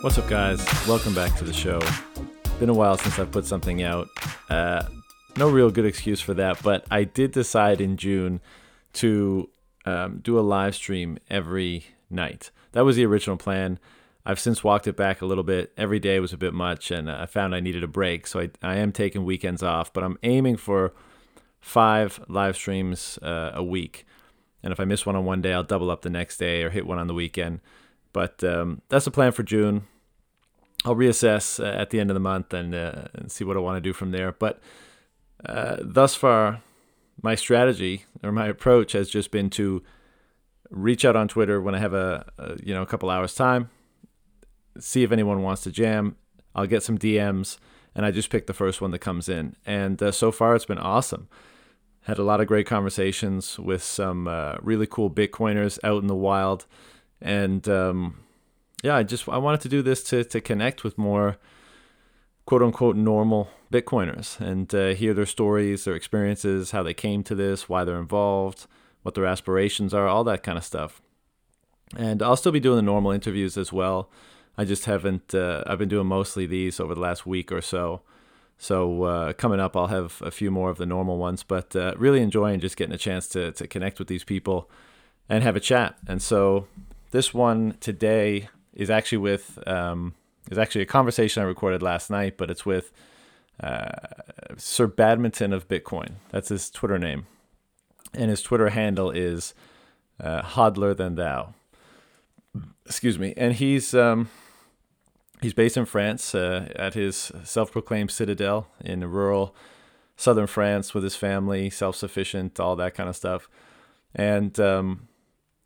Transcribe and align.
What's 0.00 0.16
up, 0.16 0.28
guys? 0.28 0.64
Welcome 0.86 1.12
back 1.12 1.36
to 1.38 1.44
the 1.44 1.52
show. 1.52 1.80
Been 2.60 2.68
a 2.68 2.74
while 2.74 2.96
since 2.96 3.18
I've 3.18 3.32
put 3.32 3.44
something 3.44 3.82
out. 3.82 4.08
Uh, 4.48 4.84
no 5.36 5.50
real 5.50 5.72
good 5.72 5.84
excuse 5.84 6.20
for 6.20 6.34
that, 6.34 6.62
but 6.62 6.86
I 6.88 7.02
did 7.02 7.32
decide 7.32 7.80
in 7.80 7.96
June 7.96 8.40
to 8.92 9.50
um, 9.86 10.20
do 10.20 10.38
a 10.38 10.40
live 10.40 10.76
stream 10.76 11.18
every 11.28 11.86
night. 12.10 12.52
That 12.72 12.84
was 12.84 12.94
the 12.94 13.06
original 13.06 13.36
plan. 13.36 13.80
I've 14.24 14.38
since 14.38 14.62
walked 14.62 14.86
it 14.86 14.96
back 14.96 15.20
a 15.20 15.26
little 15.26 15.42
bit. 15.42 15.72
Every 15.76 15.98
day 15.98 16.20
was 16.20 16.32
a 16.32 16.38
bit 16.38 16.54
much, 16.54 16.92
and 16.92 17.10
I 17.10 17.26
found 17.26 17.52
I 17.52 17.58
needed 17.58 17.82
a 17.82 17.88
break. 17.88 18.28
So 18.28 18.38
I, 18.38 18.50
I 18.62 18.76
am 18.76 18.92
taking 18.92 19.24
weekends 19.24 19.64
off, 19.64 19.92
but 19.92 20.04
I'm 20.04 20.16
aiming 20.22 20.58
for 20.58 20.92
five 21.60 22.20
live 22.28 22.54
streams 22.54 23.18
uh, 23.20 23.50
a 23.52 23.64
week. 23.64 24.06
And 24.62 24.72
if 24.72 24.78
I 24.78 24.84
miss 24.84 25.04
one 25.04 25.16
on 25.16 25.24
one 25.24 25.42
day, 25.42 25.52
I'll 25.52 25.64
double 25.64 25.90
up 25.90 26.02
the 26.02 26.10
next 26.10 26.36
day 26.36 26.62
or 26.62 26.70
hit 26.70 26.86
one 26.86 26.98
on 26.98 27.08
the 27.08 27.14
weekend. 27.14 27.60
But 28.18 28.42
um, 28.42 28.82
that's 28.88 29.04
the 29.04 29.12
plan 29.12 29.30
for 29.30 29.44
June. 29.44 29.86
I'll 30.84 30.96
reassess 30.96 31.62
uh, 31.62 31.68
at 31.68 31.90
the 31.90 32.00
end 32.00 32.10
of 32.10 32.14
the 32.14 32.20
month 32.20 32.52
and, 32.52 32.74
uh, 32.74 33.04
and 33.14 33.30
see 33.30 33.44
what 33.44 33.56
I 33.56 33.60
want 33.60 33.76
to 33.76 33.80
do 33.80 33.92
from 33.92 34.10
there. 34.10 34.32
But 34.32 34.58
uh, 35.46 35.76
thus 35.80 36.16
far, 36.16 36.60
my 37.22 37.36
strategy 37.36 38.06
or 38.24 38.32
my 38.32 38.48
approach 38.48 38.90
has 38.90 39.08
just 39.08 39.30
been 39.30 39.50
to 39.50 39.84
reach 40.68 41.04
out 41.04 41.14
on 41.14 41.28
Twitter 41.28 41.60
when 41.60 41.76
I 41.76 41.78
have 41.78 41.94
a, 41.94 42.28
a 42.38 42.56
you 42.60 42.74
know 42.74 42.82
a 42.82 42.86
couple 42.86 43.08
hours 43.08 43.36
time, 43.36 43.70
see 44.80 45.04
if 45.04 45.12
anyone 45.12 45.44
wants 45.44 45.62
to 45.62 45.70
jam. 45.70 46.16
I'll 46.56 46.66
get 46.66 46.82
some 46.82 46.98
DMs, 46.98 47.58
and 47.94 48.04
I 48.04 48.10
just 48.10 48.30
pick 48.30 48.48
the 48.48 48.52
first 48.52 48.80
one 48.80 48.90
that 48.90 48.98
comes 48.98 49.28
in. 49.28 49.54
And 49.64 50.02
uh, 50.02 50.10
so 50.10 50.32
far, 50.32 50.56
it's 50.56 50.64
been 50.64 50.76
awesome. 50.76 51.28
Had 52.00 52.18
a 52.18 52.24
lot 52.24 52.40
of 52.40 52.48
great 52.48 52.66
conversations 52.66 53.60
with 53.60 53.84
some 53.84 54.26
uh, 54.26 54.56
really 54.60 54.88
cool 54.88 55.08
Bitcoiners 55.08 55.78
out 55.84 56.02
in 56.02 56.08
the 56.08 56.16
wild, 56.16 56.66
and 57.20 57.68
um, 57.68 58.20
yeah, 58.82 58.96
I 58.96 59.02
just 59.02 59.28
I 59.28 59.38
wanted 59.38 59.60
to 59.62 59.68
do 59.68 59.82
this 59.82 60.02
to 60.04 60.24
to 60.24 60.40
connect 60.40 60.84
with 60.84 60.98
more 60.98 61.36
quote 62.46 62.62
unquote 62.62 62.96
normal 62.96 63.50
Bitcoiners 63.72 64.40
and 64.40 64.74
uh, 64.74 64.94
hear 64.94 65.12
their 65.12 65.26
stories, 65.26 65.84
their 65.84 65.94
experiences, 65.94 66.70
how 66.70 66.82
they 66.82 66.94
came 66.94 67.22
to 67.24 67.34
this, 67.34 67.68
why 67.68 67.84
they're 67.84 67.98
involved, 67.98 68.66
what 69.02 69.14
their 69.14 69.26
aspirations 69.26 69.92
are, 69.92 70.08
all 70.08 70.24
that 70.24 70.42
kind 70.42 70.56
of 70.56 70.64
stuff. 70.64 71.02
And 71.96 72.22
I'll 72.22 72.36
still 72.36 72.52
be 72.52 72.60
doing 72.60 72.76
the 72.76 72.82
normal 72.82 73.12
interviews 73.12 73.56
as 73.56 73.72
well. 73.72 74.10
I 74.56 74.64
just 74.64 74.86
haven't. 74.86 75.34
Uh, 75.34 75.62
I've 75.66 75.78
been 75.78 75.88
doing 75.88 76.06
mostly 76.06 76.46
these 76.46 76.80
over 76.80 76.94
the 76.94 77.00
last 77.00 77.26
week 77.26 77.52
or 77.52 77.60
so. 77.60 78.02
So 78.58 79.04
uh, 79.04 79.32
coming 79.34 79.60
up, 79.60 79.76
I'll 79.76 79.86
have 79.86 80.20
a 80.20 80.30
few 80.30 80.50
more 80.50 80.68
of 80.68 80.78
the 80.78 80.86
normal 80.86 81.16
ones. 81.16 81.42
But 81.42 81.76
uh, 81.76 81.94
really 81.96 82.20
enjoying 82.20 82.60
just 82.60 82.76
getting 82.76 82.94
a 82.94 82.98
chance 82.98 83.28
to 83.28 83.52
to 83.52 83.66
connect 83.66 83.98
with 83.98 84.08
these 84.08 84.24
people 84.24 84.70
and 85.28 85.42
have 85.44 85.56
a 85.56 85.60
chat. 85.60 85.96
And 86.06 86.20
so 86.20 86.66
this 87.10 87.32
one 87.32 87.76
today 87.80 88.48
is 88.74 88.90
actually 88.90 89.18
with 89.18 89.58
um, 89.66 90.14
is 90.50 90.58
actually 90.58 90.82
a 90.82 90.86
conversation 90.86 91.42
I 91.42 91.46
recorded 91.46 91.82
last 91.82 92.10
night, 92.10 92.36
but 92.36 92.50
it's 92.50 92.64
with 92.64 92.92
uh, 93.62 93.90
Sir 94.56 94.86
Badminton 94.86 95.52
of 95.52 95.68
Bitcoin. 95.68 96.12
That's 96.30 96.48
his 96.48 96.70
Twitter 96.70 96.98
name, 96.98 97.26
and 98.14 98.30
his 98.30 98.42
Twitter 98.42 98.70
handle 98.70 99.10
is 99.10 99.54
uh, 100.20 100.42
Hodler 100.42 100.96
than 100.96 101.16
thou. 101.16 101.54
Excuse 102.86 103.18
me, 103.18 103.34
and 103.36 103.54
he's 103.54 103.94
um, 103.94 104.30
he's 105.42 105.54
based 105.54 105.76
in 105.76 105.84
France 105.84 106.34
uh, 106.34 106.72
at 106.76 106.94
his 106.94 107.32
self-proclaimed 107.44 108.10
citadel 108.10 108.68
in 108.80 109.04
rural 109.04 109.54
southern 110.16 110.46
France 110.46 110.94
with 110.94 111.04
his 111.04 111.14
family, 111.14 111.70
self-sufficient, 111.70 112.58
all 112.58 112.74
that 112.76 112.94
kind 112.94 113.08
of 113.08 113.14
stuff, 113.14 113.48
and 114.14 114.58
um, 114.58 115.08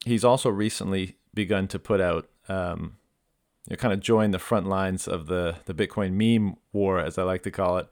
he's 0.04 0.24
also 0.24 0.50
recently 0.50 1.16
begun 1.34 1.68
to 1.68 1.78
put 1.78 2.00
out 2.00 2.28
um, 2.48 2.96
you 3.66 3.72
know, 3.72 3.76
kind 3.76 3.94
of 3.94 4.00
join 4.00 4.30
the 4.32 4.38
front 4.38 4.66
lines 4.66 5.06
of 5.06 5.26
the 5.26 5.56
the 5.66 5.74
Bitcoin 5.74 6.12
meme 6.12 6.56
war, 6.72 6.98
as 6.98 7.18
I 7.18 7.22
like 7.22 7.42
to 7.42 7.50
call 7.50 7.78
it, 7.78 7.88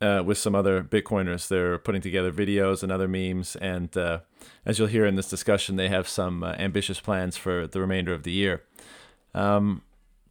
uh, 0.00 0.22
with 0.24 0.38
some 0.38 0.54
other 0.54 0.82
Bitcoiners. 0.82 1.48
They're 1.48 1.78
putting 1.78 2.00
together 2.00 2.32
videos 2.32 2.82
and 2.82 2.92
other 2.92 3.08
memes, 3.08 3.56
and 3.56 3.94
uh, 3.96 4.20
as 4.64 4.78
you'll 4.78 4.88
hear 4.88 5.04
in 5.04 5.16
this 5.16 5.28
discussion, 5.28 5.76
they 5.76 5.88
have 5.88 6.08
some 6.08 6.44
uh, 6.44 6.52
ambitious 6.58 7.00
plans 7.00 7.36
for 7.36 7.66
the 7.66 7.80
remainder 7.80 8.12
of 8.12 8.22
the 8.22 8.32
year. 8.32 8.62
Um, 9.34 9.82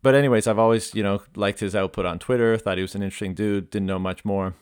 but 0.01 0.16
anyways, 0.16 0.47
I've 0.47 0.59
always 0.59 0.95
you 0.95 1.03
know 1.03 1.22
liked 1.35 1.59
his 1.59 1.75
output 1.75 2.05
on 2.05 2.17
Twitter. 2.17 2.57
Thought 2.57 2.78
he 2.78 2.84
was 2.84 2.95
an 2.95 3.03
interesting 3.03 3.34
dude. 3.34 3.69
Didn't 3.69 3.88
know 3.88 3.99
much 3.99 4.23
more, 4.23 4.53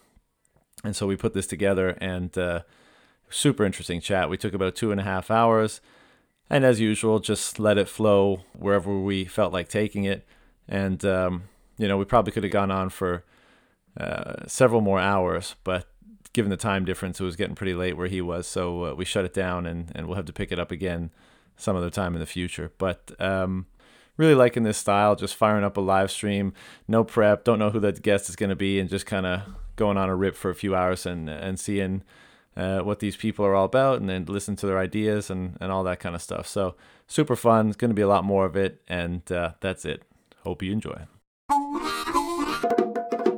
and 0.84 0.96
so 0.96 1.06
we 1.06 1.16
put 1.16 1.36
this 1.36 1.46
together 1.46 1.90
and 2.02 2.36
uh, 2.40 2.62
super 3.30 3.66
interesting 3.66 4.02
chat. 4.02 4.32
We 4.32 4.38
took 4.38 4.56
about 4.56 4.76
two 4.76 4.92
and 4.92 5.00
a 5.00 5.04
half 5.04 5.30
hours 5.30 5.80
and 6.50 6.64
as 6.64 6.80
usual, 6.80 7.20
just 7.20 7.60
let 7.60 7.78
it 7.78 7.90
flow 7.90 8.42
wherever 8.54 9.00
we 9.00 9.26
felt 9.26 9.54
like 9.54 9.68
taking 9.68 10.04
it. 10.04 10.26
And 10.68 11.04
um, 11.06 11.44
you 11.78 11.88
know, 11.88 11.98
we 11.98 12.06
probably 12.06 12.32
could 12.32 12.44
have 12.44 12.54
gone 12.54 12.72
on 12.72 12.90
for 12.90 13.24
uh, 14.00 14.46
several 14.48 14.82
more 14.82 15.00
hours, 15.00 15.56
but 15.64 15.88
given 16.34 16.50
the 16.50 16.58
time 16.58 16.84
difference, 16.84 17.20
it 17.20 17.24
was 17.24 17.36
getting 17.36 17.56
pretty 17.56 17.74
late 17.74 17.96
where 17.96 18.08
he 18.08 18.22
was, 18.22 18.46
so 18.46 18.86
uh, 18.86 18.94
we 18.94 19.06
shut 19.06 19.26
it 19.26 19.34
down, 19.34 19.66
and 19.66 19.92
and 19.96 20.08
we'll 20.08 20.18
have 20.18 20.26
to 20.26 20.34
pick 20.34 20.52
it 20.52 20.60
up 20.60 20.72
again 20.72 21.12
some 21.56 21.76
other 21.78 21.90
time 21.90 22.14
in 22.14 22.20
the 22.20 22.26
future. 22.26 22.72
But 22.78 23.12
um, 23.20 23.68
really 24.18 24.36
liking 24.36 24.64
this 24.64 24.78
style, 24.78 25.16
just 25.16 25.36
firing 25.36 25.64
up 25.64 25.78
a 25.78 25.82
live 25.82 26.12
stream, 26.12 26.54
no 26.88 27.04
prep, 27.04 27.46
don't 27.46 27.60
know 27.60 27.70
who 27.70 27.80
that 27.80 28.02
guest 28.02 28.28
is 28.28 28.36
going 28.36 28.50
to 28.50 28.56
be, 28.56 28.80
and 28.80 28.90
just 28.90 29.06
kind 29.06 29.26
of 29.26 29.44
going 29.78 29.98
on 29.98 30.10
a 30.10 30.16
rip 30.16 30.36
for 30.36 30.50
a 30.50 30.56
few 30.56 30.76
hours 30.76 31.06
and 31.06 31.30
and 31.30 31.60
seeing 31.60 32.04
uh, 32.58 32.80
what 32.80 33.00
these 33.00 33.16
people 33.16 33.46
are 33.46 33.56
all 33.56 33.66
about 33.66 34.00
and 34.00 34.10
then 34.10 34.26
listen 34.26 34.56
to 34.58 34.66
their 34.66 34.80
ideas 34.80 35.30
and, 35.30 35.58
and 35.60 35.72
all 35.72 35.84
that 35.84 36.00
kind 36.00 36.16
of 36.16 36.22
stuff. 36.22 36.48
So 36.48 36.76
super 37.08 37.36
fun. 37.36 37.68
It's 37.68 37.78
going 37.78 37.90
to 37.90 37.96
be 37.96 38.02
a 38.02 38.08
lot 38.08 38.24
more 38.24 38.46
of 38.46 38.56
it. 38.56 38.82
And 38.88 39.30
uh, 39.32 39.54
that's 39.60 39.86
it. 39.86 40.04
Hope 40.44 40.62
you 40.62 40.72
enjoy. 40.72 41.06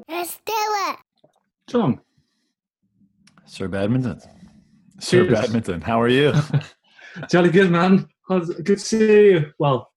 Let's 0.07 0.37
do 0.45 0.53
it. 0.53 0.97
Tom. 1.67 2.01
Sir 3.45 3.67
Badminton. 3.67 4.21
Sir 4.99 5.25
Cheers. 5.25 5.39
Badminton, 5.39 5.81
how 5.81 6.01
are 6.01 6.07
you? 6.07 6.33
Jolly 7.29 7.49
good, 7.49 7.71
man. 7.71 8.09
Good 8.27 8.65
to 8.65 8.79
see 8.79 9.31
you. 9.31 9.53
Well, 9.57 9.91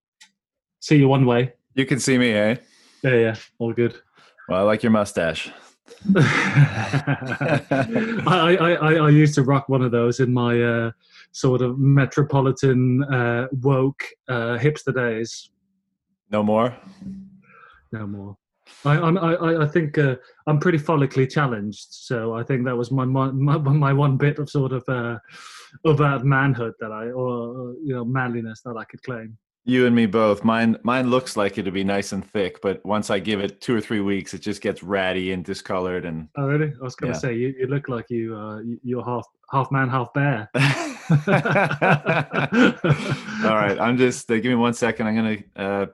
see 0.80 0.96
you 0.96 1.08
one 1.08 1.26
way. 1.26 1.54
you 1.74 1.84
can 1.84 1.98
see 1.98 2.16
me, 2.16 2.32
eh? 2.32 2.56
Yeah, 3.02 3.14
yeah, 3.14 3.36
all 3.58 3.72
good. 3.72 3.96
Well, 4.48 4.60
I 4.60 4.62
like 4.62 4.82
your 4.82 4.92
mustache. 4.92 5.50
I, 8.26 8.56
I, 8.60 8.72
I, 8.72 8.94
I 8.94 9.08
used 9.10 9.34
to 9.34 9.42
rock 9.42 9.68
one 9.68 9.82
of 9.82 9.90
those 9.90 10.20
in 10.20 10.32
my 10.32 10.62
uh, 10.62 10.90
sort 11.32 11.62
of 11.62 11.78
metropolitan 11.78 13.02
uh, 13.04 13.48
woke 13.60 14.04
uh, 14.28 14.56
hipster 14.58 14.94
days. 14.94 15.50
No 16.30 16.42
more? 16.42 16.76
No 17.92 18.06
more. 18.06 18.36
I, 18.84 18.96
I'm- 18.96 19.18
I, 19.18 19.62
I, 19.62 19.66
think 19.66 19.98
uh, 19.98 20.16
I'm 20.46 20.58
pretty 20.58 20.78
follically 20.78 21.30
challenged, 21.30 21.88
so 21.90 22.34
I 22.34 22.42
think 22.44 22.64
that 22.64 22.76
was 22.76 22.90
my 22.90 23.04
my, 23.04 23.30
my, 23.30 23.58
my 23.58 23.92
one 23.92 24.16
bit 24.16 24.38
of 24.38 24.48
sort 24.48 24.72
of 24.72 24.88
uh, 24.88 25.18
of 25.84 26.24
manhood 26.24 26.74
that 26.80 26.92
I 26.92 27.10
or 27.10 27.74
you 27.84 27.94
know 27.94 28.04
manliness 28.04 28.62
that 28.62 28.76
I 28.76 28.84
could 28.84 29.02
claim. 29.02 29.36
You 29.64 29.86
and 29.86 29.94
me 29.94 30.06
both. 30.06 30.42
Mine 30.42 30.76
mine 30.84 31.10
looks 31.10 31.36
like 31.36 31.58
it'll 31.58 31.70
be 31.72 31.84
nice 31.84 32.12
and 32.12 32.24
thick, 32.24 32.60
but 32.62 32.84
once 32.84 33.10
I 33.10 33.18
give 33.18 33.40
it 33.40 33.60
two 33.60 33.74
or 33.76 33.80
three 33.80 34.00
weeks, 34.00 34.32
it 34.34 34.40
just 34.40 34.62
gets 34.62 34.82
ratty 34.82 35.32
and 35.32 35.44
discolored 35.44 36.06
and 36.06 36.28
Oh, 36.36 36.46
really? 36.48 36.72
I 36.80 36.82
was 36.82 36.96
going 36.96 37.12
to 37.12 37.16
Yeah. 37.16 37.20
say 37.20 37.34
you, 37.34 37.54
you 37.58 37.66
look 37.66 37.88
like 37.88 38.08
you 38.08 38.34
uh, 38.36 38.60
you- 38.60 38.80
you're 38.82 39.04
half 39.04 39.26
half 39.52 39.70
man, 39.70 39.88
half 39.90 40.12
bear. 40.14 40.48
All 42.30 43.56
right, 43.56 43.78
I'm 43.80 43.96
just 43.98 44.30
uh, 44.30 44.34
give 44.36 44.46
me 44.46 44.54
one 44.54 44.74
second. 44.74 45.06
I'm 45.06 45.14
gonna 45.16 45.36
uh, 45.56 45.86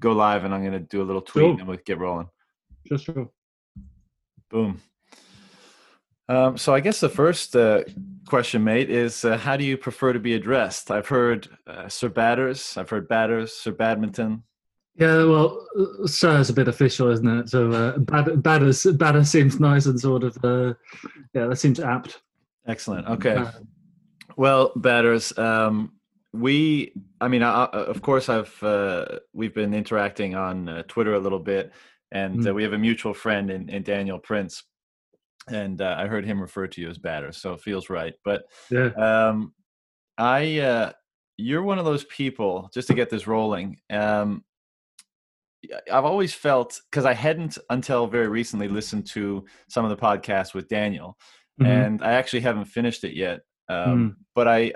go 0.00 0.12
live 0.12 0.44
and 0.44 0.54
I'm 0.54 0.64
gonna 0.64 0.80
do 0.80 1.02
a 1.02 1.04
little 1.04 1.22
tweet 1.22 1.44
Sure. 1.44 1.58
and 1.58 1.68
we'll 1.68 1.78
get 1.84 1.98
rolling. 1.98 2.28
Just 2.88 3.04
sure. 3.04 3.30
Boom. 4.50 4.80
Um, 6.28 6.56
so 6.56 6.74
I 6.74 6.80
guess 6.80 7.00
the 7.00 7.08
first 7.08 7.54
uh, 7.54 7.84
question, 8.26 8.64
mate, 8.64 8.90
is 8.90 9.24
uh, 9.24 9.36
how 9.36 9.56
do 9.56 9.64
you 9.64 9.76
prefer 9.76 10.12
to 10.12 10.18
be 10.18 10.34
addressed? 10.34 10.90
I've 10.90 11.08
heard 11.08 11.48
uh, 11.66 11.88
Sir 11.88 12.08
Batters, 12.08 12.76
I've 12.76 12.88
heard 12.88 13.08
Batters, 13.08 13.52
Sir 13.52 13.72
Badminton. 13.72 14.42
Yeah, 14.96 15.24
well, 15.24 15.66
sir 16.06 16.38
is 16.38 16.50
a 16.50 16.52
bit 16.52 16.68
official, 16.68 17.10
isn't 17.10 17.26
it? 17.40 17.48
So 17.48 17.70
uh, 17.72 17.98
bad, 17.98 18.42
batter, 18.44 18.72
batter 18.92 19.24
seems 19.24 19.58
nice 19.58 19.86
and 19.86 19.98
sort 19.98 20.22
of 20.22 20.38
uh, 20.44 20.74
yeah, 21.34 21.46
that 21.48 21.56
seems 21.56 21.80
apt. 21.80 22.20
Excellent. 22.66 23.06
Okay. 23.08 23.34
Uh, 23.36 23.50
Well, 24.36 24.72
batters, 24.76 25.36
um, 25.38 25.92
we, 26.32 26.92
I 27.20 27.28
mean, 27.28 27.42
I, 27.42 27.64
of 27.66 28.02
course, 28.02 28.28
I've 28.28 28.60
uh, 28.62 29.18
we've 29.32 29.54
been 29.54 29.74
interacting 29.74 30.34
on 30.36 30.68
uh, 30.68 30.82
Twitter 30.88 31.14
a 31.14 31.20
little 31.20 31.38
bit, 31.40 31.72
and 32.12 32.40
uh, 32.46 32.50
Mm. 32.50 32.54
we 32.54 32.62
have 32.62 32.72
a 32.72 32.78
mutual 32.78 33.14
friend 33.14 33.50
in, 33.50 33.68
in 33.68 33.82
Daniel 33.82 34.18
Prince, 34.18 34.62
and 35.48 35.80
uh, 35.80 35.96
I 35.98 36.06
heard 36.06 36.24
him 36.24 36.40
refer 36.40 36.66
to 36.66 36.80
you 36.80 36.88
as 36.88 36.98
batters, 36.98 37.36
so 37.36 37.52
it 37.52 37.60
feels 37.60 37.90
right. 37.90 38.14
But 38.24 38.44
yeah, 38.70 38.88
um, 38.90 39.52
I, 40.18 40.58
uh, 40.58 40.92
you're 41.36 41.62
one 41.62 41.78
of 41.78 41.84
those 41.84 42.04
people. 42.04 42.70
Just 42.72 42.88
to 42.88 42.94
get 42.94 43.10
this 43.10 43.26
rolling, 43.26 43.78
um, 43.90 44.44
I've 45.90 46.04
always 46.04 46.34
felt 46.34 46.80
because 46.90 47.04
I 47.04 47.14
hadn't 47.14 47.58
until 47.70 48.06
very 48.06 48.28
recently 48.28 48.68
listened 48.68 49.06
to 49.08 49.44
some 49.68 49.84
of 49.84 49.90
the 49.90 49.96
podcasts 49.96 50.54
with 50.54 50.68
Daniel, 50.68 51.16
mhm. 51.60 51.66
and 51.66 52.02
I 52.02 52.12
actually 52.12 52.40
haven't 52.40 52.66
finished 52.66 53.04
it 53.04 53.14
yet. 53.14 53.40
Um, 53.68 53.84
Mm. 53.86 54.14
But 54.34 54.48
I, 54.48 54.72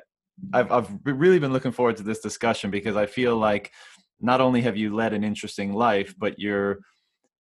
I've, 0.52 0.72
I've 0.72 0.88
really 1.04 1.38
been 1.38 1.52
looking 1.52 1.72
forward 1.72 1.96
to 1.96 2.02
this 2.02 2.20
discussion 2.20 2.70
because 2.70 2.96
I 2.96 3.06
feel 3.06 3.36
like 3.36 3.72
not 4.20 4.40
only 4.40 4.62
have 4.62 4.76
you 4.76 4.94
led 4.94 5.12
an 5.12 5.24
interesting 5.24 5.72
life, 5.72 6.14
but 6.18 6.38
you're 6.38 6.78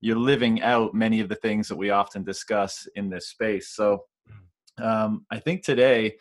you're 0.00 0.16
living 0.16 0.62
out 0.62 0.94
many 0.94 1.20
of 1.20 1.28
the 1.28 1.34
things 1.34 1.68
that 1.68 1.76
we 1.76 1.90
often 1.90 2.22
discuss 2.22 2.86
in 2.96 3.08
this 3.08 3.28
space. 3.28 3.68
So 3.70 4.04
um, 4.78 5.24
I 5.30 5.38
think 5.38 5.64
today 5.64 6.16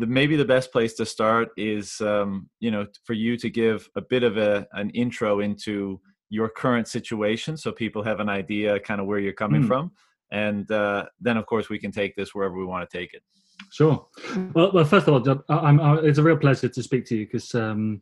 the 0.00 0.06
maybe 0.06 0.34
the 0.34 0.44
best 0.44 0.72
place 0.72 0.94
to 0.94 1.06
start 1.06 1.50
is 1.56 2.00
um, 2.00 2.48
you 2.58 2.70
know 2.70 2.86
for 3.04 3.12
you 3.12 3.36
to 3.36 3.50
give 3.50 3.88
a 3.96 4.00
bit 4.00 4.22
of 4.22 4.36
a 4.38 4.66
an 4.72 4.90
intro 4.90 5.40
into 5.40 6.00
your 6.30 6.48
current 6.48 6.88
situation 6.88 7.56
so 7.56 7.70
people 7.70 8.02
have 8.02 8.20
an 8.20 8.28
idea 8.28 8.80
kind 8.80 9.00
of 9.00 9.06
where 9.06 9.18
you're 9.18 9.32
coming 9.32 9.62
mm. 9.62 9.66
from 9.66 9.92
and 10.32 10.70
uh, 10.70 11.04
then 11.20 11.36
of 11.36 11.46
course 11.46 11.68
we 11.68 11.78
can 11.78 11.92
take 11.92 12.16
this 12.16 12.34
wherever 12.34 12.56
we 12.56 12.64
want 12.64 12.88
to 12.88 12.98
take 12.98 13.12
it 13.14 13.22
sure 13.70 14.06
well, 14.54 14.70
well 14.72 14.84
first 14.84 15.06
of 15.06 15.14
all 15.14 15.20
John, 15.20 15.42
I'm, 15.48 15.80
I'm, 15.80 16.04
it's 16.04 16.18
a 16.18 16.22
real 16.22 16.36
pleasure 16.36 16.68
to 16.68 16.82
speak 16.82 17.04
to 17.06 17.16
you 17.16 17.26
because 17.26 17.54
um, 17.54 18.00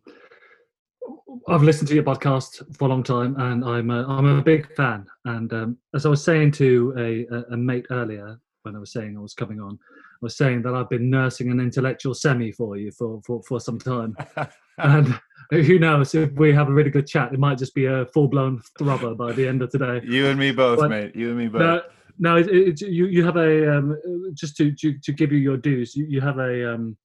I've 1.48 1.62
listened 1.62 1.88
to 1.88 1.94
your 1.94 2.04
podcast 2.04 2.76
for 2.76 2.86
a 2.86 2.88
long 2.88 3.02
time, 3.02 3.34
and 3.38 3.64
I'm 3.64 3.90
a, 3.90 4.06
I'm 4.06 4.26
a 4.26 4.42
big 4.42 4.74
fan. 4.74 5.06
And 5.24 5.52
um, 5.52 5.78
as 5.94 6.04
I 6.04 6.08
was 6.08 6.22
saying 6.22 6.52
to 6.52 6.94
a, 6.98 7.54
a, 7.54 7.56
mate 7.56 7.86
earlier, 7.90 8.38
when 8.62 8.76
I 8.76 8.78
was 8.78 8.92
saying 8.92 9.16
I 9.16 9.20
was 9.20 9.34
coming 9.34 9.60
on, 9.60 9.74
I 9.74 10.18
was 10.20 10.36
saying 10.36 10.62
that 10.62 10.74
I've 10.74 10.90
been 10.90 11.08
nursing 11.08 11.50
an 11.50 11.60
intellectual 11.60 12.12
semi 12.12 12.52
for 12.52 12.76
you 12.76 12.90
for 12.90 13.20
for, 13.26 13.42
for 13.44 13.60
some 13.60 13.78
time, 13.78 14.16
and 14.78 15.18
who 15.50 15.78
knows 15.78 16.14
if 16.14 16.32
we 16.32 16.52
have 16.52 16.68
a 16.68 16.72
really 16.72 16.90
good 16.90 17.06
chat, 17.06 17.32
it 17.32 17.38
might 17.38 17.58
just 17.58 17.74
be 17.74 17.86
a 17.86 18.06
full 18.06 18.28
blown 18.28 18.60
thrubber 18.78 19.14
by 19.14 19.32
the 19.32 19.48
end 19.48 19.62
of 19.62 19.70
today. 19.70 20.00
You 20.04 20.26
and 20.26 20.38
me 20.38 20.52
both, 20.52 20.80
but, 20.80 20.90
mate. 20.90 21.16
You 21.16 21.30
and 21.30 21.38
me 21.38 21.48
both. 21.48 21.60
No, 21.60 21.82
no 22.18 22.36
it, 22.36 22.48
it, 22.48 22.80
you 22.82 23.06
you 23.06 23.24
have 23.24 23.36
a 23.36 23.78
um, 23.78 23.98
just 24.34 24.56
to, 24.58 24.72
to 24.72 24.98
to 24.98 25.12
give 25.12 25.32
you 25.32 25.38
your 25.38 25.56
dues. 25.56 25.96
You, 25.96 26.04
you 26.06 26.20
have 26.20 26.38
a 26.38 26.74
um, 26.74 26.96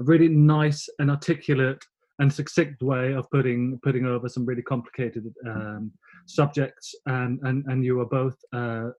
a 0.00 0.04
really 0.04 0.28
nice 0.28 0.88
and 0.98 1.10
articulate 1.10 1.82
and 2.20 2.32
succinct 2.32 2.82
way 2.82 3.12
of 3.12 3.28
putting 3.30 3.78
putting 3.82 4.06
over 4.06 4.28
some 4.28 4.46
really 4.46 4.62
complicated 4.62 5.32
um, 5.46 5.90
subjects, 6.26 6.94
and 7.06 7.40
and 7.42 7.64
and 7.66 7.84
you 7.84 8.00
are 8.00 8.06
both 8.06 8.36
uh, 8.52 8.90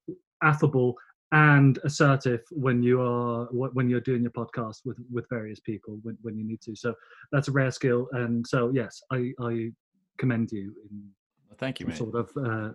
affable 0.44 0.95
and 1.31 1.79
assertive 1.83 2.41
when 2.51 2.83
you 2.83 3.01
are 3.01 3.45
when 3.51 3.89
you're 3.89 4.01
doing 4.01 4.21
your 4.21 4.31
podcast 4.31 4.79
with 4.85 4.97
with 5.12 5.25
various 5.29 5.59
people 5.59 6.00
when, 6.03 6.17
when 6.21 6.38
you 6.38 6.45
need 6.45 6.62
to. 6.62 6.75
So 6.75 6.94
that's 7.31 7.47
a 7.47 7.51
rare 7.51 7.71
skill, 7.71 8.07
and 8.12 8.45
so 8.45 8.71
yes, 8.73 9.01
I 9.12 9.31
I 9.41 9.71
commend 10.17 10.51
you 10.51 10.73
in 10.89 11.09
thank 11.57 11.79
you, 11.79 11.91
sort 11.94 12.15
of 12.15 12.29
uh, 12.38 12.71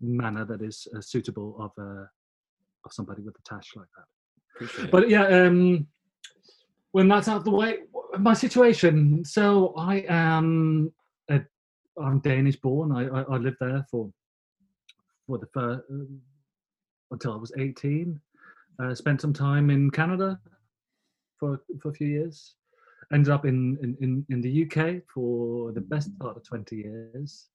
manner 0.00 0.44
that 0.44 0.62
is 0.62 0.86
uh, 0.96 1.00
suitable 1.00 1.56
of 1.58 1.72
uh, 1.82 2.04
of 2.84 2.92
somebody 2.92 3.22
with 3.22 3.34
a 3.36 3.42
tash 3.54 3.70
like 3.76 3.88
that. 3.96 4.04
Appreciate 4.54 4.90
but 4.90 5.08
yeah, 5.08 5.26
um, 5.26 5.86
when 6.92 7.08
that's 7.08 7.28
out 7.28 7.38
of 7.38 7.44
the 7.44 7.50
way, 7.50 7.78
my 8.18 8.34
situation. 8.34 9.24
So 9.24 9.74
I 9.76 10.04
am 10.08 10.92
a, 11.30 11.40
I'm 12.00 12.20
Danish 12.20 12.56
born. 12.56 12.92
I, 12.92 13.06
I, 13.06 13.22
I 13.22 13.36
lived 13.36 13.58
there 13.60 13.86
for 13.90 14.10
for 15.26 15.38
the 15.38 15.46
first 15.54 15.84
until 17.12 17.32
I 17.32 17.36
was 17.36 17.52
18. 17.56 18.20
Uh, 18.82 18.94
spent 18.94 19.20
some 19.20 19.32
time 19.32 19.70
in 19.70 19.90
Canada 19.90 20.40
for 21.38 21.60
for 21.80 21.90
a 21.90 21.94
few 21.94 22.08
years. 22.08 22.54
Ended 23.12 23.32
up 23.32 23.44
in, 23.44 23.76
in, 24.00 24.24
in 24.30 24.40
the 24.40 24.64
UK 24.64 25.02
for 25.12 25.72
the 25.72 25.80
best 25.80 26.16
part 26.20 26.36
of 26.36 26.44
20 26.44 26.76
years. 26.76 27.48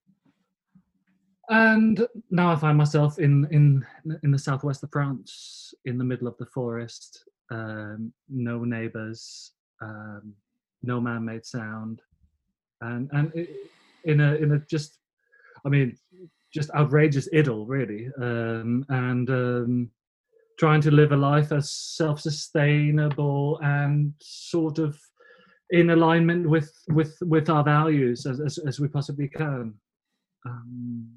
And 1.47 2.05
now 2.29 2.51
I 2.51 2.57
find 2.57 2.77
myself 2.77 3.19
in, 3.19 3.47
in, 3.51 3.85
in 4.23 4.31
the 4.31 4.39
southwest 4.39 4.83
of 4.83 4.91
France, 4.91 5.73
in 5.85 5.97
the 5.97 6.03
middle 6.03 6.27
of 6.27 6.35
the 6.39 6.45
forest, 6.47 7.23
um, 7.51 8.13
no 8.29 8.63
neighbors, 8.63 9.51
um, 9.81 10.33
no 10.83 10.99
man-made 11.01 11.45
sound, 11.45 12.01
and 12.81 13.09
and 13.13 13.47
in 14.03 14.21
a 14.21 14.35
in 14.35 14.51
a 14.53 14.59
just, 14.59 14.99
I 15.65 15.69
mean, 15.69 15.97
just 16.53 16.69
outrageous 16.71 17.27
idyll, 17.33 17.65
really, 17.65 18.09
um, 18.21 18.85
and 18.89 19.29
um, 19.29 19.91
trying 20.57 20.81
to 20.81 20.91
live 20.91 21.11
a 21.11 21.17
life 21.17 21.51
as 21.51 21.71
self-sustainable 21.71 23.59
and 23.61 24.13
sort 24.21 24.79
of 24.79 24.97
in 25.71 25.89
alignment 25.89 26.47
with 26.49 26.71
with 26.89 27.17
with 27.21 27.49
our 27.49 27.63
values 27.63 28.25
as 28.25 28.39
as, 28.39 28.57
as 28.59 28.79
we 28.79 28.87
possibly 28.87 29.27
can. 29.27 29.73
Um, 30.45 31.09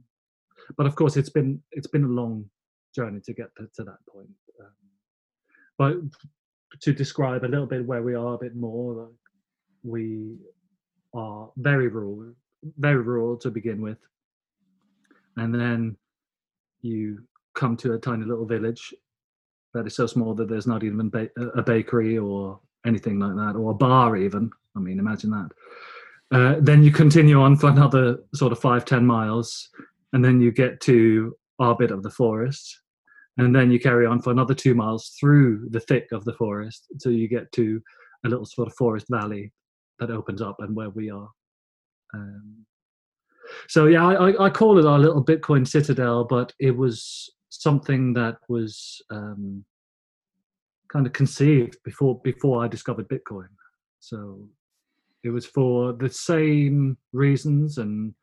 but 0.76 0.86
of 0.86 0.94
course, 0.96 1.16
it's 1.16 1.30
been 1.30 1.62
it's 1.72 1.86
been 1.86 2.04
a 2.04 2.08
long 2.08 2.50
journey 2.94 3.20
to 3.24 3.32
get 3.32 3.54
to, 3.56 3.68
to 3.76 3.84
that 3.84 3.98
point. 4.12 4.28
But 5.78 5.96
to 6.80 6.92
describe 6.92 7.44
a 7.44 7.46
little 7.46 7.66
bit 7.66 7.86
where 7.86 8.02
we 8.02 8.14
are 8.14 8.34
a 8.34 8.38
bit 8.38 8.56
more, 8.56 8.94
like 8.94 9.08
we 9.82 10.36
are 11.14 11.50
very 11.56 11.88
rural, 11.88 12.34
very 12.76 13.00
rural 13.00 13.36
to 13.38 13.50
begin 13.50 13.80
with 13.80 13.98
and 15.38 15.54
then 15.54 15.96
you 16.82 17.22
come 17.54 17.76
to 17.76 17.94
a 17.94 17.98
tiny 17.98 18.24
little 18.24 18.44
village 18.44 18.92
that 19.74 19.86
is 19.86 19.94
so 19.94 20.06
small 20.06 20.34
that 20.34 20.48
there's 20.48 20.66
not 20.66 20.82
even 20.82 21.08
ba- 21.08 21.30
a 21.54 21.62
bakery 21.62 22.18
or 22.18 22.60
anything 22.86 23.18
like 23.18 23.34
that, 23.34 23.58
or 23.58 23.70
a 23.70 23.74
bar 23.74 24.16
even. 24.16 24.50
I 24.76 24.80
mean, 24.80 24.98
imagine 24.98 25.30
that. 25.30 25.50
Uh, 26.30 26.56
then 26.60 26.82
you 26.82 26.90
continue 26.90 27.40
on 27.40 27.56
for 27.56 27.68
another 27.70 28.18
sort 28.34 28.52
of 28.52 28.58
five, 28.58 28.84
ten 28.84 29.06
miles, 29.06 29.68
and 30.12 30.24
then 30.24 30.40
you 30.40 30.50
get 30.50 30.80
to 30.82 31.36
our 31.58 31.74
bit 31.74 31.90
of 31.90 32.02
the 32.02 32.10
forest, 32.10 32.80
and 33.38 33.54
then 33.54 33.70
you 33.70 33.78
carry 33.78 34.04
on 34.04 34.20
for 34.20 34.30
another 34.30 34.54
two 34.54 34.74
miles 34.74 35.16
through 35.18 35.68
the 35.70 35.80
thick 35.80 36.08
of 36.12 36.24
the 36.24 36.34
forest 36.34 36.86
until 36.90 37.12
you 37.12 37.28
get 37.28 37.50
to 37.52 37.80
a 38.26 38.28
little 38.28 38.44
sort 38.44 38.68
of 38.68 38.74
forest 38.74 39.06
valley 39.08 39.52
that 40.00 40.10
opens 40.10 40.42
up 40.42 40.56
and 40.58 40.74
where 40.74 40.90
we 40.90 41.10
are. 41.10 41.28
Um, 42.14 42.66
so 43.68 43.86
yeah, 43.86 44.06
I, 44.06 44.46
I 44.46 44.50
call 44.50 44.78
it 44.78 44.86
our 44.86 44.98
little 44.98 45.24
Bitcoin 45.24 45.66
citadel, 45.66 46.24
but 46.24 46.52
it 46.58 46.76
was 46.76 47.30
something 47.48 48.12
that 48.14 48.36
was 48.48 49.00
um, 49.10 49.64
kind 50.92 51.06
of 51.06 51.12
conceived 51.12 51.76
before 51.84 52.20
before 52.22 52.64
I 52.64 52.68
discovered 52.68 53.08
Bitcoin. 53.08 53.48
So 54.00 54.40
it 55.22 55.30
was 55.30 55.46
for 55.46 55.92
the 55.92 56.10
same 56.10 56.96
reasons 57.12 57.78
and 57.78 58.14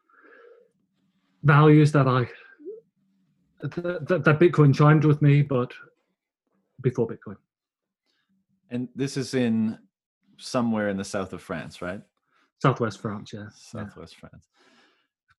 values 1.43 1.91
that 1.91 2.07
I 2.07 2.27
that, 3.71 4.23
that 4.23 4.39
Bitcoin 4.39 4.73
chimed 4.73 5.05
with 5.05 5.21
me, 5.21 5.41
but 5.41 5.71
before 6.81 7.07
Bitcoin. 7.07 7.37
And 8.69 8.89
this 8.95 9.17
is 9.17 9.33
in 9.33 9.77
somewhere 10.37 10.89
in 10.89 10.97
the 10.97 11.03
south 11.03 11.33
of 11.33 11.41
France, 11.41 11.81
right? 11.81 12.01
Southwest 12.61 13.01
France, 13.01 13.31
yeah. 13.33 13.47
Southwest 13.53 14.15
yeah. 14.15 14.29
France 14.29 14.47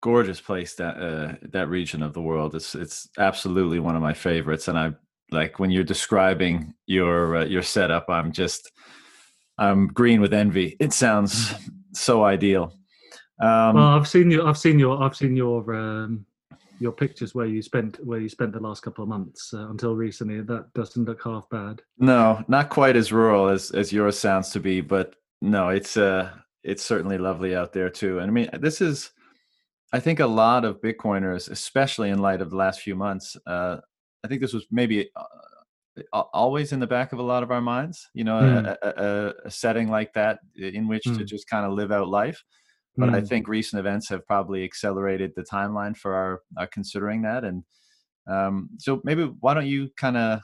gorgeous 0.07 0.41
place 0.41 0.75
that 0.75 0.97
uh, 0.97 1.35
that 1.51 1.69
region 1.69 2.01
of 2.03 2.13
the 2.13 2.21
world. 2.21 2.55
It's 2.55 2.75
it's 2.75 3.09
absolutely 3.19 3.81
one 3.81 3.97
of 3.97 4.03
my 4.03 4.15
favorites, 4.15 4.69
and 4.69 4.79
I 4.79 4.93
like 5.33 5.59
when 5.59 5.71
you're 5.71 5.85
describing 5.85 6.75
your 6.87 7.37
uh, 7.39 7.45
your 7.45 7.63
setup. 7.63 8.09
I'm 8.09 8.33
just 8.33 8.71
I'm 9.59 9.89
green 9.89 10.21
with 10.21 10.33
envy. 10.33 10.77
It 10.79 10.93
sounds 10.93 11.53
so 11.93 12.25
ideal. 12.25 12.73
Um, 13.41 13.75
well, 13.75 13.89
I've 13.99 14.09
seen 14.09 14.31
you. 14.31 14.47
I've 14.47 14.59
seen 14.59 14.79
your. 14.79 15.03
I've 15.03 15.17
seen 15.17 15.37
your. 15.37 15.75
Um, 15.75 16.25
your 16.79 16.93
pictures 16.93 17.35
where 17.35 17.47
you 17.47 17.63
spent 17.63 18.05
where 18.05 18.21
you 18.21 18.29
spent 18.29 18.53
the 18.53 18.61
last 18.61 18.83
couple 18.83 19.03
of 19.03 19.09
months 19.09 19.53
uh, 19.55 19.69
until 19.71 19.95
recently 19.95 20.41
that 20.41 20.73
doesn't 20.75 21.05
look 21.05 21.23
half 21.23 21.49
bad 21.51 21.81
no 21.99 22.45
not 22.49 22.71
quite 22.71 22.97
as 22.97 23.13
rural 23.13 23.49
as 23.49 23.71
as 23.71 23.93
yours 23.93 24.19
sounds 24.19 24.51
to 24.51 24.61
be 24.61 24.81
but 24.81 25.15
no 25.41 25.69
it's 25.71 25.97
uh 25.97 26.31
it's 26.65 26.85
certainly 26.85 27.19
lovely 27.19 27.55
out 27.55 27.73
there 27.73 27.89
too 27.89 28.19
and 28.19 28.31
i 28.31 28.33
mean 28.33 28.49
this 28.61 28.81
is 28.81 29.11
I 29.93 30.01
think 30.01 30.21
a 30.21 30.27
lot 30.27 30.65
of 30.65 30.81
Bitcoiners, 30.81 31.51
especially 31.51 32.11
in 32.11 32.19
light 32.19 32.43
of 32.43 32.51
the 32.51 32.57
last 32.57 32.81
few 32.81 32.95
months, 32.95 33.37
uh, 33.47 33.79
I 34.25 34.29
think 34.29 34.41
this 34.41 34.53
was 34.53 34.67
maybe 34.71 35.09
uh, 35.15 36.23
always 36.35 36.73
in 36.73 36.81
the 36.81 36.87
back 36.87 37.13
of 37.13 37.19
a 37.19 37.23
lot 37.23 37.43
of 37.43 37.51
our 37.51 37.61
minds. 37.61 38.09
You 38.13 38.25
know, 38.25 38.41
mm. 38.41 38.77
a, 38.83 38.89
a, 38.89 39.35
a, 39.47 39.51
setting 39.51 39.89
like 39.89 40.13
that 40.15 40.41
in 40.57 40.89
which 40.89 41.05
mm. 41.05 41.17
to 41.17 41.25
just 41.25 41.49
kind 41.49 41.65
of 41.65 41.73
live 41.73 41.93
out 41.93 42.09
life. 42.09 42.43
But 42.97 43.11
mm. 43.11 43.15
I 43.15 43.21
think 43.21 43.49
recent 43.49 43.81
events 43.81 44.09
have 44.09 44.27
probably 44.27 44.65
accelerated 44.65 45.33
the 45.35 45.43
timeline 45.43 45.97
for 45.97 46.15
our, 46.15 46.43
our 46.57 46.67
considering 46.67 47.23
that. 47.23 47.45
And 47.45 47.65
um, 48.27 48.71
so 48.79 49.01
maybe 49.05 49.25
why 49.41 49.55
don't 49.55 49.67
you 49.67 49.91
kind 49.97 50.17
of 50.17 50.41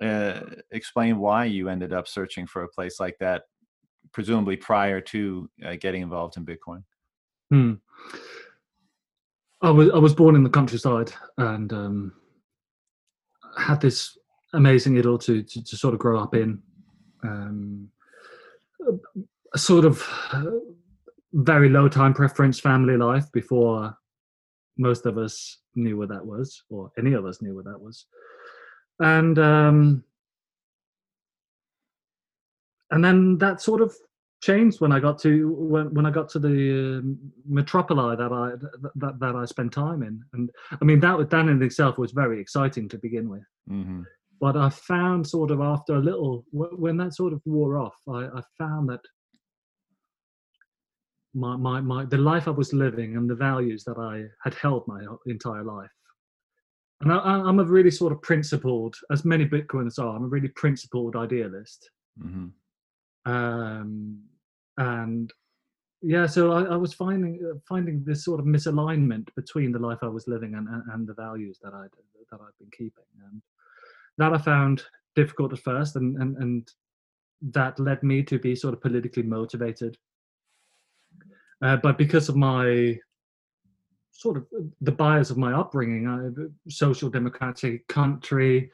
uh, 0.00 0.40
explain 0.70 1.18
why 1.18 1.44
you 1.44 1.68
ended 1.68 1.92
up 1.92 2.06
searching 2.06 2.46
for 2.46 2.62
a 2.62 2.68
place 2.68 3.00
like 3.00 3.16
that, 3.20 3.42
presumably 4.12 4.56
prior 4.56 5.00
to 5.00 5.50
uh, 5.64 5.76
getting 5.80 6.02
involved 6.02 6.36
in 6.36 6.46
Bitcoin? 6.46 6.84
Hmm. 7.50 7.74
I 9.60 9.70
was 9.70 9.90
I 9.90 9.98
was 9.98 10.14
born 10.14 10.34
in 10.34 10.42
the 10.42 10.50
countryside 10.50 11.12
and 11.38 11.72
um, 11.72 12.12
had 13.56 13.80
this 13.80 14.18
amazing 14.54 14.98
idyll 14.98 15.18
to, 15.18 15.42
to, 15.42 15.64
to 15.64 15.76
sort 15.76 15.94
of 15.94 16.00
grow 16.00 16.20
up 16.20 16.34
in. 16.34 16.60
Um, 17.22 17.88
a 19.54 19.58
sort 19.58 19.84
of 19.84 20.02
uh, 20.32 20.44
very 21.32 21.68
low 21.68 21.88
time 21.88 22.14
preference 22.14 22.60
family 22.60 22.96
life 22.96 23.30
before 23.32 23.96
most 24.78 25.06
of 25.06 25.18
us 25.18 25.58
knew 25.74 25.96
what 25.96 26.08
that 26.08 26.24
was, 26.24 26.62
or 26.70 26.90
any 26.98 27.12
of 27.12 27.24
us 27.24 27.42
knew 27.42 27.54
what 27.54 27.64
that 27.64 27.80
was, 27.80 28.06
and 29.00 29.38
um, 29.38 30.04
and 32.90 33.04
then 33.04 33.38
that 33.38 33.60
sort 33.60 33.80
of 33.80 33.94
changed 34.42 34.80
when 34.80 34.92
I 34.92 35.00
got 35.00 35.18
to 35.20 35.48
when, 35.52 35.94
when 35.94 36.06
I 36.06 36.10
got 36.10 36.28
to 36.30 36.38
the 36.38 36.98
um, 36.98 37.18
metropoli 37.50 38.18
that 38.18 38.32
I 38.32 38.52
that, 38.96 39.18
that 39.20 39.36
I 39.36 39.44
spent 39.46 39.72
time 39.72 40.02
in, 40.02 40.22
and 40.32 40.50
I 40.80 40.84
mean 40.84 41.00
that 41.00 41.16
with 41.16 41.30
that 41.30 41.48
in 41.48 41.62
itself 41.62 41.98
was 41.98 42.12
very 42.12 42.40
exciting 42.40 42.88
to 42.90 42.98
begin 42.98 43.28
with. 43.28 43.44
Mm-hmm. 43.70 44.02
But 44.40 44.56
I 44.56 44.70
found 44.70 45.26
sort 45.26 45.52
of 45.52 45.60
after 45.60 45.94
a 45.94 46.00
little 46.00 46.44
when 46.50 46.96
that 46.98 47.14
sort 47.14 47.32
of 47.32 47.40
wore 47.44 47.78
off, 47.78 47.94
I, 48.08 48.24
I 48.24 48.42
found 48.58 48.88
that 48.90 49.00
my, 51.34 51.56
my 51.56 51.80
my 51.80 52.04
the 52.04 52.18
life 52.18 52.46
I 52.46 52.50
was 52.50 52.72
living 52.72 53.16
and 53.16 53.28
the 53.28 53.34
values 53.34 53.84
that 53.84 53.98
I 53.98 54.24
had 54.42 54.54
held 54.54 54.86
my 54.86 55.04
entire 55.26 55.64
life. 55.64 55.90
And 57.00 57.12
I, 57.12 57.48
am 57.48 57.58
a 57.58 57.64
really 57.64 57.90
sort 57.90 58.12
of 58.12 58.22
principled, 58.22 58.94
as 59.10 59.24
many 59.24 59.44
Bitcoiners 59.44 59.98
are. 59.98 60.14
I'm 60.14 60.22
a 60.22 60.28
really 60.28 60.48
principled 60.48 61.16
idealist. 61.16 61.90
Mm-hmm. 62.22 63.32
Um, 63.32 64.20
and 64.78 65.32
yeah 66.02 66.26
so 66.26 66.52
I, 66.52 66.62
I, 66.64 66.76
was 66.76 66.92
finding 66.92 67.38
uh, 67.48 67.58
finding 67.68 68.02
this 68.04 68.24
sort 68.24 68.40
of 68.40 68.46
misalignment 68.46 69.28
between 69.36 69.72
the 69.72 69.78
life 69.78 69.98
i 70.02 70.08
was 70.08 70.26
living 70.26 70.54
and, 70.54 70.68
and, 70.68 70.82
and 70.92 71.06
the 71.06 71.14
values 71.14 71.58
that 71.62 71.72
i 71.74 71.84
that 72.30 72.40
i've 72.40 72.58
been 72.58 72.70
keeping 72.72 73.04
and 73.30 73.40
that 74.18 74.32
i 74.32 74.38
found 74.38 74.82
difficult 75.14 75.52
at 75.52 75.60
first 75.60 75.96
and, 75.96 76.16
and 76.20 76.36
and 76.38 76.72
that 77.40 77.78
led 77.78 78.02
me 78.02 78.22
to 78.22 78.38
be 78.38 78.54
sort 78.54 78.74
of 78.74 78.80
politically 78.80 79.22
motivated 79.22 79.96
uh, 81.62 81.76
but 81.76 81.98
because 81.98 82.28
of 82.28 82.36
my 82.36 82.98
sort 84.10 84.36
of 84.36 84.42
uh, 84.56 84.62
the 84.80 84.92
bias 84.92 85.30
of 85.30 85.38
my 85.38 85.52
upbringing 85.52 86.06
I, 86.06 86.70
social 86.70 87.08
democratic 87.08 87.86
country 87.88 88.70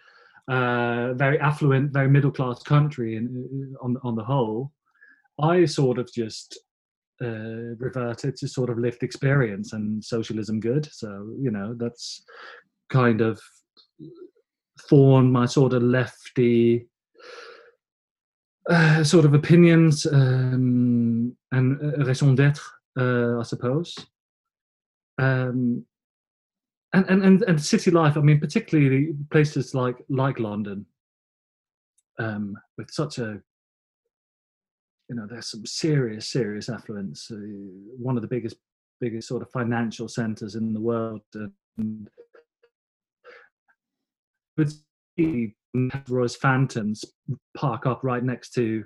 uh, 0.49 1.13
very 1.15 1.39
affluent 1.41 1.93
very 1.93 2.09
middle 2.09 2.31
class 2.31 2.63
country 2.63 3.17
in, 3.17 3.75
on 3.81 3.97
on 4.03 4.15
the 4.17 4.25
whole 4.25 4.73
I 5.41 5.67
sort 5.67 5.99
of 5.99 6.13
just 6.13 6.59
uh, 7.23 7.75
reverted 7.79 8.37
to 8.37 8.49
sort 8.49 8.71
of 8.71 8.79
lived 8.79 9.03
experience 9.03 9.73
and 9.73 10.05
socialism 10.05 10.61
good. 10.61 10.89
So, 10.93 11.35
you 11.41 11.51
know, 11.51 11.75
that's 11.75 12.23
kind 12.91 13.21
of 13.21 13.41
formed 14.89 15.33
my 15.33 15.47
sort 15.47 15.73
of 15.73 15.83
lefty 15.83 16.89
uh, 18.71 19.03
sort 19.03 19.25
of 19.25 19.35
opinions 19.35 20.07
um, 20.07 21.37
and 21.53 21.81
uh, 21.83 22.05
raison 22.05 22.35
d'etre, 22.35 22.63
uh, 22.99 23.39
I 23.39 23.43
suppose. 23.43 23.95
Um, 25.19 25.85
and, 26.93 27.07
and, 27.09 27.25
and, 27.25 27.43
and 27.43 27.63
city 27.63 27.91
life, 27.91 28.17
I 28.17 28.21
mean, 28.21 28.41
particularly 28.41 29.15
places 29.31 29.75
like, 29.75 29.97
like 30.09 30.39
London, 30.39 30.87
um, 32.19 32.57
with 32.77 32.91
such 32.91 33.19
a 33.19 33.41
you 35.09 35.17
know 35.17 35.27
there's 35.29 35.51
some 35.51 35.65
serious 35.65 36.29
serious 36.29 36.69
affluence 36.69 37.31
uh, 37.31 37.37
one 37.99 38.17
of 38.17 38.23
the 38.23 38.29
biggest 38.29 38.57
biggest 39.01 39.29
sort 39.29 39.43
of 39.43 39.51
financial 39.51 40.09
centers 40.09 40.55
in 40.55 40.73
the 40.75 40.81
world 40.81 41.23
and 41.79 42.11
with 44.57 44.83
Royce 46.09 46.35
Phantoms 46.35 47.05
park 47.57 47.87
up 47.87 48.01
right 48.03 48.23
next 48.23 48.51
to 48.55 48.85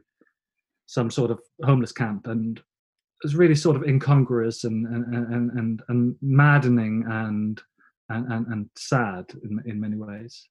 some 0.87 1.11
sort 1.11 1.31
of 1.31 1.41
homeless 1.65 1.93
camp 1.93 2.27
and 2.27 2.61
it's 3.25 3.35
really 3.35 3.55
sort 3.55 3.77
of 3.77 3.85
incongruous 3.85 4.65
and 4.65 4.87
and 4.87 5.15
and 5.15 5.51
and, 5.53 5.83
and 5.89 6.17
maddening 6.21 7.05
and, 7.09 7.61
and 8.09 8.33
and 8.33 8.47
and 8.49 8.71
sad 8.77 9.27
in 9.45 9.63
in 9.67 9.81
many 9.81 9.97
ways 9.97 10.49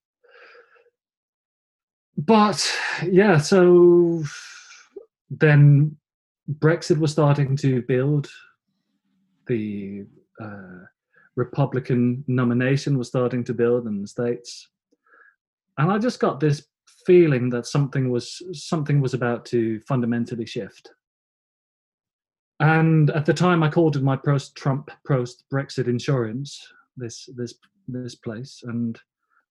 but 2.18 2.70
yeah 3.04 3.38
so 3.38 4.24
then 5.30 5.96
Brexit 6.60 6.98
was 6.98 7.12
starting 7.12 7.56
to 7.58 7.82
build. 7.84 8.30
The 9.48 10.06
uh, 10.42 10.86
Republican 11.36 12.24
nomination 12.28 12.98
was 12.98 13.08
starting 13.08 13.44
to 13.46 13.54
build 13.54 13.88
in 13.88 14.02
the 14.02 14.08
states, 14.08 14.70
and 15.78 15.92
I 15.92 15.98
just 15.98 16.20
got 16.20 16.40
this 16.40 16.66
feeling 17.06 17.50
that 17.50 17.66
something 17.66 18.12
was 18.12 18.42
something 18.54 19.02
was 19.02 19.14
about 19.14 19.46
to 19.46 19.80
fundamentally 19.88 20.46
shift. 20.46 20.92
And 22.62 23.10
at 23.10 23.26
the 23.26 23.34
time, 23.34 23.64
I 23.64 23.70
called 23.72 23.96
it 23.96 24.04
my 24.04 24.16
post-Trump, 24.16 24.92
post-Brexit 25.08 25.88
insurance. 25.88 26.62
This 26.96 27.28
this 27.36 27.56
this 27.88 28.16
place, 28.16 28.62
and 28.64 29.00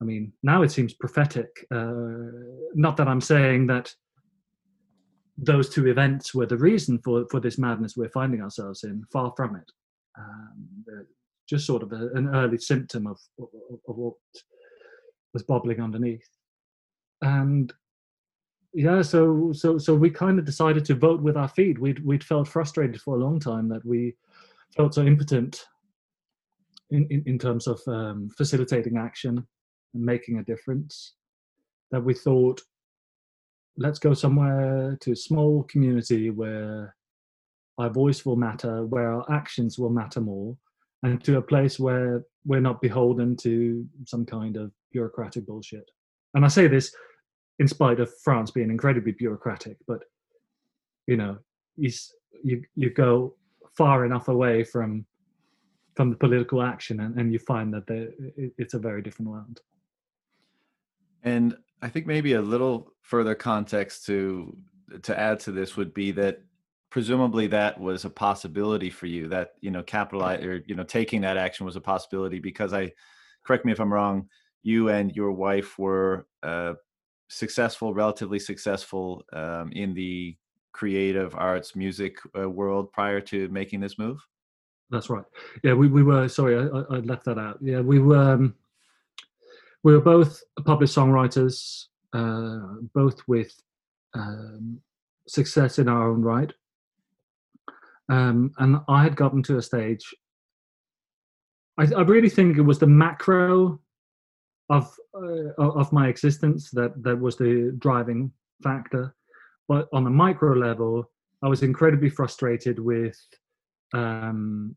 I 0.00 0.04
mean 0.04 0.32
now 0.42 0.62
it 0.62 0.70
seems 0.70 0.94
prophetic. 0.94 1.66
Uh, 1.74 2.30
not 2.74 2.96
that 2.98 3.08
I'm 3.08 3.20
saying 3.20 3.66
that 3.66 3.92
those 5.36 5.70
two 5.70 5.88
events 5.88 6.34
were 6.34 6.46
the 6.46 6.56
reason 6.56 7.00
for, 7.02 7.26
for 7.30 7.40
this 7.40 7.58
madness 7.58 7.96
we're 7.96 8.10
finding 8.10 8.42
ourselves 8.42 8.84
in. 8.84 9.04
Far 9.12 9.32
from 9.36 9.56
it. 9.56 9.72
Um, 10.16 11.06
just 11.48 11.66
sort 11.66 11.82
of 11.82 11.92
a, 11.92 12.10
an 12.14 12.28
early 12.34 12.58
symptom 12.58 13.08
of, 13.08 13.18
of, 13.40 13.48
of, 13.88 13.96
what 13.96 14.14
was 15.32 15.42
bubbling 15.42 15.80
underneath. 15.80 16.28
And 17.22 17.72
yeah, 18.72 19.02
so 19.02 19.52
so 19.52 19.78
so 19.78 19.94
we 19.94 20.10
kind 20.10 20.38
of 20.38 20.44
decided 20.44 20.84
to 20.86 20.94
vote 20.94 21.20
with 21.20 21.36
our 21.36 21.48
feet. 21.48 21.78
We'd 21.78 22.04
we'd 22.04 22.24
felt 22.24 22.48
frustrated 22.48 23.00
for 23.00 23.16
a 23.16 23.20
long 23.20 23.40
time 23.40 23.68
that 23.68 23.84
we 23.84 24.14
felt 24.76 24.94
so 24.94 25.04
impotent 25.04 25.66
in, 26.90 27.06
in, 27.10 27.22
in 27.26 27.38
terms 27.38 27.66
of 27.66 27.80
um, 27.86 28.30
facilitating 28.36 28.96
action 28.96 29.46
and 29.94 30.04
making 30.04 30.38
a 30.38 30.44
difference 30.44 31.14
that 31.90 32.02
we 32.02 32.14
thought 32.14 32.60
let's 33.76 33.98
go 33.98 34.14
somewhere 34.14 34.96
to 35.00 35.12
a 35.12 35.16
small 35.16 35.64
community 35.64 36.30
where 36.30 36.94
our 37.78 37.90
voice 37.90 38.26
will 38.26 38.36
matter, 38.36 38.84
where 38.84 39.12
our 39.12 39.32
actions 39.32 39.78
will 39.78 39.90
matter 39.90 40.20
more, 40.20 40.56
and 41.02 41.24
to 41.24 41.38
a 41.38 41.42
place 41.42 41.80
where 41.80 42.24
we're 42.44 42.60
not 42.60 42.82
beholden 42.82 43.36
to 43.36 43.86
some 44.06 44.26
kind 44.26 44.56
of 44.56 44.70
bureaucratic 44.92 45.46
bullshit. 45.46 45.90
And 46.34 46.44
I 46.44 46.48
say 46.48 46.68
this 46.68 46.94
in 47.60 47.68
spite 47.68 48.00
of 48.00 48.10
France 48.24 48.50
being 48.50 48.70
incredibly 48.70 49.12
bureaucratic, 49.12 49.76
but 49.86 50.00
you 51.06 51.16
know, 51.16 51.38
you 51.76 51.92
you, 52.42 52.62
you 52.74 52.90
go 52.90 53.34
far 53.76 54.04
enough 54.04 54.28
away 54.28 54.64
from 54.64 55.04
from 55.94 56.10
the 56.10 56.16
political 56.16 56.62
action, 56.62 57.00
and, 57.00 57.18
and 57.18 57.32
you 57.32 57.38
find 57.38 57.72
that 57.74 57.84
it's 58.56 58.74
a 58.74 58.78
very 58.78 59.02
different 59.02 59.30
world. 59.30 59.60
And 61.22 61.54
I 61.82 61.88
think 61.90 62.06
maybe 62.06 62.32
a 62.32 62.40
little 62.40 62.94
further 63.02 63.34
context 63.34 64.06
to 64.06 64.56
to 65.02 65.18
add 65.18 65.38
to 65.40 65.52
this 65.52 65.76
would 65.76 65.92
be 65.92 66.12
that 66.12 66.42
presumably 66.88 67.46
that 67.48 67.78
was 67.78 68.04
a 68.04 68.10
possibility 68.10 68.88
for 68.88 69.06
you 69.06 69.28
that 69.28 69.50
you 69.60 69.70
know 69.70 69.82
capitalize 69.82 70.42
or 70.42 70.62
you 70.66 70.74
know 70.74 70.82
taking 70.82 71.20
that 71.20 71.36
action 71.36 71.66
was 71.66 71.76
a 71.76 71.80
possibility 71.80 72.38
because 72.40 72.72
I 72.72 72.92
correct 73.44 73.66
me 73.66 73.72
if 73.72 73.80
I'm 73.80 73.92
wrong 73.92 74.28
you 74.62 74.88
and 74.88 75.14
your 75.14 75.32
wife 75.32 75.78
were 75.78 76.26
uh, 76.42 76.74
successful 77.30 77.94
relatively 77.94 78.38
successful 78.38 79.24
um, 79.32 79.70
in 79.72 79.94
the 79.94 80.36
creative 80.72 81.34
arts 81.34 81.74
music 81.74 82.16
uh, 82.38 82.48
world 82.48 82.92
prior 82.92 83.20
to 83.20 83.48
making 83.48 83.80
this 83.80 83.98
move 83.98 84.18
that's 84.90 85.08
right 85.08 85.24
yeah 85.62 85.72
we, 85.72 85.88
we 85.88 86.02
were 86.02 86.28
sorry 86.28 86.56
I, 86.56 86.62
I 86.62 86.98
left 86.98 87.24
that 87.24 87.38
out 87.38 87.58
yeah 87.62 87.80
we 87.80 87.98
were 87.98 88.34
um, 88.34 88.54
we 89.82 89.94
were 89.94 90.00
both 90.00 90.42
published 90.64 90.94
songwriters, 90.94 91.86
uh, 92.12 92.80
both 92.94 93.20
with 93.26 93.52
um, 94.14 94.80
success 95.26 95.78
in 95.78 95.88
our 95.88 96.10
own 96.10 96.22
right. 96.22 96.52
Um, 98.08 98.52
and 98.58 98.78
I 98.88 99.02
had 99.02 99.16
gotten 99.16 99.42
to 99.44 99.58
a 99.58 99.62
stage. 99.62 100.04
I, 101.78 101.86
I 101.96 102.02
really 102.02 102.28
think 102.28 102.58
it 102.58 102.62
was 102.62 102.78
the 102.78 102.86
macro 102.86 103.80
of 104.70 104.94
uh, 105.14 105.52
of 105.58 105.92
my 105.92 106.08
existence 106.08 106.70
that 106.70 106.92
that 107.02 107.18
was 107.18 107.36
the 107.36 107.74
driving 107.78 108.32
factor. 108.62 109.14
But 109.68 109.88
on 109.92 110.06
a 110.06 110.10
micro 110.10 110.54
level, 110.54 111.10
I 111.42 111.48
was 111.48 111.62
incredibly 111.62 112.08
frustrated 112.08 112.78
with 112.78 113.16
um, 113.92 114.76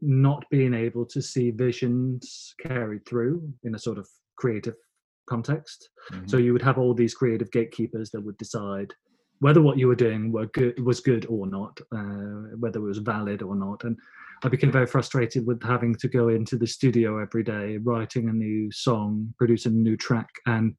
not 0.00 0.44
being 0.50 0.74
able 0.74 1.06
to 1.06 1.22
see 1.22 1.50
visions 1.50 2.54
carried 2.60 3.06
through 3.06 3.52
in 3.64 3.74
a 3.74 3.78
sort 3.78 3.98
of 3.98 4.08
creative 4.36 4.74
context. 5.28 5.88
Mm-hmm. 6.12 6.26
So 6.26 6.36
you 6.38 6.52
would 6.52 6.62
have 6.62 6.78
all 6.78 6.94
these 6.94 7.14
creative 7.14 7.50
gatekeepers 7.52 8.10
that 8.10 8.20
would 8.20 8.36
decide 8.36 8.92
whether 9.42 9.60
what 9.60 9.76
you 9.76 9.88
were 9.88 9.96
doing 9.96 10.30
were 10.30 10.46
good 10.46 10.78
was 10.84 11.00
good 11.00 11.26
or 11.28 11.48
not, 11.48 11.80
uh, 11.90 12.54
whether 12.60 12.78
it 12.78 12.84
was 12.84 12.98
valid 12.98 13.42
or 13.42 13.56
not. 13.56 13.82
And 13.82 13.98
I 14.44 14.48
became 14.48 14.70
very 14.70 14.86
frustrated 14.86 15.44
with 15.44 15.60
having 15.64 15.96
to 15.96 16.06
go 16.06 16.28
into 16.28 16.56
the 16.56 16.66
studio 16.66 17.18
every 17.18 17.42
day, 17.42 17.78
writing 17.78 18.28
a 18.28 18.32
new 18.32 18.70
song, 18.70 19.34
producing 19.38 19.72
a 19.72 19.74
new 19.88 19.96
track, 19.96 20.28
and 20.46 20.76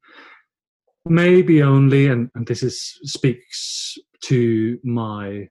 maybe 1.04 1.62
only, 1.62 2.06
and, 2.06 2.30
and 2.34 2.46
this 2.46 2.62
is 2.62 2.98
speaks 3.02 3.98
to 4.22 4.78
my 4.82 5.46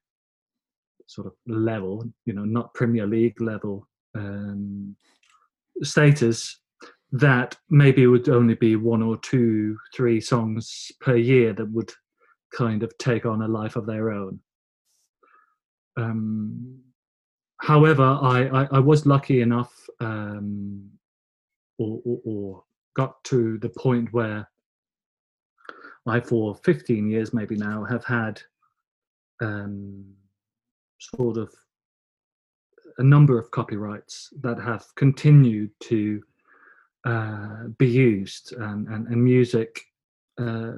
sort 1.05 1.27
of 1.27 1.33
level, 1.45 2.03
you 2.25 2.33
know, 2.33 2.45
not 2.45 2.73
Premier 2.73 3.05
League 3.05 3.39
level 3.39 3.87
um, 4.15 4.95
status, 5.83 6.59
that 7.11 7.55
maybe 7.69 8.01
it 8.01 8.07
would 8.07 8.27
only 8.27 8.55
be 8.55 8.75
one 8.75 9.03
or 9.03 9.17
two, 9.17 9.77
three 9.95 10.19
songs 10.19 10.91
per 10.99 11.15
year 11.15 11.53
that 11.53 11.71
would 11.71 11.91
kind 12.55 12.83
of 12.83 12.97
take 12.97 13.25
on 13.25 13.41
a 13.41 13.47
life 13.47 13.75
of 13.75 13.85
their 13.85 14.11
own. 14.11 14.39
Um, 15.97 16.79
however, 17.61 18.03
I, 18.03 18.47
I, 18.47 18.67
I, 18.71 18.79
was 18.79 19.05
lucky 19.05 19.41
enough, 19.41 19.73
um, 19.99 20.89
or, 21.77 21.99
or, 22.05 22.19
or 22.25 22.63
got 22.95 23.23
to 23.25 23.59
the 23.59 23.69
point 23.69 24.11
where 24.11 24.49
I, 26.07 26.19
for 26.19 26.55
15 26.55 27.09
years 27.09 27.33
maybe 27.33 27.55
now, 27.55 27.83
have 27.83 28.03
had 28.05 28.41
um, 29.41 30.03
sort 30.99 31.37
of 31.37 31.53
a 32.97 33.03
number 33.03 33.37
of 33.37 33.51
copyrights 33.51 34.33
that 34.41 34.59
have 34.59 34.85
continued 34.95 35.71
to 35.81 36.21
uh, 37.05 37.65
be 37.77 37.87
used 37.87 38.53
and, 38.53 38.87
and, 38.87 39.07
and 39.07 39.23
music 39.23 39.81
uh, 40.39 40.71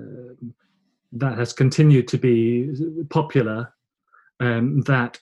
that 1.15 1.37
has 1.37 1.53
continued 1.53 2.07
to 2.09 2.17
be 2.17 2.69
popular 3.09 3.73
um, 4.41 4.81
that 4.81 5.19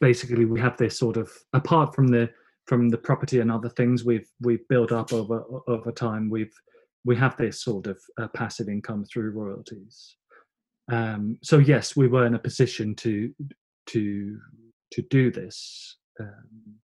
basically 0.00 0.44
we 0.44 0.60
have 0.60 0.76
this 0.76 0.98
sort 0.98 1.16
of 1.16 1.30
apart 1.52 1.94
from 1.94 2.08
the 2.08 2.30
from 2.66 2.88
the 2.88 2.98
property 2.98 3.40
and 3.40 3.50
other 3.50 3.70
things 3.70 4.04
we've 4.04 4.28
we've 4.42 4.66
built 4.68 4.92
up 4.92 5.12
over 5.12 5.44
over 5.66 5.90
time 5.90 6.28
we've 6.28 6.54
we 7.04 7.16
have 7.16 7.36
this 7.36 7.62
sort 7.62 7.86
of 7.86 7.98
uh, 8.20 8.26
passive 8.34 8.68
income 8.68 9.04
through 9.04 9.30
royalties. 9.30 10.16
Um, 10.90 11.38
so 11.42 11.58
yes 11.58 11.96
we 11.96 12.08
were 12.08 12.26
in 12.26 12.34
a 12.34 12.38
position 12.38 12.94
to 12.96 13.32
to 13.86 14.38
to 14.92 15.02
do 15.10 15.30
this 15.30 15.96
um, 16.20 16.76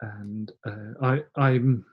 and 0.00 0.52
uh, 0.66 1.06
I 1.06 1.20
I'm 1.36 1.84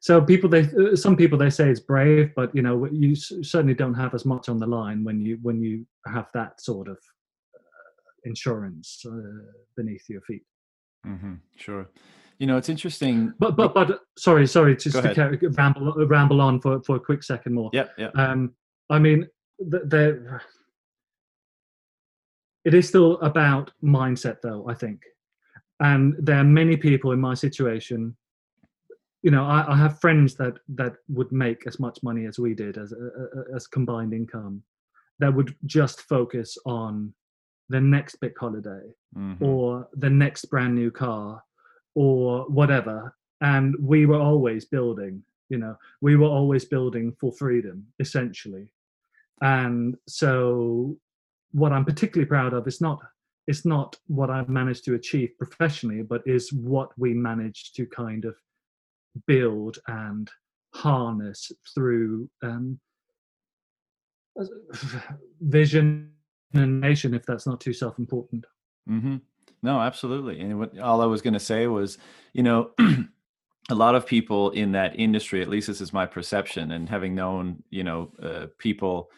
so 0.00 0.20
people 0.20 0.48
they 0.48 0.62
uh, 0.62 0.96
some 0.96 1.16
people 1.16 1.38
they 1.38 1.50
say 1.50 1.68
it's 1.68 1.80
brave 1.80 2.30
but 2.36 2.54
you 2.54 2.62
know 2.62 2.86
you 2.86 3.14
certainly 3.14 3.74
don't 3.74 3.94
have 3.94 4.14
as 4.14 4.24
much 4.24 4.48
on 4.48 4.58
the 4.58 4.66
line 4.66 5.04
when 5.04 5.20
you 5.24 5.38
when 5.42 5.62
you 5.62 5.86
have 6.06 6.28
that 6.34 6.60
sort 6.60 6.88
of 6.88 6.98
uh, 7.54 8.12
insurance 8.24 9.04
uh, 9.06 9.42
beneath 9.76 10.08
your 10.08 10.20
feet. 10.22 10.42
Mm-hmm. 11.06 11.34
sure. 11.56 11.88
You 12.38 12.46
know 12.46 12.56
it's 12.56 12.68
interesting 12.68 13.32
but 13.38 13.56
but 13.56 13.74
but 13.74 14.00
sorry 14.16 14.46
sorry 14.46 14.76
just 14.76 14.96
to 14.96 15.38
ramble 15.56 15.92
ramble 16.06 16.40
on 16.40 16.60
for 16.60 16.80
for 16.82 16.96
a 16.96 17.00
quick 17.00 17.22
second 17.22 17.54
more. 17.54 17.70
Yeah 17.72 17.86
yeah 17.96 18.10
um 18.14 18.52
i 18.90 18.98
mean 18.98 19.26
there 19.58 20.40
it 22.64 22.74
is 22.74 22.86
still 22.86 23.18
about 23.20 23.72
mindset 23.82 24.36
though 24.42 24.64
i 24.68 24.74
think. 24.74 25.00
And 25.80 26.14
there 26.18 26.38
are 26.38 26.44
many 26.44 26.76
people 26.76 27.12
in 27.12 27.20
my 27.20 27.34
situation 27.34 28.16
you 29.22 29.30
know 29.30 29.44
I, 29.44 29.72
I, 29.72 29.76
have 29.76 30.00
friends 30.00 30.34
that 30.36 30.54
that 30.68 30.94
would 31.08 31.32
make 31.32 31.66
as 31.66 31.80
much 31.80 31.98
money 32.02 32.26
as 32.26 32.38
we 32.38 32.54
did 32.54 32.78
as 32.78 32.92
as 33.54 33.66
combined 33.66 34.12
income 34.12 34.62
that 35.18 35.34
would 35.34 35.54
just 35.66 36.02
focus 36.02 36.56
on 36.64 37.12
the 37.68 37.80
next 37.80 38.16
big 38.16 38.38
holiday 38.38 38.94
mm-hmm. 39.16 39.44
or 39.44 39.88
the 39.94 40.10
next 40.10 40.46
brand 40.46 40.74
new 40.74 40.90
car 40.90 41.42
or 41.94 42.44
whatever 42.48 43.14
and 43.40 43.74
we 43.80 44.06
were 44.06 44.20
always 44.20 44.64
building 44.64 45.22
you 45.48 45.58
know 45.58 45.76
we 46.00 46.16
were 46.16 46.26
always 46.26 46.64
building 46.64 47.14
for 47.20 47.32
freedom 47.32 47.84
essentially 47.98 48.68
and 49.42 49.96
so 50.06 50.96
what 51.52 51.72
i'm 51.72 51.84
particularly 51.84 52.28
proud 52.28 52.52
of 52.52 52.66
is 52.66 52.80
not 52.80 53.00
it's 53.46 53.64
not 53.64 53.96
what 54.06 54.30
i've 54.30 54.48
managed 54.48 54.84
to 54.84 54.94
achieve 54.94 55.30
professionally 55.38 56.02
but 56.02 56.22
is 56.26 56.52
what 56.52 56.90
we 56.96 57.12
managed 57.14 57.74
to 57.74 57.86
kind 57.86 58.24
of 58.24 58.36
build 59.26 59.78
and 59.86 60.30
harness 60.74 61.50
through 61.74 62.28
um, 62.42 62.78
vision 65.40 66.12
and 66.54 66.80
nation 66.80 67.14
if 67.14 67.24
that's 67.26 67.46
not 67.46 67.60
too 67.60 67.72
self-important 67.72 68.46
mm-hmm. 68.88 69.16
no 69.62 69.80
absolutely 69.80 70.40
and 70.40 70.58
what 70.58 70.78
all 70.78 71.02
i 71.02 71.06
was 71.06 71.20
going 71.20 71.34
to 71.34 71.40
say 71.40 71.66
was 71.66 71.98
you 72.32 72.42
know 72.42 72.70
a 73.70 73.74
lot 73.74 73.94
of 73.94 74.06
people 74.06 74.50
in 74.50 74.72
that 74.72 74.98
industry 74.98 75.42
at 75.42 75.48
least 75.48 75.66
this 75.66 75.80
is 75.80 75.92
my 75.92 76.06
perception 76.06 76.72
and 76.72 76.88
having 76.88 77.14
known 77.14 77.62
you 77.70 77.84
know 77.84 78.10
uh, 78.22 78.46
people 78.58 79.10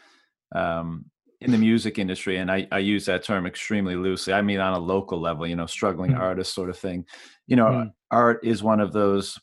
um, 0.52 1.04
in 1.40 1.52
the 1.52 1.58
music 1.58 1.98
industry 1.98 2.36
and 2.38 2.50
I, 2.50 2.66
I, 2.70 2.78
use 2.78 3.06
that 3.06 3.22
term 3.22 3.46
extremely 3.46 3.94
loosely 3.94 4.32
i 4.32 4.42
mean 4.42 4.58
on 4.58 4.72
a 4.72 4.78
local 4.78 5.20
level 5.20 5.46
you 5.46 5.56
know 5.56 5.66
struggling 5.66 6.12
mm-hmm. 6.12 6.20
artist 6.20 6.52
sort 6.52 6.70
of 6.70 6.78
thing 6.78 7.06
you 7.46 7.56
know 7.56 7.66
mm-hmm. 7.66 7.88
art 8.10 8.40
is 8.42 8.62
one 8.62 8.80
of 8.80 8.92
those 8.92 9.38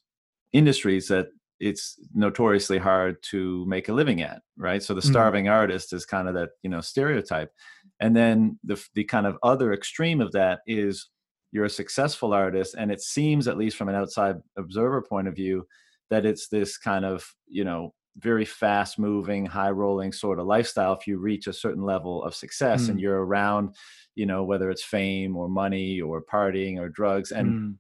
industries 0.53 1.07
that 1.07 1.27
it's 1.59 1.99
notoriously 2.13 2.77
hard 2.77 3.17
to 3.23 3.65
make 3.65 3.89
a 3.89 3.93
living 3.93 4.21
at 4.21 4.41
right 4.57 4.83
so 4.83 4.93
the 4.93 5.01
mm. 5.01 5.09
starving 5.09 5.45
mm. 5.45 5.51
artist 5.51 5.91
is 5.91 6.05
kind 6.05 6.27
of 6.27 6.35
that 6.35 6.49
you 6.61 6.69
know 6.69 6.81
stereotype 6.81 7.51
and 7.99 8.15
then 8.15 8.59
the 8.63 8.81
the 8.93 9.03
kind 9.03 9.25
of 9.25 9.37
other 9.43 9.73
extreme 9.73 10.21
of 10.21 10.31
that 10.31 10.59
is 10.67 11.09
you're 11.51 11.65
a 11.65 11.69
successful 11.69 12.33
artist 12.33 12.75
and 12.77 12.91
it 12.91 13.01
seems 13.01 13.47
at 13.47 13.57
least 13.57 13.77
from 13.77 13.89
an 13.89 13.95
outside 13.95 14.35
observer 14.57 15.01
point 15.01 15.27
of 15.27 15.35
view 15.35 15.65
that 16.09 16.25
it's 16.25 16.47
this 16.47 16.77
kind 16.77 17.05
of 17.05 17.25
you 17.47 17.63
know 17.63 17.93
very 18.17 18.45
fast 18.45 18.97
moving 18.97 19.45
high 19.45 19.69
rolling 19.69 20.11
sort 20.11 20.39
of 20.39 20.45
lifestyle 20.47 20.93
if 20.93 21.07
you 21.07 21.17
reach 21.17 21.47
a 21.47 21.53
certain 21.53 21.83
level 21.83 22.23
of 22.23 22.35
success 22.35 22.85
mm. 22.85 22.89
and 22.89 22.99
you're 22.99 23.23
around 23.25 23.75
you 24.15 24.25
know 24.25 24.43
whether 24.43 24.69
it's 24.69 24.83
fame 24.83 25.35
or 25.35 25.47
money 25.47 26.01
or 26.01 26.21
partying 26.21 26.79
or 26.79 26.89
drugs 26.89 27.31
and 27.31 27.47
mm. 27.47 27.75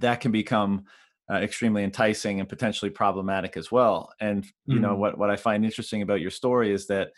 that 0.00 0.20
can 0.20 0.32
become 0.32 0.84
uh, 1.30 1.36
extremely 1.36 1.82
enticing 1.82 2.40
and 2.40 2.48
potentially 2.48 2.90
problematic 2.90 3.56
as 3.56 3.72
well. 3.72 4.12
And 4.20 4.46
you 4.66 4.78
mm 4.78 4.82
know 4.82 4.94
what 4.94 5.18
what 5.18 5.30
I 5.30 5.36
find 5.36 5.64
interesting 5.64 6.02
about 6.02 6.20
your 6.20 6.30
story 6.30 6.72
is 6.72 6.86
that 6.86 7.10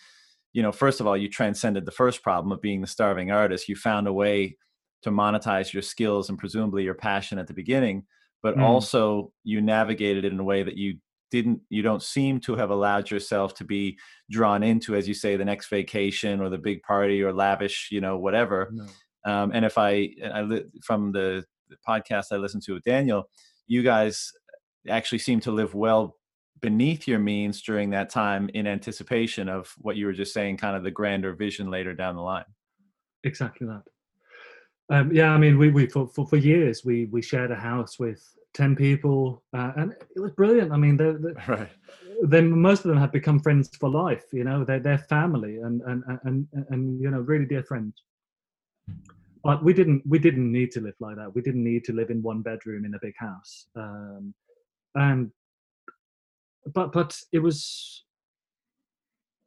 you 0.52 0.62
know 0.62 0.72
first 0.72 1.00
of 1.00 1.06
all 1.06 1.16
you 1.16 1.28
transcended 1.28 1.84
the 1.84 1.92
first 1.92 2.22
problem 2.22 2.52
of 2.52 2.62
being 2.62 2.80
the 2.80 2.86
starving 2.86 3.30
artist. 3.30 3.68
You 3.68 3.76
found 3.76 4.06
a 4.06 4.12
way 4.12 4.56
to 5.02 5.10
monetize 5.10 5.72
your 5.72 5.82
skills 5.82 6.28
and 6.28 6.38
presumably 6.38 6.84
your 6.84 6.94
passion 6.94 7.38
at 7.38 7.46
the 7.46 7.54
beginning, 7.54 8.04
but 8.42 8.56
mm. 8.56 8.62
also 8.62 9.32
you 9.44 9.60
navigated 9.60 10.24
it 10.24 10.32
in 10.32 10.40
a 10.40 10.44
way 10.44 10.62
that 10.62 10.76
you 10.76 10.98
didn't 11.30 11.60
you 11.68 11.82
don't 11.82 12.02
seem 12.02 12.40
to 12.40 12.56
have 12.56 12.70
allowed 12.70 13.10
yourself 13.10 13.54
to 13.54 13.64
be 13.64 13.98
drawn 14.30 14.62
into 14.62 14.94
as 14.94 15.06
you 15.06 15.14
say 15.14 15.36
the 15.36 15.44
next 15.44 15.68
vacation 15.68 16.40
or 16.40 16.48
the 16.48 16.58
big 16.58 16.82
party 16.82 17.22
or 17.22 17.32
lavish 17.32 17.88
you 17.90 18.00
know 18.00 18.16
whatever 18.16 18.70
no. 18.72 18.86
um, 19.30 19.50
and 19.52 19.64
if 19.64 19.76
i, 19.76 20.08
I 20.24 20.62
from 20.82 21.12
the, 21.12 21.44
the 21.68 21.76
podcast 21.86 22.26
i 22.32 22.36
listened 22.36 22.62
to 22.64 22.74
with 22.74 22.84
daniel 22.84 23.28
you 23.68 23.82
guys 23.82 24.32
actually 24.88 25.18
seem 25.18 25.38
to 25.40 25.52
live 25.52 25.74
well 25.74 26.16
beneath 26.60 27.06
your 27.06 27.18
means 27.18 27.62
during 27.62 27.90
that 27.90 28.10
time 28.10 28.50
in 28.54 28.66
anticipation 28.66 29.48
of 29.48 29.72
what 29.78 29.96
you 29.96 30.06
were 30.06 30.12
just 30.12 30.34
saying 30.34 30.56
kind 30.56 30.76
of 30.76 30.82
the 30.82 30.90
grander 30.90 31.32
vision 31.34 31.70
later 31.70 31.94
down 31.94 32.16
the 32.16 32.22
line. 32.22 32.44
Exactly 33.24 33.66
that. 33.66 33.82
Um, 34.90 35.12
yeah 35.12 35.32
i 35.32 35.36
mean 35.36 35.58
we, 35.58 35.68
we 35.68 35.86
for, 35.86 36.08
for, 36.08 36.26
for 36.26 36.38
years 36.38 36.82
we 36.82 37.04
we 37.06 37.20
shared 37.20 37.50
a 37.50 37.54
house 37.54 37.98
with 37.98 38.26
10 38.54 38.74
people 38.74 39.42
uh, 39.52 39.72
and 39.76 39.92
it 39.92 40.20
was 40.20 40.32
brilliant. 40.32 40.72
I 40.72 40.78
mean 40.78 40.96
they're, 40.96 41.18
right. 41.48 41.68
then 42.22 42.50
most 42.50 42.86
of 42.86 42.88
them 42.88 42.96
have 42.96 43.12
become 43.12 43.38
friends 43.38 43.68
for 43.78 43.90
life 43.90 44.24
you 44.32 44.44
know 44.44 44.64
they're, 44.64 44.80
they're 44.80 44.96
family 44.98 45.58
and, 45.58 45.82
and 45.82 46.02
and 46.24 46.48
and 46.52 46.66
and 46.70 47.00
you 47.02 47.10
know 47.10 47.20
really 47.20 47.44
dear 47.44 47.62
friends 47.62 48.02
but 49.48 49.64
we 49.64 49.72
didn't 49.72 50.02
we 50.06 50.18
didn't 50.18 50.52
need 50.52 50.70
to 50.72 50.82
live 50.82 50.96
like 51.00 51.16
that. 51.16 51.34
We 51.34 51.40
didn't 51.40 51.64
need 51.64 51.82
to 51.84 51.94
live 51.94 52.10
in 52.10 52.20
one 52.20 52.42
bedroom 52.42 52.84
in 52.84 52.92
a 52.92 52.98
big 53.00 53.14
house. 53.16 53.64
Um, 53.74 54.34
and 54.94 55.30
but 56.74 56.92
but 56.92 57.18
it 57.32 57.38
was 57.38 58.04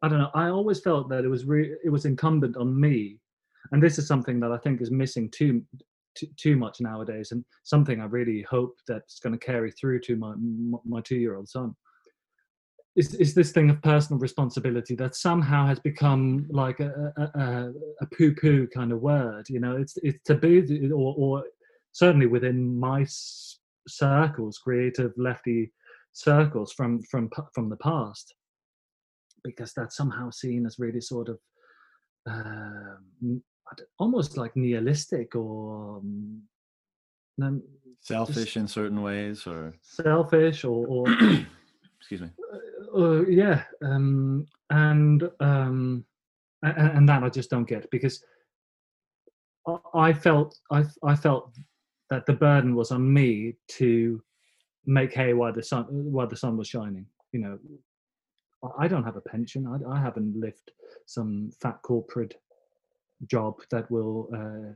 i 0.02 0.08
don't 0.08 0.18
know 0.18 0.32
i 0.34 0.48
always 0.48 0.80
felt 0.80 1.08
that 1.10 1.24
it 1.24 1.28
was 1.28 1.46
re- 1.46 1.76
it 1.86 1.92
was 1.92 2.06
incumbent 2.06 2.58
on 2.58 2.80
me. 2.82 3.20
And 3.72 3.84
this 3.84 4.00
is 4.00 4.08
something 4.08 4.40
that 4.40 4.52
i 4.52 4.58
think 4.58 4.82
is 4.82 4.90
missing 4.90 5.30
too 5.30 5.62
too, 6.18 6.28
too 6.36 6.56
much 6.56 6.82
nowadays 6.82 7.32
and 7.32 7.46
something 7.62 8.02
i 8.02 8.06
really 8.06 8.42
hope 8.50 8.76
that's 8.88 9.20
going 9.20 9.38
to 9.38 9.46
carry 9.46 9.70
through 9.70 10.00
to 10.00 10.16
my 10.16 10.34
my 10.84 11.02
two 11.02 11.18
year 11.18 11.36
old 11.36 11.48
son 11.48 11.76
is, 12.96 13.14
is 13.16 13.34
this 13.34 13.52
thing 13.52 13.70
of 13.70 13.82
personal 13.82 14.20
responsibility 14.20 14.96
that 14.96 15.16
somehow 15.16 15.66
has 15.66 15.80
become 15.80 16.46
like 16.50 16.80
a, 16.80 17.14
a, 17.18 17.72
a, 18.02 18.06
poo-poo 18.18 18.68
kind 18.68 18.92
of 18.92 19.00
word 19.00 19.46
you 19.50 19.60
know? 19.60 19.78
It's 19.78 19.98
it's 20.04 20.20
taboo 20.26 20.92
or, 20.94 21.16
or 21.18 21.44
certainly 21.94 22.28
within 22.28 22.78
my 22.78 23.06
circles 23.88 24.58
creative 24.58 25.14
lefty 25.18 25.72
circles 26.14 26.74
from 26.74 27.02
from 27.04 27.30
from 27.54 27.70
the 27.70 27.78
past. 27.78 28.36
Because 29.44 29.74
that's 29.74 29.98
somehow 29.98 30.30
seen 30.30 30.66
as 30.68 30.78
really 30.78 31.02
sort 31.02 31.30
of 31.30 31.40
uh, 32.30 32.98
almost 33.98 34.38
like 34.38 34.56
nihilistic 34.56 35.36
or 35.36 35.98
um, 35.98 36.42
selfish 38.02 38.58
in 38.58 38.68
certain 38.68 39.02
ways 39.02 39.48
or 39.48 39.74
selfish 39.82 40.64
or, 40.64 40.86
or 40.88 41.08
excuse 42.02 42.22
me 42.22 42.30
uh, 42.96 43.26
yeah, 43.28 43.64
um, 43.84 44.46
and 44.70 45.24
um, 45.40 46.06
and, 46.64 46.98
and 46.98 47.10
that 47.10 47.24
I 47.24 47.30
just 47.30 47.50
don't 47.50 47.68
get 47.68 47.90
because 47.92 48.24
I 49.94 50.14
felt 50.14 50.58
I 50.72 50.84
I 51.04 51.16
felt 51.16 51.56
that 52.10 52.26
the 52.26 52.34
burden 52.34 52.76
was 52.76 52.92
on 52.92 53.12
me 53.12 53.56
to 53.70 54.22
make 54.86 55.14
hay 55.14 55.34
while 55.34 55.54
the 55.54 55.64
sun 55.64 55.86
while 55.90 56.28
the 56.28 56.36
sun 56.36 56.58
was 56.58 56.68
shining. 56.68 57.06
You 57.32 57.40
know, 57.40 57.60
I 58.78 58.88
don't 58.88 59.06
have 59.06 59.16
a 59.16 59.22
pension. 59.22 59.68
I, 59.68 59.96
I 59.96 60.02
haven't 60.02 60.38
lived 60.38 60.72
some 61.06 61.52
fat 61.62 61.82
corporate 61.84 62.36
job 63.28 63.56
that 63.72 63.90
will. 63.90 64.30
Uh, 64.34 64.74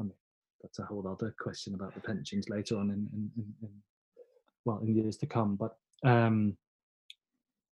I 0.00 0.02
mean, 0.04 0.12
that's 0.62 0.78
a 0.78 0.84
whole 0.84 1.06
other 1.08 1.34
question 1.38 1.74
about 1.74 1.94
the 1.94 2.00
pensions 2.00 2.48
later 2.48 2.76
on 2.76 2.90
in, 2.90 3.08
in, 3.12 3.30
in, 3.36 3.54
in 3.62 3.70
well 4.64 4.78
in 4.78 4.94
years 4.94 5.16
to 5.18 5.26
come. 5.26 5.56
But 5.56 5.76
um, 6.04 6.56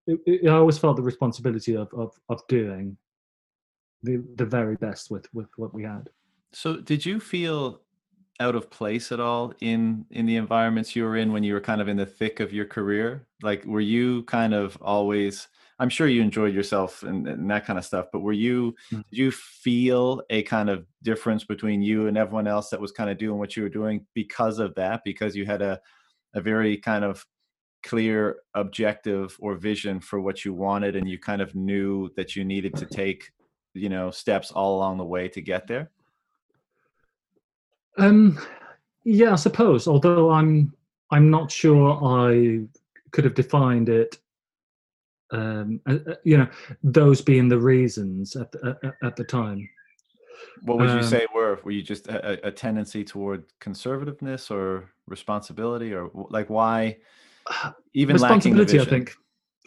it, 0.07 0.19
it, 0.25 0.47
I 0.47 0.53
always 0.53 0.77
felt 0.77 0.97
the 0.97 1.03
responsibility 1.03 1.75
of 1.75 1.93
of, 1.93 2.13
of 2.29 2.45
doing 2.47 2.97
the 4.03 4.23
the 4.35 4.45
very 4.45 4.75
best 4.75 5.11
with 5.11 5.25
with 5.33 5.49
what 5.57 5.73
we 5.73 5.83
had. 5.83 6.09
So, 6.51 6.77
did 6.77 7.05
you 7.05 7.19
feel 7.19 7.81
out 8.39 8.55
of 8.55 8.69
place 8.69 9.11
at 9.11 9.19
all 9.19 9.53
in 9.61 10.05
in 10.11 10.25
the 10.25 10.37
environments 10.37 10.95
you 10.95 11.03
were 11.03 11.17
in 11.17 11.31
when 11.31 11.43
you 11.43 11.53
were 11.53 11.61
kind 11.61 11.81
of 11.81 11.87
in 11.87 11.97
the 11.97 12.05
thick 12.05 12.39
of 12.39 12.53
your 12.53 12.65
career? 12.65 13.27
Like, 13.41 13.63
were 13.65 13.81
you 13.81 14.23
kind 14.23 14.53
of 14.53 14.77
always? 14.81 15.47
I'm 15.81 15.89
sure 15.89 16.07
you 16.07 16.21
enjoyed 16.21 16.53
yourself 16.53 17.03
and, 17.03 17.25
and 17.25 17.49
that 17.49 17.65
kind 17.65 17.79
of 17.79 17.85
stuff, 17.85 18.07
but 18.11 18.19
were 18.19 18.33
you? 18.33 18.75
Mm. 18.91 19.03
Did 19.09 19.17
you 19.17 19.31
feel 19.31 20.21
a 20.29 20.43
kind 20.43 20.69
of 20.69 20.85
difference 21.03 21.45
between 21.45 21.81
you 21.81 22.07
and 22.07 22.17
everyone 22.17 22.47
else 22.47 22.69
that 22.69 22.81
was 22.81 22.91
kind 22.91 23.09
of 23.09 23.17
doing 23.17 23.39
what 23.39 23.55
you 23.55 23.63
were 23.63 23.69
doing 23.69 24.05
because 24.13 24.59
of 24.59 24.75
that? 24.75 25.01
Because 25.05 25.35
you 25.35 25.45
had 25.45 25.61
a 25.61 25.79
a 26.33 26.41
very 26.41 26.77
kind 26.77 27.03
of 27.03 27.25
clear 27.83 28.37
objective 28.53 29.35
or 29.39 29.55
vision 29.55 29.99
for 29.99 30.19
what 30.19 30.43
you 30.45 30.53
wanted, 30.53 30.95
and 30.95 31.09
you 31.09 31.17
kind 31.17 31.41
of 31.41 31.55
knew 31.55 32.09
that 32.15 32.35
you 32.35 32.43
needed 32.43 32.75
to 32.75 32.85
take 32.85 33.31
you 33.73 33.89
know 33.89 34.11
steps 34.11 34.51
all 34.51 34.75
along 34.75 34.97
the 34.97 35.05
way 35.05 35.27
to 35.27 35.41
get 35.41 35.67
there? 35.67 35.89
Um 37.97 38.39
yeah 39.05 39.31
i 39.31 39.35
suppose 39.35 39.87
although 39.87 40.29
i'm 40.29 40.73
i'm 41.11 41.29
not 41.29 41.49
sure 41.49 41.99
i 42.03 42.59
could 43.11 43.23
have 43.23 43.33
defined 43.33 43.89
it 43.89 44.17
um 45.31 45.79
uh, 45.87 45.97
uh 46.07 46.15
you 46.23 46.37
know 46.37 46.47
those 46.83 47.21
being 47.21 47.47
the 47.47 47.57
reasons 47.57 48.35
at 48.35 48.51
the, 48.51 48.77
uh, 48.83 48.91
at 49.03 49.15
the 49.15 49.23
time. 49.23 49.67
What 50.63 50.77
would 50.77 50.89
you 50.89 50.97
um, 50.97 51.03
say 51.03 51.27
were? 51.33 51.59
Were 51.63 51.71
you 51.71 51.81
just 51.81 52.07
a, 52.07 52.47
a, 52.47 52.51
tendency 52.51 53.03
toward 53.03 53.43
conservativeness 53.59 54.49
or 54.49 54.89
responsibility 55.05 55.93
or 55.93 56.09
like 56.29 56.49
why 56.49 56.97
even 57.93 58.13
responsibility 58.13 58.79
i 58.79 58.85
think. 58.85 59.13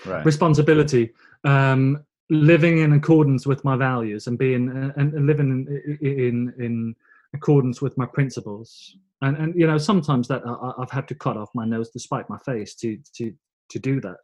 Right. 0.07 0.25
responsibility. 0.25 1.12
Um 1.45 2.05
living 2.31 2.79
in 2.79 2.95
accordance 2.95 3.47
with 3.47 3.62
my 3.62 3.77
values 3.77 4.27
and 4.27 4.38
being 4.38 4.71
uh, 4.71 4.92
and, 4.97 5.12
and 5.12 5.27
living 5.27 5.51
in, 5.51 5.99
in 6.01 6.55
in 6.59 6.97
accordance 7.35 7.83
with 7.83 7.97
my 7.99 8.07
principles. 8.07 8.97
And 9.21 9.37
and 9.37 9.55
you 9.55 9.66
know 9.66 9.79
sometimes 9.79 10.29
that 10.29 10.42
I, 10.47 10.73
have 10.81 10.90
had 10.90 11.09
to 11.09 11.14
cut 11.14 11.37
off 11.37 11.51
my 11.55 11.64
nose 11.64 11.90
to 11.90 12.01
spite 12.01 12.29
my 12.29 12.38
face 12.38 12.75
to 12.77 12.99
to 13.16 13.33
to 13.71 13.79
do 13.79 14.01
that. 14.01 14.23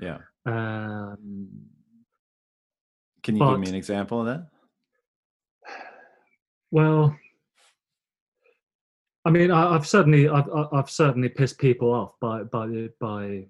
Yeah. 0.00 0.18
Um 0.44 1.48
can 3.22 3.34
you 3.34 3.40
but, 3.40 3.50
give 3.52 3.60
me 3.60 3.68
an 3.68 3.74
example 3.74 4.20
of 4.20 4.26
that? 4.26 4.46
Well 6.70 7.16
i 9.26 9.30
mean 9.30 9.50
I, 9.50 9.72
have 9.72 9.86
certainly 9.86 10.28
I've, 10.28 10.48
I've 10.72 10.90
certainly 10.90 11.28
pissed 11.28 11.58
people 11.58 11.92
off 11.92 12.12
by 12.20 12.44
by 12.44 12.88
by 13.00 13.46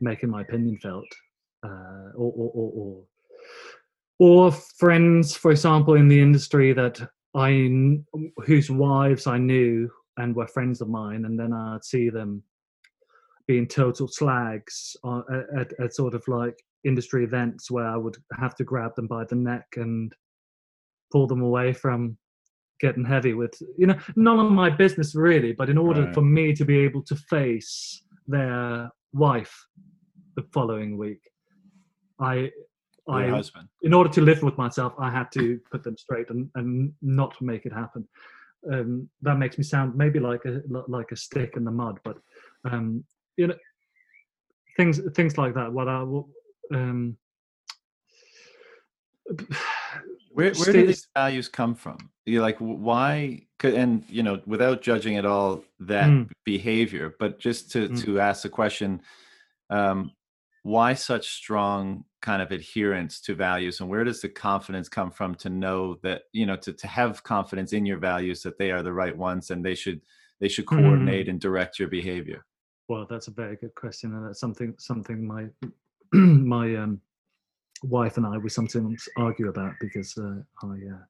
making 0.00 0.30
my 0.30 0.42
opinion 0.42 0.76
felt 0.78 1.06
uh, 1.64 2.10
or, 2.16 2.32
or, 2.36 2.72
or, 2.74 3.02
or 4.18 4.52
friends, 4.52 5.34
for 5.34 5.50
example, 5.50 5.94
in 5.94 6.08
the 6.08 6.20
industry 6.20 6.72
that 6.72 7.00
I 7.34 8.00
whose 8.44 8.70
wives 8.70 9.26
I 9.26 9.38
knew 9.38 9.90
and 10.18 10.36
were 10.36 10.46
friends 10.46 10.80
of 10.80 10.88
mine, 10.88 11.24
and 11.24 11.38
then 11.38 11.52
I'd 11.52 11.84
see 11.84 12.10
them 12.10 12.42
being 13.46 13.66
total 13.66 14.06
slags 14.08 14.96
at, 15.56 15.72
at 15.80 15.94
sort 15.94 16.14
of 16.14 16.26
like 16.28 16.54
industry 16.84 17.24
events 17.24 17.70
where 17.70 17.86
I 17.86 17.96
would 17.96 18.16
have 18.38 18.54
to 18.56 18.64
grab 18.64 18.94
them 18.96 19.06
by 19.06 19.24
the 19.24 19.36
neck 19.36 19.66
and 19.76 20.12
pull 21.10 21.26
them 21.26 21.42
away 21.42 21.72
from 21.72 22.16
getting 22.82 23.04
heavy 23.04 23.32
with 23.32 23.54
you 23.78 23.86
know 23.86 23.96
none 24.16 24.38
of 24.38 24.52
my 24.52 24.68
business 24.68 25.14
really 25.14 25.52
but 25.52 25.70
in 25.70 25.78
order 25.78 26.04
right. 26.04 26.14
for 26.14 26.20
me 26.20 26.52
to 26.52 26.64
be 26.64 26.78
able 26.78 27.02
to 27.02 27.16
face 27.16 28.02
their 28.26 28.90
wife 29.14 29.66
the 30.36 30.42
following 30.52 30.98
week 30.98 31.22
I, 32.22 32.50
I, 33.08 33.28
husband. 33.28 33.68
in 33.82 33.92
order 33.92 34.10
to 34.10 34.20
live 34.20 34.42
with 34.42 34.56
myself, 34.56 34.94
I 34.98 35.10
had 35.10 35.30
to 35.32 35.60
put 35.70 35.82
them 35.82 35.96
straight 35.96 36.30
and, 36.30 36.48
and 36.54 36.92
not 37.02 37.34
make 37.40 37.66
it 37.66 37.72
happen. 37.72 38.06
Um, 38.72 39.08
that 39.22 39.38
makes 39.38 39.58
me 39.58 39.64
sound 39.64 39.96
maybe 39.96 40.20
like 40.20 40.44
a 40.44 40.62
like 40.86 41.10
a 41.10 41.16
stick 41.16 41.54
in 41.56 41.64
the 41.64 41.72
mud, 41.72 41.98
but 42.04 42.16
um, 42.64 43.02
you 43.36 43.48
know, 43.48 43.56
things 44.76 45.00
things 45.16 45.36
like 45.36 45.54
that. 45.54 45.72
What 45.72 45.88
I 45.88 46.02
um, 46.72 47.16
where 50.32 50.52
where 50.54 50.72
do 50.72 50.86
these 50.86 51.08
values 51.14 51.48
come 51.48 51.74
from? 51.74 52.10
You 52.24 52.40
like 52.40 52.58
why? 52.58 53.46
could 53.58 53.74
And 53.74 54.04
you 54.08 54.22
know, 54.22 54.40
without 54.46 54.82
judging 54.82 55.16
at 55.16 55.26
all 55.26 55.62
that 55.80 56.08
mm. 56.08 56.30
behavior, 56.44 57.14
but 57.18 57.38
just 57.38 57.70
to 57.72 57.88
mm. 57.88 58.04
to 58.04 58.20
ask 58.20 58.42
the 58.42 58.48
question, 58.48 59.02
um, 59.70 60.12
why 60.62 60.94
such 60.94 61.28
strong 61.28 62.04
kind 62.20 62.40
of 62.40 62.52
adherence 62.52 63.20
to 63.20 63.34
values 63.34 63.80
and 63.80 63.88
where 63.88 64.04
does 64.04 64.20
the 64.20 64.28
confidence 64.28 64.88
come 64.88 65.10
from 65.10 65.34
to 65.34 65.50
know 65.50 65.96
that 66.02 66.22
you 66.32 66.46
know 66.46 66.56
to, 66.56 66.72
to 66.72 66.86
have 66.86 67.22
confidence 67.24 67.72
in 67.72 67.84
your 67.84 67.98
values 67.98 68.42
that 68.42 68.58
they 68.58 68.70
are 68.70 68.82
the 68.82 68.92
right 68.92 69.16
ones 69.16 69.50
and 69.50 69.64
they 69.64 69.74
should 69.74 70.00
they 70.40 70.48
should 70.48 70.66
coordinate 70.66 71.26
mm. 71.26 71.30
and 71.30 71.40
direct 71.40 71.80
your 71.80 71.88
behavior 71.88 72.44
well 72.88 73.06
that's 73.10 73.26
a 73.26 73.32
very 73.32 73.56
good 73.56 73.74
question 73.74 74.14
and 74.14 74.24
that's 74.24 74.38
something 74.38 74.72
something 74.78 75.26
my 75.26 75.46
my 76.12 76.76
um 76.76 77.00
wife 77.82 78.16
and 78.16 78.26
i 78.26 78.36
we 78.36 78.48
sometimes 78.48 79.08
argue 79.16 79.48
about 79.48 79.72
because 79.80 80.16
uh, 80.18 80.66
i 80.66 80.72
uh, 80.72 81.04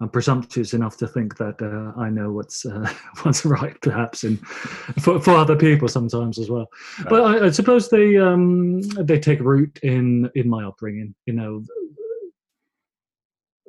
I'm 0.00 0.08
presumptuous 0.08 0.74
enough 0.74 0.96
to 0.98 1.08
think 1.08 1.36
that 1.38 1.60
uh, 1.60 1.98
I 2.00 2.08
know 2.08 2.30
what's 2.30 2.64
uh, 2.64 2.92
what's 3.22 3.44
right, 3.44 3.76
perhaps, 3.82 4.22
and 4.22 4.38
for, 4.46 5.20
for 5.20 5.32
other 5.32 5.56
people 5.56 5.88
sometimes 5.88 6.38
as 6.38 6.48
well. 6.48 6.68
Right. 7.00 7.08
But 7.08 7.20
I, 7.22 7.46
I, 7.46 7.50
suppose 7.50 7.88
they 7.88 8.16
um, 8.16 8.80
they 8.80 9.18
take 9.18 9.40
root 9.40 9.76
in 9.82 10.30
in 10.36 10.48
my 10.48 10.64
upbringing. 10.64 11.14
You 11.26 11.32
know, 11.34 11.64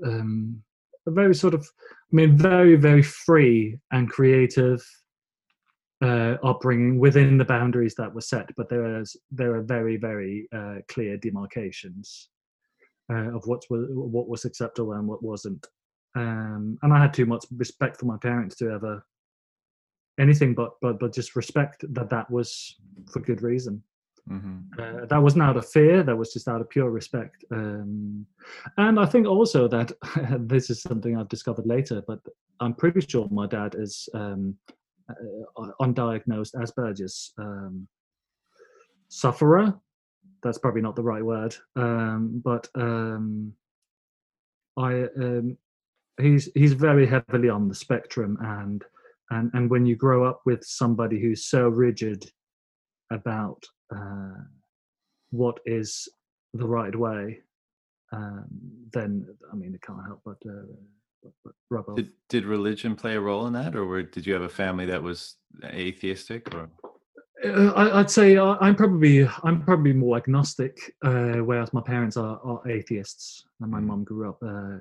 um, 0.05 0.61
a 1.07 1.11
very 1.11 1.33
sort 1.33 1.55
of, 1.55 1.61
I 1.61 2.15
mean, 2.15 2.37
very 2.37 2.75
very 2.75 3.01
free 3.01 3.79
and 3.91 4.07
creative 4.07 4.85
uh, 6.03 6.35
upbringing 6.43 6.99
within 6.99 7.39
the 7.39 7.45
boundaries 7.45 7.95
that 7.95 8.13
were 8.13 8.21
set. 8.21 8.49
But 8.55 8.69
there 8.69 8.99
is 8.99 9.17
there 9.31 9.55
are 9.55 9.63
very 9.63 9.97
very 9.97 10.47
uh, 10.55 10.75
clear 10.89 11.17
demarcations. 11.17 12.29
Uh, 13.11 13.35
of 13.35 13.41
what 13.47 13.63
was 13.71 13.87
what 13.89 14.29
was 14.29 14.45
acceptable 14.45 14.93
and 14.93 15.07
what 15.07 15.23
wasn't, 15.23 15.65
um, 16.15 16.77
and 16.83 16.93
I 16.93 17.01
had 17.01 17.13
too 17.13 17.25
much 17.25 17.43
respect 17.57 17.97
for 17.97 18.05
my 18.05 18.17
parents 18.17 18.55
to 18.57 18.69
ever 18.69 19.03
anything 20.19 20.53
but 20.53 20.73
but 20.81 20.99
but 20.99 21.13
just 21.13 21.35
respect 21.35 21.83
that 21.93 22.09
that 22.09 22.29
was 22.29 22.75
for 23.11 23.19
good 23.19 23.41
reason. 23.41 23.81
Mm-hmm. 24.29 24.79
Uh, 24.79 25.05
that 25.05 25.23
wasn't 25.23 25.43
out 25.43 25.57
of 25.57 25.67
fear; 25.67 26.03
that 26.03 26.15
was 26.15 26.31
just 26.33 26.47
out 26.47 26.61
of 26.61 26.69
pure 26.69 26.91
respect. 26.91 27.43
Um, 27.51 28.27
and 28.77 28.99
I 28.99 29.05
think 29.05 29.25
also 29.25 29.67
that 29.69 29.91
this 30.47 30.69
is 30.69 30.81
something 30.81 31.17
I've 31.17 31.29
discovered 31.29 31.65
later, 31.65 32.03
but 32.05 32.19
I'm 32.59 32.75
pretty 32.75 33.01
sure 33.01 33.27
my 33.31 33.47
dad 33.47 33.75
is 33.75 34.07
um, 34.13 34.55
uh, 35.09 35.71
undiagnosed 35.81 36.53
Asperger's 36.55 37.33
um, 37.39 37.87
sufferer. 39.07 39.73
That's 40.43 40.57
probably 40.57 40.81
not 40.81 40.95
the 40.95 41.03
right 41.03 41.23
word, 41.23 41.55
um, 41.75 42.41
but 42.43 42.67
um, 42.75 43.53
I 44.77 45.03
um, 45.17 45.57
he's 46.19 46.49
he's 46.53 46.73
very 46.73 47.07
heavily 47.07 47.49
on 47.49 47.67
the 47.67 47.75
spectrum 47.75 48.37
and 48.41 48.83
and 49.31 49.51
and 49.53 49.69
when 49.69 49.85
you 49.85 49.95
grow 49.95 50.25
up 50.25 50.41
with 50.45 50.63
somebody 50.63 51.19
who's 51.19 51.45
so 51.45 51.67
rigid 51.67 52.29
about 53.11 53.63
uh, 53.95 54.43
what 55.31 55.59
is 55.65 56.07
the 56.53 56.67
right 56.67 56.95
way 56.95 57.39
um, 58.11 58.45
then 58.93 59.25
i 59.51 59.55
mean 59.55 59.73
it 59.73 59.81
can't 59.81 60.05
help 60.05 60.21
but, 60.25 60.37
uh. 60.47 60.63
Did, 61.95 62.11
did 62.29 62.45
religion 62.45 62.95
play 62.95 63.15
a 63.15 63.19
role 63.19 63.45
in 63.47 63.53
that 63.53 63.75
or 63.75 63.85
were, 63.85 64.03
did 64.03 64.25
you 64.25 64.33
have 64.33 64.41
a 64.41 64.49
family 64.49 64.85
that 64.85 65.03
was 65.03 65.35
atheistic 65.65 66.53
or 66.55 66.69
uh, 67.45 67.71
I, 67.75 67.97
would 67.97 68.09
say 68.09 68.37
uh, 68.37 68.57
I'm 68.59 68.75
probably 68.75 69.27
I'm 69.43 69.61
probably 69.61 69.93
more 69.93 70.17
agnostic, 70.17 70.77
uh, 71.03 71.37
whereas 71.37 71.73
my 71.73 71.81
parents 71.81 72.17
are, 72.17 72.39
are 72.43 72.67
atheists, 72.69 73.45
and 73.61 73.71
my 73.71 73.79
mm. 73.79 73.85
mum 73.85 74.03
grew 74.03 74.29
up 74.29 74.37
uh, 74.45 74.77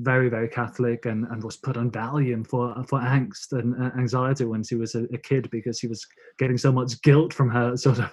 very 0.00 0.28
very 0.28 0.48
catholic 0.48 1.06
and, 1.06 1.26
and 1.28 1.42
was 1.42 1.56
put 1.56 1.76
on 1.76 1.90
valium 1.90 2.46
for 2.46 2.74
for 2.86 3.00
angst 3.00 3.52
and 3.52 3.74
anxiety 3.98 4.44
when 4.44 4.62
she 4.62 4.74
was 4.74 4.94
a, 4.94 5.04
a 5.04 5.18
kid 5.18 5.48
because 5.50 5.78
she 5.78 5.86
was 5.86 6.06
getting 6.38 6.58
so 6.58 6.70
much 6.70 7.00
guilt 7.02 7.32
from 7.32 7.48
her 7.48 7.76
sort 7.86 7.98
of 8.00 8.10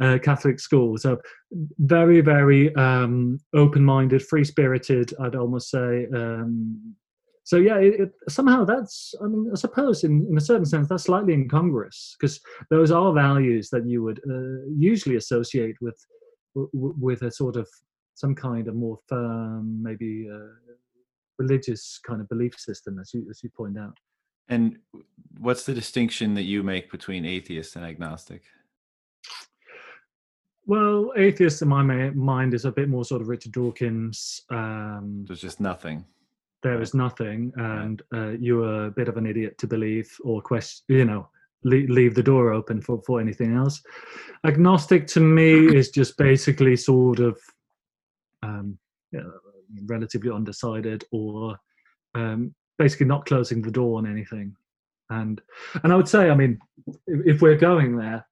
uh, 0.00 0.18
catholic 0.22 0.60
school 0.60 0.98
so 0.98 1.18
very 1.78 2.20
very 2.20 2.74
um, 2.74 3.38
open-minded 3.54 4.22
free-spirited 4.22 5.14
i'd 5.20 5.34
almost 5.34 5.70
say 5.70 6.06
um, 6.14 6.94
so 7.48 7.56
yeah, 7.56 7.78
it, 7.78 7.98
it, 7.98 8.12
somehow 8.28 8.62
that's 8.66 9.14
I 9.24 9.26
mean 9.26 9.48
I 9.50 9.56
suppose 9.56 10.04
in, 10.04 10.26
in 10.30 10.36
a 10.36 10.40
certain 10.40 10.66
sense 10.66 10.86
that's 10.86 11.04
slightly 11.04 11.32
incongruous 11.32 12.14
because 12.20 12.38
those 12.68 12.90
are 12.90 13.10
values 13.14 13.70
that 13.70 13.86
you 13.86 14.02
would 14.02 14.20
uh, 14.30 14.68
usually 14.76 15.16
associate 15.16 15.76
with 15.80 15.98
w- 16.54 16.94
with 17.00 17.22
a 17.22 17.30
sort 17.30 17.56
of 17.56 17.66
some 18.16 18.34
kind 18.34 18.68
of 18.68 18.74
more 18.74 18.98
firm 19.08 19.82
maybe 19.82 20.28
uh, 20.30 20.74
religious 21.38 21.98
kind 22.06 22.20
of 22.20 22.28
belief 22.28 22.54
system 22.58 22.98
as 22.98 23.14
you 23.14 23.26
as 23.30 23.42
you 23.42 23.48
point 23.56 23.78
out. 23.78 23.96
And 24.50 24.76
what's 25.38 25.64
the 25.64 25.72
distinction 25.72 26.34
that 26.34 26.42
you 26.42 26.62
make 26.62 26.90
between 26.90 27.24
atheist 27.24 27.76
and 27.76 27.84
agnostic? 27.86 28.42
Well, 30.66 31.12
atheist 31.16 31.62
in 31.62 31.68
my 31.68 31.82
mind 31.82 32.52
is 32.52 32.66
a 32.66 32.72
bit 32.72 32.90
more 32.90 33.06
sort 33.06 33.22
of 33.22 33.28
Richard 33.28 33.52
Dawkins. 33.52 34.42
Um, 34.50 35.24
There's 35.26 35.40
just 35.40 35.60
nothing. 35.60 36.04
There 36.62 36.80
is 36.82 36.92
nothing, 36.92 37.52
and 37.56 38.02
uh, 38.12 38.30
you're 38.30 38.86
a 38.86 38.90
bit 38.90 39.08
of 39.08 39.16
an 39.16 39.26
idiot 39.26 39.58
to 39.58 39.66
believe 39.66 40.10
or 40.24 40.42
question. 40.42 40.84
You 40.88 41.04
know, 41.04 41.28
leave, 41.64 41.88
leave 41.88 42.14
the 42.14 42.22
door 42.22 42.52
open 42.52 42.80
for 42.80 43.00
for 43.06 43.20
anything 43.20 43.56
else. 43.56 43.80
Agnostic 44.44 45.06
to 45.08 45.20
me 45.20 45.76
is 45.76 45.90
just 45.90 46.16
basically 46.16 46.76
sort 46.76 47.20
of 47.20 47.38
um, 48.42 48.78
you 49.12 49.20
know, 49.20 49.32
relatively 49.86 50.30
undecided 50.30 51.04
or 51.12 51.56
um, 52.14 52.54
basically 52.78 53.06
not 53.06 53.26
closing 53.26 53.62
the 53.62 53.70
door 53.70 53.98
on 53.98 54.06
anything. 54.06 54.54
And 55.10 55.40
and 55.82 55.92
I 55.92 55.96
would 55.96 56.08
say, 56.08 56.30
I 56.30 56.34
mean, 56.34 56.58
if, 57.06 57.36
if 57.36 57.42
we're 57.42 57.56
going 57.56 57.96
there, 57.96 58.26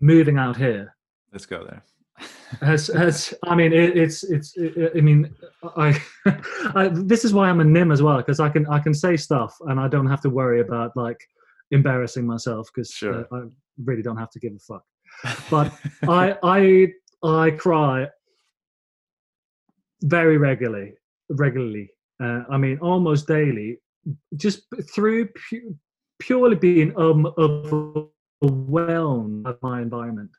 moving 0.00 0.38
out 0.38 0.56
here. 0.56 0.94
Let's 1.32 1.46
go 1.46 1.64
there. 1.64 1.82
Has 2.60 2.88
has 2.88 3.32
I 3.44 3.54
mean 3.54 3.72
it, 3.72 3.96
it's 3.96 4.24
it's 4.24 4.56
it, 4.56 4.92
I 4.96 5.00
mean 5.00 5.32
I, 5.76 6.00
I, 6.74 6.90
this 6.92 7.24
is 7.24 7.32
why 7.32 7.48
I'm 7.48 7.60
a 7.60 7.64
nim 7.64 7.92
as 7.92 8.02
well 8.02 8.18
because 8.18 8.40
I 8.40 8.48
can 8.48 8.66
I 8.66 8.80
can 8.80 8.94
say 8.94 9.16
stuff 9.16 9.56
and 9.68 9.78
I 9.78 9.88
don't 9.88 10.06
have 10.06 10.20
to 10.22 10.30
worry 10.30 10.60
about 10.60 10.96
like 10.96 11.20
embarrassing 11.70 12.26
myself 12.26 12.68
because 12.74 12.90
sure. 12.90 13.26
uh, 13.32 13.36
I 13.36 13.42
really 13.84 14.02
don't 14.02 14.16
have 14.16 14.30
to 14.30 14.40
give 14.40 14.52
a 14.54 14.58
fuck. 14.58 14.82
But 15.50 15.72
I 16.08 16.36
I 16.42 16.88
I 17.26 17.50
cry 17.52 18.08
very 20.02 20.36
regularly 20.36 20.94
regularly. 21.30 21.90
Uh, 22.22 22.42
I 22.50 22.58
mean 22.58 22.78
almost 22.80 23.26
daily, 23.26 23.78
just 24.36 24.64
through 24.92 25.28
pu- 25.48 25.74
purely 26.18 26.56
being 26.56 26.92
um 26.98 27.32
overwhelmed 27.38 29.44
by 29.44 29.54
my 29.62 29.80
environment. 29.80 30.30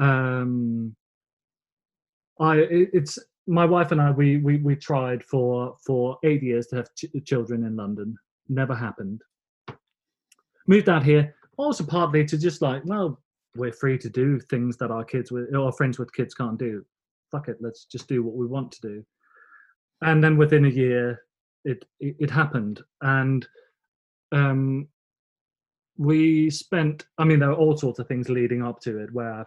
Um, 0.00 0.96
I 2.40 2.66
it's 2.68 3.18
my 3.46 3.64
wife 3.64 3.92
and 3.92 4.00
I 4.00 4.10
we, 4.10 4.38
we 4.38 4.58
we 4.58 4.76
tried 4.76 5.22
for 5.24 5.76
for 5.84 6.18
eight 6.24 6.42
years 6.42 6.66
to 6.68 6.76
have 6.76 6.94
ch- 6.94 7.24
children 7.24 7.64
in 7.64 7.76
London. 7.76 8.16
Never 8.48 8.74
happened. 8.74 9.22
Moved 10.66 10.88
out 10.88 11.02
here 11.02 11.34
also 11.56 11.84
partly 11.84 12.24
to 12.24 12.36
just 12.36 12.62
like 12.62 12.82
well 12.84 13.20
we're 13.56 13.72
free 13.72 13.96
to 13.98 14.10
do 14.10 14.40
things 14.40 14.76
that 14.78 14.90
our 14.90 15.04
kids 15.04 15.30
with 15.30 15.54
our 15.54 15.72
friends 15.72 15.98
with 15.98 16.12
kids 16.12 16.34
can't 16.34 16.58
do. 16.58 16.84
Fuck 17.30 17.48
it, 17.48 17.58
let's 17.60 17.84
just 17.84 18.08
do 18.08 18.22
what 18.22 18.34
we 18.34 18.46
want 18.46 18.72
to 18.72 18.80
do. 18.80 19.04
And 20.02 20.22
then 20.22 20.36
within 20.36 20.64
a 20.64 20.68
year, 20.68 21.22
it 21.64 21.84
it, 22.00 22.16
it 22.18 22.30
happened, 22.30 22.82
and 23.00 23.46
um, 24.32 24.88
we 25.96 26.50
spent 26.50 27.06
i 27.18 27.24
mean 27.24 27.38
there 27.38 27.50
were 27.50 27.54
all 27.54 27.76
sorts 27.76 28.00
of 28.00 28.08
things 28.08 28.28
leading 28.28 28.62
up 28.62 28.80
to 28.80 28.98
it 28.98 29.12
where 29.12 29.46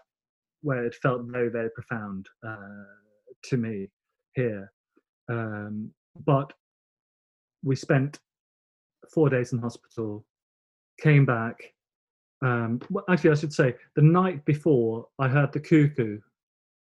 where 0.62 0.86
it 0.86 0.96
felt 0.96 1.22
very 1.24 1.50
very 1.50 1.70
profound 1.72 2.28
uh, 2.46 2.86
to 3.43 3.58
me 3.58 3.88
here. 4.34 4.72
Um, 5.30 5.91
but 6.26 6.54
we 7.63 7.76
spent 7.76 8.20
four 9.13 9.30
days 9.30 9.54
in 9.54 9.60
hospital 9.60 10.26
came 11.02 11.26
back 11.26 11.56
um, 12.43 12.80
well, 12.89 13.04
actually 13.10 13.32
i 13.32 13.36
should 13.36 13.54
say 13.54 13.76
the 13.96 14.02
night 14.02 14.43
before 14.46 15.08
i 15.20 15.28
heard 15.28 15.52
the 15.54 15.60
cuckoo 15.60 16.20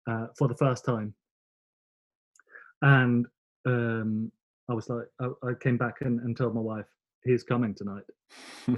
uh, 0.07 0.27
for 0.38 0.47
the 0.47 0.55
first 0.55 0.84
time. 0.86 1.13
And 2.81 3.27
um, 3.65 4.31
i 4.69 4.73
was 4.73 4.89
like 4.89 5.05
I, 5.19 5.49
I 5.49 5.53
came 5.60 5.77
back 5.77 6.01
and, 6.01 6.19
and 6.21 6.36
told 6.36 6.55
my 6.55 6.62
wife 6.62 6.88
he's 7.23 7.43
coming 7.43 7.73
tonight. 7.73 8.03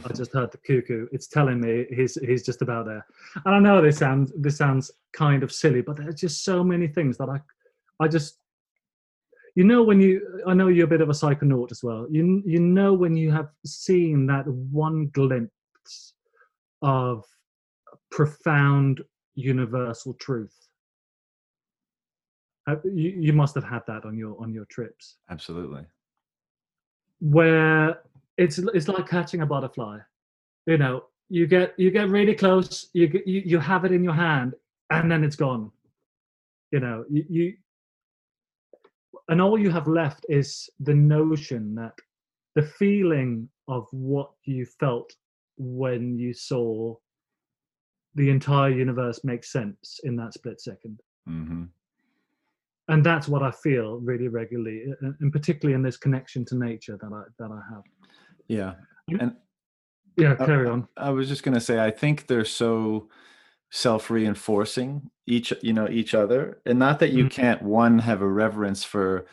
I 0.05 0.13
just 0.13 0.33
heard 0.33 0.51
the 0.51 0.57
cuckoo. 0.57 1.07
It's 1.11 1.27
telling 1.27 1.59
me 1.61 1.85
he's 1.89 2.15
he's 2.15 2.43
just 2.43 2.61
about 2.61 2.85
there. 2.85 3.05
And 3.45 3.55
I 3.55 3.59
know 3.59 3.81
this 3.81 3.97
sounds 3.97 4.31
this 4.35 4.57
sounds 4.57 4.91
kind 5.13 5.43
of 5.43 5.51
silly, 5.51 5.81
but 5.81 5.97
there's 5.97 6.19
just 6.19 6.43
so 6.43 6.63
many 6.63 6.87
things 6.87 7.17
that 7.17 7.29
I 7.29 7.39
I 7.99 8.07
just 8.07 8.39
you 9.55 9.63
know 9.63 9.83
when 9.83 10.01
you 10.01 10.41
I 10.47 10.53
know 10.53 10.67
you're 10.67 10.85
a 10.85 10.89
bit 10.89 11.01
of 11.01 11.09
a 11.09 11.13
psychonaut 11.13 11.71
as 11.71 11.83
well. 11.83 12.07
You 12.09 12.41
you 12.45 12.59
know 12.59 12.93
when 12.93 13.15
you 13.15 13.31
have 13.31 13.49
seen 13.65 14.25
that 14.27 14.47
one 14.47 15.07
glimpse 15.07 16.13
of 16.81 17.25
profound 18.11 19.01
universal 19.35 20.13
truth. 20.15 20.55
Uh, 22.65 22.75
you, 22.85 23.09
you 23.09 23.33
must 23.33 23.55
have 23.55 23.63
had 23.63 23.81
that 23.87 24.05
on 24.05 24.17
your 24.17 24.39
on 24.41 24.53
your 24.53 24.65
trips. 24.65 25.17
Absolutely. 25.29 25.85
Where 27.19 27.99
it's 28.37 28.57
it's 28.57 28.87
like 28.87 29.07
catching 29.07 29.41
a 29.41 29.45
butterfly. 29.45 29.99
You 30.65 30.77
know 30.77 31.03
you 31.29 31.47
get 31.47 31.73
you 31.77 31.89
get 31.89 32.09
really 32.09 32.35
close 32.35 32.89
you 32.93 33.07
get, 33.07 33.27
you, 33.27 33.41
you 33.45 33.59
have 33.59 33.85
it 33.85 33.91
in 33.91 34.03
your 34.03 34.13
hand 34.13 34.53
and 34.89 35.11
then 35.11 35.23
it's 35.23 35.35
gone. 35.35 35.71
You 36.71 36.79
know 36.79 37.05
you, 37.09 37.25
you 37.29 37.53
and 39.29 39.41
all 39.41 39.57
you 39.57 39.71
have 39.71 39.87
left 39.87 40.25
is 40.29 40.69
the 40.79 40.93
notion 40.93 41.75
that 41.75 41.93
the 42.55 42.63
feeling 42.63 43.49
of 43.67 43.87
what 43.91 44.31
you 44.43 44.65
felt 44.65 45.11
when 45.57 46.17
you 46.17 46.33
saw 46.33 46.95
the 48.15 48.29
entire 48.29 48.69
universe 48.69 49.23
make 49.23 49.43
sense 49.43 49.99
in 50.03 50.15
that 50.15 50.33
split 50.33 50.61
2nd 50.67 50.97
mm-hmm. 51.29 51.63
and 52.89 53.05
that's 53.05 53.27
what 53.27 53.43
i 53.43 53.51
feel 53.51 53.97
really 53.99 54.27
regularly 54.27 54.85
and 55.01 55.31
particularly 55.31 55.75
in 55.75 55.81
this 55.81 55.97
connection 55.97 56.43
to 56.45 56.55
nature 56.55 56.97
that 57.01 57.11
i 57.13 57.23
that 57.39 57.51
i 57.51 57.61
have 57.73 57.83
yeah. 58.47 58.73
And 59.19 59.35
yeah, 60.17 60.35
carry 60.35 60.67
on. 60.67 60.87
I, 60.97 61.07
I 61.07 61.09
was 61.09 61.27
just 61.27 61.43
going 61.43 61.55
to 61.55 61.61
say, 61.61 61.83
I 61.83 61.91
think 61.91 62.27
they're 62.27 62.45
so 62.45 63.09
self-reinforcing 63.71 65.09
each, 65.25 65.53
you 65.61 65.73
know, 65.73 65.87
each 65.89 66.13
other, 66.13 66.61
and 66.65 66.77
not 66.77 66.99
that 66.99 67.11
you 67.11 67.25
mm-hmm. 67.25 67.41
can't 67.41 67.61
one 67.61 67.99
have 67.99 68.21
a 68.21 68.27
reverence 68.27 68.83
for 68.83 69.25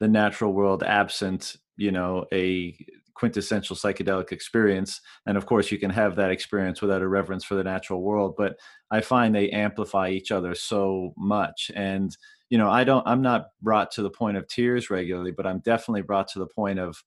the 0.00 0.08
natural 0.08 0.52
world 0.52 0.82
absent, 0.82 1.56
you 1.76 1.90
know, 1.90 2.26
a 2.32 2.76
quintessential 3.16 3.74
psychedelic 3.74 4.30
experience 4.30 5.00
and 5.24 5.38
of 5.38 5.46
course 5.46 5.72
you 5.72 5.78
can 5.78 5.88
have 5.88 6.16
that 6.16 6.30
experience 6.30 6.82
without 6.82 7.00
a 7.00 7.08
reverence 7.08 7.44
for 7.44 7.54
the 7.54 7.64
natural 7.64 8.02
world 8.02 8.34
but 8.36 8.58
i 8.90 9.00
find 9.00 9.34
they 9.34 9.48
amplify 9.50 10.10
each 10.10 10.30
other 10.30 10.54
so 10.54 11.14
much 11.16 11.70
and 11.74 12.18
you 12.50 12.58
know 12.58 12.68
i 12.68 12.84
don't 12.84 13.06
i'm 13.08 13.22
not 13.22 13.46
brought 13.62 13.90
to 13.90 14.02
the 14.02 14.10
point 14.10 14.36
of 14.36 14.46
tears 14.48 14.90
regularly 14.90 15.30
but 15.30 15.46
i'm 15.46 15.60
definitely 15.60 16.02
brought 16.02 16.28
to 16.28 16.38
the 16.38 16.46
point 16.46 16.78
of 16.78 17.02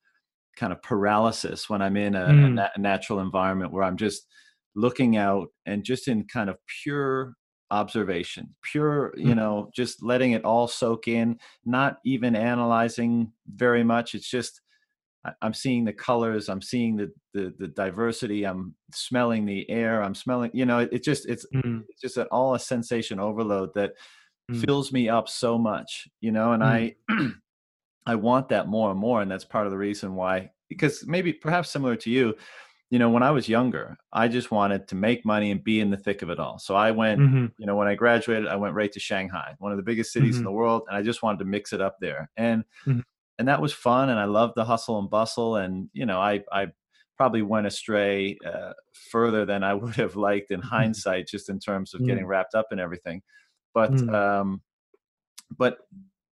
kind 0.59 0.73
of 0.73 0.81
paralysis 0.81 1.69
when 1.69 1.81
I'm 1.81 1.95
in 1.95 2.15
a, 2.15 2.25
mm. 2.25 2.45
a, 2.45 2.49
na- 2.49 2.69
a 2.75 2.79
natural 2.79 3.19
environment 3.19 3.71
where 3.71 3.83
I'm 3.83 3.97
just 3.97 4.27
looking 4.75 5.17
out 5.17 5.47
and 5.65 5.83
just 5.83 6.07
in 6.07 6.25
kind 6.27 6.49
of 6.49 6.57
pure 6.83 7.33
observation 7.71 8.55
pure 8.63 9.13
you 9.15 9.33
mm. 9.33 9.35
know 9.35 9.69
just 9.75 10.01
letting 10.01 10.31
it 10.31 10.43
all 10.43 10.67
soak 10.67 11.07
in 11.07 11.37
not 11.65 11.97
even 12.03 12.35
analyzing 12.35 13.31
very 13.47 13.83
much 13.83 14.15
it's 14.15 14.29
just 14.29 14.61
i'm 15.43 15.53
seeing 15.53 15.85
the 15.85 15.93
colors 15.93 16.49
i'm 16.49 16.63
seeing 16.63 16.95
the 16.95 17.11
the, 17.35 17.53
the 17.59 17.67
diversity 17.67 18.43
i'm 18.43 18.73
smelling 18.91 19.45
the 19.45 19.69
air 19.69 20.01
i'm 20.01 20.15
smelling 20.15 20.49
you 20.51 20.65
know 20.65 20.79
it, 20.79 20.89
it 20.91 21.03
just 21.03 21.27
it's, 21.27 21.45
mm. 21.53 21.83
it's 21.89 22.01
just 22.01 22.17
an 22.17 22.25
all 22.31 22.55
a 22.55 22.59
sensation 22.59 23.19
overload 23.19 23.69
that 23.75 23.91
mm. 24.51 24.65
fills 24.65 24.91
me 24.91 25.07
up 25.07 25.29
so 25.29 25.55
much 25.55 26.07
you 26.21 26.31
know 26.31 26.53
and 26.53 26.63
i 26.63 26.95
mm. 27.11 27.33
I 28.05 28.15
want 28.15 28.49
that 28.49 28.67
more 28.67 28.91
and 28.91 28.99
more. 28.99 29.21
And 29.21 29.29
that's 29.29 29.45
part 29.45 29.65
of 29.65 29.71
the 29.71 29.77
reason 29.77 30.15
why, 30.15 30.51
because 30.67 31.05
maybe 31.05 31.33
perhaps 31.33 31.69
similar 31.69 31.95
to 31.97 32.09
you, 32.09 32.35
you 32.89 32.97
know, 32.97 33.09
when 33.09 33.21
I 33.21 33.29
was 33.29 33.47
younger, 33.47 33.97
I 34.11 34.27
just 34.27 34.49
wanted 34.49 34.87
to 34.87 34.95
make 34.95 35.23
money 35.23 35.51
and 35.51 35.63
be 35.63 35.79
in 35.79 35.91
the 35.91 35.97
thick 35.97 36.23
of 36.23 36.29
it 36.29 36.39
all. 36.39 36.57
So 36.57 36.75
I 36.75 36.89
went, 36.89 37.21
mm-hmm. 37.21 37.45
you 37.57 37.67
know, 37.67 37.75
when 37.75 37.87
I 37.87 37.93
graduated, 37.93 38.47
I 38.47 38.55
went 38.55 38.73
right 38.73 38.91
to 38.91 38.99
Shanghai, 38.99 39.55
one 39.59 39.71
of 39.71 39.77
the 39.77 39.83
biggest 39.83 40.11
cities 40.11 40.31
mm-hmm. 40.31 40.39
in 40.39 40.43
the 40.45 40.51
world, 40.51 40.83
and 40.87 40.97
I 40.97 41.03
just 41.03 41.21
wanted 41.21 41.39
to 41.39 41.45
mix 41.45 41.71
it 41.71 41.81
up 41.81 41.97
there. 42.01 42.31
And 42.35 42.63
mm-hmm. 42.87 43.01
and 43.37 43.47
that 43.47 43.61
was 43.61 43.73
fun, 43.73 44.09
and 44.09 44.19
I 44.19 44.25
loved 44.25 44.55
the 44.55 44.65
hustle 44.65 44.97
and 44.97 45.09
bustle. 45.09 45.57
And 45.57 45.89
you 45.93 46.07
know, 46.07 46.19
I 46.19 46.43
I 46.51 46.69
probably 47.15 47.43
went 47.43 47.67
astray 47.67 48.37
uh, 48.43 48.73
further 49.11 49.45
than 49.45 49.63
I 49.63 49.73
would 49.75 49.95
have 49.95 50.15
liked 50.15 50.49
in 50.49 50.61
hindsight, 50.61 51.27
just 51.27 51.49
in 51.49 51.59
terms 51.59 51.93
of 51.93 52.05
getting 52.07 52.25
wrapped 52.25 52.55
up 52.55 52.67
in 52.71 52.79
everything. 52.79 53.21
But 53.75 53.91
mm. 53.91 54.11
um, 54.11 54.61
but 55.57 55.77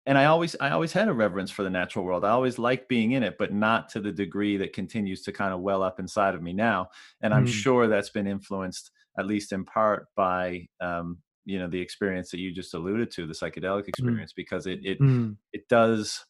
and 0.06 0.18
I 0.18 0.26
always 0.26 0.54
I 0.60 0.70
always 0.70 0.92
had 0.92 1.08
a 1.08 1.12
reverence 1.12 1.50
for 1.50 1.62
the 1.62 1.70
natural 1.70 2.04
world. 2.04 2.24
I 2.24 2.30
always 2.30 2.58
liked 2.58 2.88
being 2.88 3.12
in 3.12 3.22
it, 3.22 3.36
but 3.38 3.52
not 3.52 3.88
to 3.90 4.00
the 4.00 4.12
degree 4.12 4.56
that 4.58 4.72
continues 4.72 5.22
to 5.22 5.32
kind 5.32 5.54
of 5.54 5.60
well 5.60 5.82
up 5.82 5.98
inside 5.98 6.34
of 6.34 6.42
me 6.42 6.52
now. 6.52 6.88
And 7.22 7.32
I'm 7.32 7.46
mm. 7.46 7.52
sure 7.52 7.86
that's 7.86 8.10
been 8.10 8.26
influenced, 8.26 8.90
at 9.18 9.26
least 9.26 9.52
in 9.52 9.64
part, 9.64 10.08
by 10.14 10.68
um, 10.80 11.18
you 11.46 11.58
know 11.58 11.68
the 11.68 11.80
experience 11.80 12.30
that 12.30 12.40
you 12.40 12.52
just 12.52 12.74
alluded 12.74 13.10
to, 13.12 13.26
the 13.26 13.34
psychedelic 13.34 13.84
mm. 13.84 13.88
experience, 13.88 14.32
mm. 14.32 14.36
because 14.36 14.66
it 14.66 14.80
it 14.82 15.00
mm. 15.00 15.36
it 15.52 15.68
does 15.68 16.24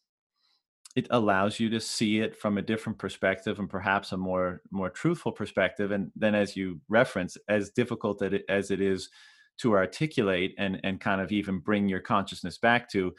it 0.95 1.09
allows 1.11 1.59
you 1.59 1.69
to 1.71 1.81
see 1.81 2.21
it 2.21 2.37
from 2.37 2.57
a 2.57 2.63
different 2.63 2.99
perspective 2.99 3.59
and 3.59 3.69
perhaps 3.69 4.13
a 4.13 4.17
more 4.17 4.63
more 4.71 4.91
truthful 4.91 5.33
perspective 5.33 5.91
and 5.91 6.13
then 6.15 6.37
as 6.37 6.57
you 6.57 6.81
reference 6.89 7.37
as 7.49 7.71
difficult 7.71 8.23
as 8.49 8.71
it 8.71 8.81
is 8.81 9.11
to 9.59 9.73
articulate 9.73 10.55
and 10.57 10.81
and 10.85 11.01
kind 11.01 11.21
of 11.21 11.33
even 11.33 11.59
bring 11.59 11.89
your 11.89 12.01
consciousness 12.01 12.59
back 12.59 12.89
to 12.89 13.13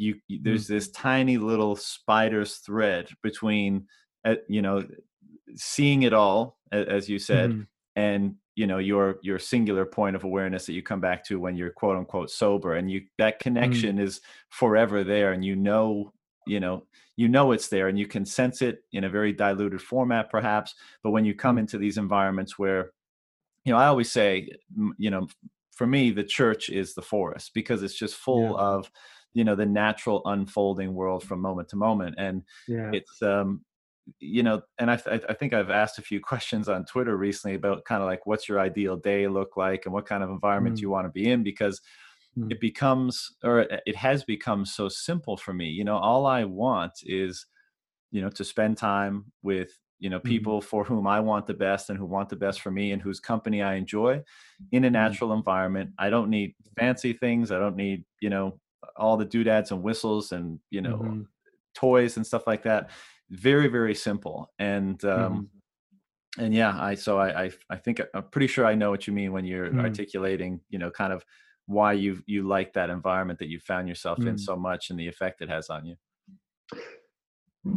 you 0.00 0.14
there's 0.42 0.64
mm-hmm. 0.64 0.74
this 0.74 0.90
tiny 0.90 1.36
little 1.36 1.76
spider's 1.76 2.56
thread 2.56 3.08
between 3.22 3.86
uh, 4.24 4.36
you 4.48 4.62
know 4.62 4.82
seeing 5.54 6.02
it 6.02 6.12
all 6.12 6.58
as 6.72 7.08
you 7.08 7.18
said 7.18 7.50
mm-hmm. 7.50 7.62
and 7.96 8.34
you 8.56 8.66
know 8.66 8.78
your 8.78 9.18
your 9.22 9.38
singular 9.38 9.84
point 9.84 10.16
of 10.16 10.24
awareness 10.24 10.66
that 10.66 10.72
you 10.72 10.82
come 10.82 11.00
back 11.00 11.24
to 11.24 11.38
when 11.38 11.56
you're 11.56 11.70
quote 11.70 11.96
unquote 11.96 12.30
sober 12.30 12.74
and 12.74 12.90
you 12.90 13.02
that 13.18 13.34
mm-hmm. 13.34 13.42
connection 13.42 13.96
mm-hmm. 13.96 14.04
is 14.04 14.20
forever 14.48 15.04
there 15.04 15.32
and 15.32 15.44
you 15.44 15.54
know 15.54 16.12
you 16.46 16.60
know 16.60 16.84
you 17.16 17.28
know 17.28 17.52
it's 17.52 17.68
there 17.68 17.88
and 17.88 17.98
you 17.98 18.06
can 18.06 18.24
sense 18.24 18.62
it 18.62 18.82
in 18.92 19.04
a 19.04 19.10
very 19.10 19.32
diluted 19.32 19.82
format 19.82 20.30
perhaps 20.30 20.74
but 21.02 21.10
when 21.10 21.24
you 21.24 21.34
come 21.34 21.56
mm-hmm. 21.56 21.60
into 21.60 21.78
these 21.78 21.98
environments 21.98 22.58
where 22.58 22.92
you 23.64 23.72
know 23.72 23.78
i 23.78 23.86
always 23.86 24.10
say 24.10 24.48
you 24.96 25.10
know 25.10 25.26
for 25.72 25.86
me 25.86 26.10
the 26.10 26.24
church 26.24 26.68
is 26.68 26.94
the 26.94 27.02
forest 27.02 27.52
because 27.54 27.82
it's 27.82 27.94
just 27.94 28.14
full 28.14 28.50
yeah. 28.50 28.64
of 28.64 28.90
you 29.34 29.44
know 29.44 29.54
the 29.54 29.66
natural 29.66 30.22
unfolding 30.24 30.94
world 30.94 31.22
from 31.22 31.40
moment 31.40 31.68
to 31.68 31.76
moment 31.76 32.14
and 32.18 32.42
yeah. 32.68 32.90
it's 32.92 33.22
um 33.22 33.60
you 34.18 34.42
know 34.42 34.60
and 34.78 34.90
I, 34.90 35.00
I 35.28 35.34
think 35.34 35.52
i've 35.52 35.70
asked 35.70 35.98
a 35.98 36.02
few 36.02 36.20
questions 36.32 36.68
on 36.68 36.84
twitter 36.84 37.16
recently 37.16 37.54
about 37.54 37.84
kind 37.84 38.02
of 38.02 38.08
like 38.08 38.26
what's 38.26 38.48
your 38.48 38.60
ideal 38.60 38.96
day 38.96 39.28
look 39.28 39.56
like 39.56 39.84
and 39.84 39.94
what 39.94 40.06
kind 40.06 40.22
of 40.22 40.30
environment 40.30 40.76
mm. 40.76 40.82
you 40.82 40.90
want 40.90 41.06
to 41.06 41.12
be 41.12 41.30
in 41.30 41.42
because 41.42 41.80
mm. 42.36 42.50
it 42.50 42.60
becomes 42.60 43.36
or 43.44 43.66
it 43.86 43.96
has 43.96 44.24
become 44.24 44.64
so 44.64 44.88
simple 44.88 45.36
for 45.36 45.52
me 45.52 45.68
you 45.68 45.84
know 45.84 45.96
all 45.96 46.26
i 46.26 46.44
want 46.44 46.92
is 47.04 47.46
you 48.10 48.20
know 48.20 48.30
to 48.30 48.44
spend 48.44 48.76
time 48.76 49.26
with 49.42 49.78
you 50.00 50.08
know 50.10 50.18
mm-hmm. 50.18 50.28
people 50.28 50.58
mm-hmm. 50.58 50.68
for 50.68 50.84
whom 50.84 51.06
i 51.06 51.20
want 51.20 51.46
the 51.46 51.54
best 51.54 51.90
and 51.90 51.98
who 51.98 52.06
want 52.06 52.28
the 52.28 52.36
best 52.36 52.60
for 52.60 52.70
me 52.70 52.92
and 52.92 53.02
whose 53.02 53.20
company 53.20 53.62
i 53.62 53.74
enjoy 53.74 54.20
in 54.72 54.84
a 54.84 54.86
mm-hmm. 54.86 54.94
natural 54.94 55.32
environment 55.32 55.90
i 55.98 56.10
don't 56.10 56.30
need 56.30 56.54
fancy 56.76 57.12
things 57.12 57.52
i 57.52 57.58
don't 57.58 57.76
need 57.76 58.04
you 58.20 58.30
know 58.30 58.58
all 58.96 59.16
the 59.16 59.24
doodads 59.24 59.70
and 59.70 59.82
whistles 59.82 60.32
and 60.32 60.58
you 60.70 60.80
know 60.80 60.96
mm-hmm. 60.96 61.22
toys 61.74 62.16
and 62.16 62.26
stuff 62.26 62.46
like 62.46 62.62
that 62.62 62.90
very 63.30 63.68
very 63.68 63.94
simple 63.94 64.52
and 64.58 65.04
um 65.04 65.50
mm-hmm. 66.36 66.44
and 66.44 66.54
yeah 66.54 66.76
i 66.80 66.94
so 66.94 67.18
I, 67.18 67.44
I 67.44 67.50
i 67.70 67.76
think 67.76 68.00
i'm 68.14 68.24
pretty 68.24 68.46
sure 68.46 68.66
i 68.66 68.74
know 68.74 68.90
what 68.90 69.06
you 69.06 69.12
mean 69.12 69.32
when 69.32 69.44
you're 69.44 69.68
mm-hmm. 69.68 69.80
articulating 69.80 70.60
you 70.68 70.78
know 70.78 70.90
kind 70.90 71.12
of 71.12 71.24
why 71.66 71.92
you 71.92 72.22
you 72.26 72.46
like 72.46 72.72
that 72.72 72.90
environment 72.90 73.38
that 73.38 73.48
you 73.48 73.60
found 73.60 73.88
yourself 73.88 74.18
in 74.20 74.36
so 74.36 74.56
much 74.56 74.90
and 74.90 74.98
the 74.98 75.06
effect 75.06 75.40
it 75.40 75.48
has 75.48 75.70
on 75.70 75.86
you 75.86 75.96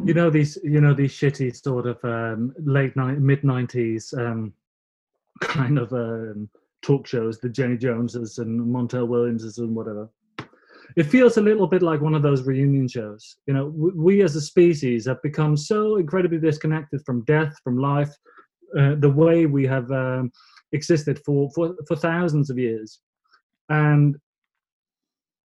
you 0.05 0.13
know 0.13 0.29
these 0.29 0.57
you 0.63 0.81
know 0.81 0.93
these 0.93 1.13
shitty 1.13 1.55
sort 1.55 1.85
of 1.85 2.03
um, 2.03 2.53
late 2.57 2.95
night 2.95 3.19
mid 3.19 3.41
90s 3.41 4.17
um, 4.17 4.53
kind 5.41 5.77
of 5.77 5.91
um, 5.93 6.49
talk 6.81 7.05
shows 7.05 7.39
the 7.39 7.49
jenny 7.49 7.77
joneses 7.77 8.37
and 8.37 8.59
montel 8.59 9.07
williamses 9.07 9.57
and 9.57 9.75
whatever 9.75 10.09
it 10.95 11.03
feels 11.03 11.37
a 11.37 11.41
little 11.41 11.67
bit 11.67 11.81
like 11.81 12.01
one 12.01 12.15
of 12.15 12.21
those 12.21 12.43
reunion 12.43 12.87
shows. 12.87 13.37
You 13.47 13.53
know 13.53 13.65
we 13.75 14.21
as 14.23 14.35
a 14.35 14.41
species 14.41 15.05
have 15.05 15.21
become 15.21 15.57
so 15.57 15.97
incredibly 15.97 16.39
disconnected 16.39 17.01
from 17.05 17.23
death 17.25 17.55
from 17.63 17.77
life 17.77 18.13
uh, 18.77 18.95
the 18.99 19.09
way 19.09 19.45
we 19.45 19.65
have 19.65 19.91
um, 19.91 20.31
existed 20.71 21.19
for, 21.25 21.49
for 21.53 21.75
for 21.87 21.95
thousands 21.95 22.49
of 22.49 22.57
years. 22.57 22.99
And 23.69 24.17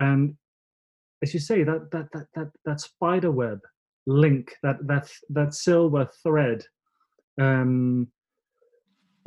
and 0.00 0.34
as 1.22 1.34
you 1.34 1.40
say 1.40 1.62
that 1.64 1.90
that 1.90 2.08
that 2.12 2.26
that, 2.34 2.50
that 2.64 2.80
spider 2.80 3.30
web 3.30 3.60
link, 4.06 4.54
that 4.62 4.78
that 4.86 5.10
that 5.30 5.54
silver 5.54 6.08
thread, 6.22 6.64
um, 7.40 8.08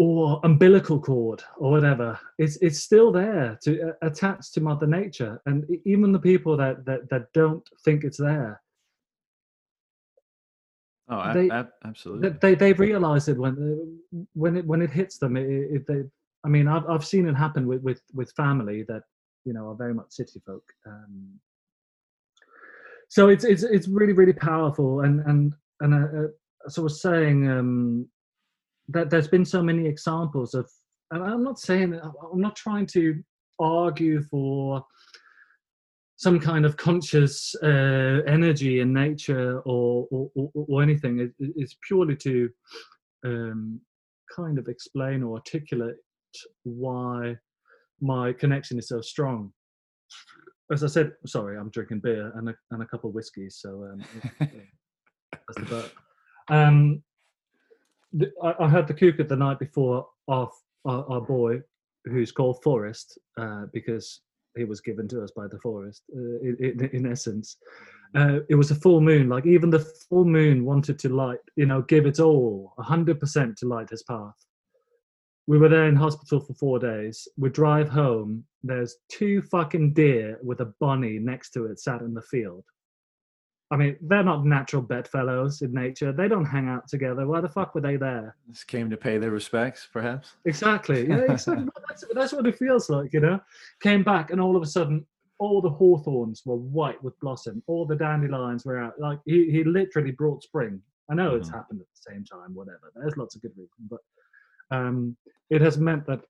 or 0.01 0.39
umbilical 0.43 0.99
cord, 0.99 1.43
or 1.57 1.69
whatever. 1.69 2.19
It's 2.39 2.55
it's 2.55 2.79
still 2.79 3.11
there 3.11 3.59
to 3.61 3.89
uh, 3.89 3.93
attach 4.01 4.51
to 4.53 4.59
Mother 4.59 4.87
Nature, 4.87 5.39
and 5.45 5.63
even 5.85 6.11
the 6.11 6.19
people 6.31 6.57
that 6.57 6.83
that 6.85 7.07
that 7.11 7.31
don't 7.33 7.63
think 7.85 8.03
it's 8.03 8.17
there. 8.17 8.59
Oh, 11.07 11.31
they, 11.35 11.51
absolutely. 11.85 12.29
They 12.41 12.55
they 12.55 12.73
realize 12.73 13.27
it 13.27 13.37
when 13.37 13.53
uh, 13.53 14.17
when 14.33 14.57
it 14.57 14.65
when 14.65 14.81
it 14.81 14.89
hits 14.89 15.19
them. 15.19 15.37
It, 15.37 15.45
it, 15.45 15.87
they, 15.87 16.01
I 16.43 16.47
mean, 16.47 16.67
I've 16.67 16.89
I've 16.89 17.05
seen 17.05 17.27
it 17.27 17.35
happen 17.35 17.67
with 17.67 17.83
with 17.83 18.01
with 18.11 18.31
family 18.31 18.81
that 18.87 19.03
you 19.45 19.53
know 19.53 19.67
are 19.67 19.75
very 19.75 19.93
much 19.93 20.07
city 20.09 20.41
folk. 20.47 20.63
Um, 20.87 21.39
so 23.07 23.29
it's 23.29 23.43
it's 23.43 23.61
it's 23.61 23.87
really 23.87 24.13
really 24.13 24.33
powerful 24.33 25.01
and 25.01 25.19
and 25.27 25.53
and 25.81 25.93
uh, 25.93 26.21
uh, 26.21 26.69
so 26.69 26.81
I 26.81 26.83
was 26.83 27.01
saying 27.01 27.47
um, 27.47 28.07
that 28.93 29.09
there's 29.09 29.27
been 29.27 29.45
so 29.45 29.61
many 29.61 29.87
examples 29.87 30.53
of 30.53 30.69
and 31.11 31.23
I'm 31.23 31.43
not 31.43 31.59
saying 31.59 31.99
I'm 32.01 32.41
not 32.41 32.55
trying 32.55 32.85
to 32.87 33.21
argue 33.59 34.21
for 34.23 34.83
some 36.15 36.39
kind 36.39 36.65
of 36.65 36.77
conscious 36.77 37.53
uh, 37.63 38.21
energy 38.27 38.79
in 38.79 38.93
nature 38.93 39.59
or 39.61 40.07
or, 40.11 40.29
or, 40.35 40.51
or 40.53 40.83
anything. 40.83 41.19
It, 41.19 41.31
it's 41.39 41.77
purely 41.87 42.15
to 42.17 42.49
um, 43.25 43.81
kind 44.35 44.57
of 44.57 44.67
explain 44.67 45.23
or 45.23 45.35
articulate 45.35 45.97
why 46.63 47.35
my 47.99 48.31
connection 48.33 48.79
is 48.79 48.87
so 48.87 49.01
strong 49.01 49.51
as 50.71 50.83
I 50.83 50.87
said, 50.87 51.11
sorry, 51.25 51.57
I'm 51.57 51.69
drinking 51.69 51.99
beer 51.99 52.31
and 52.35 52.49
a, 52.49 52.55
and 52.71 52.81
a 52.81 52.85
couple 52.85 53.09
of 53.09 53.15
whiskeys, 53.15 53.57
so 53.59 53.91
um, 53.91 54.03
that's 54.39 55.69
the. 55.69 55.91
Um, 56.49 57.03
I, 58.43 58.67
had 58.67 58.87
the 58.87 58.93
Cuckoo 58.93 59.23
the 59.23 59.35
night 59.35 59.59
before 59.59 60.07
off 60.27 60.51
our, 60.85 61.05
our, 61.09 61.21
boy, 61.21 61.61
who's 62.05 62.31
called 62.31 62.61
Forest, 62.63 63.17
uh, 63.37 63.65
because 63.73 64.21
he 64.57 64.65
was 64.65 64.81
given 64.81 65.07
to 65.09 65.23
us 65.23 65.31
by 65.31 65.47
the 65.47 65.59
forest. 65.59 66.03
Uh, 66.13 66.39
in, 66.41 66.89
in, 66.91 67.11
essence, 67.11 67.57
uh, 68.15 68.39
it 68.49 68.55
was 68.55 68.71
a 68.71 68.75
full 68.75 68.99
moon. 68.99 69.29
Like 69.29 69.45
even 69.45 69.69
the 69.69 69.79
full 70.09 70.25
moon 70.25 70.65
wanted 70.65 70.99
to 70.99 71.09
light, 71.09 71.39
you 71.55 71.65
know, 71.65 71.81
give 71.83 72.05
it 72.05 72.19
all, 72.19 72.73
hundred 72.79 73.19
percent 73.19 73.57
to 73.59 73.67
light 73.67 73.89
his 73.89 74.03
path 74.03 74.35
we 75.47 75.57
were 75.57 75.69
there 75.69 75.87
in 75.87 75.95
hospital 75.95 76.39
for 76.39 76.53
four 76.53 76.79
days. 76.79 77.27
We 77.37 77.49
drive 77.49 77.89
home. 77.89 78.45
There's 78.63 78.95
two 79.09 79.41
fucking 79.41 79.93
deer 79.93 80.39
with 80.41 80.61
a 80.61 80.73
bunny 80.79 81.19
next 81.19 81.51
to 81.51 81.65
it 81.65 81.79
sat 81.79 82.01
in 82.01 82.13
the 82.13 82.21
field. 82.21 82.63
I 83.71 83.77
mean, 83.77 83.95
they're 84.01 84.23
not 84.23 84.45
natural 84.45 84.81
bedfellows 84.81 85.61
in 85.61 85.73
nature. 85.73 86.11
They 86.11 86.27
don't 86.27 86.45
hang 86.45 86.67
out 86.67 86.89
together. 86.89 87.25
Why 87.25 87.39
the 87.39 87.47
fuck 87.47 87.73
were 87.73 87.79
they 87.79 87.95
there? 87.95 88.35
Just 88.49 88.67
came 88.67 88.89
to 88.89 88.97
pay 88.97 89.17
their 89.17 89.31
respects, 89.31 89.87
perhaps. 89.91 90.33
Exactly. 90.43 91.07
Yeah, 91.07 91.15
exactly. 91.29 91.69
that's, 91.87 92.03
that's 92.13 92.33
what 92.33 92.45
it 92.45 92.57
feels 92.57 92.89
like, 92.89 93.13
you 93.13 93.21
know. 93.21 93.39
Came 93.81 94.03
back, 94.03 94.31
and 94.31 94.41
all 94.41 94.57
of 94.57 94.61
a 94.61 94.65
sudden, 94.65 95.05
all 95.39 95.61
the 95.61 95.69
hawthorns 95.69 96.43
were 96.45 96.57
white 96.57 97.01
with 97.01 97.17
blossom. 97.21 97.63
All 97.65 97.85
the 97.85 97.95
dandelions 97.95 98.65
were 98.65 98.77
out. 98.77 98.99
Like 98.99 99.19
he, 99.25 99.49
he 99.49 99.63
literally 99.63 100.11
brought 100.11 100.43
spring. 100.43 100.81
I 101.09 101.15
know 101.15 101.29
mm-hmm. 101.29 101.37
it's 101.37 101.49
happened 101.49 101.79
at 101.79 101.87
the 101.87 102.11
same 102.11 102.25
time. 102.25 102.53
Whatever. 102.53 102.91
There's 102.93 103.17
lots 103.17 103.35
of 103.35 103.41
good 103.41 103.53
reasons, 103.55 103.89
but 103.89 104.01
um, 104.69 105.15
it 105.49 105.61
has 105.61 105.77
meant 105.77 106.05
that 106.07 106.21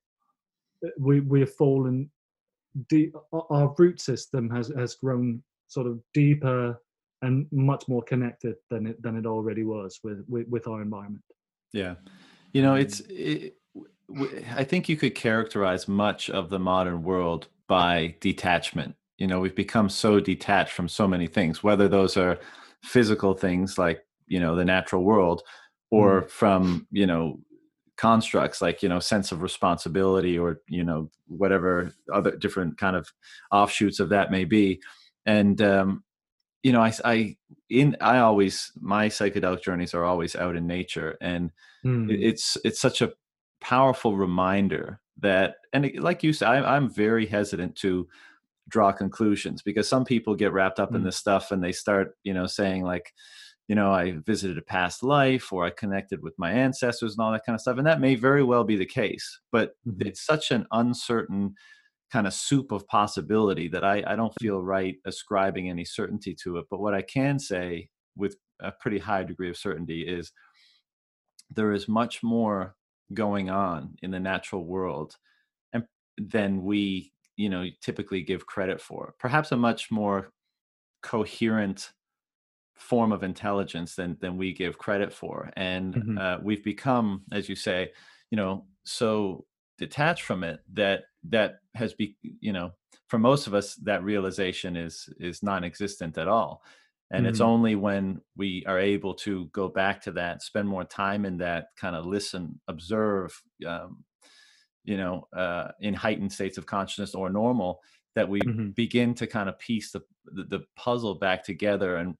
we 0.98 1.20
we 1.20 1.40
have 1.40 1.54
fallen 1.54 2.08
deep. 2.88 3.14
Our 3.32 3.74
root 3.76 4.00
system 4.00 4.48
has 4.50 4.72
has 4.78 4.94
grown 4.94 5.42
sort 5.66 5.88
of 5.88 6.00
deeper 6.14 6.78
and 7.22 7.46
much 7.52 7.88
more 7.88 8.02
connected 8.02 8.56
than 8.70 8.86
it 8.86 9.02
than 9.02 9.16
it 9.16 9.26
already 9.26 9.64
was 9.64 10.00
with 10.04 10.24
with, 10.28 10.46
with 10.48 10.68
our 10.68 10.82
environment. 10.82 11.24
Yeah, 11.72 11.94
you 12.52 12.62
know, 12.62 12.74
it's. 12.74 13.00
It, 13.08 13.56
I 14.54 14.64
think 14.64 14.90
you 14.90 14.96
could 14.96 15.14
characterize 15.14 15.88
much 15.88 16.28
of 16.28 16.50
the 16.50 16.58
modern 16.58 17.02
world 17.02 17.48
by 17.66 18.16
detachment. 18.20 18.94
You 19.16 19.26
know, 19.26 19.40
we've 19.40 19.54
become 19.54 19.88
so 19.88 20.20
detached 20.20 20.72
from 20.72 20.88
so 20.88 21.08
many 21.08 21.26
things, 21.26 21.62
whether 21.62 21.88
those 21.88 22.18
are 22.18 22.38
physical 22.82 23.32
things 23.32 23.78
like 23.78 24.04
you 24.26 24.40
know 24.40 24.54
the 24.54 24.64
natural 24.64 25.02
world, 25.02 25.42
or 25.90 26.22
mm. 26.22 26.30
from 26.30 26.86
you 26.90 27.06
know 27.06 27.40
constructs 27.96 28.60
like 28.60 28.82
you 28.82 28.88
know 28.88 28.98
sense 28.98 29.30
of 29.30 29.42
responsibility 29.42 30.36
or 30.38 30.60
you 30.68 30.82
know 30.82 31.08
whatever 31.28 31.94
other 32.12 32.32
different 32.36 32.76
kind 32.76 32.96
of 32.96 33.12
offshoots 33.52 34.00
of 34.00 34.08
that 34.08 34.30
may 34.30 34.44
be 34.44 34.80
and 35.26 35.62
um 35.62 36.02
you 36.62 36.72
know 36.72 36.80
i 36.80 36.92
i 37.04 37.36
in 37.70 37.96
i 38.00 38.18
always 38.18 38.72
my 38.80 39.08
psychedelic 39.08 39.62
journeys 39.62 39.94
are 39.94 40.04
always 40.04 40.36
out 40.36 40.56
in 40.56 40.66
nature 40.66 41.16
and 41.20 41.50
mm. 41.84 42.10
it's 42.10 42.56
it's 42.64 42.80
such 42.80 43.02
a 43.02 43.12
powerful 43.60 44.16
reminder 44.16 45.00
that 45.18 45.56
and 45.72 45.90
like 45.98 46.22
you 46.22 46.32
said 46.32 46.48
I, 46.48 46.76
i'm 46.76 46.88
very 46.88 47.26
hesitant 47.26 47.76
to 47.76 48.08
draw 48.68 48.92
conclusions 48.92 49.62
because 49.62 49.88
some 49.88 50.04
people 50.04 50.34
get 50.34 50.52
wrapped 50.52 50.80
up 50.80 50.92
mm. 50.92 50.96
in 50.96 51.04
this 51.04 51.16
stuff 51.16 51.50
and 51.50 51.62
they 51.62 51.72
start 51.72 52.16
you 52.24 52.34
know 52.34 52.46
saying 52.46 52.84
like 52.84 53.12
you 53.68 53.76
know, 53.76 53.90
I 53.90 54.18
visited 54.26 54.58
a 54.58 54.62
past 54.62 55.02
life 55.02 55.52
or 55.52 55.64
I 55.64 55.70
connected 55.70 56.22
with 56.22 56.38
my 56.38 56.52
ancestors 56.52 57.12
and 57.12 57.24
all 57.24 57.32
that 57.32 57.46
kind 57.46 57.54
of 57.54 57.60
stuff. 57.60 57.78
And 57.78 57.86
that 57.86 58.00
may 58.00 58.16
very 58.16 58.42
well 58.42 58.64
be 58.64 58.76
the 58.76 58.84
case, 58.84 59.40
but 59.50 59.76
mm-hmm. 59.86 60.06
it's 60.06 60.20
such 60.20 60.50
an 60.50 60.66
uncertain 60.72 61.54
kind 62.12 62.26
of 62.26 62.34
soup 62.34 62.72
of 62.72 62.86
possibility 62.86 63.68
that 63.68 63.84
I, 63.84 64.04
I 64.06 64.16
don't 64.16 64.34
feel 64.38 64.62
right 64.62 64.96
ascribing 65.06 65.70
any 65.70 65.84
certainty 65.84 66.36
to 66.42 66.58
it. 66.58 66.66
But 66.70 66.80
what 66.80 66.92
I 66.92 67.00
can 67.00 67.38
say 67.38 67.88
with 68.16 68.36
a 68.60 68.70
pretty 68.70 68.98
high 68.98 69.24
degree 69.24 69.48
of 69.48 69.56
certainty 69.56 70.02
is 70.02 70.30
there 71.50 71.72
is 71.72 71.88
much 71.88 72.22
more 72.22 72.76
going 73.14 73.48
on 73.50 73.96
in 74.02 74.10
the 74.10 74.20
natural 74.20 74.64
world 74.64 75.16
and 75.72 75.84
than 76.18 76.62
we 76.62 77.12
you 77.36 77.48
know 77.48 77.66
typically 77.82 78.22
give 78.22 78.46
credit 78.46 78.80
for 78.80 79.14
perhaps 79.18 79.52
a 79.52 79.56
much 79.56 79.90
more 79.90 80.30
coherent 81.02 81.92
form 82.74 83.12
of 83.12 83.22
intelligence 83.22 83.96
than 83.96 84.16
than 84.20 84.38
we 84.38 84.52
give 84.52 84.78
credit 84.78 85.12
for 85.12 85.50
and 85.56 85.94
mm-hmm. 85.94 86.18
uh, 86.18 86.38
we've 86.42 86.64
become 86.64 87.22
as 87.32 87.48
you 87.50 87.56
say 87.56 87.90
you 88.30 88.36
know 88.36 88.64
so 88.84 89.44
detached 89.82 90.22
from 90.22 90.44
it 90.44 90.60
that 90.72 91.02
that 91.28 91.56
has 91.74 91.92
be 91.92 92.16
you 92.22 92.52
know 92.52 92.70
for 93.08 93.18
most 93.18 93.48
of 93.48 93.54
us 93.54 93.74
that 93.82 94.04
realization 94.04 94.76
is 94.76 95.08
is 95.18 95.42
non-existent 95.42 96.16
at 96.18 96.28
all 96.28 96.62
and 97.10 97.22
mm-hmm. 97.22 97.30
it's 97.30 97.40
only 97.40 97.74
when 97.74 98.20
we 98.36 98.64
are 98.68 98.78
able 98.78 99.12
to 99.12 99.46
go 99.46 99.68
back 99.68 100.00
to 100.00 100.12
that 100.12 100.40
spend 100.40 100.68
more 100.68 100.84
time 100.84 101.24
in 101.24 101.36
that 101.36 101.66
kind 101.76 101.96
of 101.96 102.06
listen 102.06 102.60
observe 102.68 103.42
um, 103.66 104.04
you 104.84 104.96
know 104.96 105.26
uh, 105.36 105.72
in 105.80 105.94
heightened 105.94 106.32
states 106.32 106.58
of 106.58 106.66
consciousness 106.66 107.12
or 107.12 107.28
normal 107.28 107.80
that 108.14 108.28
we 108.28 108.40
mm-hmm. 108.40 108.68
begin 108.68 109.14
to 109.14 109.26
kind 109.26 109.48
of 109.48 109.58
piece 109.58 109.90
the, 109.90 110.02
the, 110.26 110.44
the 110.44 110.60
puzzle 110.76 111.16
back 111.16 111.42
together 111.42 111.96
and 111.96 112.14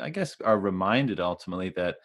i 0.00 0.10
guess 0.10 0.34
are 0.44 0.58
reminded 0.58 1.20
ultimately 1.20 1.68
that 1.68 1.98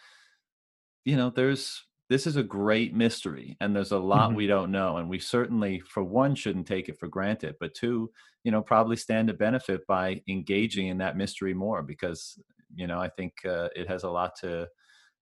you 1.05 1.15
know 1.17 1.31
there's 1.31 1.85
this 2.11 2.27
is 2.27 2.35
a 2.35 2.43
great 2.43 2.93
mystery 2.93 3.55
and 3.61 3.73
there's 3.73 3.93
a 3.93 3.97
lot 3.97 4.27
mm-hmm. 4.27 4.35
we 4.35 4.45
don't 4.45 4.69
know 4.69 4.97
and 4.97 5.07
we 5.09 5.17
certainly 5.17 5.79
for 5.87 6.03
one 6.03 6.35
shouldn't 6.35 6.67
take 6.67 6.89
it 6.89 6.99
for 6.99 7.07
granted 7.07 7.55
but 7.61 7.73
two 7.73 8.11
you 8.43 8.51
know 8.51 8.61
probably 8.61 8.97
stand 8.97 9.29
to 9.29 9.33
benefit 9.33 9.87
by 9.87 10.21
engaging 10.27 10.89
in 10.89 10.97
that 10.97 11.15
mystery 11.15 11.53
more 11.53 11.81
because 11.81 12.37
you 12.75 12.85
know 12.85 12.99
i 12.99 13.07
think 13.07 13.33
uh, 13.45 13.69
it 13.77 13.87
has 13.87 14.03
a 14.03 14.09
lot 14.09 14.35
to 14.35 14.67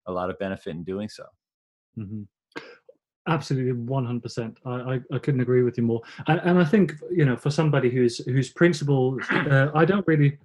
a 0.07 0.11
lot 0.11 0.31
of 0.31 0.39
benefit 0.39 0.71
in 0.71 0.83
doing 0.83 1.07
so 1.07 1.25
mm-hmm. 1.95 2.23
absolutely 3.27 3.79
100% 3.85 4.55
I, 4.65 4.69
I, 4.71 4.99
I 5.13 5.19
couldn't 5.19 5.41
agree 5.41 5.61
with 5.61 5.77
you 5.77 5.83
more 5.83 6.01
and, 6.25 6.41
and 6.43 6.57
i 6.57 6.65
think 6.65 6.95
you 7.11 7.23
know 7.23 7.37
for 7.37 7.51
somebody 7.51 7.91
who's 7.91 8.17
whose 8.25 8.49
principles 8.49 9.21
uh, 9.29 9.67
i 9.75 9.85
don't 9.85 10.07
really 10.07 10.39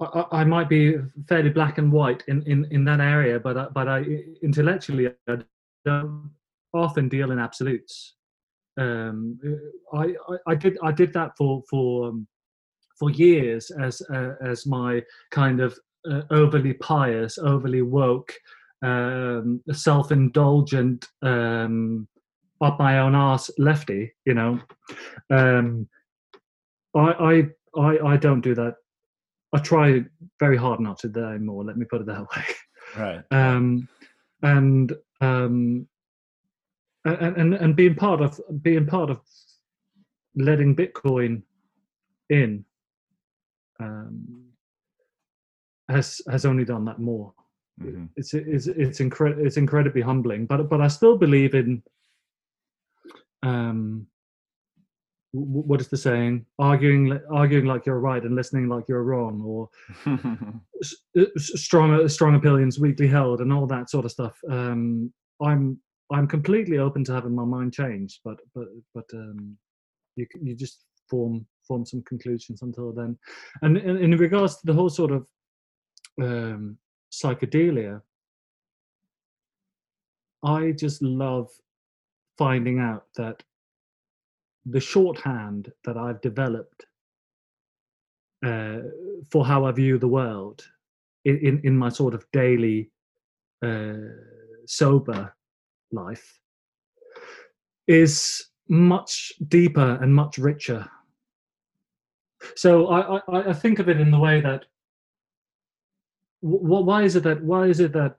I, 0.00 0.24
I, 0.32 0.44
might 0.44 0.68
be 0.68 0.96
fairly 1.28 1.50
black 1.50 1.78
and 1.78 1.90
white 1.90 2.22
in, 2.28 2.42
in, 2.42 2.66
in 2.70 2.84
that 2.84 3.00
area, 3.00 3.40
but 3.40 3.56
I, 3.56 3.66
but 3.72 3.88
I 3.88 4.04
intellectually 4.42 5.08
I 5.28 5.38
don't 5.84 6.30
often 6.72 7.08
deal 7.08 7.30
in 7.30 7.38
absolutes. 7.38 8.14
Um, 8.78 9.38
I, 9.92 10.14
I, 10.28 10.36
I 10.48 10.54
did 10.54 10.78
I 10.82 10.92
did 10.92 11.12
that 11.14 11.36
for 11.36 11.62
for 11.68 12.08
um, 12.08 12.26
for 12.98 13.10
years 13.10 13.70
as 13.70 14.02
uh, 14.12 14.34
as 14.40 14.66
my 14.66 15.02
kind 15.30 15.60
of 15.60 15.76
uh, 16.08 16.22
overly 16.30 16.74
pious, 16.74 17.38
overly 17.38 17.82
woke, 17.82 18.32
um, 18.82 19.60
self-indulgent, 19.72 21.08
um, 21.22 22.06
up 22.60 22.78
my 22.78 23.00
own 23.00 23.14
ass 23.14 23.50
lefty. 23.58 24.12
You 24.24 24.34
know, 24.34 24.60
um, 25.30 25.88
I, 26.94 27.00
I 27.00 27.80
I 27.80 27.98
I 28.12 28.16
don't 28.16 28.42
do 28.42 28.54
that 28.54 28.74
I 29.52 29.58
try 29.58 30.04
very 30.38 30.56
hard 30.56 30.80
not 30.80 30.98
to 31.00 31.08
there 31.08 31.34
anymore. 31.34 31.64
Let 31.64 31.76
me 31.76 31.86
put 31.86 32.00
it 32.00 32.06
that 32.06 32.20
way. 32.20 32.44
Right. 32.96 33.24
Um, 33.30 33.88
and 34.42 34.92
um, 35.20 35.86
and 37.04 37.36
and 37.36 37.54
and 37.54 37.76
being 37.76 37.94
part 37.94 38.20
of 38.20 38.40
being 38.62 38.86
part 38.86 39.10
of 39.10 39.20
letting 40.36 40.76
Bitcoin 40.76 41.42
in 42.30 42.64
um, 43.80 44.44
has 45.88 46.20
has 46.30 46.44
only 46.44 46.64
done 46.64 46.84
that 46.84 46.98
more. 46.98 47.32
Mm-hmm. 47.82 48.06
It's 48.16 48.34
it's 48.34 48.66
it's 48.66 49.00
incre- 49.00 49.44
it's 49.44 49.56
incredibly 49.56 50.02
humbling. 50.02 50.46
But 50.46 50.68
but 50.68 50.80
I 50.80 50.88
still 50.88 51.16
believe 51.16 51.54
in 51.54 51.82
um 53.42 54.06
what 55.32 55.80
is 55.80 55.88
the 55.88 55.96
saying? 55.96 56.46
Arguing 56.58 57.20
arguing 57.30 57.66
like 57.66 57.84
you're 57.84 58.00
right 58.00 58.22
and 58.22 58.34
listening 58.34 58.68
like 58.68 58.88
you're 58.88 59.02
wrong 59.04 59.42
or 59.44 59.68
uh, 60.06 61.24
strong 61.36 62.08
strong 62.08 62.34
opinions 62.34 62.78
weakly 62.78 63.06
held 63.06 63.40
and 63.40 63.52
all 63.52 63.66
that 63.66 63.90
sort 63.90 64.04
of 64.04 64.10
stuff. 64.10 64.38
Um 64.50 65.12
i'm 65.40 65.78
i'm 66.10 66.26
completely 66.26 66.78
open 66.78 67.04
to 67.04 67.12
having 67.12 67.34
my 67.34 67.44
mind 67.44 67.72
changed 67.72 68.18
but 68.24 68.38
but 68.54 68.66
but 68.94 69.04
um 69.14 69.56
you 70.16 70.26
you 70.42 70.56
just 70.56 70.84
form 71.08 71.46
form 71.66 71.84
some 71.84 72.02
conclusions 72.02 72.62
until 72.62 72.92
then. 72.92 73.18
And 73.62 73.76
in, 73.76 73.96
in 73.98 74.16
regards 74.16 74.56
to 74.56 74.66
the 74.66 74.72
whole 74.72 74.88
sort 74.88 75.12
of 75.12 75.26
um 76.20 76.78
psychedelia 77.12 78.02
i 80.44 80.72
just 80.72 81.02
love 81.02 81.48
finding 82.36 82.78
out 82.78 83.04
that 83.16 83.42
the 84.70 84.80
shorthand 84.80 85.72
that 85.84 85.96
I've 85.96 86.20
developed 86.20 86.86
uh, 88.44 88.78
for 89.30 89.44
how 89.44 89.64
I 89.64 89.72
view 89.72 89.98
the 89.98 90.08
world 90.08 90.64
in, 91.24 91.60
in, 91.64 91.76
my 91.76 91.88
sort 91.88 92.14
of 92.14 92.24
daily 92.32 92.90
uh, 93.64 93.94
sober 94.66 95.34
life 95.92 96.40
is 97.86 98.46
much 98.68 99.32
deeper 99.48 99.98
and 100.00 100.14
much 100.14 100.38
richer. 100.38 100.88
So 102.54 102.86
I, 102.86 103.16
I, 103.16 103.50
I 103.50 103.52
think 103.52 103.78
of 103.78 103.88
it 103.88 104.00
in 104.00 104.10
the 104.10 104.18
way 104.18 104.40
that 104.40 104.66
why 106.40 107.02
is 107.02 107.16
it 107.16 107.24
that 107.24 107.42
why 107.42 107.66
is 107.66 107.80
it 107.80 107.92
that 107.92 108.16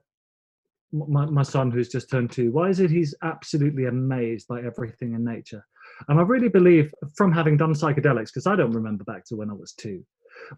my, 0.91 1.26
my 1.26 1.43
son 1.43 1.72
who's 1.72 1.88
just 1.88 2.10
turned 2.10 2.32
two 2.32 2.52
why 2.52 2.68
is 2.68 2.82
it 2.82 2.91
he's 2.91 3.16
absolutely 3.22 3.86
amazed 3.86 4.45
by 4.47 4.62
everything 4.62 5.14
in 5.14 5.24
nature 5.24 5.66
and 6.08 6.20
I 6.20 6.24
really 6.24 6.50
believe 6.50 6.93
from 7.16 7.32
having 7.32 7.58
done 7.58 7.74
psychedelics, 7.74 8.28
because 8.28 8.47
I 8.47 8.56
don't 8.56 8.72
remember 8.72 9.04
back 9.04 9.26
to 9.26 9.36
when 9.36 9.50
I 9.50 9.54
was 9.54 9.74
two, 9.74 10.04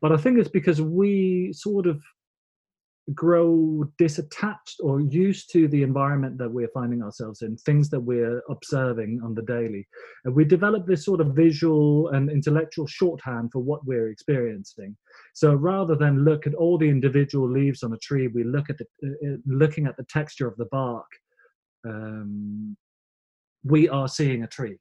but 0.02 0.12
I 0.12 0.18
think 0.18 0.38
it's 0.38 0.50
because 0.50 0.82
we 0.82 1.52
sort 1.54 1.88
of 1.88 2.02
grow 3.16 3.84
disattached 4.00 4.76
or 4.80 5.02
used 5.02 5.52
to 5.52 5.68
the 5.68 5.84
environment 5.84 6.38
that 6.38 6.50
we're 6.50 6.70
finding 6.74 7.02
ourselves 7.02 7.42
in, 7.42 7.58
things 7.58 7.89
that 7.89 8.00
we're 8.00 8.42
observing 8.50 9.20
on 9.24 9.34
the 9.34 9.42
daily. 9.42 9.88
And 10.24 10.36
we 10.36 10.46
develop 10.46 10.86
this 10.86 11.04
sort 11.06 11.20
of 11.20 11.36
visual 11.36 12.10
and 12.10 12.30
intellectual 12.30 12.88
shorthand 12.88 13.52
for 13.52 13.60
what 13.60 13.86
we're 13.86 14.10
experiencing. 14.10 14.96
So 15.34 15.54
rather 15.54 15.96
than 15.96 16.24
look 16.24 16.46
at 16.48 16.54
all 16.54 16.78
the 16.78 16.89
individual 16.89 17.50
leaves 17.50 17.84
on 17.84 17.94
a 17.94 17.98
tree, 17.98 18.28
we 18.28 18.44
look 18.44 18.70
at 18.70 18.78
the 18.78 18.86
uh, 19.04 19.34
uh 19.34 19.38
looking 19.46 19.88
at 19.88 19.98
the 19.98 20.06
texture 20.06 20.48
of 20.48 20.56
the 20.58 20.66
bark. 20.66 21.08
Um, 21.86 22.78
we 23.64 23.89
are 23.89 24.08
seeing 24.08 24.44
a 24.44 24.48
tree 24.48 24.78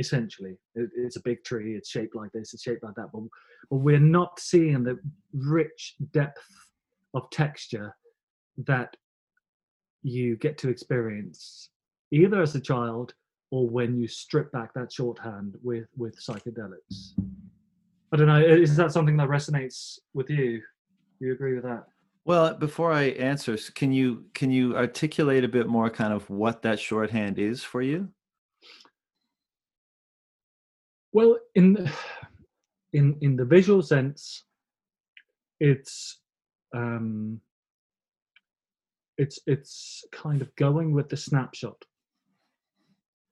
essentially. 0.00 0.56
It, 0.74 0.90
it's 0.96 1.16
a 1.16 1.22
big 1.22 1.44
tree, 1.44 1.76
it's 1.76 1.90
shaped 1.90 2.16
like 2.16 2.32
this, 2.32 2.52
it's 2.54 2.62
shaped 2.62 2.82
like 2.82 2.94
that, 2.96 3.10
but, 3.12 3.22
but 3.70 3.76
we're 3.76 4.00
not 4.00 4.40
seeing 4.40 4.82
the 4.82 4.98
rich 5.32 5.94
depth 6.12 6.42
of 7.14 7.30
texture 7.30 7.94
that 8.66 8.96
you 10.02 10.36
get 10.36 10.58
to 10.58 10.68
experience 10.68 11.70
either 12.10 12.40
as 12.42 12.54
a 12.54 12.60
child 12.60 13.14
or 13.50 13.68
when 13.68 13.98
you 13.98 14.08
strip 14.08 14.50
back 14.52 14.72
that 14.74 14.92
shorthand 14.92 15.56
with 15.62 15.86
with 15.96 16.18
psychedelics. 16.18 17.12
I 18.12 18.16
don't 18.16 18.26
know 18.26 18.40
is 18.40 18.76
that 18.76 18.92
something 18.92 19.16
that 19.18 19.28
resonates 19.28 19.98
with 20.14 20.30
you? 20.30 20.62
Do 21.18 21.26
you 21.26 21.32
agree 21.32 21.54
with 21.54 21.64
that? 21.64 21.84
Well 22.24 22.54
before 22.54 22.92
i 22.92 23.04
answer 23.04 23.56
can 23.74 23.92
you 23.92 24.24
can 24.34 24.50
you 24.50 24.76
articulate 24.76 25.44
a 25.44 25.48
bit 25.48 25.66
more 25.66 25.90
kind 25.90 26.12
of 26.12 26.28
what 26.30 26.62
that 26.62 26.78
shorthand 26.78 27.38
is 27.38 27.62
for 27.62 27.82
you 27.82 28.08
well, 31.12 31.38
in 31.54 31.90
in 32.92 33.16
in 33.20 33.36
the 33.36 33.44
visual 33.44 33.82
sense, 33.82 34.44
it's 35.58 36.20
um, 36.74 37.40
it's 39.18 39.38
it's 39.46 40.04
kind 40.12 40.42
of 40.42 40.54
going 40.56 40.92
with 40.92 41.08
the 41.08 41.16
snapshot. 41.16 41.84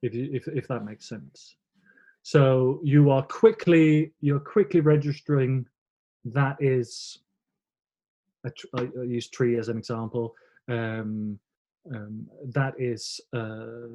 If 0.02 0.14
you, 0.14 0.30
if 0.32 0.46
if 0.48 0.68
that 0.68 0.84
makes 0.84 1.08
sense. 1.08 1.56
So 2.22 2.80
you 2.82 3.10
are 3.10 3.22
quickly 3.22 4.12
you're 4.20 4.40
quickly 4.40 4.80
registering 4.80 5.66
that 6.26 6.56
is 6.60 7.20
I, 8.44 8.50
I 8.80 9.02
use 9.04 9.28
tree 9.28 9.58
as 9.58 9.68
an 9.68 9.78
example. 9.78 10.34
Um, 10.68 11.38
um, 11.94 12.26
that 12.48 12.74
is 12.78 13.20
uh, 13.34 13.88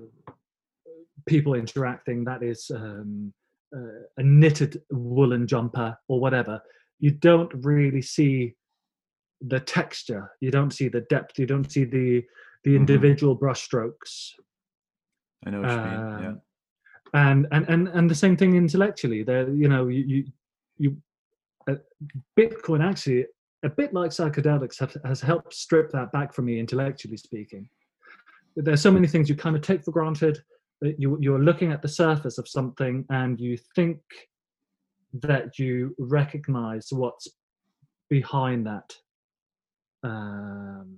people 1.25 1.53
interacting. 1.53 2.23
That 2.23 2.43
is 2.43 2.71
um, 2.73 3.33
uh, 3.75 4.03
a 4.17 4.23
knitted 4.23 4.81
woolen 4.91 5.47
jumper 5.47 5.97
or 6.07 6.19
whatever, 6.19 6.61
you 6.99 7.11
don't 7.11 7.51
really 7.63 8.01
see 8.01 8.55
the 9.41 9.59
texture. 9.59 10.31
You 10.39 10.51
don't 10.51 10.71
see 10.71 10.87
the 10.87 11.01
depth. 11.01 11.37
You 11.37 11.45
don't 11.45 11.69
see 11.69 11.83
the 11.83 12.23
the 12.63 12.71
mm-hmm. 12.71 12.75
individual 12.77 13.35
mm-hmm. 13.35 13.45
brushstrokes. 13.45 14.31
I 15.45 15.49
know 15.49 15.61
what 15.61 15.69
you 15.71 15.77
mean. 15.77 16.21
Yeah. 16.23 16.29
Um, 16.29 16.37
and, 17.13 17.47
and 17.51 17.69
and 17.69 17.87
and 17.89 18.09
the 18.09 18.15
same 18.15 18.37
thing 18.37 18.55
intellectually. 18.55 19.23
There, 19.23 19.49
you 19.49 19.67
know, 19.67 19.87
you 19.87 20.03
you, 20.03 20.25
you 20.77 20.97
uh, 21.69 21.75
Bitcoin 22.37 22.83
actually, 22.83 23.25
a 23.63 23.69
bit 23.69 23.93
like 23.93 24.11
psychedelics, 24.11 24.79
have, 24.79 24.95
has 25.05 25.21
helped 25.21 25.53
strip 25.53 25.91
that 25.91 26.11
back 26.11 26.33
for 26.33 26.41
me 26.41 26.59
intellectually 26.59 27.17
speaking. 27.17 27.67
There's 28.55 28.81
so 28.81 28.91
many 28.91 29.07
things 29.07 29.29
you 29.29 29.35
kind 29.35 29.55
of 29.55 29.61
take 29.61 29.83
for 29.83 29.91
granted. 29.91 30.43
You, 30.83 31.17
you're 31.19 31.39
looking 31.39 31.71
at 31.71 31.81
the 31.81 31.87
surface 31.87 32.37
of 32.37 32.47
something 32.47 33.05
and 33.09 33.39
you 33.39 33.57
think 33.75 33.99
that 35.13 35.57
you 35.57 35.95
recognize 35.97 36.87
what's 36.91 37.27
behind 38.09 38.67
that. 38.67 38.93
Um, 40.03 40.97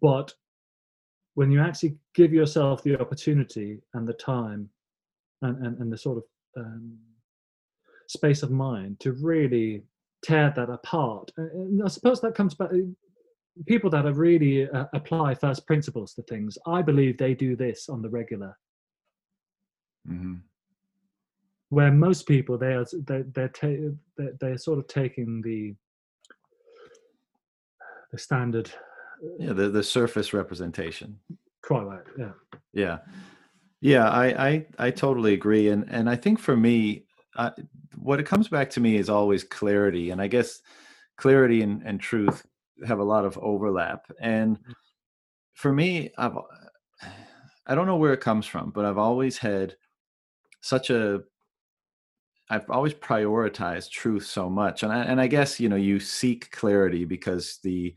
but 0.00 0.32
when 1.34 1.50
you 1.50 1.60
actually 1.60 1.96
give 2.14 2.32
yourself 2.32 2.82
the 2.82 3.00
opportunity 3.00 3.80
and 3.94 4.06
the 4.06 4.12
time 4.12 4.70
and, 5.42 5.66
and, 5.66 5.78
and 5.80 5.92
the 5.92 5.98
sort 5.98 6.18
of 6.18 6.24
um, 6.56 6.96
space 8.06 8.42
of 8.42 8.50
mind 8.50 9.00
to 9.00 9.12
really 9.12 9.82
tear 10.22 10.52
that 10.54 10.70
apart, 10.70 11.32
and 11.36 11.82
I 11.82 11.88
suppose 11.88 12.20
that 12.20 12.34
comes 12.34 12.54
back. 12.54 12.70
People 13.66 13.90
that 13.90 14.06
are 14.06 14.12
really 14.12 14.68
uh, 14.68 14.86
apply 14.94 15.34
first 15.34 15.66
principles 15.66 16.14
to 16.14 16.22
things, 16.22 16.58
I 16.66 16.82
believe 16.82 17.18
they 17.18 17.34
do 17.34 17.54
this 17.56 17.88
on 17.88 18.02
the 18.02 18.08
regular. 18.08 18.56
Mm-hmm. 20.08 20.34
Where 21.68 21.92
most 21.92 22.26
people 22.26 22.58
they 22.58 22.74
are 22.74 22.84
they're 23.06 23.24
they're, 23.34 23.48
ta- 23.48 23.94
they're, 24.16 24.32
they're 24.40 24.58
sort 24.58 24.78
of 24.78 24.86
taking 24.86 25.40
the 25.42 25.74
the 28.12 28.18
standard 28.18 28.70
yeah 29.38 29.52
the, 29.52 29.68
the 29.68 29.82
surface 29.82 30.32
representation. 30.32 31.18
quite 31.62 31.82
right 31.82 32.04
yeah. 32.18 32.30
Yeah. 32.72 32.98
Yeah 33.80 34.08
i 34.08 34.48
i, 34.48 34.66
I 34.78 34.90
totally 34.90 35.34
agree 35.34 35.68
and 35.68 35.84
and 35.90 36.08
i 36.08 36.16
think 36.16 36.38
for 36.38 36.56
me 36.56 37.06
uh, 37.36 37.50
what 37.96 38.20
it 38.20 38.26
comes 38.26 38.48
back 38.48 38.70
to 38.70 38.80
me 38.80 38.96
is 38.96 39.10
always 39.10 39.42
clarity 39.42 40.10
and 40.10 40.20
i 40.22 40.28
guess 40.28 40.60
clarity 41.16 41.62
and, 41.62 41.82
and 41.84 42.00
truth 42.00 42.46
have 42.86 42.98
a 42.98 43.04
lot 43.04 43.24
of 43.24 43.38
overlap 43.38 44.10
and 44.20 44.58
mm-hmm. 44.58 44.72
for 45.54 45.72
me 45.72 46.10
i've 46.18 46.36
i 47.66 47.74
don't 47.74 47.86
know 47.86 47.96
where 47.96 48.12
it 48.12 48.20
comes 48.20 48.46
from 48.46 48.70
but 48.70 48.84
i've 48.84 48.98
always 48.98 49.38
had 49.38 49.74
such 50.60 50.90
a 50.90 51.22
I've 52.50 52.68
always 52.68 52.94
prioritized 52.94 53.90
truth 53.90 54.26
so 54.26 54.50
much, 54.50 54.82
and 54.82 54.92
I, 54.92 55.02
and 55.04 55.20
I 55.20 55.26
guess 55.26 55.58
you 55.58 55.68
know 55.68 55.76
you 55.76 55.98
seek 55.98 56.50
clarity 56.50 57.04
because 57.04 57.58
the 57.62 57.94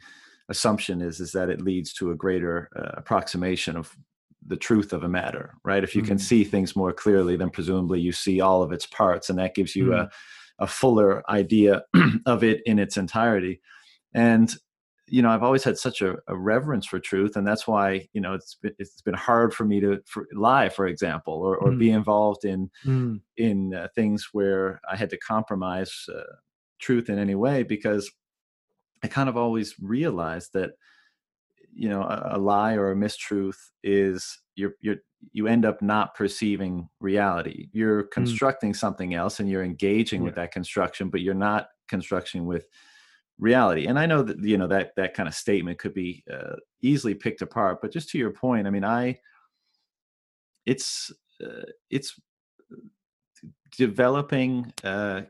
assumption 0.50 1.02
is 1.02 1.20
is 1.20 1.34
that 1.34 1.50
it 1.50 1.62
leads 1.62 1.94
to 1.94 2.12
a 2.12 2.16
greater 2.16 2.70
uh, 2.76 2.92
approximation 2.94 3.76
of 3.76 3.96
the 4.46 4.56
truth 4.56 4.94
of 4.94 5.04
a 5.04 5.10
matter, 5.10 5.56
right? 5.66 5.84
If 5.84 5.96
you 5.96 6.02
mm-hmm. 6.02 6.10
can 6.10 6.20
see 6.20 6.46
things 6.46 6.76
more 6.76 6.94
clearly, 6.94 7.36
then 7.36 7.50
presumably 7.50 8.00
you 8.00 8.14
see 8.14 8.40
all 8.40 8.64
of 8.64 8.72
its 8.72 8.86
parts, 8.86 9.30
and 9.30 9.38
that 9.38 9.56
gives 9.56 9.76
you 9.76 9.88
mm-hmm. 9.88 10.06
a 10.06 10.10
a 10.60 10.68
fuller 10.68 11.30
idea 11.30 11.84
of 12.26 12.44
it 12.44 12.62
in 12.66 12.80
its 12.80 12.98
entirety. 12.98 13.62
And 14.14 14.56
you 15.10 15.22
know, 15.22 15.30
I've 15.30 15.44
always 15.44 15.64
had 15.64 15.78
such 15.78 16.02
a, 16.02 16.18
a, 16.28 16.38
reverence 16.38 16.86
for 16.86 17.00
truth, 17.00 17.38
and 17.38 17.48
that's 17.48 17.66
why 17.66 18.08
you 18.14 18.22
know 18.22 18.34
it's 18.34 18.56
been, 18.56 18.74
it's 18.78 19.02
been 19.02 19.14
hard 19.14 19.54
for 19.54 19.64
me 19.64 19.80
to 19.80 20.02
for, 20.06 20.28
lie, 20.34 20.70
for 20.70 20.86
example, 20.86 21.34
or, 21.34 21.58
or 21.58 21.72
mm. 21.72 21.80
be 21.80 21.92
involved 21.92 22.44
in 22.44 22.70
mm. 22.86 23.20
in 23.38 23.74
uh, 23.74 23.88
things 23.96 24.30
where 24.34 24.82
I 24.90 24.96
had 24.96 25.10
to 25.12 25.18
compromise 25.18 25.94
uh, 26.14 26.24
truth 26.80 27.10
in 27.10 27.18
any 27.18 27.36
way 27.36 27.64
because 27.64 28.12
I 29.04 29.08
kind 29.08 29.30
of 29.30 29.38
always 29.38 29.76
realized 29.80 30.52
that 30.54 30.72
you 31.74 31.88
know 31.88 32.02
a, 32.02 32.32
a 32.34 32.38
lie 32.38 32.74
or 32.74 32.92
a 32.92 32.96
mistruth 32.96 33.58
is 33.84 34.40
you're 34.56 34.74
you're 34.82 34.98
you 35.32 35.48
end 35.48 35.66
up 35.66 35.82
not 35.82 36.16
perceiving 36.16 36.90
reality. 37.00 37.70
You're 37.72 38.04
mm. 38.04 38.12
constructing 38.12 38.74
mm. 38.74 38.76
something 38.76 39.14
else, 39.14 39.40
and 39.40 39.50
you're 39.50 39.64
engaging 39.64 40.22
yeah. 40.22 40.26
with 40.26 40.36
that 40.36 40.52
construction, 40.52 41.10
but 41.10 41.22
you're 41.22 41.34
not 41.34 41.70
constructing 41.88 42.46
with 42.46 42.68
reality 43.40 43.86
and 43.86 44.00
i 44.00 44.06
know 44.06 44.24
that 44.24 44.40
you 44.40 44.58
know 44.58 44.68
that 44.68 44.96
that 44.96 45.14
kind 45.14 45.30
of 45.30 45.36
statement 45.36 45.78
could 45.78 45.94
be 45.94 46.24
uh, 46.32 46.56
easily 46.82 47.14
picked 47.14 47.42
apart 47.42 47.80
but 47.82 47.92
just 47.92 48.10
to 48.10 48.18
your 48.18 48.32
point 48.32 48.66
i 48.66 48.70
mean 48.70 48.84
i 48.84 49.18
it's 50.66 51.12
uh, 51.44 51.66
it's 51.90 52.20
developing 53.78 54.72
uh, 54.84 55.22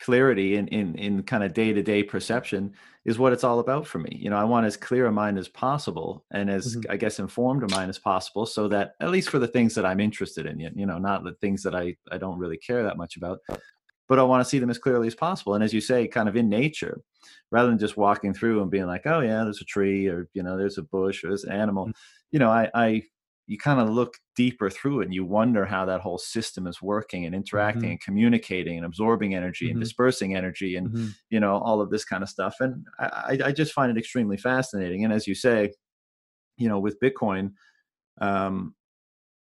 clarity 0.00 0.56
in 0.56 0.68
in 0.68 0.94
in 0.96 1.22
kind 1.24 1.42
of 1.42 1.52
day-to-day 1.52 2.02
perception 2.02 2.72
is 3.04 3.18
what 3.18 3.32
it's 3.32 3.42
all 3.42 3.58
about 3.58 3.86
for 3.86 3.98
me 3.98 4.16
you 4.20 4.30
know 4.30 4.36
i 4.36 4.44
want 4.44 4.64
as 4.64 4.76
clear 4.76 5.06
a 5.06 5.12
mind 5.12 5.36
as 5.36 5.48
possible 5.48 6.24
and 6.30 6.48
as 6.48 6.76
mm-hmm. 6.76 6.92
i 6.92 6.96
guess 6.96 7.18
informed 7.18 7.64
a 7.64 7.74
mind 7.74 7.90
as 7.90 7.98
possible 7.98 8.46
so 8.46 8.68
that 8.68 8.94
at 9.00 9.10
least 9.10 9.30
for 9.30 9.40
the 9.40 9.48
things 9.48 9.74
that 9.74 9.84
i'm 9.84 9.98
interested 9.98 10.46
in 10.46 10.60
you 10.60 10.86
know 10.86 10.98
not 10.98 11.24
the 11.24 11.34
things 11.40 11.60
that 11.62 11.74
i 11.74 11.96
i 12.12 12.18
don't 12.18 12.38
really 12.38 12.56
care 12.56 12.84
that 12.84 12.96
much 12.96 13.16
about 13.16 13.40
but 14.12 14.18
I 14.18 14.24
want 14.24 14.44
to 14.44 14.48
see 14.48 14.58
them 14.58 14.68
as 14.68 14.76
clearly 14.76 15.06
as 15.06 15.14
possible. 15.14 15.54
And 15.54 15.64
as 15.64 15.72
you 15.72 15.80
say, 15.80 16.06
kind 16.06 16.28
of 16.28 16.36
in 16.36 16.50
nature, 16.50 17.00
rather 17.50 17.68
than 17.68 17.78
just 17.78 17.96
walking 17.96 18.34
through 18.34 18.62
and 18.62 18.70
being 18.70 18.86
like, 18.86 19.06
oh 19.06 19.20
yeah, 19.20 19.44
there's 19.44 19.60
a 19.60 19.66
tree 19.66 20.08
or 20.08 20.28
you 20.34 20.42
know, 20.42 20.56
there's 20.56 20.78
a 20.78 20.82
bush 20.82 21.24
or 21.24 21.28
there's 21.28 21.44
an 21.44 21.52
animal. 21.52 21.86
Mm-hmm. 21.86 21.92
You 22.32 22.38
know, 22.38 22.50
I, 22.50 22.70
I 22.74 23.02
you 23.46 23.58
kind 23.58 23.80
of 23.80 23.90
look 23.90 24.14
deeper 24.36 24.70
through 24.70 25.00
it 25.00 25.04
and 25.04 25.14
you 25.14 25.24
wonder 25.24 25.66
how 25.66 25.84
that 25.84 26.00
whole 26.00 26.18
system 26.18 26.66
is 26.66 26.80
working 26.80 27.26
and 27.26 27.34
interacting 27.34 27.82
mm-hmm. 27.82 27.90
and 27.90 28.00
communicating 28.00 28.76
and 28.76 28.86
absorbing 28.86 29.34
energy 29.34 29.66
mm-hmm. 29.66 29.72
and 29.72 29.80
dispersing 29.80 30.34
energy 30.36 30.76
and 30.76 30.88
mm-hmm. 30.88 31.08
you 31.30 31.40
know 31.40 31.58
all 31.58 31.80
of 31.80 31.90
this 31.90 32.04
kind 32.04 32.22
of 32.22 32.28
stuff 32.28 32.56
and 32.60 32.86
I, 32.98 33.38
I 33.44 33.52
just 33.52 33.72
find 33.72 33.90
it 33.90 33.98
extremely 33.98 34.36
fascinating 34.36 35.04
and 35.04 35.12
as 35.12 35.26
you 35.26 35.34
say 35.34 35.72
you 36.56 36.68
know 36.68 36.78
with 36.78 37.00
bitcoin 37.00 37.52
um, 38.20 38.74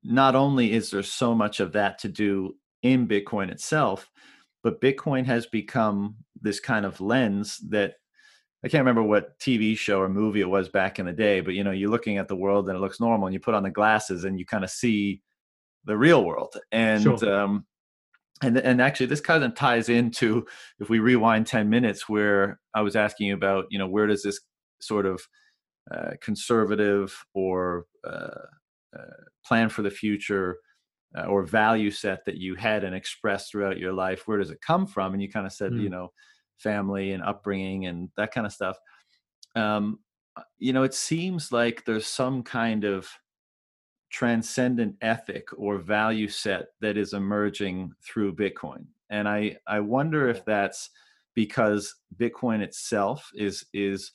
not 0.04 0.36
only 0.36 0.72
is 0.72 0.92
there 0.92 1.04
so 1.04 1.34
much 1.34 1.60
of 1.60 1.74
that 1.74 2.00
to 2.00 2.08
do 2.08 2.56
in 2.84 3.08
bitcoin 3.08 3.50
itself 3.50 4.10
but 4.68 4.82
bitcoin 4.82 5.26
has 5.26 5.46
become 5.46 6.14
this 6.42 6.60
kind 6.60 6.86
of 6.86 7.00
lens 7.00 7.58
that 7.70 7.94
I 8.66 8.68
can't 8.68 8.82
remember 8.82 9.02
what 9.02 9.40
TV 9.40 9.78
show 9.78 10.02
or 10.02 10.10
movie 10.10 10.42
it 10.42 10.50
was 10.50 10.68
back 10.68 11.00
in 11.00 11.06
the 11.06 11.14
day, 11.14 11.40
but 11.40 11.54
you 11.54 11.64
know, 11.64 11.72
you're 11.72 11.90
looking 11.90 12.18
at 12.18 12.28
the 12.28 12.36
world 12.36 12.68
and 12.68 12.78
it 12.78 12.82
looks 12.82 13.00
normal, 13.00 13.28
and 13.28 13.34
you 13.34 13.40
put 13.40 13.54
on 13.54 13.64
the 13.64 13.70
glasses 13.70 14.26
and 14.26 14.38
you 14.38 14.46
kind 14.46 14.66
of 14.66 14.70
see 14.70 15.22
the 15.86 15.96
real 15.96 16.26
world. 16.26 16.54
And 16.74 17.02
sure. 17.02 17.34
um, 17.34 17.66
and 18.42 18.58
and 18.58 18.82
actually, 18.82 19.06
this 19.06 19.22
kind 19.22 19.46
of 19.46 19.56
ties 19.56 19.88
into 19.88 20.46
if 20.80 20.90
we 20.90 21.00
rewind 21.00 21.48
ten 21.48 21.70
minutes, 21.70 22.10
where 22.10 22.60
I 22.74 22.82
was 22.82 22.98
asking 22.98 23.28
you 23.28 23.36
about, 23.36 23.68
you 23.70 23.80
know, 23.80 23.88
where 23.88 24.08
does 24.08 24.24
this 24.24 24.42
sort 24.82 25.06
of 25.06 25.22
uh, 25.90 26.12
conservative 26.20 27.16
or 27.34 27.86
uh, 28.06 28.42
uh, 28.98 29.24
plan 29.46 29.70
for 29.70 29.82
the 29.82 29.92
future 29.92 30.58
uh, 31.18 31.26
or 31.26 31.44
value 31.44 31.90
set 31.90 32.24
that 32.26 32.38
you 32.38 32.56
had 32.56 32.84
and 32.84 32.96
expressed 32.96 33.52
throughout 33.52 33.78
your 33.78 33.94
life 33.94 34.28
where 34.28 34.38
does 34.38 34.52
it 34.52 34.62
come 34.62 34.86
from? 34.86 35.14
And 35.14 35.22
you 35.22 35.30
kind 35.30 35.46
of 35.46 35.54
said 35.54 35.72
mm. 35.72 35.82
you 35.82 35.90
know 35.90 36.12
family 36.58 37.12
and 37.12 37.24
upbringing 37.24 37.86
and 37.86 38.10
that 38.18 38.34
kind 38.34 38.46
of 38.46 38.54
stuff. 38.54 38.78
Um, 39.56 40.00
uh, 40.36 40.44
you 40.60 40.74
know 40.74 40.84
it 40.84 40.94
seems 40.94 41.52
like 41.52 41.86
there's 41.86 42.08
some 42.08 42.44
kind 42.44 42.84
of 42.84 43.10
transcendent 44.10 44.96
ethic 45.02 45.48
or 45.58 45.78
value 45.78 46.30
set 46.30 46.68
that 46.80 46.98
is 46.98 47.14
emerging 47.14 47.92
through 48.04 48.36
bitcoin. 48.36 48.86
And 49.10 49.28
i 49.28 49.58
i 49.68 49.80
wonder 49.80 50.30
if 50.30 50.44
that's 50.46 50.90
because 51.34 51.96
bitcoin 52.18 52.62
itself 52.62 53.30
is 53.36 53.66
is 53.74 54.12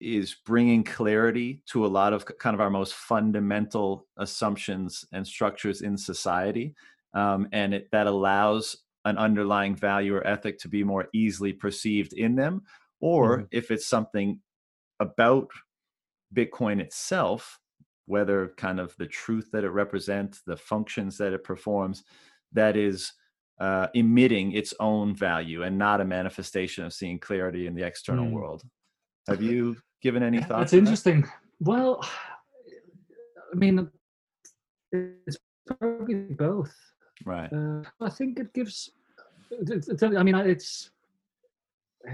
is 0.00 0.36
bringing 0.44 0.84
clarity 0.84 1.62
to 1.66 1.84
a 1.84 1.88
lot 1.88 2.12
of 2.12 2.24
kind 2.38 2.54
of 2.54 2.60
our 2.60 2.70
most 2.70 2.94
fundamental 2.94 4.06
assumptions 4.16 5.04
and 5.12 5.26
structures 5.26 5.82
in 5.82 5.96
society 5.96 6.74
um, 7.14 7.48
and 7.52 7.74
it, 7.74 7.88
that 7.92 8.06
allows 8.06 8.76
an 9.04 9.16
underlying 9.18 9.74
value 9.74 10.14
or 10.14 10.26
ethic 10.26 10.58
to 10.58 10.68
be 10.68 10.82
more 10.82 11.08
easily 11.12 11.52
perceived 11.52 12.12
in 12.12 12.34
them 12.34 12.62
or 13.00 13.38
mm-hmm. 13.38 13.44
if 13.50 13.70
it's 13.70 13.86
something 13.86 14.40
about 15.00 15.48
bitcoin 16.34 16.80
itself 16.80 17.60
whether 18.06 18.52
kind 18.56 18.78
of 18.78 18.94
the 18.98 19.06
truth 19.06 19.48
that 19.52 19.64
it 19.64 19.70
represents 19.70 20.42
the 20.46 20.56
functions 20.56 21.18
that 21.18 21.32
it 21.32 21.44
performs 21.44 22.04
that 22.52 22.76
is 22.76 23.12
uh, 23.60 23.86
emitting 23.94 24.52
its 24.52 24.74
own 24.80 25.14
value 25.14 25.62
and 25.62 25.78
not 25.78 26.00
a 26.00 26.04
manifestation 26.04 26.84
of 26.84 26.92
seeing 26.92 27.18
clarity 27.18 27.66
in 27.66 27.74
the 27.74 27.82
external 27.82 28.26
mm. 28.26 28.32
world 28.32 28.62
have 29.28 29.42
you 29.42 29.76
given 30.02 30.22
any 30.22 30.38
thoughts? 30.38 30.70
That's 30.70 30.72
interesting. 30.72 31.22
That? 31.22 31.30
Well, 31.60 32.00
I 33.52 33.56
mean, 33.56 33.90
it's 34.92 35.38
probably 35.66 36.14
both. 36.14 36.74
Right. 37.24 37.52
Uh, 37.52 37.82
I 38.00 38.10
think 38.10 38.38
it 38.38 38.52
gives. 38.52 38.90
I 40.02 40.22
mean, 40.22 40.34
it's 40.34 40.90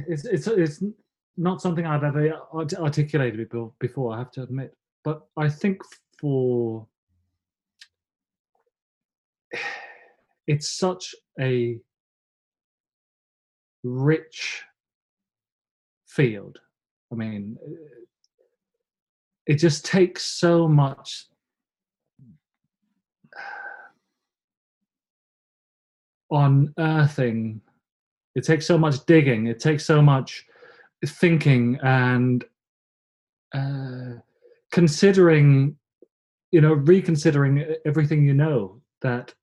it's 0.08 0.24
it's 0.24 0.46
it's 0.46 0.82
not 1.36 1.60
something 1.60 1.86
I've 1.86 2.04
ever 2.04 2.32
articulated 2.54 3.50
before. 3.78 4.14
I 4.14 4.18
have 4.18 4.30
to 4.32 4.42
admit, 4.42 4.76
but 5.04 5.26
I 5.36 5.48
think 5.48 5.80
for 6.18 6.86
it's 10.46 10.68
such 10.68 11.14
a 11.40 11.78
rich 13.82 14.62
field 16.06 16.58
I 17.12 17.14
mean, 17.14 17.58
it 19.46 19.56
just 19.56 19.84
takes 19.84 20.24
so 20.24 20.66
much 20.66 21.26
unearthing 26.30 27.60
It 28.34 28.44
takes 28.44 28.66
so 28.66 28.78
much 28.78 29.04
digging. 29.06 29.46
It 29.48 29.60
takes 29.60 29.84
so 29.84 30.00
much 30.00 30.46
thinking 31.06 31.78
and 31.82 32.44
uh, 33.54 34.20
considering, 34.70 35.76
you 36.52 36.60
know, 36.62 36.72
reconsidering 36.74 37.76
everything 37.84 38.26
you 38.26 38.34
know. 38.34 38.80
That 39.02 39.34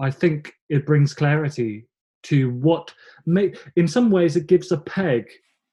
I 0.00 0.10
think 0.10 0.54
it 0.70 0.86
brings 0.86 1.12
clarity 1.12 1.86
to 2.24 2.50
what 2.50 2.94
may. 3.26 3.52
In 3.76 3.88
some 3.88 4.10
ways, 4.10 4.36
it 4.36 4.46
gives 4.46 4.72
a 4.72 4.78
peg 4.78 5.28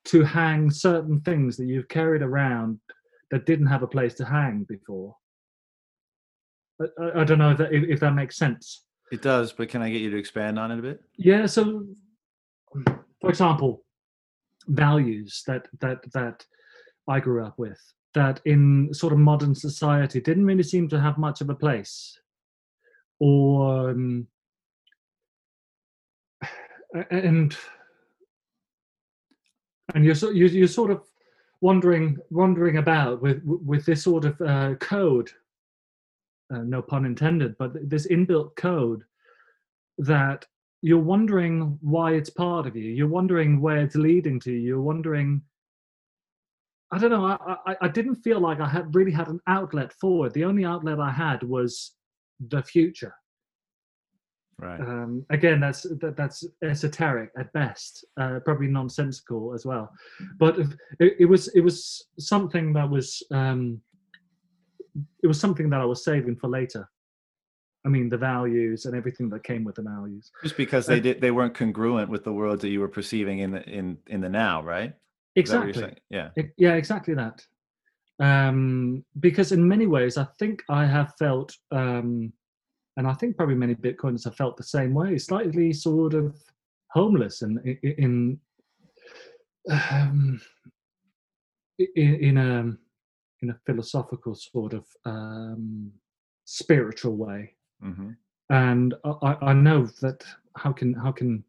to 0.05 0.23
hang 0.23 0.69
certain 0.69 1.19
things 1.21 1.57
that 1.57 1.65
you've 1.65 1.89
carried 1.89 2.21
around 2.21 2.79
that 3.31 3.45
didn't 3.45 3.67
have 3.67 3.83
a 3.83 3.87
place 3.87 4.13
to 4.15 4.25
hang 4.25 4.63
before. 4.63 5.15
I, 6.79 7.21
I 7.21 7.23
don't 7.23 7.39
know 7.39 7.51
if 7.51 7.57
that, 7.57 7.73
if 7.73 7.99
that 7.99 8.13
makes 8.13 8.37
sense. 8.37 8.83
It 9.11 9.21
does, 9.21 9.53
but 9.53 9.69
can 9.69 9.81
I 9.81 9.89
get 9.89 10.01
you 10.01 10.09
to 10.11 10.17
expand 10.17 10.57
on 10.59 10.71
it 10.71 10.79
a 10.79 10.81
bit? 10.81 10.99
Yeah. 11.17 11.45
So, 11.45 11.85
for 13.21 13.29
example, 13.29 13.83
values 14.67 15.43
that 15.47 15.67
that 15.79 15.99
that 16.13 16.45
I 17.07 17.19
grew 17.19 17.45
up 17.45 17.57
with 17.57 17.79
that 18.13 18.41
in 18.45 18.93
sort 18.93 19.13
of 19.13 19.19
modern 19.19 19.53
society 19.53 20.19
didn't 20.19 20.45
really 20.45 20.63
seem 20.63 20.87
to 20.89 20.99
have 20.99 21.17
much 21.17 21.41
of 21.41 21.49
a 21.49 21.55
place, 21.55 22.19
or 23.19 23.91
um, 23.91 24.27
and 27.11 27.55
and 29.93 30.03
you're 30.03 30.15
so 30.15 30.31
you're, 30.31 30.49
you're 30.49 30.67
sort 30.67 30.91
of 30.91 31.03
wandering 31.61 32.17
wandering 32.29 32.77
about 32.77 33.21
with 33.21 33.41
with 33.43 33.85
this 33.85 34.03
sort 34.03 34.25
of 34.25 34.39
uh, 34.41 34.75
code 34.75 35.29
uh, 36.53 36.59
no 36.59 36.81
pun 36.81 37.05
intended, 37.05 37.57
but 37.57 37.89
this 37.89 38.07
inbuilt 38.07 38.55
code 38.55 39.03
that 39.97 40.45
you're 40.81 40.99
wondering 40.99 41.77
why 41.81 42.13
it's 42.13 42.29
part 42.29 42.67
of 42.67 42.75
you. 42.75 42.91
You're 42.91 43.07
wondering 43.07 43.61
where 43.61 43.77
it's 43.77 43.95
leading 43.95 44.39
to. 44.41 44.51
You're 44.51 44.81
wondering. 44.81 45.41
I 46.91 46.99
don't 46.99 47.09
know. 47.09 47.25
I, 47.25 47.57
I, 47.65 47.75
I 47.81 47.87
didn't 47.87 48.15
feel 48.15 48.39
like 48.39 48.59
I 48.59 48.67
had 48.67 48.93
really 48.93 49.11
had 49.11 49.27
an 49.27 49.39
outlet 49.47 49.91
for 49.93 50.27
it. 50.27 50.33
The 50.33 50.45
only 50.45 50.65
outlet 50.65 50.99
I 50.99 51.11
had 51.11 51.41
was 51.41 51.93
the 52.49 52.61
future. 52.61 53.15
Right. 54.57 54.79
Um, 54.79 55.25
again, 55.29 55.59
that's 55.59 55.83
that, 55.83 56.15
that's 56.15 56.45
esoteric 56.63 57.31
at 57.37 57.51
best, 57.51 58.05
uh, 58.19 58.39
probably 58.45 58.67
nonsensical 58.67 59.53
as 59.53 59.65
well. 59.65 59.91
But 60.39 60.57
it, 60.99 61.15
it 61.19 61.25
was 61.25 61.49
it 61.49 61.61
was 61.61 62.07
something 62.19 62.71
that 62.73 62.89
was 62.89 63.21
um, 63.31 63.81
it 65.21 65.27
was 65.27 65.39
something 65.39 65.69
that 65.71 65.81
I 65.81 65.85
was 65.85 66.05
saving 66.05 66.37
for 66.37 66.47
later. 66.47 66.89
I 67.85 67.89
mean, 67.89 68.09
the 68.09 68.17
values 68.17 68.85
and 68.85 68.95
everything 68.95 69.29
that 69.29 69.43
came 69.43 69.63
with 69.63 69.75
the 69.75 69.83
values. 69.83 70.31
Just 70.41 70.57
because 70.57 70.87
they 70.87 70.99
did, 70.99 71.21
they 71.21 71.31
weren't 71.31 71.53
congruent 71.53 72.09
with 72.09 72.23
the 72.23 72.33
world 72.33 72.61
that 72.61 72.69
you 72.69 72.79
were 72.79 72.87
perceiving 72.87 73.39
in 73.39 73.51
the 73.51 73.63
in 73.69 73.97
in 74.07 74.21
the 74.21 74.29
now, 74.29 74.63
right? 74.63 74.93
Exactly. 75.35 75.93
Yeah. 76.09 76.29
It, 76.35 76.53
yeah, 76.57 76.75
exactly 76.75 77.13
that. 77.13 77.45
Um, 78.19 79.03
because 79.19 79.51
in 79.51 79.67
many 79.67 79.85
ways, 79.85 80.17
I 80.17 80.25
think 80.39 80.63
I 80.69 80.85
have 80.85 81.13
felt, 81.19 81.53
um, 81.71 82.31
and 82.97 83.07
I 83.07 83.13
think 83.13 83.35
probably 83.35 83.55
many 83.55 83.75
Bitcoiners 83.75 84.23
have 84.23 84.35
felt 84.35 84.57
the 84.57 84.63
same 84.63 84.93
way, 84.93 85.17
slightly 85.17 85.73
sort 85.73 86.13
of 86.13 86.35
homeless 86.91 87.41
and 87.41 87.59
in, 87.65 87.95
in 87.97 88.39
um, 89.69 90.41
in, 91.77 92.15
in 92.15 92.37
a 92.37 92.77
in 93.41 93.49
a 93.49 93.59
philosophical 93.65 94.33
sort 94.33 94.73
of 94.73 94.85
um, 95.05 95.91
spiritual 96.45 97.15
way. 97.15 97.55
Mm-hmm. 97.83 98.11
And 98.49 98.93
I, 99.03 99.37
I 99.41 99.53
know 99.53 99.87
that 100.01 100.23
how 100.55 100.71
can 100.71 100.93
how 100.93 101.11
can 101.11 101.43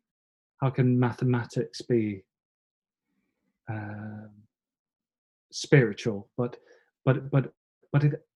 how 0.61 0.71
can 0.71 0.99
mathematics 0.99 1.81
be 1.83 2.25
uh, 3.71 4.29
spiritual? 5.53 6.29
But 6.37 6.57
but 7.05 7.31
but 7.31 7.53
but 7.93 8.03
it 8.03 8.27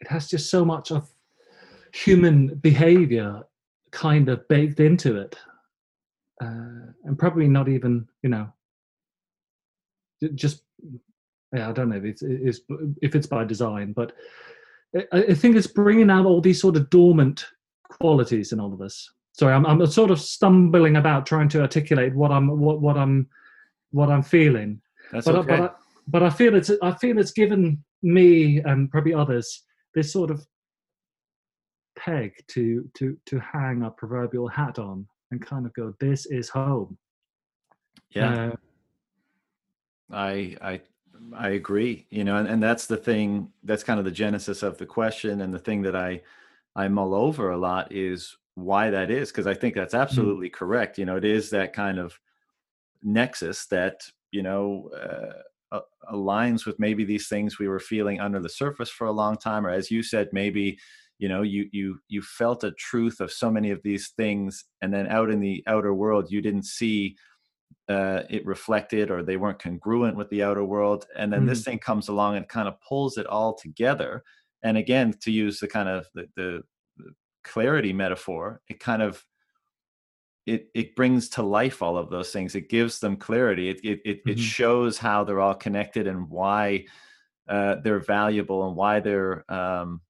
it 0.00 0.08
has 0.08 0.28
just 0.28 0.50
so 0.50 0.64
much 0.64 0.90
of 0.90 1.10
human 2.04 2.54
behavior 2.56 3.42
kind 3.90 4.28
of 4.28 4.46
baked 4.48 4.80
into 4.80 5.16
it 5.16 5.36
uh, 6.42 6.92
and 7.04 7.18
probably 7.18 7.48
not 7.48 7.68
even 7.68 8.06
you 8.22 8.28
know 8.28 8.52
just 10.34 10.62
yeah, 11.52 11.68
I 11.68 11.72
don't 11.72 11.88
know 11.88 11.96
if 11.96 12.04
it's, 12.04 12.22
it's 12.22 12.60
if 13.02 13.14
it's 13.14 13.26
by 13.26 13.44
design, 13.44 13.92
but 13.92 14.12
I, 15.12 15.34
think 15.34 15.56
it's 15.56 15.66
bringing 15.66 16.10
out 16.10 16.26
all 16.26 16.40
these 16.40 16.60
sort 16.60 16.76
of 16.76 16.90
dormant 16.90 17.46
qualities 17.84 18.52
in 18.52 18.60
all 18.60 18.72
of 18.72 18.80
us. 18.80 19.10
Sorry, 19.32 19.52
I'm, 19.52 19.66
I'm 19.66 19.84
sort 19.86 20.10
of 20.10 20.20
stumbling 20.20 20.96
about 20.96 21.26
trying 21.26 21.48
to 21.50 21.60
articulate 21.60 22.14
what 22.14 22.32
I'm 22.32 22.58
what, 22.58 22.80
what 22.80 22.96
I'm 22.96 23.28
what 23.90 24.10
I'm 24.10 24.22
feeling. 24.22 24.80
That's 25.12 25.26
but, 25.26 25.36
okay. 25.36 25.54
I, 25.54 25.58
but, 25.58 25.70
I, 25.70 25.74
but 26.08 26.22
I 26.24 26.30
feel 26.30 26.54
it's 26.54 26.70
I 26.82 26.92
feel 26.92 27.18
it's 27.18 27.32
given 27.32 27.82
me 28.02 28.58
and 28.58 28.90
probably 28.90 29.14
others 29.14 29.62
this 29.94 30.12
sort 30.12 30.30
of 30.30 30.44
peg 31.96 32.32
to 32.48 32.88
to 32.94 33.16
to 33.26 33.38
hang 33.40 33.82
a 33.82 33.90
proverbial 33.90 34.48
hat 34.48 34.78
on 34.78 35.06
and 35.30 35.44
kind 35.44 35.66
of 35.66 35.74
go, 35.74 35.94
this 35.98 36.26
is 36.26 36.48
home. 36.48 36.96
Yeah. 38.10 38.52
Uh, 38.52 38.56
I 40.12 40.56
I 40.62 40.80
I 41.34 41.48
agree. 41.50 42.06
You 42.10 42.24
know, 42.24 42.36
and, 42.36 42.48
and 42.48 42.62
that's 42.62 42.86
the 42.86 42.96
thing. 42.96 43.50
That's 43.64 43.82
kind 43.82 43.98
of 43.98 44.04
the 44.04 44.10
genesis 44.10 44.62
of 44.62 44.78
the 44.78 44.86
question, 44.86 45.40
and 45.40 45.52
the 45.52 45.58
thing 45.58 45.82
that 45.82 45.96
I 45.96 46.22
I 46.74 46.88
mull 46.88 47.14
over 47.14 47.50
a 47.50 47.58
lot 47.58 47.92
is 47.92 48.36
why 48.54 48.90
that 48.90 49.10
is, 49.10 49.30
because 49.30 49.46
I 49.46 49.54
think 49.54 49.74
that's 49.74 49.94
mm-hmm. 49.94 50.02
absolutely 50.02 50.48
mm-hmm. 50.48 50.58
correct. 50.58 50.98
You 50.98 51.06
know, 51.06 51.16
it 51.16 51.24
is 51.24 51.50
that 51.50 51.72
kind 51.72 51.98
of 51.98 52.18
nexus 53.02 53.66
that 53.66 54.02
you 54.30 54.42
know 54.42 54.90
uh, 54.94 55.80
aligns 56.10 56.66
with 56.66 56.78
maybe 56.78 57.04
these 57.04 57.28
things 57.28 57.58
we 57.58 57.68
were 57.68 57.80
feeling 57.80 58.20
under 58.20 58.40
the 58.40 58.48
surface 58.48 58.90
for 58.90 59.06
a 59.06 59.12
long 59.12 59.36
time, 59.36 59.66
or 59.66 59.70
as 59.70 59.90
you 59.90 60.02
said, 60.02 60.28
maybe 60.32 60.78
you 61.18 61.28
know 61.28 61.42
you 61.42 61.68
you 61.72 61.98
you 62.08 62.22
felt 62.22 62.64
a 62.64 62.72
truth 62.72 63.20
of 63.20 63.32
so 63.32 63.50
many 63.50 63.70
of 63.70 63.82
these 63.82 64.10
things, 64.16 64.64
and 64.82 64.92
then 64.92 65.06
out 65.08 65.30
in 65.30 65.40
the 65.40 65.62
outer 65.66 65.94
world, 65.94 66.30
you 66.30 66.40
didn't 66.40 66.64
see 66.64 67.16
uh, 67.88 68.22
it 68.28 68.44
reflected 68.44 69.10
or 69.10 69.22
they 69.22 69.36
weren't 69.36 69.62
congruent 69.62 70.16
with 70.16 70.28
the 70.30 70.42
outer 70.42 70.64
world. 70.64 71.06
And 71.16 71.32
then 71.32 71.44
mm. 71.44 71.48
this 71.48 71.62
thing 71.62 71.78
comes 71.78 72.08
along 72.08 72.36
and 72.36 72.48
kind 72.48 72.68
of 72.68 72.80
pulls 72.80 73.16
it 73.16 73.26
all 73.26 73.54
together. 73.54 74.24
And 74.62 74.76
again, 74.76 75.14
to 75.20 75.30
use 75.30 75.60
the 75.60 75.68
kind 75.68 75.88
of 75.88 76.06
the, 76.14 76.26
the, 76.34 76.62
the 76.96 77.12
clarity 77.44 77.92
metaphor, 77.92 78.60
it 78.68 78.80
kind 78.80 79.02
of 79.02 79.24
it 80.46 80.68
it 80.74 80.96
brings 80.96 81.28
to 81.28 81.42
life 81.42 81.82
all 81.82 81.96
of 81.96 82.10
those 82.10 82.30
things. 82.30 82.54
It 82.54 82.68
gives 82.68 82.98
them 82.98 83.16
clarity. 83.16 83.68
It 83.68 83.80
it 83.84 84.00
it, 84.04 84.18
mm-hmm. 84.18 84.30
it 84.30 84.38
shows 84.38 84.98
how 84.98 85.24
they're 85.24 85.40
all 85.40 85.54
connected 85.54 86.06
and 86.06 86.28
why 86.28 86.86
uh, 87.48 87.76
they're 87.82 88.00
valuable 88.00 88.66
and 88.66 88.76
why 88.76 89.00
they're 89.00 89.50
um, 89.52 90.00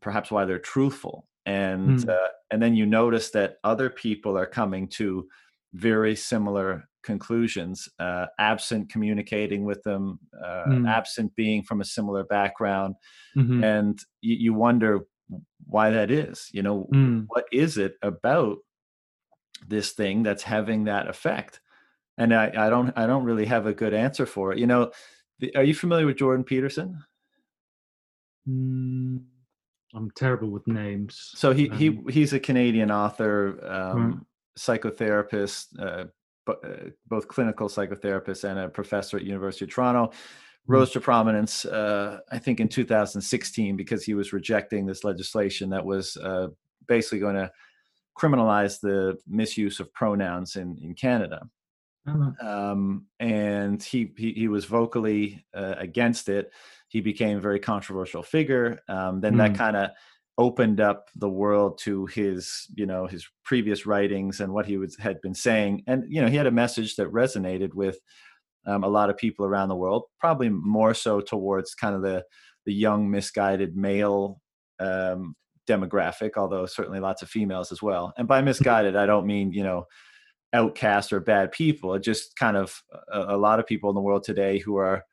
perhaps 0.00 0.30
why 0.30 0.44
they're 0.44 0.58
truthful. 0.58 1.26
And 1.46 1.98
mm. 1.98 2.08
uh, 2.08 2.28
and 2.50 2.62
then 2.62 2.76
you 2.76 2.86
notice 2.86 3.30
that 3.30 3.56
other 3.64 3.90
people 3.90 4.36
are 4.38 4.46
coming 4.46 4.88
to 4.88 5.26
very 5.74 6.14
similar 6.14 6.88
conclusions, 7.02 7.88
uh, 7.98 8.26
absent 8.38 8.90
communicating 8.90 9.64
with 9.64 9.82
them, 9.82 10.18
uh, 10.44 10.64
mm. 10.68 10.88
absent 10.88 11.34
being 11.34 11.62
from 11.62 11.80
a 11.80 11.84
similar 11.84 12.24
background. 12.24 12.94
Mm-hmm. 13.36 13.64
And 13.64 13.98
you, 14.20 14.36
you, 14.36 14.54
wonder 14.54 15.00
why 15.66 15.90
that 15.90 16.10
is. 16.10 16.48
You 16.52 16.62
know, 16.62 16.88
mm. 16.92 17.24
what 17.28 17.46
is 17.52 17.78
it 17.78 17.94
about 18.02 18.58
this 19.66 19.92
thing 19.92 20.22
that's 20.22 20.42
having 20.42 20.84
that 20.84 21.08
effect? 21.08 21.60
And 22.18 22.34
I, 22.34 22.52
I 22.56 22.70
don't 22.70 22.92
I 22.96 23.06
don't 23.06 23.24
really 23.24 23.46
have 23.46 23.66
a 23.66 23.74
good 23.74 23.94
answer 23.94 24.26
for 24.26 24.52
it. 24.52 24.58
You 24.58 24.66
know, 24.66 24.92
the, 25.38 25.54
are 25.56 25.64
you 25.64 25.74
familiar 25.74 26.06
with 26.06 26.18
Jordan 26.18 26.44
Peterson? 26.44 27.02
Mm, 28.48 29.22
I'm 29.94 30.10
terrible 30.12 30.50
with 30.50 30.66
names. 30.66 31.32
So 31.34 31.52
he 31.52 31.68
um, 31.68 31.76
he 31.78 32.00
he's 32.10 32.32
a 32.32 32.40
Canadian 32.40 32.90
author. 32.90 33.58
Um, 33.66 34.26
psychotherapist, 34.58 35.66
uh, 35.78 36.04
uh, 36.50 36.90
both 37.06 37.28
clinical 37.28 37.68
psychotherapist 37.68 38.48
and 38.48 38.58
a 38.58 38.68
professor 38.68 39.16
at 39.16 39.24
University 39.24 39.64
of 39.64 39.72
Toronto, 39.72 40.12
hmm. 40.66 40.72
rose 40.72 40.90
to 40.92 41.00
prominence, 41.00 41.64
uh, 41.64 42.18
I 42.30 42.38
think, 42.38 42.60
in 42.60 42.68
2016 42.68 43.76
because 43.76 44.04
he 44.04 44.14
was 44.14 44.32
rejecting 44.32 44.86
this 44.86 45.04
legislation 45.04 45.70
that 45.70 45.84
was 45.84 46.16
uh, 46.16 46.48
basically 46.86 47.20
going 47.20 47.36
to 47.36 47.50
criminalize 48.18 48.80
the 48.80 49.16
misuse 49.26 49.80
of 49.80 49.92
pronouns 49.94 50.56
in 50.56 50.76
in 50.82 50.94
Canada. 50.94 51.42
Uh-huh. 52.06 52.48
Um, 52.48 53.06
and 53.20 53.82
he, 53.82 54.12
he, 54.16 54.32
he 54.32 54.48
was 54.48 54.64
vocally 54.64 55.44
uh, 55.54 55.74
against 55.78 56.28
it. 56.28 56.52
He 56.88 57.00
became 57.00 57.38
a 57.38 57.40
very 57.40 57.60
controversial 57.60 58.22
figure. 58.22 58.80
Um, 58.88 59.20
then 59.20 59.34
mm. 59.34 59.38
that 59.38 59.50
hmm. 59.50 59.56
kind 59.56 59.76
of 59.76 59.90
opened 60.38 60.80
up 60.80 61.08
the 61.14 61.28
world 61.28 61.78
to 61.78 62.06
his 62.06 62.66
you 62.74 62.86
know 62.86 63.06
his 63.06 63.28
previous 63.44 63.84
writings 63.84 64.40
and 64.40 64.50
what 64.50 64.64
he 64.64 64.78
was, 64.78 64.96
had 64.96 65.20
been 65.20 65.34
saying 65.34 65.82
and 65.86 66.04
you 66.08 66.22
know 66.22 66.26
he 66.26 66.36
had 66.36 66.46
a 66.46 66.50
message 66.50 66.96
that 66.96 67.06
resonated 67.12 67.74
with 67.74 67.98
um, 68.66 68.82
a 68.82 68.88
lot 68.88 69.10
of 69.10 69.16
people 69.18 69.44
around 69.44 69.68
the 69.68 69.76
world 69.76 70.04
probably 70.18 70.48
more 70.48 70.94
so 70.94 71.20
towards 71.20 71.74
kind 71.74 71.94
of 71.94 72.00
the 72.00 72.24
the 72.64 72.72
young 72.72 73.10
misguided 73.10 73.76
male 73.76 74.40
um, 74.80 75.34
demographic, 75.68 76.32
although 76.36 76.66
certainly 76.66 77.00
lots 77.00 77.22
of 77.22 77.28
females 77.28 77.72
as 77.72 77.82
well. 77.82 78.12
And 78.16 78.28
by 78.28 78.42
misguided, 78.42 78.96
I 78.96 79.06
don't 79.06 79.26
mean 79.26 79.52
you 79.52 79.62
know 79.62 79.86
outcast 80.52 81.12
or 81.12 81.20
bad 81.20 81.52
people. 81.52 81.94
It 81.94 82.02
just 82.02 82.36
kind 82.36 82.56
of 82.56 82.82
a, 83.12 83.20
a 83.20 83.36
lot 83.36 83.60
of 83.60 83.66
people 83.66 83.90
in 83.90 83.94
the 83.94 84.00
world 84.00 84.24
today 84.24 84.58
who 84.58 84.76
are 84.76 85.04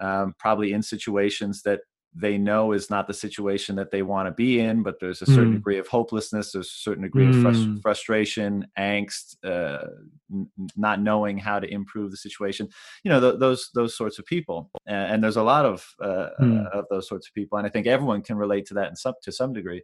um, 0.00 0.34
probably 0.38 0.72
in 0.72 0.82
situations 0.82 1.62
that 1.62 1.80
they 2.16 2.38
know 2.38 2.72
is 2.72 2.90
not 2.90 3.08
the 3.08 3.14
situation 3.14 3.74
that 3.74 3.90
they 3.90 4.02
want 4.02 4.28
to 4.28 4.32
be 4.32 4.60
in, 4.60 4.84
but 4.84 5.00
there's 5.00 5.20
a 5.20 5.26
certain 5.26 5.50
mm. 5.50 5.54
degree 5.54 5.78
of 5.78 5.88
hopelessness, 5.88 6.52
there's 6.52 6.68
a 6.68 6.70
certain 6.70 7.02
degree 7.02 7.26
mm. 7.26 7.30
of 7.30 7.36
frust- 7.36 7.82
frustration, 7.82 8.64
angst, 8.78 9.36
uh, 9.44 9.84
n- 10.32 10.48
not 10.76 11.00
knowing 11.00 11.36
how 11.36 11.58
to 11.58 11.68
improve 11.68 12.12
the 12.12 12.16
situation. 12.16 12.68
You 13.02 13.10
know, 13.10 13.20
th- 13.20 13.40
those 13.40 13.70
those 13.74 13.96
sorts 13.96 14.20
of 14.20 14.26
people, 14.26 14.70
and, 14.86 15.14
and 15.14 15.24
there's 15.24 15.36
a 15.36 15.42
lot 15.42 15.64
of 15.64 15.84
uh, 16.00 16.28
mm. 16.40 16.64
uh, 16.64 16.78
of 16.78 16.84
those 16.88 17.08
sorts 17.08 17.26
of 17.26 17.34
people, 17.34 17.58
and 17.58 17.66
I 17.66 17.70
think 17.70 17.88
everyone 17.88 18.22
can 18.22 18.36
relate 18.36 18.66
to 18.66 18.74
that 18.74 18.90
in 18.90 18.96
some 18.96 19.14
to 19.22 19.32
some 19.32 19.52
degree. 19.52 19.82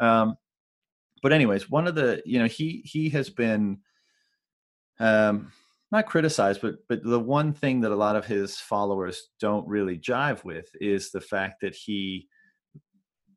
Um, 0.00 0.34
but 1.22 1.32
anyways, 1.32 1.70
one 1.70 1.86
of 1.86 1.94
the 1.94 2.20
you 2.26 2.40
know 2.40 2.46
he 2.46 2.82
he 2.84 3.10
has 3.10 3.30
been 3.30 3.78
um, 5.00 5.50
not 5.90 6.06
criticized, 6.06 6.60
but 6.60 6.76
but 6.88 7.02
the 7.02 7.18
one 7.18 7.52
thing 7.52 7.80
that 7.80 7.90
a 7.90 7.96
lot 7.96 8.14
of 8.14 8.26
his 8.26 8.58
followers 8.58 9.30
don't 9.40 9.66
really 9.66 9.98
jive 9.98 10.44
with 10.44 10.68
is 10.80 11.10
the 11.10 11.20
fact 11.20 11.62
that 11.62 11.74
he 11.74 12.28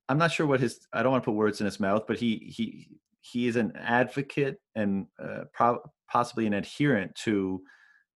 I'm 0.09 0.17
not 0.17 0.31
sure 0.31 0.45
what 0.45 0.59
his 0.59 0.85
I 0.93 1.01
don't 1.01 1.11
want 1.11 1.23
to 1.23 1.31
put 1.31 1.35
words 1.35 1.59
in 1.61 1.65
his 1.65 1.79
mouth, 1.79 2.03
but 2.07 2.19
he 2.19 2.53
he 2.55 2.89
he 3.21 3.47
is 3.47 3.55
an 3.55 3.73
advocate 3.75 4.59
and 4.75 5.07
uh, 5.21 5.45
pro- 5.53 5.81
possibly 6.09 6.45
an 6.45 6.53
adherent 6.53 7.15
to 7.15 7.61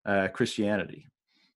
uh, 0.05 0.29
Christianity. 0.29 1.07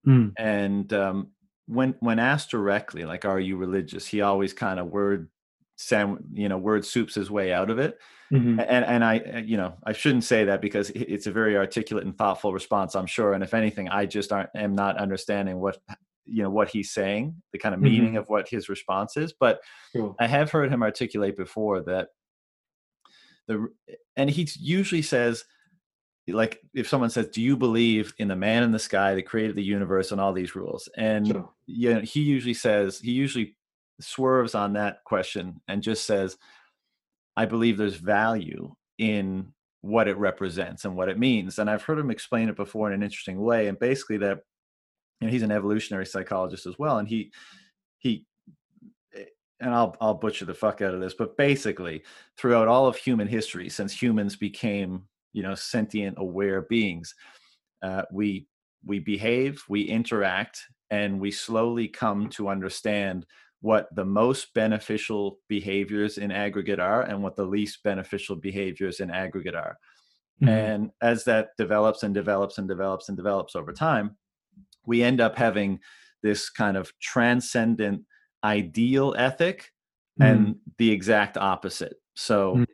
Mm. 0.07 0.33
And 0.39 0.93
um, 0.93 1.33
when 1.67 1.97
when 2.01 2.19
asked 2.19 2.51
directly, 2.51 3.05
like, 3.05 3.25
"Are 3.25 3.41
you 3.41 3.57
religious?" 3.57 4.07
he 4.07 4.23
always 4.23 4.53
kind 4.53 4.81
of 4.81 4.87
word 4.87 5.29
sand, 5.81 6.19
you 6.35 6.49
know, 6.49 6.59
word 6.59 6.85
soups 6.85 7.15
his 7.15 7.31
way 7.31 7.53
out 7.53 7.71
of 7.71 7.79
it. 7.79 7.99
Mm-hmm. 8.33 8.61
And 8.61 8.85
and 8.85 9.05
I, 9.05 9.19
uh, 9.19 9.39
you 9.39 9.57
know, 9.57 9.75
I 9.85 9.93
shouldn't 9.93 10.25
say 10.25 10.45
that 10.45 10.61
because 10.61 10.91
it's 10.91 11.27
a 11.27 11.33
very 11.33 11.57
articulate 11.57 12.05
and 12.05 12.17
thoughtful 12.17 12.53
response, 12.53 12.95
I'm 12.95 13.07
sure. 13.07 13.33
And 13.33 13.43
if 13.43 13.55
anything, 13.55 13.89
I 13.89 14.07
just 14.07 14.33
aren't 14.33 14.51
am 14.55 14.75
not 14.75 14.99
understanding 14.99 15.59
what 15.59 15.79
you 16.27 16.43
know 16.43 16.51
what 16.51 16.69
he's 16.69 16.93
saying, 16.93 17.43
the 17.53 17.59
kind 17.59 17.75
of 17.75 17.81
meaning 17.81 18.11
mm-hmm. 18.11 18.19
of 18.19 18.29
what 18.29 18.49
his 18.49 18.69
response 18.69 19.17
is. 19.17 19.33
But 19.33 19.61
cool. 19.97 20.15
I 20.21 20.27
have 20.29 20.51
heard 20.51 20.71
him 20.71 20.83
articulate 20.83 21.37
before 21.37 21.81
that 21.83 22.09
the 23.49 23.69
and 24.17 24.31
he 24.31 24.49
usually 24.59 25.03
says 25.03 25.45
like 26.29 26.61
if 26.75 26.89
someone 26.89 27.11
says 27.11 27.27
do 27.29 27.43
you 27.43 27.57
believe 27.57 28.15
in 28.19 28.29
the 28.29 28.37
man 28.37 28.63
in 28.63 28.71
the 28.71 28.79
sky 28.79 29.15
that 29.15 29.27
created 29.27 29.57
the 29.57 29.65
universe 29.65 30.13
and 30.13 30.21
all 30.21 30.33
these 30.33 30.55
rules 30.55 30.89
and 30.97 31.27
sure. 31.27 31.51
you 31.67 31.93
know 31.93 32.01
he 32.01 32.21
usually 32.21 32.55
says 32.55 33.01
he 33.01 33.11
usually 33.11 33.57
swerves 34.03 34.55
on 34.55 34.75
that 34.75 35.05
question 35.05 35.61
and 35.69 35.83
just 35.83 36.07
says, 36.07 36.37
I 37.37 37.47
believe 37.47 37.77
there's 37.77 37.97
value 37.97 38.75
in 38.99 39.53
what 39.83 40.09
it 40.09 40.19
represents 40.19 40.85
and 40.85 40.95
what 40.95 41.09
it 41.09 41.19
means. 41.19 41.59
And 41.59 41.71
I've 41.71 41.83
heard 41.83 41.99
him 41.99 42.11
explain 42.11 42.49
it 42.49 42.57
before 42.57 42.89
in 42.89 42.95
an 42.95 43.03
interesting 43.03 43.41
way. 43.41 43.69
And 43.69 43.79
basically 43.79 44.19
that, 44.19 44.41
you 45.21 45.27
know, 45.27 45.33
he's 45.33 45.43
an 45.43 45.53
evolutionary 45.53 46.07
psychologist 46.07 46.67
as 46.67 46.79
well. 46.79 46.99
And 46.99 47.09
he, 47.09 47.33
he, 47.99 48.27
eh, 49.15 49.25
and 49.61 49.75
I'll, 49.75 49.97
I'll 50.01 50.15
butcher 50.15 50.45
the 50.45 50.55
fuck 50.55 50.83
out 50.83 50.95
of 50.95 51.01
this, 51.01 51.15
but 51.15 51.37
basically 51.37 52.03
throughout 52.37 52.69
all 52.69 52.87
of 52.87 52.97
human 52.97 53.29
history, 53.29 53.69
since 53.69 54.01
humans 54.01 54.37
became, 54.37 55.05
you 55.33 55.43
know, 55.43 55.55
sentient 55.55 56.17
aware 56.19 56.63
beings, 56.63 57.15
uh, 57.83 58.03
we, 58.13 58.47
we 58.85 58.99
behave, 58.99 59.63
we 59.69 59.83
interact, 59.83 60.61
and 60.91 61.21
we 61.21 61.31
slowly 61.31 61.89
come 61.89 62.29
to 62.31 62.49
understand 62.49 63.25
what 63.61 63.95
the 63.95 64.05
most 64.05 64.55
beneficial 64.55 65.39
behaviors 65.49 66.19
in 66.19 66.31
aggregate 66.31 66.81
are 66.81 67.03
and 67.03 67.23
what 67.23 67.37
the 67.37 67.45
least 67.45 67.83
beneficial 67.83 68.37
behaviors 68.37 69.01
in 69.01 69.11
aggregate 69.11 69.55
are. 69.55 69.77
Mm-hmm. 70.43 70.49
And 70.49 70.91
as 71.03 71.25
that 71.25 71.51
develops 71.59 72.03
and 72.03 72.15
develops 72.15 72.57
and 72.59 72.67
develops 72.67 73.09
and 73.09 73.17
develops 73.17 73.55
over 73.55 73.73
time, 73.73 74.17
we 74.87 75.03
end 75.03 75.21
up 75.21 75.37
having 75.37 75.81
this 76.23 76.49
kind 76.49 76.77
of 76.77 76.93
transcendent 77.01 78.05
ideal 78.43 79.15
ethic 79.19 79.71
mm-hmm. 80.19 80.23
and 80.23 80.57
the 80.79 80.91
exact 80.91 81.37
opposite. 81.37 81.97
So 82.15 82.55
mm-hmm. 82.55 82.65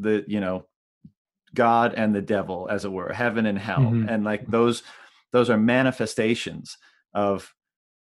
the, 0.00 0.24
you 0.26 0.40
know, 0.40 0.66
God 1.54 1.94
and 1.96 2.14
the 2.14 2.20
devil, 2.20 2.66
as 2.68 2.84
it 2.84 2.92
were, 2.92 3.12
heaven 3.12 3.46
and 3.46 3.58
hell. 3.58 3.78
Mm-hmm. 3.78 4.08
And 4.08 4.24
like 4.24 4.46
those, 4.46 4.82
those 5.32 5.48
are 5.48 5.56
manifestations 5.56 6.76
of 7.14 7.54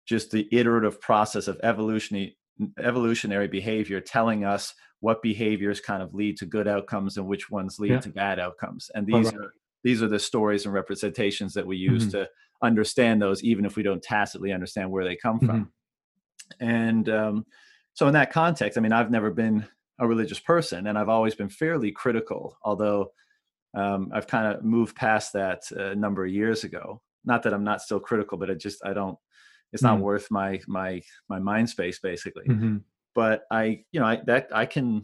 just 0.06 0.30
the 0.30 0.48
iterative 0.52 1.00
process 1.00 1.48
of 1.48 1.58
evolutionary 1.62 2.36
evolutionary 2.78 3.48
behavior 3.48 4.00
telling 4.00 4.44
us 4.44 4.74
what 5.00 5.22
behaviors 5.22 5.80
kind 5.80 6.02
of 6.02 6.14
lead 6.14 6.36
to 6.36 6.46
good 6.46 6.68
outcomes 6.68 7.16
and 7.16 7.26
which 7.26 7.50
ones 7.50 7.80
lead 7.80 7.90
yeah. 7.90 8.00
to 8.00 8.08
bad 8.10 8.38
outcomes 8.38 8.90
and 8.94 9.06
these 9.06 9.26
right. 9.26 9.34
are 9.34 9.52
these 9.82 10.02
are 10.02 10.08
the 10.08 10.18
stories 10.18 10.64
and 10.64 10.72
representations 10.72 11.52
that 11.54 11.66
we 11.66 11.76
use 11.76 12.04
mm-hmm. 12.04 12.22
to 12.22 12.28
understand 12.62 13.20
those 13.20 13.42
even 13.42 13.64
if 13.64 13.76
we 13.76 13.82
don't 13.82 14.02
tacitly 14.02 14.52
understand 14.52 14.90
where 14.90 15.04
they 15.04 15.16
come 15.16 15.38
from 15.40 15.72
mm-hmm. 16.60 16.66
and 16.66 17.08
um, 17.08 17.44
so 17.92 18.06
in 18.06 18.14
that 18.14 18.32
context 18.32 18.78
i 18.78 18.80
mean 18.80 18.92
i've 18.92 19.10
never 19.10 19.30
been 19.30 19.66
a 19.98 20.06
religious 20.06 20.38
person 20.38 20.86
and 20.86 20.96
i've 20.96 21.08
always 21.08 21.34
been 21.34 21.48
fairly 21.48 21.90
critical 21.90 22.56
although 22.62 23.10
um, 23.76 24.10
i've 24.14 24.28
kind 24.28 24.46
of 24.46 24.64
moved 24.64 24.94
past 24.94 25.32
that 25.32 25.68
a 25.72 25.94
number 25.94 26.24
of 26.24 26.30
years 26.30 26.62
ago 26.62 27.02
not 27.24 27.42
that 27.42 27.52
i'm 27.52 27.64
not 27.64 27.82
still 27.82 28.00
critical 28.00 28.38
but 28.38 28.50
i 28.50 28.54
just 28.54 28.84
i 28.86 28.92
don't 28.92 29.18
it's 29.74 29.82
not 29.82 29.98
mm 29.98 30.02
worth 30.02 30.30
my 30.30 30.60
my 30.66 31.02
my 31.28 31.38
mind 31.38 31.68
space 31.68 31.98
basically 31.98 32.44
mm-hmm. 32.46 32.76
but 33.14 33.44
i 33.50 33.82
you 33.92 34.00
know 34.00 34.06
i 34.06 34.20
that 34.26 34.48
i 34.54 34.64
can 34.64 35.02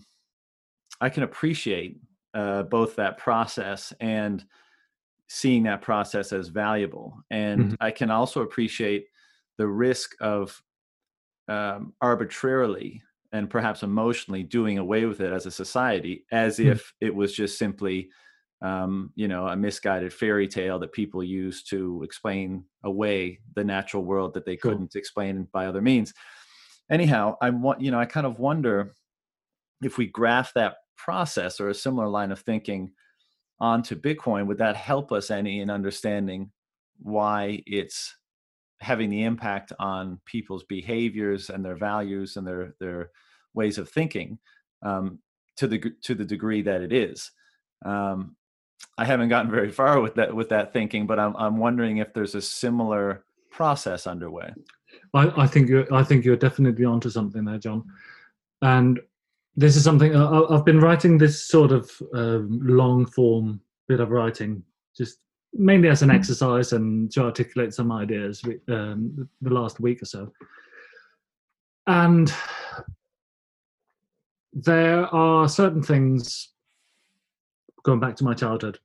i 1.01 1.09
can 1.09 1.23
appreciate 1.23 1.99
uh, 2.35 2.62
both 2.62 2.95
that 2.97 3.18
process 3.18 3.93
and 4.01 4.45
seeing 5.29 5.64
that 5.64 5.83
process 5.83 6.33
as 6.33 6.49
valuable 6.49 7.18
and 7.31 7.61
mm-hmm. 7.61 7.75
i 7.81 7.91
can 7.91 8.11
also 8.11 8.43
appreciate 8.43 9.07
the 9.59 9.66
risk 9.66 10.14
of 10.21 10.62
um, 11.49 11.93
arbitrarily 12.01 13.03
and 13.33 13.51
perhaps 13.51 13.83
emotionally 13.83 14.43
doing 14.43 14.79
away 14.79 15.05
with 15.05 15.21
it 15.21 15.33
as 15.33 15.47
a 15.47 15.51
society 15.51 16.25
as 16.31 16.59
mm 16.59 16.71
if 16.71 16.95
it 17.01 17.14
was 17.14 17.35
just 17.35 17.59
simply 17.59 18.09
um, 18.63 19.11
you 19.15 19.29
know, 19.29 19.47
a 19.47 19.57
misguided 19.57 20.13
fairy 20.13 20.47
tale 20.47 20.79
that 20.79 20.93
people 20.93 21.25
use 21.25 21.63
to 21.65 22.03
explain 22.03 22.65
away 22.85 23.41
the 23.55 23.65
natural 23.65 24.05
world 24.05 24.35
that 24.35 24.45
they 24.45 24.57
cool. 24.57 24.73
couldn't 24.73 24.97
explain 24.97 25.49
by 25.53 25.67
other 25.67 25.81
means. 25.81 26.13
Anyhow, 26.91 27.37
I 27.41 27.51
want 27.51 27.81
you 27.81 27.91
know, 27.91 28.01
I 28.01 28.07
kind 28.07 28.27
of 28.27 28.39
wonder 28.39 28.93
if 29.83 29.97
we 29.97 30.07
graph 30.07 30.53
that 30.55 30.77
process 30.97 31.61
or 31.61 31.69
a 31.69 31.75
similar 31.75 32.09
line 32.09 32.33
of 32.33 32.41
thinking 32.41 32.93
onto 33.61 33.99
Bitcoin, 33.99 34.47
would 34.47 34.59
that 34.59 34.77
help 34.77 35.13
us 35.13 35.31
any 35.31 35.61
in 35.61 35.71
understanding 35.71 36.51
why 36.99 37.63
it's 37.67 38.15
having 38.81 39.11
the 39.11 39.25
impact 39.25 39.73
on 39.79 40.21
people's 40.25 40.65
behaviors 40.65 41.51
and 41.51 41.65
their 41.65 41.77
values 41.77 42.37
and 42.37 42.47
their 42.47 42.75
their 42.81 43.11
ways 43.55 43.79
of 43.79 43.89
thinking 43.89 44.39
um, 44.83 45.19
to 45.57 45.67
the 45.67 45.83
to 46.03 46.15
the 46.15 46.25
degree 46.25 46.63
that 46.63 46.83
it 46.83 46.93
is. 46.93 47.31
Um, 47.85 48.37
I 48.99 49.05
haven't 49.05 49.28
gotten 49.31 49.51
very 49.51 49.70
far 49.70 50.01
with 50.01 50.14
that 50.16 50.35
with 50.35 50.49
that 50.51 50.72
thinking, 50.72 51.07
but 51.07 51.18
I'm 51.18 51.35
I'm 51.37 51.57
wondering 51.57 51.99
if 51.99 52.12
there's 52.12 52.35
a 52.35 52.43
similar 52.43 53.24
process 53.51 54.07
underway. 54.07 54.53
I, 55.14 55.43
I 55.43 55.47
think 55.47 55.68
you're 55.68 55.93
I 55.93 56.03
think 56.03 56.24
you're 56.24 56.37
definitely 56.37 56.85
onto 56.85 57.11
something 57.11 57.45
there, 57.45 57.59
John. 57.59 57.85
And 58.62 59.01
this 59.57 59.76
is 59.76 59.85
something 59.85 60.14
I, 60.14 60.43
have 60.51 60.64
been 60.64 60.81
writing 60.81 61.18
this 61.18 61.45
sort 61.45 61.72
of 61.72 61.91
um, 62.14 62.61
long 62.62 63.07
form 63.07 63.61
bit 63.89 64.01
of 64.01 64.11
writing, 64.11 64.62
just 64.97 65.18
mainly 65.53 65.89
as 65.89 66.03
an 66.03 66.11
exercise 66.11 66.72
and 66.72 67.11
to 67.12 67.24
articulate 67.24 67.74
some 67.74 67.91
ideas 67.91 68.43
um, 68.68 69.28
the 69.41 69.51
last 69.51 69.81
week 69.81 70.03
or 70.03 70.05
so. 70.05 70.33
And 71.87 72.33
there 74.53 75.07
are 75.07 75.49
certain 75.49 75.83
things 75.83 76.51
going 77.83 78.01
back 78.01 78.16
to 78.16 78.24
my 78.24 78.35
childhood, 78.35 78.78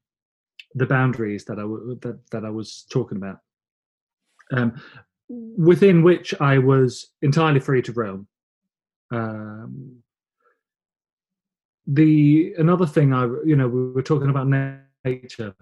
the 0.73 0.85
boundaries 0.85 1.45
that 1.45 1.59
I 1.59 1.63
that 2.07 2.19
that 2.31 2.45
I 2.45 2.49
was 2.49 2.85
talking 2.89 3.17
about, 3.17 3.39
um, 4.51 4.81
within 5.29 6.03
which 6.03 6.33
I 6.39 6.57
was 6.57 7.11
entirely 7.21 7.59
free 7.59 7.81
to 7.83 7.93
roam. 7.93 8.27
Um, 9.11 9.97
the 11.87 12.53
another 12.57 12.85
thing 12.85 13.13
I 13.13 13.25
you 13.45 13.55
know 13.55 13.67
we 13.67 13.91
were 13.91 14.01
talking 14.01 14.29
about 14.29 14.47
nature 15.05 15.53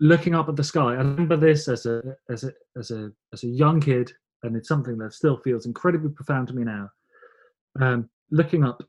looking 0.00 0.34
up 0.34 0.48
at 0.48 0.56
the 0.56 0.64
sky. 0.64 0.92
I 0.94 0.94
remember 0.94 1.36
this 1.36 1.68
as 1.68 1.86
a 1.86 2.02
as 2.28 2.44
a 2.44 2.52
as 2.76 2.90
a 2.90 3.12
as 3.32 3.44
a 3.44 3.48
young 3.48 3.80
kid, 3.80 4.10
and 4.42 4.56
it's 4.56 4.68
something 4.68 4.98
that 4.98 5.12
still 5.12 5.36
feels 5.38 5.66
incredibly 5.66 6.10
profound 6.10 6.48
to 6.48 6.54
me 6.54 6.64
now. 6.64 6.88
Um, 7.80 8.08
looking 8.30 8.64
up 8.64 8.82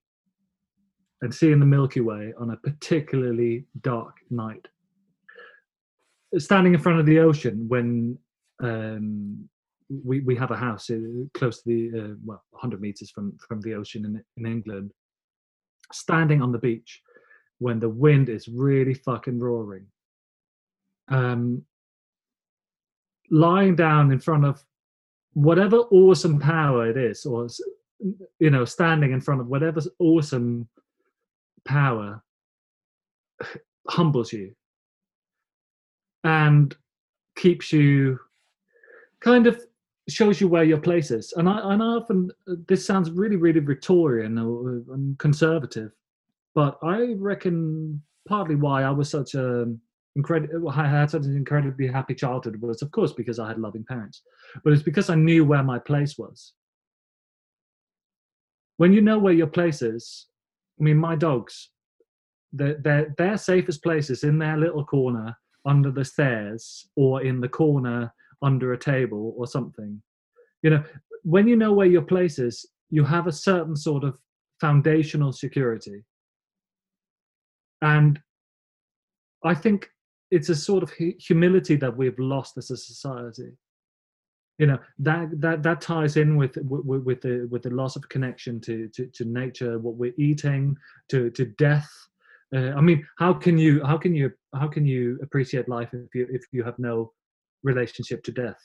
and 1.21 1.33
seeing 1.33 1.59
the 1.59 1.65
Milky 1.65 2.01
Way 2.01 2.33
on 2.39 2.51
a 2.51 2.57
particularly 2.57 3.65
dark 3.81 4.17
night. 4.29 4.67
Standing 6.37 6.73
in 6.73 6.79
front 6.79 6.99
of 6.99 7.05
the 7.05 7.19
ocean 7.19 7.67
when 7.67 8.17
um, 8.61 9.49
we 9.89 10.21
we 10.21 10.35
have 10.35 10.51
a 10.51 10.55
house 10.55 10.89
uh, 10.89 10.97
close 11.33 11.61
to 11.61 11.69
the 11.69 11.99
uh, 11.99 12.15
well 12.25 12.43
100 12.51 12.81
meters 12.81 13.11
from 13.11 13.37
from 13.47 13.61
the 13.61 13.73
ocean 13.73 14.05
in 14.05 14.23
in 14.37 14.51
England. 14.51 14.91
Standing 15.91 16.41
on 16.41 16.51
the 16.51 16.57
beach 16.57 17.01
when 17.59 17.79
the 17.79 17.89
wind 17.89 18.29
is 18.29 18.47
really 18.47 18.93
fucking 18.93 19.39
roaring. 19.39 19.85
Um, 21.09 21.63
lying 23.29 23.75
down 23.75 24.11
in 24.11 24.19
front 24.19 24.45
of 24.45 24.63
whatever 25.33 25.77
awesome 25.77 26.39
power 26.39 26.89
it 26.89 26.97
is, 26.97 27.25
or 27.25 27.47
you 28.39 28.49
know, 28.49 28.65
standing 28.65 29.11
in 29.11 29.21
front 29.21 29.41
of 29.41 29.47
whatever 29.47 29.81
awesome 29.99 30.67
power 31.65 32.21
humbles 33.87 34.31
you 34.31 34.53
and 36.23 36.75
keeps 37.35 37.71
you 37.71 38.19
kind 39.19 39.47
of 39.47 39.61
shows 40.09 40.41
you 40.41 40.47
where 40.47 40.63
your 40.63 40.79
place 40.79 41.11
is. 41.11 41.33
And 41.37 41.47
I, 41.47 41.73
and 41.73 41.81
I 41.81 41.85
often, 41.85 42.31
this 42.67 42.85
sounds 42.85 43.11
really, 43.11 43.35
really 43.35 43.59
Victorian 43.59 44.37
or 44.37 44.83
uh, 44.91 44.97
conservative, 45.17 45.91
but 46.53 46.77
I 46.83 47.13
reckon 47.17 48.01
partly 48.27 48.55
why 48.55 48.83
I 48.83 48.91
was 48.91 49.09
such 49.09 49.35
a 49.35 49.73
incredible, 50.15 50.69
I 50.69 50.87
had 50.87 51.09
such 51.09 51.25
an 51.25 51.35
incredibly 51.35 51.87
happy 51.87 52.15
childhood 52.15 52.61
was, 52.61 52.81
of 52.81 52.91
course, 52.91 53.13
because 53.13 53.39
I 53.39 53.47
had 53.47 53.59
loving 53.59 53.85
parents, 53.85 54.23
but 54.63 54.73
it's 54.73 54.83
because 54.83 55.09
I 55.09 55.15
knew 55.15 55.45
where 55.45 55.63
my 55.63 55.79
place 55.79 56.17
was. 56.17 56.53
When 58.77 58.93
you 58.93 59.01
know 59.01 59.19
where 59.19 59.33
your 59.33 59.47
place 59.47 59.81
is, 59.81 60.27
I 60.81 60.83
mean, 60.83 60.97
my 60.97 61.15
dogs, 61.15 61.69
their 62.51 62.73
their 62.81 63.13
their 63.17 63.37
safest 63.37 63.83
places 63.83 64.23
in 64.23 64.39
their 64.39 64.57
little 64.57 64.83
corner 64.83 65.37
under 65.63 65.91
the 65.91 66.03
stairs 66.03 66.87
or 66.95 67.21
in 67.21 67.39
the 67.39 67.47
corner 67.47 68.11
under 68.41 68.73
a 68.73 68.77
table 68.77 69.35
or 69.37 69.45
something. 69.45 70.01
You 70.63 70.71
know, 70.71 70.83
when 71.23 71.47
you 71.47 71.55
know 71.55 71.71
where 71.71 71.87
your 71.87 72.01
place 72.01 72.39
is, 72.39 72.65
you 72.89 73.03
have 73.03 73.27
a 73.27 73.31
certain 73.31 73.75
sort 73.75 74.03
of 74.03 74.17
foundational 74.59 75.31
security. 75.31 76.03
And 77.83 78.19
I 79.43 79.53
think 79.53 79.89
it's 80.31 80.49
a 80.49 80.55
sort 80.55 80.81
of 80.81 80.91
humility 81.19 81.75
that 81.75 81.95
we've 81.95 82.17
lost 82.17 82.57
as 82.57 82.71
a 82.71 82.77
society. 82.77 83.51
You 84.61 84.67
know 84.67 84.77
that 84.99 85.41
that 85.41 85.63
that 85.63 85.81
ties 85.81 86.17
in 86.17 86.37
with 86.37 86.55
with, 86.57 87.01
with 87.03 87.21
the 87.21 87.47
with 87.49 87.63
the 87.63 87.71
loss 87.71 87.95
of 87.95 88.07
connection 88.09 88.61
to, 88.61 88.87
to 88.89 89.07
to 89.07 89.25
nature, 89.25 89.79
what 89.79 89.95
we're 89.95 90.13
eating, 90.19 90.77
to 91.09 91.31
to 91.31 91.45
death. 91.57 91.89
Uh, 92.55 92.69
I 92.77 92.81
mean, 92.81 93.03
how 93.17 93.33
can 93.33 93.57
you 93.57 93.83
how 93.83 93.97
can 93.97 94.13
you 94.13 94.31
how 94.53 94.67
can 94.67 94.85
you 94.85 95.17
appreciate 95.23 95.67
life 95.67 95.89
if 95.93 96.13
you 96.13 96.27
if 96.29 96.43
you 96.51 96.63
have 96.63 96.77
no 96.77 97.11
relationship 97.63 98.23
to 98.25 98.31
death? 98.31 98.61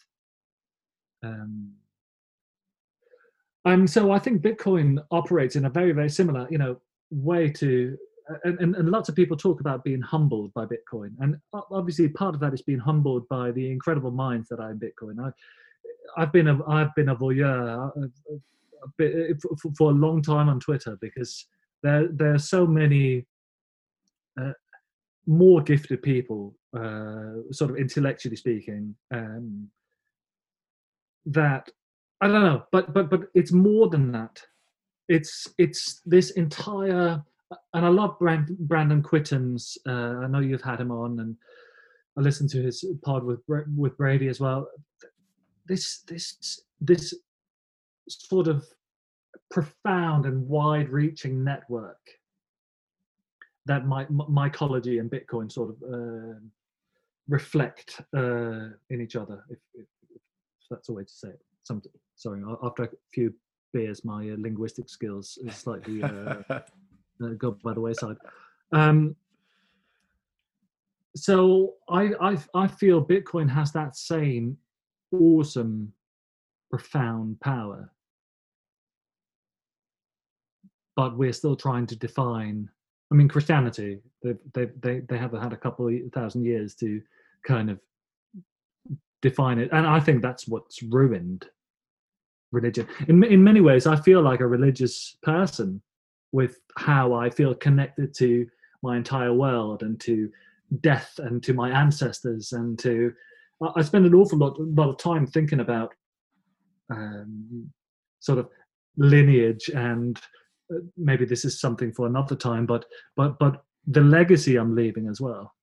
Um, 1.23 1.73
and 3.65 3.89
so 3.89 4.11
I 4.11 4.19
think 4.19 4.43
Bitcoin 4.43 4.99
operates 5.11 5.57
in 5.57 5.65
a 5.65 5.71
very 5.71 5.93
very 5.93 6.11
similar 6.11 6.47
you 6.51 6.59
know 6.59 6.79
way 7.11 7.49
to 7.53 7.97
and, 8.45 8.61
and, 8.61 8.77
and, 8.77 8.91
lots 8.91 9.09
of 9.09 9.15
people 9.15 9.37
talk 9.37 9.61
about 9.61 9.83
being 9.83 10.03
humbled 10.03 10.53
by 10.53 10.67
Bitcoin, 10.67 11.13
and 11.21 11.37
obviously 11.71 12.07
part 12.09 12.35
of 12.35 12.41
that 12.43 12.53
is 12.53 12.61
being 12.61 12.81
humbled 12.81 13.27
by 13.29 13.51
the 13.51 13.71
incredible 13.71 14.11
minds 14.11 14.49
that 14.49 14.61
are 14.61 14.73
in 14.73 14.79
Bitcoin. 14.79 15.25
I, 15.25 15.31
I've 16.17 16.33
been 16.33 16.49
a 16.49 16.59
I've 16.69 16.95
been 16.95 17.11
a 17.11 17.17
voyeur 17.17 17.91
a 17.97 18.89
bit, 18.97 19.41
for, 19.41 19.71
for, 19.77 19.91
a 19.91 19.95
long 19.95 20.23
time 20.23 20.49
on 20.49 20.61
Twitter 20.61 20.97
because 21.01 21.47
there 21.83 22.09
there 22.13 22.35
are 22.35 22.39
so 22.39 22.67
many 22.67 23.27
uh, 24.41 24.53
more 25.27 25.63
gifted 25.63 26.03
people, 26.03 26.55
uh, 26.77 27.51
sort 27.51 27.71
of 27.71 27.77
intellectually 27.77 28.37
speaking, 28.37 28.95
um, 29.13 29.69
that 31.27 31.69
I 32.21 32.29
don't 32.29 32.43
know, 32.43 32.65
but 32.73 32.95
but 32.95 33.11
but 33.11 33.23
it's 33.35 33.53
more 33.53 33.89
than 33.89 34.13
that. 34.13 34.43
It's 35.09 35.49
it's 35.59 36.01
this 36.05 36.31
entire 36.31 37.23
and 37.75 37.87
I 37.87 37.89
love 37.89 38.19
Brand, 38.19 38.57
Brandon 38.59 39.03
Quittem's. 39.03 39.79
Uh, 39.87 40.19
I 40.23 40.27
know 40.27 40.41
you've 40.41 40.63
had 40.63 40.81
him 40.81 40.91
on, 40.91 41.21
and 41.21 41.37
I 42.19 42.21
listened 42.21 42.51
to 42.51 42.63
his 42.63 42.85
pod 43.05 43.25
with 43.25 43.41
with 43.77 43.97
Brady 43.97 44.29
as 44.29 44.41
well. 44.41 44.69
This 45.67 46.03
this 46.07 46.61
this 46.81 47.15
sort 48.09 48.49
of 48.49 48.65
profound 49.51 50.27
and 50.27 50.47
wide-reaching 50.49 51.43
network 51.43 51.99
that 53.67 53.87
my, 53.87 54.05
mycology 54.07 55.01
and 55.01 55.11
Bitcoin 55.11 55.51
sort 55.51 55.71
of 55.71 55.77
uh, 55.93 56.39
reflect 57.29 58.01
uh, 58.17 58.69
in 58.91 59.01
each 59.01 59.17
other, 59.17 59.45
if, 59.51 59.59
if, 59.75 59.87
if, 60.15 60.21
that's 60.71 60.89
a 60.89 60.93
way 60.93 61.03
to 61.03 61.13
say 61.13 61.29
it. 61.29 61.41
Some, 61.65 61.83
sorry, 62.15 62.43
after 62.63 62.85
a 62.85 62.89
few 63.13 63.35
beers, 63.73 64.05
my 64.05 64.31
uh, 64.31 64.37
linguistic 64.39 64.89
skills 64.89 65.39
is 65.45 65.55
slightly 65.57 66.03
uh, 66.03 66.37
uh, 66.51 66.61
go 67.39 67.57
by 67.63 67.75
the 67.75 67.81
wayside. 67.81 68.17
Um, 68.73 69.17
so 71.17 71.75
I, 71.89 72.13
I 72.21 72.37
I 72.55 72.67
feel 72.69 73.05
Bitcoin 73.05 73.49
has 73.49 73.73
that 73.73 73.97
same 73.97 74.59
awesome, 75.13 75.93
profound 76.71 77.41
power, 77.41 77.91
but 80.95 81.17
we're 81.17 81.33
still 81.33 81.57
trying 81.57 81.87
to 81.87 81.97
define. 81.97 82.69
I 83.11 83.15
mean, 83.15 83.29
Christianity 83.29 84.01
they 84.23 84.35
they 84.55 84.67
they 84.81 85.01
they 85.01 85.19
have 85.19 85.33
had 85.33 85.53
a 85.53 85.57
couple 85.57 85.89
of 85.89 85.95
thousand 86.13 86.45
years 86.45 86.75
to 86.77 87.01
kind 87.47 87.71
of 87.71 87.79
define 89.23 89.59
it, 89.59 89.71
and 89.73 89.87
I 89.87 90.01
think 90.01 90.23
that's 90.23 90.49
what's 90.49 90.83
ruined 90.83 91.47
religion. 92.53 92.89
In 93.09 93.23
in 93.25 93.43
many 93.43 93.61
ways, 93.61 93.87
I 93.87 93.97
feel 93.97 94.23
like 94.23 94.41
a 94.41 94.47
religious 94.47 95.17
person 95.23 95.81
with 96.33 96.59
how 96.77 97.15
I 97.15 97.31
feel 97.31 97.55
connected 97.55 98.13
to 98.15 98.47
my 98.83 98.97
entire 98.97 99.33
world 99.33 99.83
and 99.83 99.99
to 100.01 100.31
death 100.81 101.19
and 101.19 101.43
to 101.43 101.55
my 101.55 101.71
ancestors 101.71 102.53
and 102.53 102.79
to 102.81 103.13
I 103.75 103.83
spend 103.83 104.07
an 104.07 104.15
awful 104.15 104.39
lot, 104.39 104.61
lot 104.61 104.91
of 104.91 104.99
time 104.99 105.27
thinking 105.27 105.61
about 105.61 105.95
um, 106.91 107.71
sort 108.21 108.39
of 108.39 108.49
lineage 108.97 109.71
and 109.75 110.19
uh, 110.73 110.79
maybe 110.97 111.25
this 111.25 111.45
is 111.45 111.61
something 111.61 111.93
for 111.93 112.07
another 112.07 112.35
time 112.35 112.67
but 112.67 112.85
but 113.15 113.39
but 113.39 113.63
the 113.87 114.01
legacy 114.01 114.57
I'm 114.57 114.75
leaving 114.75 115.09
as 115.09 115.21
well 115.21 115.55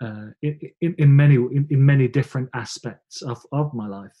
uh, 0.00 0.26
in, 0.42 0.58
in, 0.80 0.94
in 0.98 1.16
many 1.16 1.34
in, 1.34 1.66
in, 1.70 1.84
many 1.84 2.08
different 2.08 2.48
aspects 2.54 3.22
of, 3.22 3.44
of 3.52 3.72
my 3.74 3.86
life. 3.86 4.16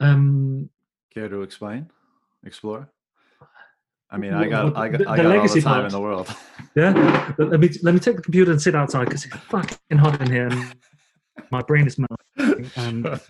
Um, 0.00 0.68
Care 1.14 1.28
to 1.28 1.42
explain, 1.42 1.90
explore? 2.44 2.90
I 4.10 4.18
mean, 4.18 4.34
I 4.34 4.46
got, 4.46 4.76
I 4.76 4.88
got, 4.88 4.98
the, 4.98 5.08
I 5.08 5.16
got 5.16 5.26
all 5.26 5.48
the 5.48 5.60
time 5.60 5.62
part. 5.62 5.84
in 5.86 5.92
the 5.92 6.00
world. 6.00 6.34
yeah, 6.76 7.32
let 7.38 7.60
me 7.60 7.70
let 7.82 7.94
me 7.94 8.00
take 8.00 8.16
the 8.16 8.22
computer 8.22 8.50
and 8.50 8.60
sit 8.60 8.74
outside 8.74 9.06
because 9.06 9.24
it's 9.24 9.36
fucking 9.36 9.98
hot 9.98 10.20
in 10.20 10.30
here. 10.30 10.48
And 10.48 10.74
my 11.52 11.60
brain 11.62 11.86
is 11.86 11.98
melting. 11.98 12.70
And 12.76 13.06
oh, 13.06 13.20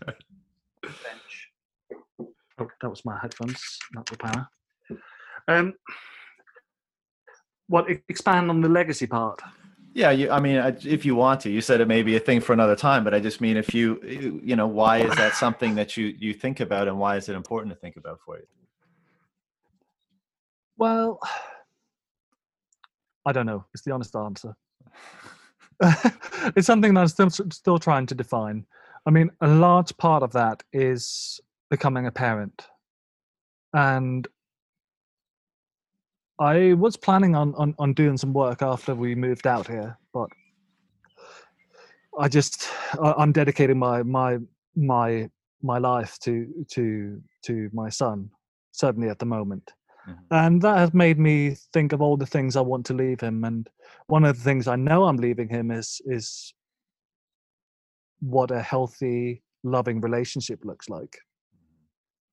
that 2.80 2.88
was 2.88 3.04
my 3.04 3.18
headphones, 3.20 3.78
not 3.92 4.06
the 4.06 4.16
power. 4.16 4.48
Um, 5.48 5.74
what 7.66 7.90
expand 8.08 8.48
on 8.48 8.60
the 8.60 8.68
legacy 8.68 9.06
part? 9.06 9.40
Yeah, 9.94 10.10
you, 10.10 10.30
I 10.30 10.40
mean, 10.40 10.56
if 10.84 11.04
you 11.04 11.16
want 11.16 11.40
to, 11.40 11.50
you 11.50 11.60
said 11.60 11.80
it 11.80 11.88
may 11.88 12.02
be 12.02 12.16
a 12.16 12.20
thing 12.20 12.40
for 12.40 12.52
another 12.52 12.76
time, 12.76 13.04
but 13.04 13.12
I 13.12 13.20
just 13.20 13.40
mean 13.40 13.56
if 13.56 13.74
you, 13.74 14.40
you 14.42 14.56
know, 14.56 14.66
why 14.66 14.98
is 14.98 15.14
that 15.16 15.34
something 15.34 15.74
that 15.74 15.96
you 15.96 16.14
you 16.18 16.32
think 16.32 16.60
about, 16.60 16.88
and 16.88 16.98
why 16.98 17.16
is 17.16 17.28
it 17.28 17.34
important 17.34 17.74
to 17.74 17.80
think 17.80 17.96
about 17.96 18.20
for 18.24 18.38
you? 18.38 18.46
Well, 20.78 21.18
I 23.26 23.32
don't 23.32 23.46
know. 23.46 23.64
It's 23.74 23.82
the 23.84 23.92
honest 23.92 24.16
answer. 24.16 24.54
it's 26.56 26.66
something 26.66 26.94
that 26.94 27.00
I'm 27.00 27.08
still 27.08 27.30
still 27.30 27.78
trying 27.78 28.06
to 28.06 28.14
define. 28.14 28.66
I 29.06 29.10
mean, 29.10 29.30
a 29.40 29.48
large 29.48 29.96
part 29.96 30.22
of 30.22 30.32
that 30.32 30.62
is 30.72 31.40
becoming 31.70 32.06
a 32.06 32.12
parent, 32.12 32.66
and 33.72 34.26
I 36.38 36.74
was 36.74 36.96
planning 36.96 37.34
on, 37.34 37.54
on, 37.56 37.74
on 37.78 37.94
doing 37.94 38.16
some 38.16 38.32
work 38.32 38.62
after 38.62 38.94
we 38.94 39.14
moved 39.14 39.46
out 39.46 39.68
here, 39.68 39.98
but 40.12 40.28
I 42.18 42.28
just 42.28 42.68
I'm 43.00 43.32
dedicating 43.32 43.78
my 43.78 44.02
my 44.02 44.38
my 44.76 45.30
my 45.62 45.78
life 45.78 46.18
to 46.20 46.46
to 46.72 47.20
to 47.44 47.70
my 47.72 47.88
son 47.88 48.30
certainly 48.72 49.08
at 49.08 49.18
the 49.18 49.26
moment 49.26 49.70
Mm-hmm. 50.08 50.22
And 50.30 50.62
that 50.62 50.78
has 50.78 50.94
made 50.94 51.18
me 51.18 51.56
think 51.72 51.92
of 51.92 52.02
all 52.02 52.16
the 52.16 52.26
things 52.26 52.56
I 52.56 52.60
want 52.60 52.86
to 52.86 52.94
leave 52.94 53.20
him. 53.20 53.44
And 53.44 53.68
one 54.06 54.24
of 54.24 54.36
the 54.36 54.42
things 54.42 54.66
I 54.66 54.76
know 54.76 55.04
I'm 55.04 55.16
leaving 55.16 55.48
him 55.48 55.70
is 55.70 56.00
is 56.06 56.54
what 58.20 58.50
a 58.50 58.62
healthy, 58.62 59.42
loving 59.64 60.00
relationship 60.00 60.64
looks 60.64 60.88
like, 60.88 61.18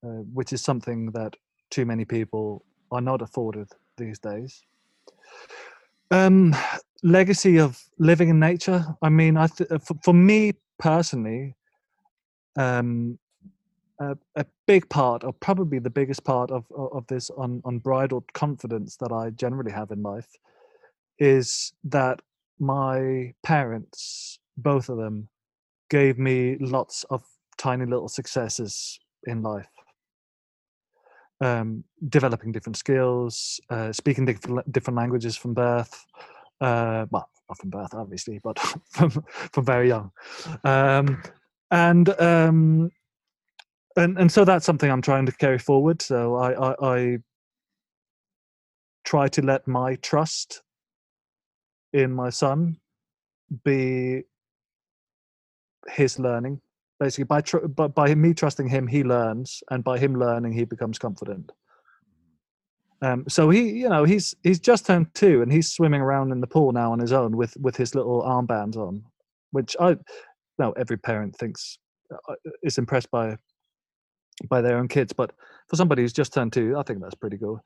uh, 0.06 0.24
which 0.34 0.54
is 0.54 0.62
something 0.62 1.12
that 1.12 1.36
too 1.72 1.86
many 1.86 2.06
people 2.06 2.64
are 2.92 3.02
not 3.02 3.22
afforded 3.22 3.68
these 3.98 4.20
days. 4.20 4.62
Um, 6.12 6.56
legacy 7.04 7.60
of 7.60 7.82
living 8.00 8.30
in 8.30 8.40
nature. 8.40 8.86
I 9.02 9.10
mean, 9.10 9.38
I 9.38 9.48
th- 9.48 9.70
for, 9.84 9.96
for 10.04 10.14
me 10.14 10.54
personally, 10.80 11.56
um, 12.56 13.20
a, 14.00 14.46
big 14.68 14.90
part, 14.90 15.24
or 15.24 15.34
probably 15.34 15.80
the 15.80 15.90
biggest 15.90 16.24
part 16.24 16.52
of 16.52 16.66
of 16.72 17.06
this 17.08 17.30
un, 17.38 17.62
unbridled 17.66 18.32
confidence 18.34 18.98
that 18.98 19.12
I 19.12 19.32
generally 19.32 19.72
have 19.72 19.92
in 19.92 20.02
life, 20.02 20.30
is 21.20 21.74
that 21.84 22.22
my 22.60 23.34
parents, 23.44 24.40
both 24.58 24.90
of 24.90 24.98
them, 24.98 25.30
gave 25.90 26.18
me 26.18 26.58
lots 26.60 27.04
of 27.10 27.24
tiny 27.58 27.86
little 27.86 28.10
successes 28.10 29.00
in 29.26 29.42
life. 29.42 29.68
Um, 31.42 31.86
developing 32.10 32.52
different 32.52 32.78
skills, 32.78 33.62
uh, 33.70 33.94
speaking 33.94 34.26
different, 34.26 34.72
different 34.72 34.98
languages 34.98 35.38
from 35.38 35.54
birth. 35.54 36.06
Uh, 36.60 37.06
well, 37.12 37.30
not 37.48 37.58
from 37.58 37.70
birth, 37.70 37.94
obviously, 37.94 38.40
but 38.44 38.60
from 38.90 39.10
from 39.10 39.66
very 39.66 39.88
young. 39.88 40.12
Um, 40.64 41.22
and 41.72 42.10
um, 42.20 42.92
and 43.96 44.18
and 44.18 44.32
so 44.32 44.46
that's 44.46 44.66
something 44.66 44.92
I'm 44.92 45.02
trying 45.02 45.26
to 45.26 45.32
carry 45.32 45.60
forward. 45.60 46.02
So 46.02 46.36
I, 46.36 46.72
I, 46.72 46.98
I 46.98 47.18
try 49.04 49.28
to 49.30 49.42
let 49.42 49.68
my 49.68 49.96
trust 49.96 50.62
in 51.94 52.14
my 52.14 52.30
son 52.30 52.78
be 53.64 54.24
his 55.88 56.20
learning. 56.20 56.62
Basically, 57.00 57.24
by 57.24 57.42
tr- 57.42 57.68
by, 57.68 57.88
by 57.88 58.14
me 58.14 58.34
trusting 58.34 58.68
him, 58.68 58.86
he 58.86 59.04
learns, 59.04 59.64
and 59.72 59.84
by 59.84 59.98
him 59.98 60.16
learning, 60.16 60.52
he 60.52 60.66
becomes 60.66 61.00
confident. 61.00 61.52
Um, 63.02 63.24
so 63.30 63.50
he, 63.50 63.70
you 63.70 63.90
know, 63.90 64.04
he's 64.04 64.36
he's 64.44 64.60
just 64.60 64.86
turned 64.86 65.14
two, 65.14 65.42
and 65.42 65.52
he's 65.52 65.72
swimming 65.72 66.02
around 66.02 66.32
in 66.32 66.42
the 66.42 66.48
pool 66.48 66.74
now 66.74 66.92
on 66.92 67.00
his 67.00 67.14
own 67.14 67.38
with 67.38 67.56
with 67.58 67.78
his 67.78 67.96
little 67.96 68.22
armbands 68.22 68.76
on, 68.76 69.04
which 69.52 69.78
I, 69.80 69.96
no, 70.58 70.74
every 70.74 70.98
parent 70.98 71.38
thinks 71.38 71.80
uh, 72.14 72.36
is 72.64 72.78
impressed 72.78 73.10
by 73.12 73.38
by 74.48 74.62
their 74.62 74.78
own 74.78 74.88
kids. 74.88 75.14
But 75.14 75.32
for 75.68 75.76
somebody 75.76 76.02
who's 76.02 76.14
just 76.14 76.34
turned 76.34 76.54
two, 76.54 76.78
I 76.78 76.84
think 76.84 77.02
that's 77.02 77.16
pretty 77.16 77.38
good. 77.38 77.58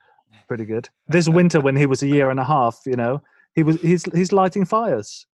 Pretty 0.48 0.66
good. 0.66 0.90
This 1.08 1.30
winter, 1.40 1.60
when 1.62 1.76
he 1.76 1.86
was 1.86 2.02
a 2.04 2.08
year 2.08 2.30
and 2.30 2.40
a 2.40 2.44
half, 2.44 2.80
you 2.86 2.96
know, 2.96 3.22
he 3.56 3.64
was 3.64 3.80
he's 3.82 4.04
he's 4.14 4.32
lighting 4.32 4.66
fires. 4.66 5.28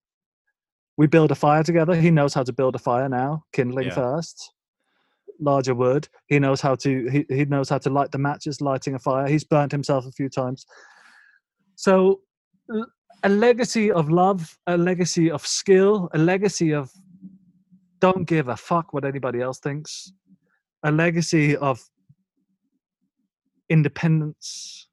We 0.97 1.07
build 1.07 1.31
a 1.31 1.35
fire 1.35 1.63
together. 1.63 1.95
He 1.95 2.11
knows 2.11 2.33
how 2.33 2.43
to 2.43 2.51
build 2.51 2.75
a 2.75 2.79
fire 2.79 3.07
now, 3.07 3.45
kindling 3.53 3.87
Yeah. 3.87 3.95
first, 3.95 4.53
larger 5.39 5.73
wood. 5.73 6.09
He 6.27 6.39
knows 6.39 6.59
how 6.59 6.75
to 6.75 7.07
he, 7.09 7.25
he 7.29 7.45
knows 7.45 7.69
how 7.69 7.77
to 7.77 7.89
light 7.89 8.11
the 8.11 8.17
matches, 8.17 8.59
lighting 8.59 8.95
a 8.95 8.99
fire. 8.99 9.27
He's 9.27 9.45
burnt 9.45 9.71
himself 9.71 10.05
a 10.05 10.11
few 10.11 10.27
times. 10.27 10.65
So 11.75 12.19
a 13.23 13.29
legacy 13.29 13.91
of 13.91 14.09
love, 14.09 14.57
a 14.67 14.77
legacy 14.77 15.31
of 15.31 15.45
skill, 15.47 16.09
a 16.13 16.17
legacy 16.17 16.73
of 16.73 16.91
don't 17.99 18.25
give 18.25 18.47
a 18.49 18.55
fuck 18.57 18.93
what 18.93 19.05
anybody 19.05 19.41
else 19.41 19.59
thinks, 19.59 20.11
a 20.83 20.91
legacy 20.91 21.57
of 21.57 21.81
independence, 23.69 24.87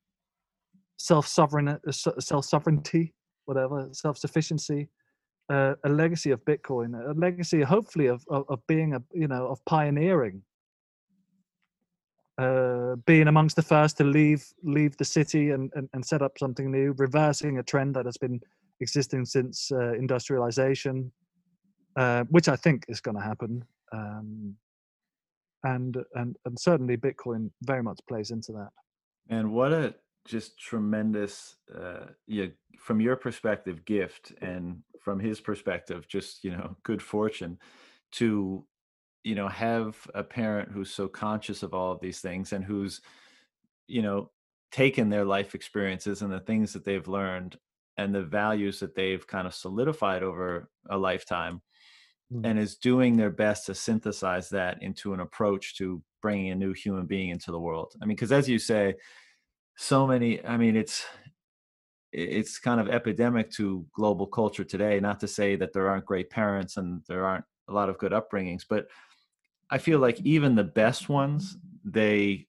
self 0.98 1.26
sovereign, 1.26 1.78
self 1.90 2.44
sovereignty, 2.44 3.14
whatever, 3.44 3.88
self 3.92 4.18
sufficiency, 4.18 4.88
uh, 5.48 5.74
a 5.84 5.88
legacy 5.88 6.30
of 6.30 6.44
Bitcoin, 6.44 6.94
a 7.08 7.12
legacy, 7.18 7.62
hopefully, 7.62 8.06
of, 8.06 8.24
of 8.28 8.44
of 8.48 8.66
being 8.66 8.94
a 8.94 9.02
you 9.12 9.28
know 9.28 9.46
of 9.46 9.64
pioneering, 9.64 10.42
uh, 12.38 12.96
being 13.06 13.28
amongst 13.28 13.56
the 13.56 13.62
first 13.62 13.96
to 13.96 14.04
leave 14.04 14.44
leave 14.62 14.96
the 14.96 15.04
city 15.04 15.50
and, 15.50 15.70
and, 15.74 15.88
and 15.92 16.04
set 16.04 16.22
up 16.22 16.38
something 16.38 16.70
new, 16.70 16.94
reversing 16.98 17.58
a 17.58 17.62
trend 17.62 17.94
that 17.94 18.06
has 18.06 18.16
been 18.18 18.40
existing 18.80 19.24
since 19.24 19.72
uh, 19.72 19.94
industrialization, 19.94 21.10
uh, 21.96 22.24
which 22.24 22.48
I 22.48 22.56
think 22.56 22.84
is 22.88 23.00
going 23.00 23.16
to 23.16 23.22
happen. 23.22 23.64
Um, 23.92 24.56
and 25.64 25.96
and 26.14 26.36
and 26.44 26.58
certainly 26.58 26.96
Bitcoin 26.96 27.50
very 27.62 27.82
much 27.82 27.98
plays 28.08 28.30
into 28.30 28.52
that. 28.52 28.70
And 29.28 29.52
what 29.52 29.72
a 29.72 29.94
just 30.26 30.58
tremendous, 30.58 31.56
uh, 31.74 32.06
yeah, 32.26 32.46
from 32.78 33.00
your 33.00 33.16
perspective, 33.16 33.84
gift, 33.84 34.32
and 34.42 34.82
from 35.00 35.20
his 35.20 35.40
perspective, 35.40 36.06
just 36.08 36.44
you 36.44 36.50
know, 36.50 36.76
good 36.82 37.02
fortune 37.02 37.58
to, 38.12 38.64
you 39.24 39.34
know, 39.34 39.48
have 39.48 39.96
a 40.14 40.22
parent 40.22 40.70
who's 40.70 40.90
so 40.90 41.08
conscious 41.08 41.62
of 41.62 41.74
all 41.74 41.92
of 41.92 42.00
these 42.00 42.20
things 42.20 42.52
and 42.52 42.64
who's, 42.64 43.00
you 43.86 44.02
know, 44.02 44.30
taken 44.72 45.08
their 45.08 45.24
life 45.24 45.54
experiences 45.54 46.22
and 46.22 46.32
the 46.32 46.40
things 46.40 46.72
that 46.72 46.84
they've 46.84 47.08
learned 47.08 47.56
and 47.96 48.14
the 48.14 48.22
values 48.22 48.80
that 48.80 48.94
they've 48.94 49.26
kind 49.26 49.46
of 49.46 49.54
solidified 49.54 50.22
over 50.22 50.68
a 50.90 50.98
lifetime 50.98 51.62
Mm. 52.32 52.44
and 52.44 52.58
is 52.58 52.74
doing 52.76 53.16
their 53.16 53.30
best 53.30 53.66
to 53.66 53.74
synthesize 53.74 54.48
that 54.48 54.82
into 54.82 55.14
an 55.14 55.20
approach 55.20 55.76
to 55.76 56.02
bringing 56.20 56.50
a 56.50 56.56
new 56.56 56.72
human 56.72 57.06
being 57.06 57.28
into 57.30 57.52
the 57.52 57.60
world. 57.60 57.94
I 58.02 58.04
mean, 58.04 58.16
because 58.16 58.32
as 58.32 58.48
you 58.48 58.58
say, 58.58 58.94
so 59.76 60.08
many. 60.08 60.44
I 60.44 60.56
mean, 60.56 60.74
it's 60.74 61.04
it's 62.12 62.58
kind 62.58 62.80
of 62.80 62.88
epidemic 62.88 63.50
to 63.52 63.86
global 63.92 64.26
culture 64.26 64.64
today. 64.64 64.98
Not 64.98 65.20
to 65.20 65.28
say 65.28 65.54
that 65.56 65.72
there 65.72 65.88
aren't 65.88 66.04
great 66.06 66.30
parents 66.30 66.78
and 66.78 67.02
there 67.08 67.24
aren't 67.24 67.44
a 67.68 67.72
lot 67.72 67.88
of 67.88 67.98
good 67.98 68.12
upbringings, 68.12 68.62
but 68.68 68.86
I 69.70 69.78
feel 69.78 69.98
like 69.98 70.20
even 70.22 70.54
the 70.54 70.64
best 70.64 71.08
ones, 71.08 71.56
they 71.84 72.46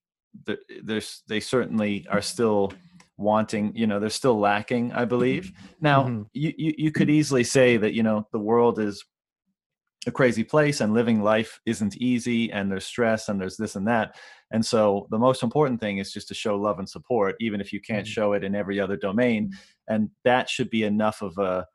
there's 0.84 1.22
they 1.28 1.40
certainly 1.40 2.06
are 2.10 2.22
still 2.22 2.74
wanting 3.18 3.76
you 3.76 3.88
know 3.88 4.00
they're 4.00 4.12
still 4.12 4.40
lacking 4.40 4.92
i 4.94 5.04
believe 5.04 5.52
now 5.82 6.04
Mhm. 6.04 6.28
you, 6.34 6.54
you 6.56 6.74
you 6.78 6.92
could 6.92 7.10
easily 7.10 7.44
say 7.44 7.76
that 7.78 7.94
you 7.94 8.04
know 8.04 8.28
the 8.32 8.38
world 8.40 8.78
is 8.78 9.04
a 10.08 10.12
crazy 10.12 10.44
place 10.44 10.82
and 10.82 10.94
living 10.94 11.22
life 11.22 11.60
isn't 11.66 11.98
easy 11.98 12.52
and 12.52 12.72
there's 12.72 12.86
stress 12.86 13.30
and 13.30 13.40
there's 13.42 13.58
this 13.58 13.76
and 13.76 13.88
that. 13.88 14.18
And 14.52 14.66
so 14.66 15.08
the 15.12 15.20
most 15.20 15.44
important 15.44 15.82
thing 15.82 16.00
is 16.00 16.14
just 16.14 16.30
to 16.30 16.34
show 16.34 16.56
love 16.58 16.80
and 16.80 16.90
support 16.90 17.36
even 17.42 17.62
if 17.62 17.74
you 17.74 17.82
can't 17.82 18.08
Mhm. 18.08 18.08
show 18.08 18.34
it 18.34 18.44
in 18.44 18.56
every 18.56 18.80
other 18.80 18.98
domain. 18.98 19.52
And 19.88 20.12
that 20.24 20.50
should 20.50 20.70
be 20.70 20.84
enough 20.84 21.22
of 21.22 21.38
a 21.38 21.68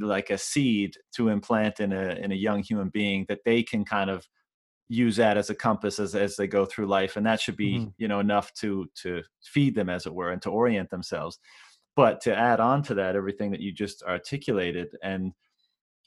like 0.00 0.30
a 0.30 0.38
seed 0.38 0.96
to 1.12 1.28
implant 1.28 1.80
in 1.80 1.92
a 1.92 2.10
in 2.14 2.30
a 2.30 2.36
young 2.36 2.62
human 2.62 2.88
being 2.90 3.26
that 3.28 3.40
they 3.44 3.62
can 3.62 3.84
kind 3.84 4.08
of 4.08 4.28
use 4.88 5.16
that 5.16 5.36
as 5.38 5.50
a 5.50 5.54
compass 5.54 5.98
as 6.00 6.14
as 6.14 6.36
they 6.36 6.46
go 6.48 6.66
through 6.66 6.86
life. 6.86 7.16
And 7.16 7.26
that 7.26 7.40
should 7.40 7.56
be 7.56 7.82
Mhm. 7.82 7.94
you 7.98 8.08
know 8.08 8.20
enough 8.20 8.52
to 8.54 8.88
to 9.02 9.22
feed 9.44 9.74
them 9.74 9.88
as 9.90 10.06
it 10.06 10.14
were 10.14 10.30
and 10.32 10.42
to 10.42 10.50
orient 10.50 10.90
themselves. 10.90 11.38
But 11.96 12.20
to 12.22 12.36
add 12.36 12.60
on 12.60 12.82
to 12.84 12.94
that 12.94 13.16
everything 13.16 13.50
that 13.52 13.60
you 13.60 13.72
just 13.72 14.02
articulated 14.04 14.96
and 15.02 15.34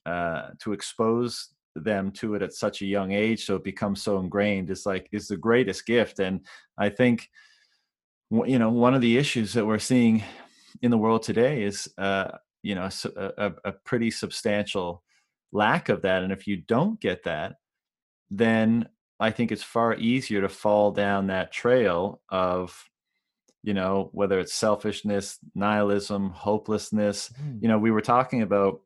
uh, 0.06 0.50
to 0.60 0.74
expose 0.74 1.50
them 1.76 2.12
to 2.12 2.36
it 2.36 2.42
at 2.42 2.54
such 2.54 2.82
a 2.82 2.86
young 2.86 3.12
age 3.12 3.46
so 3.46 3.56
it 3.56 3.64
becomes 3.64 4.02
so 4.02 4.20
ingrained 4.20 4.70
is 4.70 4.86
like 4.86 5.10
is 5.12 5.28
the 5.28 5.38
greatest 5.38 5.86
gift 5.86 6.20
and 6.20 6.42
i 6.78 6.88
think 6.88 7.30
you 8.46 8.60
know 8.60 8.70
one 8.70 8.94
of 8.94 9.02
the 9.02 9.18
issues 9.18 9.54
that 9.54 9.66
we're 9.66 9.80
seeing 9.80 10.24
in 10.82 10.92
the 10.92 10.98
world 10.98 11.24
today 11.24 11.64
is 11.64 11.92
uh, 11.98 12.30
you 12.62 12.76
know 12.76 12.90
a 13.38 13.72
pretty 13.84 14.10
substantial 14.10 15.04
lack 15.52 15.90
of 15.90 16.02
that 16.02 16.24
and 16.24 16.32
if 16.32 16.48
you 16.48 16.58
don't 16.58 17.00
get 17.00 17.24
that 17.24 17.56
then 18.32 18.88
i 19.20 19.30
think 19.30 19.52
it's 19.52 19.64
far 19.64 19.96
easier 19.96 20.42
to 20.42 20.50
fall 20.50 20.92
down 20.92 21.28
that 21.28 21.52
trail 21.52 22.22
of 22.30 22.90
you 23.64 23.74
know 23.74 24.10
whether 24.14 24.40
it's 24.40 24.54
selfishness 24.54 25.40
nihilism 25.56 26.30
hopelessness 26.30 27.32
you 27.60 27.68
know 27.68 27.78
we 27.78 27.92
were 27.92 28.02
talking 28.02 28.42
about 28.42 28.82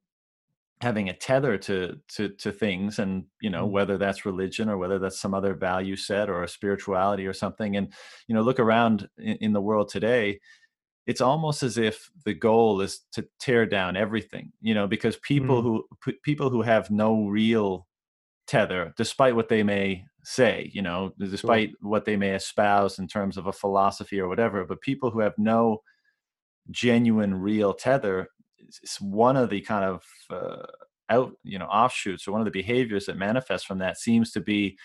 having 0.82 1.10
a 1.10 1.14
tether 1.18 1.58
to 1.58 2.00
to 2.08 2.30
to 2.30 2.52
things 2.52 3.00
and 3.00 3.26
you 3.42 3.50
know 3.50 3.66
Mm. 3.66 3.72
whether 3.72 3.98
that's 3.98 4.26
religion 4.26 4.70
or 4.70 4.78
whether 4.78 5.00
that's 5.00 5.20
some 5.20 5.34
other 5.34 5.56
value 5.56 5.96
set 5.96 6.30
or 6.30 6.44
a 6.44 6.48
spirituality 6.48 7.26
or 7.26 7.34
something 7.34 7.76
and 7.76 7.94
you 8.28 8.36
know 8.36 8.42
look 8.44 8.60
around 8.60 9.10
in, 9.18 9.38
in 9.38 9.54
the 9.54 9.62
world 9.62 9.90
today 9.90 10.40
it's 11.08 11.22
almost 11.22 11.64
as 11.64 11.78
if 11.78 12.10
the 12.26 12.34
goal 12.34 12.82
is 12.82 13.00
to 13.14 13.28
tear 13.40 13.66
down 13.66 13.98
everything 13.98 14.52
you 14.62 14.74
know 14.74 14.88
because 14.88 15.18
people 15.18 15.62
Mm. 15.62 15.64
who 15.64 15.88
p- 16.04 16.20
people 16.24 16.50
who 16.50 16.62
have 16.62 16.92
no 16.92 17.28
real 17.28 17.88
tether 18.48 18.94
despite 18.98 19.36
what 19.36 19.50
they 19.50 19.64
may 19.64 20.04
say 20.24 20.70
you 20.74 20.82
know 20.82 21.12
despite 21.20 21.72
what 21.82 22.06
they 22.06 22.18
may 22.18 22.36
espouse 22.36 23.00
in 23.00 23.08
terms 23.08 23.38
of 23.38 23.48
a 23.48 23.54
philosophy 23.54 24.20
or 24.20 24.28
whatever 24.30 24.66
but 24.66 24.82
people 24.82 25.12
who 25.12 25.20
have 25.22 25.34
no 25.38 25.82
genuine 26.70 27.36
real 27.36 27.74
tether 27.74 28.30
it's 28.84 29.00
one 29.02 29.38
of 29.38 29.50
the 29.50 29.62
kind 29.62 29.86
of 29.86 30.04
uh, 30.30 30.66
out 31.10 31.34
you 31.44 31.58
know 31.60 31.66
offshoots 31.66 32.28
or 32.28 32.32
one 32.32 32.42
of 32.42 32.46
the 32.46 32.52
behaviors 32.52 33.06
that 33.06 33.18
manifests 33.18 33.66
from 33.66 33.80
that 33.80 33.98
seems 33.98 34.32
to 34.32 34.42
be 34.42 34.78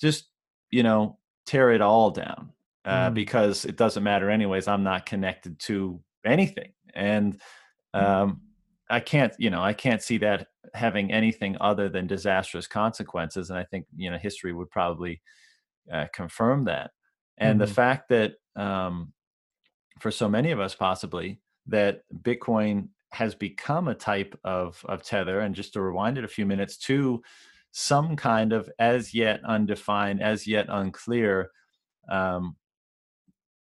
just 0.00 0.28
you 0.70 0.82
know 0.82 1.18
tear 1.46 1.70
it 1.70 1.80
all 1.80 2.10
down 2.10 2.52
uh, 2.84 3.10
Mm. 3.10 3.14
because 3.14 3.64
it 3.64 3.76
doesn't 3.76 4.02
matter 4.02 4.28
anyways 4.30 4.66
i'm 4.68 4.82
not 4.82 5.06
connected 5.06 5.58
to 5.60 6.00
anything 6.24 6.72
and 6.94 7.40
um, 7.94 8.40
i 8.90 8.98
can't 8.98 9.32
you 9.38 9.50
know 9.50 9.62
i 9.62 9.72
can't 9.72 10.02
see 10.02 10.18
that 10.18 10.48
having 10.74 11.12
anything 11.12 11.56
other 11.60 11.88
than 11.88 12.06
disastrous 12.06 12.66
consequences 12.66 13.50
and 13.50 13.58
i 13.58 13.64
think 13.64 13.86
you 13.96 14.10
know 14.10 14.18
history 14.18 14.52
would 14.52 14.70
probably 14.70 15.22
uh, 15.92 16.06
confirm 16.12 16.64
that 16.64 16.90
and 17.38 17.60
the 17.60 17.66
Mhm. 17.66 17.74
fact 17.74 18.08
that 18.08 18.34
um, 18.56 19.12
for 20.00 20.10
so 20.10 20.28
many 20.28 20.50
of 20.50 20.60
us 20.60 20.74
possibly 20.74 21.40
that 21.66 22.02
bitcoin 22.22 22.88
has 23.12 23.34
become 23.34 23.88
a 23.88 23.94
type 23.94 24.38
of 24.44 24.84
of 24.88 25.02
tether 25.02 25.40
and 25.40 25.54
just 25.54 25.72
to 25.74 25.82
rewind 25.82 26.18
it 26.18 26.24
a 26.24 26.28
few 26.28 26.46
minutes 26.46 26.76
to 26.76 27.22
some 27.72 28.16
kind 28.16 28.52
of 28.52 28.70
as 28.78 29.14
yet 29.14 29.40
undefined, 29.44 30.22
as 30.22 30.46
yet 30.46 30.66
unclear 30.68 31.50
um, 32.10 32.56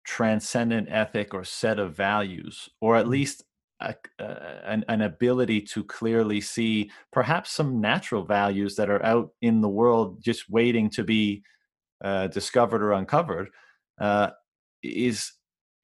transcendent 0.04 0.88
ethic 0.90 1.32
or 1.32 1.44
set 1.44 1.78
of 1.78 1.94
values, 1.94 2.68
or 2.80 2.96
at 2.96 3.08
least 3.08 3.44
a, 3.80 3.94
uh, 4.18 4.60
an, 4.64 4.84
an, 4.88 5.00
ability 5.00 5.60
to 5.60 5.84
clearly 5.84 6.40
see 6.40 6.90
perhaps 7.12 7.50
some 7.50 7.80
natural 7.80 8.24
values 8.24 8.76
that 8.76 8.90
are 8.90 9.04
out 9.04 9.30
in 9.42 9.60
the 9.60 9.68
world 9.68 10.22
just 10.22 10.48
waiting 10.48 10.90
to 10.90 11.04
be 11.04 11.42
uh, 12.02 12.26
discovered 12.28 12.82
or 12.82 12.92
uncovered 12.92 13.48
uh, 14.00 14.30
is 14.82 15.32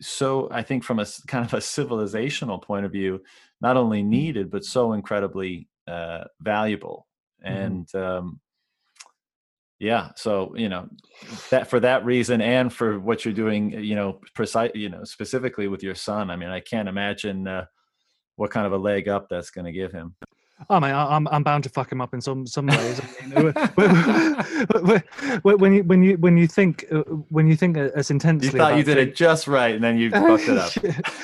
so 0.00 0.48
i 0.50 0.62
think 0.62 0.82
from 0.82 0.98
a 0.98 1.06
kind 1.26 1.44
of 1.44 1.54
a 1.54 1.58
civilizational 1.58 2.62
point 2.62 2.86
of 2.86 2.92
view 2.92 3.20
not 3.60 3.76
only 3.76 4.00
mm-hmm. 4.00 4.10
needed 4.10 4.50
but 4.50 4.64
so 4.64 4.92
incredibly 4.92 5.68
uh, 5.88 6.24
valuable 6.40 7.06
mm-hmm. 7.44 7.56
and 7.56 7.86
mm-hmm. 7.88 8.18
um, 8.18 8.40
yeah 9.78 10.10
so 10.16 10.52
you 10.56 10.68
know 10.68 10.88
that 11.50 11.68
for 11.68 11.80
that 11.80 12.04
reason 12.04 12.40
and 12.40 12.72
for 12.72 12.98
what 12.98 13.24
you're 13.24 13.34
doing 13.34 13.72
you 13.72 13.94
know 13.94 14.20
precise 14.34 14.70
you 14.74 14.88
know 14.88 15.04
specifically 15.04 15.68
with 15.68 15.82
your 15.82 15.94
son 15.94 16.30
i 16.30 16.36
mean 16.36 16.50
i 16.50 16.60
can't 16.60 16.88
imagine 16.88 17.46
uh, 17.46 17.64
what 18.40 18.50
kind 18.50 18.66
of 18.66 18.72
a 18.72 18.78
leg 18.78 19.06
up 19.06 19.28
that's 19.28 19.50
going 19.50 19.66
to 19.66 19.72
give 19.72 19.92
him. 19.92 20.14
Oh 20.68 20.78
man, 20.78 20.94
I'm 20.94 21.26
I'm 21.28 21.42
bound 21.42 21.64
to 21.64 21.70
fuck 21.70 21.90
him 21.90 22.00
up 22.00 22.12
in 22.12 22.20
some 22.20 22.46
some 22.46 22.66
ways. 22.66 23.00
I 23.00 23.26
mean, 23.26 23.52
when 25.42 25.72
you 25.74 25.82
when 25.84 26.02
you 26.02 26.18
when 26.18 26.36
you 26.36 26.46
think 26.46 26.84
uh, 26.92 26.98
when 27.30 27.46
you 27.46 27.56
think 27.56 27.76
as 27.76 28.10
intensely, 28.10 28.48
you 28.48 28.58
thought 28.58 28.76
you 28.76 28.82
did 28.82 28.98
it 28.98 29.16
just 29.16 29.46
right, 29.46 29.74
and 29.74 29.82
then 29.82 29.96
you 29.96 30.10
fucked 30.10 30.48
it 30.48 30.58
up. 30.58 30.72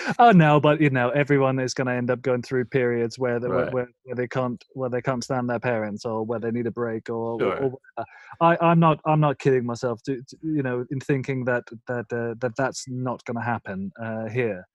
oh 0.19 0.31
no, 0.31 0.59
but 0.59 0.81
you 0.81 0.91
know, 0.91 1.11
everyone 1.11 1.59
is 1.59 1.75
going 1.75 1.87
to 1.87 1.93
end 1.93 2.11
up 2.11 2.23
going 2.23 2.43
through 2.43 2.65
periods 2.65 3.19
where 3.19 3.39
they, 3.39 3.49
right. 3.49 3.73
where, 3.73 3.89
where 4.05 4.15
they 4.15 4.27
can't 4.27 4.65
where 4.73 4.89
they 4.89 5.03
can't 5.03 5.23
stand 5.23 5.51
their 5.51 5.61
parents 5.61 6.05
or 6.07 6.25
where 6.25 6.39
they 6.39 6.51
need 6.51 6.67
a 6.67 6.71
break 6.71 7.11
or. 7.11 7.39
Sure. 7.39 7.57
or, 7.57 7.79
or 7.99 8.05
I 8.41 8.57
I'm 8.61 8.81
not 8.81 9.01
I'm 9.05 9.21
not 9.21 9.39
kidding 9.39 9.67
myself. 9.67 10.03
To, 10.05 10.23
to, 10.23 10.37
you 10.43 10.63
know, 10.63 10.87
in 10.91 11.01
thinking 11.01 11.45
that 11.45 11.65
that 11.89 12.07
uh, 12.11 12.35
that 12.41 12.53
that's 12.57 12.87
not 12.89 13.25
going 13.25 13.37
to 13.37 13.43
happen 13.43 13.93
uh, 14.03 14.29
here. 14.29 14.67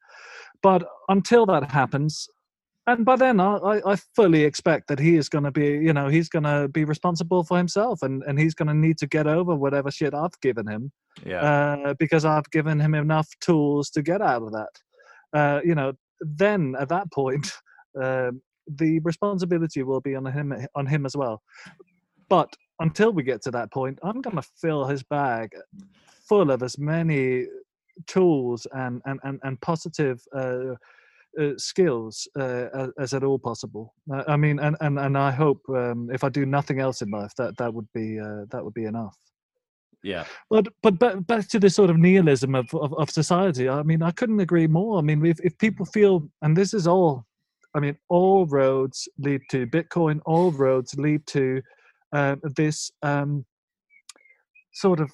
But 0.61 0.87
until 1.09 1.45
that 1.47 1.71
happens, 1.71 2.29
and 2.87 3.05
by 3.05 3.15
then 3.15 3.39
I, 3.39 3.81
I 3.85 3.95
fully 4.15 4.43
expect 4.43 4.87
that 4.87 4.99
he 4.99 5.15
is 5.15 5.29
going 5.29 5.43
to 5.43 5.51
be, 5.51 5.67
you 5.67 5.93
know, 5.93 6.07
he's 6.07 6.29
going 6.29 6.43
to 6.43 6.67
be 6.67 6.83
responsible 6.83 7.43
for 7.43 7.57
himself, 7.57 8.01
and 8.01 8.23
and 8.23 8.39
he's 8.39 8.55
going 8.55 8.67
to 8.67 8.73
need 8.73 8.97
to 8.99 9.07
get 9.07 9.27
over 9.27 9.55
whatever 9.55 9.91
shit 9.91 10.13
I've 10.13 10.39
given 10.41 10.67
him, 10.67 10.91
yeah, 11.25 11.41
uh, 11.41 11.93
because 11.99 12.25
I've 12.25 12.49
given 12.51 12.79
him 12.79 12.95
enough 12.95 13.27
tools 13.39 13.89
to 13.91 14.01
get 14.01 14.21
out 14.21 14.41
of 14.41 14.51
that. 14.53 14.69
Uh, 15.33 15.61
you 15.63 15.75
know, 15.75 15.93
then 16.21 16.75
at 16.79 16.89
that 16.89 17.11
point, 17.11 17.51
uh, 18.01 18.31
the 18.67 18.99
responsibility 18.99 19.83
will 19.83 20.01
be 20.01 20.15
on 20.15 20.25
him 20.25 20.53
on 20.75 20.87
him 20.87 21.05
as 21.05 21.15
well. 21.15 21.41
But 22.29 22.51
until 22.79 23.11
we 23.11 23.21
get 23.21 23.43
to 23.43 23.51
that 23.51 23.71
point, 23.71 23.99
I'm 24.01 24.21
going 24.21 24.37
to 24.37 24.47
fill 24.59 24.85
his 24.85 25.03
bag 25.03 25.51
full 26.27 26.49
of 26.49 26.63
as 26.63 26.79
many 26.79 27.45
tools 28.07 28.65
and 28.71 29.03
and 29.05 29.19
and, 29.23 29.39
and 29.43 29.61
positive 29.61 30.19
uh, 31.39 31.51
skills 31.57 32.27
uh, 32.37 32.67
as, 32.73 32.89
as, 32.99 33.13
at 33.13 33.23
all 33.23 33.39
possible. 33.39 33.93
Uh, 34.13 34.23
I 34.27 34.37
mean, 34.37 34.59
and 34.59 34.75
and 34.81 34.99
and 34.99 35.17
I 35.17 35.31
hope 35.31 35.61
um, 35.69 36.09
if 36.11 36.23
I 36.23 36.29
do 36.29 36.45
nothing 36.45 36.79
else 36.79 37.01
in 37.01 37.09
life, 37.09 37.33
that 37.37 37.57
that 37.57 37.73
would 37.73 37.87
be 37.93 38.19
uh, 38.19 38.45
that 38.51 38.63
would 38.63 38.73
be 38.73 38.85
enough. 38.85 39.17
Yeah. 40.03 40.25
But 40.49 40.67
but 40.81 40.97
back, 40.99 41.27
back 41.27 41.47
to 41.49 41.59
this 41.59 41.75
sort 41.75 41.89
of 41.89 41.97
nihilism 41.97 42.55
of, 42.55 42.73
of, 42.73 42.93
of 42.95 43.09
society. 43.09 43.69
I 43.69 43.83
mean, 43.83 44.01
I 44.01 44.11
couldn't 44.11 44.39
agree 44.39 44.67
more. 44.67 44.97
I 44.97 45.01
mean, 45.01 45.25
if 45.25 45.39
if 45.41 45.57
people 45.57 45.85
feel, 45.85 46.27
and 46.41 46.55
this 46.57 46.73
is 46.73 46.87
all, 46.87 47.25
I 47.75 47.79
mean, 47.79 47.97
all 48.09 48.45
roads 48.45 49.07
lead 49.19 49.41
to 49.51 49.67
Bitcoin. 49.67 50.19
All 50.25 50.51
roads 50.51 50.95
lead 50.97 51.25
to 51.27 51.61
uh, 52.13 52.35
this 52.55 52.91
um, 53.03 53.45
sort 54.73 54.99
of 54.99 55.11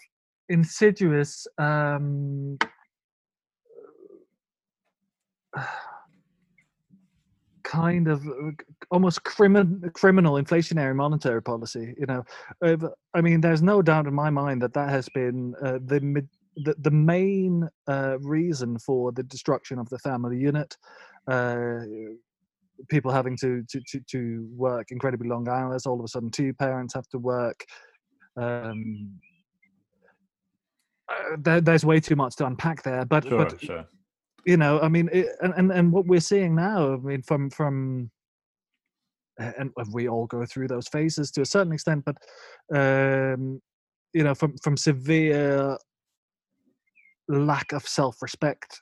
insidious 0.50 1.46
um, 1.58 2.58
kind 7.68 8.08
of 8.08 8.26
uh, 8.28 8.52
almost 8.92 9.24
criminal 9.24 9.90
criminal 9.92 10.36
inflationary 10.36 10.96
monetary 10.96 11.44
policy 11.44 11.94
you 11.98 12.06
know? 12.06 12.24
I 13.14 13.22
mean 13.22 13.42
there's 13.42 13.62
no 13.62 13.82
doubt 13.82 14.08
in 14.08 14.14
my 14.14 14.30
mind 14.30 14.62
that 14.62 14.74
that 14.74 14.90
has 14.90 15.10
been 15.10 15.54
uh, 15.62 15.80
the 15.86 16.26
the, 16.64 16.76
the 16.80 16.92
main 16.92 17.70
uh, 17.88 18.18
reason 18.20 18.80
for 18.80 19.12
the 19.12 19.24
destruction 19.24 19.78
of 19.78 19.90
the 19.90 20.00
family 20.00 20.38
unit 20.38 20.76
uh, 21.28 21.80
people 22.90 23.12
having 23.12 23.36
to, 23.38 23.64
to, 23.70 23.82
to, 23.88 24.00
to, 24.08 24.48
work 24.56 24.92
incredibly 24.92 25.28
long 25.28 25.48
hours. 25.48 25.86
All 25.86 26.00
of 26.00 26.06
a 26.06 26.08
sudden 26.08 26.30
two 26.30 26.54
parents 26.54 26.94
have 26.94 27.08
to 27.10 27.18
work. 27.18 27.66
Um, 28.36 29.20
uh, 31.10 31.38
there, 31.40 31.62
there's 31.62 31.86
way 31.86 32.00
too 32.00 32.16
much 32.16 32.36
to 32.38 32.46
unpack 32.46 32.84
there, 32.84 33.06
but 33.06 33.28
sure, 33.28 33.46
but 33.46 33.62
sure. 33.62 33.86
You 34.48 34.56
know, 34.56 34.80
I 34.80 34.88
mean, 34.88 35.10
it, 35.12 35.28
and, 35.42 35.72
and 35.72 35.92
what 35.92 36.06
we're 36.06 36.22
seeing 36.22 36.56
now, 36.56 36.94
I 36.94 36.98
mean, 36.98 37.22
from 37.22 37.50
from 37.50 38.10
and 39.38 39.72
we 39.92 40.08
all 40.08 40.26
go 40.26 40.46
through 40.46 40.70
those 40.70 40.88
phases 40.88 41.30
to 41.32 41.42
a 41.42 41.46
certain 41.46 41.74
extent, 41.74 42.06
but 42.06 42.16
um, 42.74 43.62
you 44.14 44.24
know, 44.24 44.34
from 44.34 44.58
from 44.64 44.78
severe 44.78 45.78
lack 47.28 47.74
of 47.74 47.86
self-respect 47.86 48.82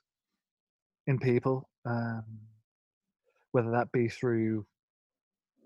in 1.08 1.18
people, 1.18 1.68
um, 1.86 2.24
whether 3.52 3.72
that 3.72 3.92
be 3.92 4.08
through 4.08 4.66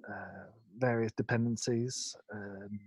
uh, 0.10 0.46
various 0.78 1.12
dependencies, 1.18 2.16
um, 2.34 2.80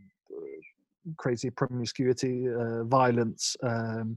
crazy 1.19 1.51
promiscuity, 1.51 2.49
uh, 2.49 2.85
violence. 2.85 3.55
Um, 3.63 4.17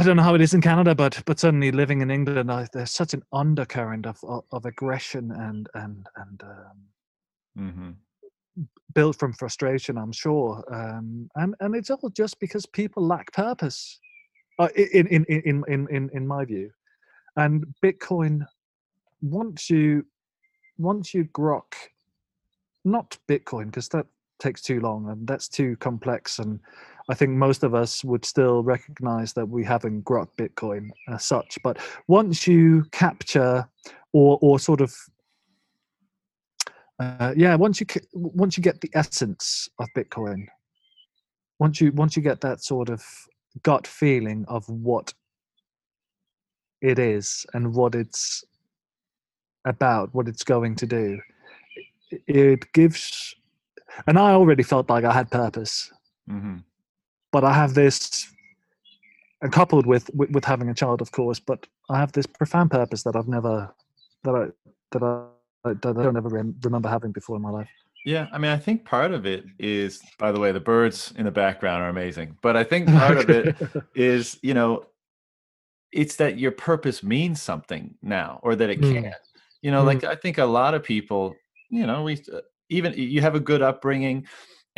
I 0.00 0.02
don't 0.02 0.16
know 0.16 0.22
how 0.22 0.34
it 0.34 0.40
is 0.40 0.54
in 0.54 0.62
Canada, 0.62 0.94
but 0.94 1.22
but 1.26 1.38
certainly 1.38 1.70
living 1.70 2.00
in 2.00 2.10
England, 2.10 2.50
I, 2.50 2.66
there's 2.72 2.90
such 2.90 3.12
an 3.12 3.22
undercurrent 3.34 4.06
of 4.06 4.18
of, 4.24 4.44
of 4.50 4.64
aggression 4.64 5.30
and 5.30 5.68
and 5.74 6.06
and 6.16 6.42
um, 6.42 6.78
mm-hmm. 7.58 8.64
built 8.94 9.18
from 9.18 9.34
frustration. 9.34 9.98
I'm 9.98 10.12
sure, 10.12 10.64
um, 10.72 11.28
and 11.34 11.54
and 11.60 11.76
it's 11.76 11.90
all 11.90 12.08
just 12.16 12.40
because 12.40 12.64
people 12.64 13.06
lack 13.06 13.30
purpose, 13.32 14.00
uh, 14.58 14.68
in, 14.74 15.06
in 15.08 15.24
in 15.26 15.62
in 15.68 15.86
in 15.90 16.10
in 16.14 16.26
my 16.26 16.46
view, 16.46 16.70
and 17.36 17.66
Bitcoin 17.84 18.46
once 19.20 19.68
you 19.68 20.06
once 20.78 21.12
you 21.12 21.24
grok 21.24 21.74
not 22.86 23.18
Bitcoin 23.28 23.66
because 23.66 23.90
that 23.90 24.06
takes 24.38 24.62
too 24.62 24.80
long 24.80 25.10
and 25.10 25.26
that's 25.26 25.48
too 25.48 25.76
complex 25.76 26.38
and 26.38 26.58
i 27.10 27.14
think 27.14 27.32
most 27.32 27.62
of 27.62 27.74
us 27.74 28.04
would 28.04 28.24
still 28.24 28.62
recognize 28.62 29.32
that 29.32 29.46
we 29.48 29.64
haven't 29.64 30.04
got 30.04 30.34
bitcoin 30.36 30.88
as 31.08 31.24
such 31.24 31.58
but 31.62 31.78
once 32.08 32.46
you 32.46 32.84
capture 32.92 33.66
or 34.12 34.38
or 34.40 34.58
sort 34.58 34.80
of 34.80 34.94
uh, 36.98 37.32
yeah 37.36 37.54
once 37.54 37.80
you 37.80 37.86
once 38.12 38.56
you 38.56 38.62
get 38.62 38.80
the 38.80 38.90
essence 38.94 39.68
of 39.78 39.88
bitcoin 39.96 40.46
once 41.58 41.80
you 41.80 41.92
once 41.92 42.16
you 42.16 42.22
get 42.22 42.40
that 42.40 42.62
sort 42.62 42.88
of 42.88 43.04
gut 43.62 43.86
feeling 43.86 44.44
of 44.48 44.68
what 44.68 45.12
it 46.80 46.98
is 46.98 47.44
and 47.52 47.74
what 47.74 47.94
it's 47.94 48.44
about 49.66 50.14
what 50.14 50.28
it's 50.28 50.44
going 50.44 50.74
to 50.74 50.86
do 50.86 51.20
it 52.26 52.72
gives 52.72 53.34
and 54.06 54.18
I 54.18 54.32
already 54.32 54.62
felt 54.62 54.88
like 54.88 55.04
I 55.04 55.12
had 55.12 55.30
purpose. 55.30 55.90
Mm-hmm. 56.30 56.58
But 57.32 57.44
I 57.44 57.52
have 57.52 57.74
this, 57.74 58.32
and 59.42 59.52
coupled 59.52 59.86
with, 59.86 60.10
with, 60.14 60.30
with 60.30 60.44
having 60.44 60.68
a 60.68 60.74
child, 60.74 61.00
of 61.00 61.12
course. 61.12 61.38
But 61.38 61.66
I 61.88 61.98
have 61.98 62.12
this 62.12 62.26
profound 62.26 62.70
purpose 62.70 63.02
that 63.04 63.16
I've 63.16 63.28
never 63.28 63.72
that 64.24 64.34
I 64.34 64.46
that 64.92 65.02
I 65.02 65.24
that 65.64 65.96
I 65.98 66.02
don't 66.02 66.16
ever 66.16 66.28
rem- 66.28 66.56
remember 66.62 66.88
having 66.88 67.12
before 67.12 67.36
in 67.36 67.42
my 67.42 67.50
life. 67.50 67.68
Yeah, 68.04 68.28
I 68.32 68.38
mean, 68.38 68.50
I 68.50 68.56
think 68.56 68.84
part 68.84 69.12
of 69.12 69.26
it 69.26 69.44
is, 69.58 70.00
by 70.18 70.32
the 70.32 70.40
way, 70.40 70.52
the 70.52 70.60
birds 70.60 71.12
in 71.18 71.26
the 71.26 71.30
background 71.30 71.82
are 71.82 71.90
amazing. 71.90 72.38
But 72.40 72.56
I 72.56 72.64
think 72.64 72.88
part 72.88 73.18
of 73.18 73.28
it 73.28 73.56
is, 73.94 74.38
you 74.42 74.54
know, 74.54 74.86
it's 75.92 76.16
that 76.16 76.38
your 76.38 76.52
purpose 76.52 77.02
means 77.02 77.42
something 77.42 77.94
now, 78.02 78.40
or 78.42 78.56
that 78.56 78.70
it 78.70 78.80
mm. 78.80 79.02
can. 79.02 79.14
You 79.60 79.70
know, 79.70 79.82
mm. 79.82 79.86
like 79.86 80.04
I 80.04 80.14
think 80.14 80.38
a 80.38 80.44
lot 80.44 80.74
of 80.74 80.82
people, 80.82 81.36
you 81.68 81.86
know, 81.86 82.04
we 82.04 82.14
uh, 82.32 82.40
even 82.70 82.94
you 82.96 83.20
have 83.20 83.34
a 83.34 83.40
good 83.40 83.60
upbringing 83.60 84.26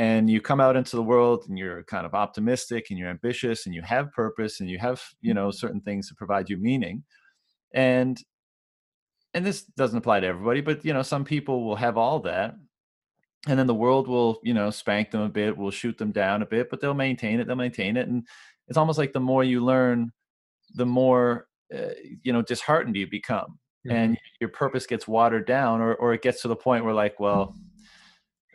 and 0.02 0.28
you 0.28 0.40
come 0.40 0.60
out 0.60 0.74
into 0.74 0.96
the 0.96 1.02
world 1.02 1.44
and 1.48 1.56
you're 1.56 1.84
kind 1.84 2.04
of 2.04 2.12
optimistic 2.12 2.86
and 2.90 2.98
you're 2.98 3.08
ambitious 3.08 3.66
and 3.66 3.74
you 3.74 3.82
have 3.82 4.10
purpose 4.10 4.58
and 4.58 4.68
you 4.68 4.76
have 4.76 5.00
you 5.20 5.32
know 5.32 5.52
certain 5.52 5.80
things 5.80 6.08
to 6.08 6.14
provide 6.16 6.50
you 6.50 6.56
meaning 6.56 7.04
and 7.72 8.20
and 9.32 9.46
this 9.46 9.62
doesn't 9.62 9.98
apply 9.98 10.18
to 10.18 10.26
everybody 10.26 10.60
but 10.60 10.84
you 10.84 10.92
know 10.92 11.02
some 11.02 11.24
people 11.24 11.62
will 11.64 11.76
have 11.76 11.96
all 11.96 12.18
that 12.18 12.56
and 13.46 13.56
then 13.56 13.68
the 13.68 13.74
world 13.84 14.08
will 14.08 14.40
you 14.42 14.54
know 14.54 14.70
spank 14.70 15.12
them 15.12 15.20
a 15.20 15.28
bit 15.28 15.56
will 15.56 15.70
shoot 15.70 15.96
them 15.98 16.10
down 16.10 16.42
a 16.42 16.46
bit 16.46 16.68
but 16.68 16.80
they'll 16.80 16.94
maintain 16.94 17.38
it 17.38 17.46
they'll 17.46 17.54
maintain 17.54 17.96
it 17.96 18.08
and 18.08 18.26
it's 18.66 18.78
almost 18.78 18.98
like 18.98 19.12
the 19.12 19.20
more 19.20 19.44
you 19.44 19.64
learn 19.64 20.10
the 20.74 20.86
more 20.86 21.46
uh, 21.72 21.94
you 22.24 22.32
know 22.32 22.42
disheartened 22.42 22.96
you 22.96 23.06
become 23.06 23.56
mm-hmm. 23.86 23.92
and 23.96 24.18
your 24.40 24.50
purpose 24.50 24.84
gets 24.84 25.06
watered 25.06 25.46
down 25.46 25.80
or 25.80 25.94
or 25.94 26.12
it 26.12 26.22
gets 26.22 26.42
to 26.42 26.48
the 26.48 26.56
point 26.56 26.84
where 26.84 26.94
like 26.94 27.20
well 27.20 27.54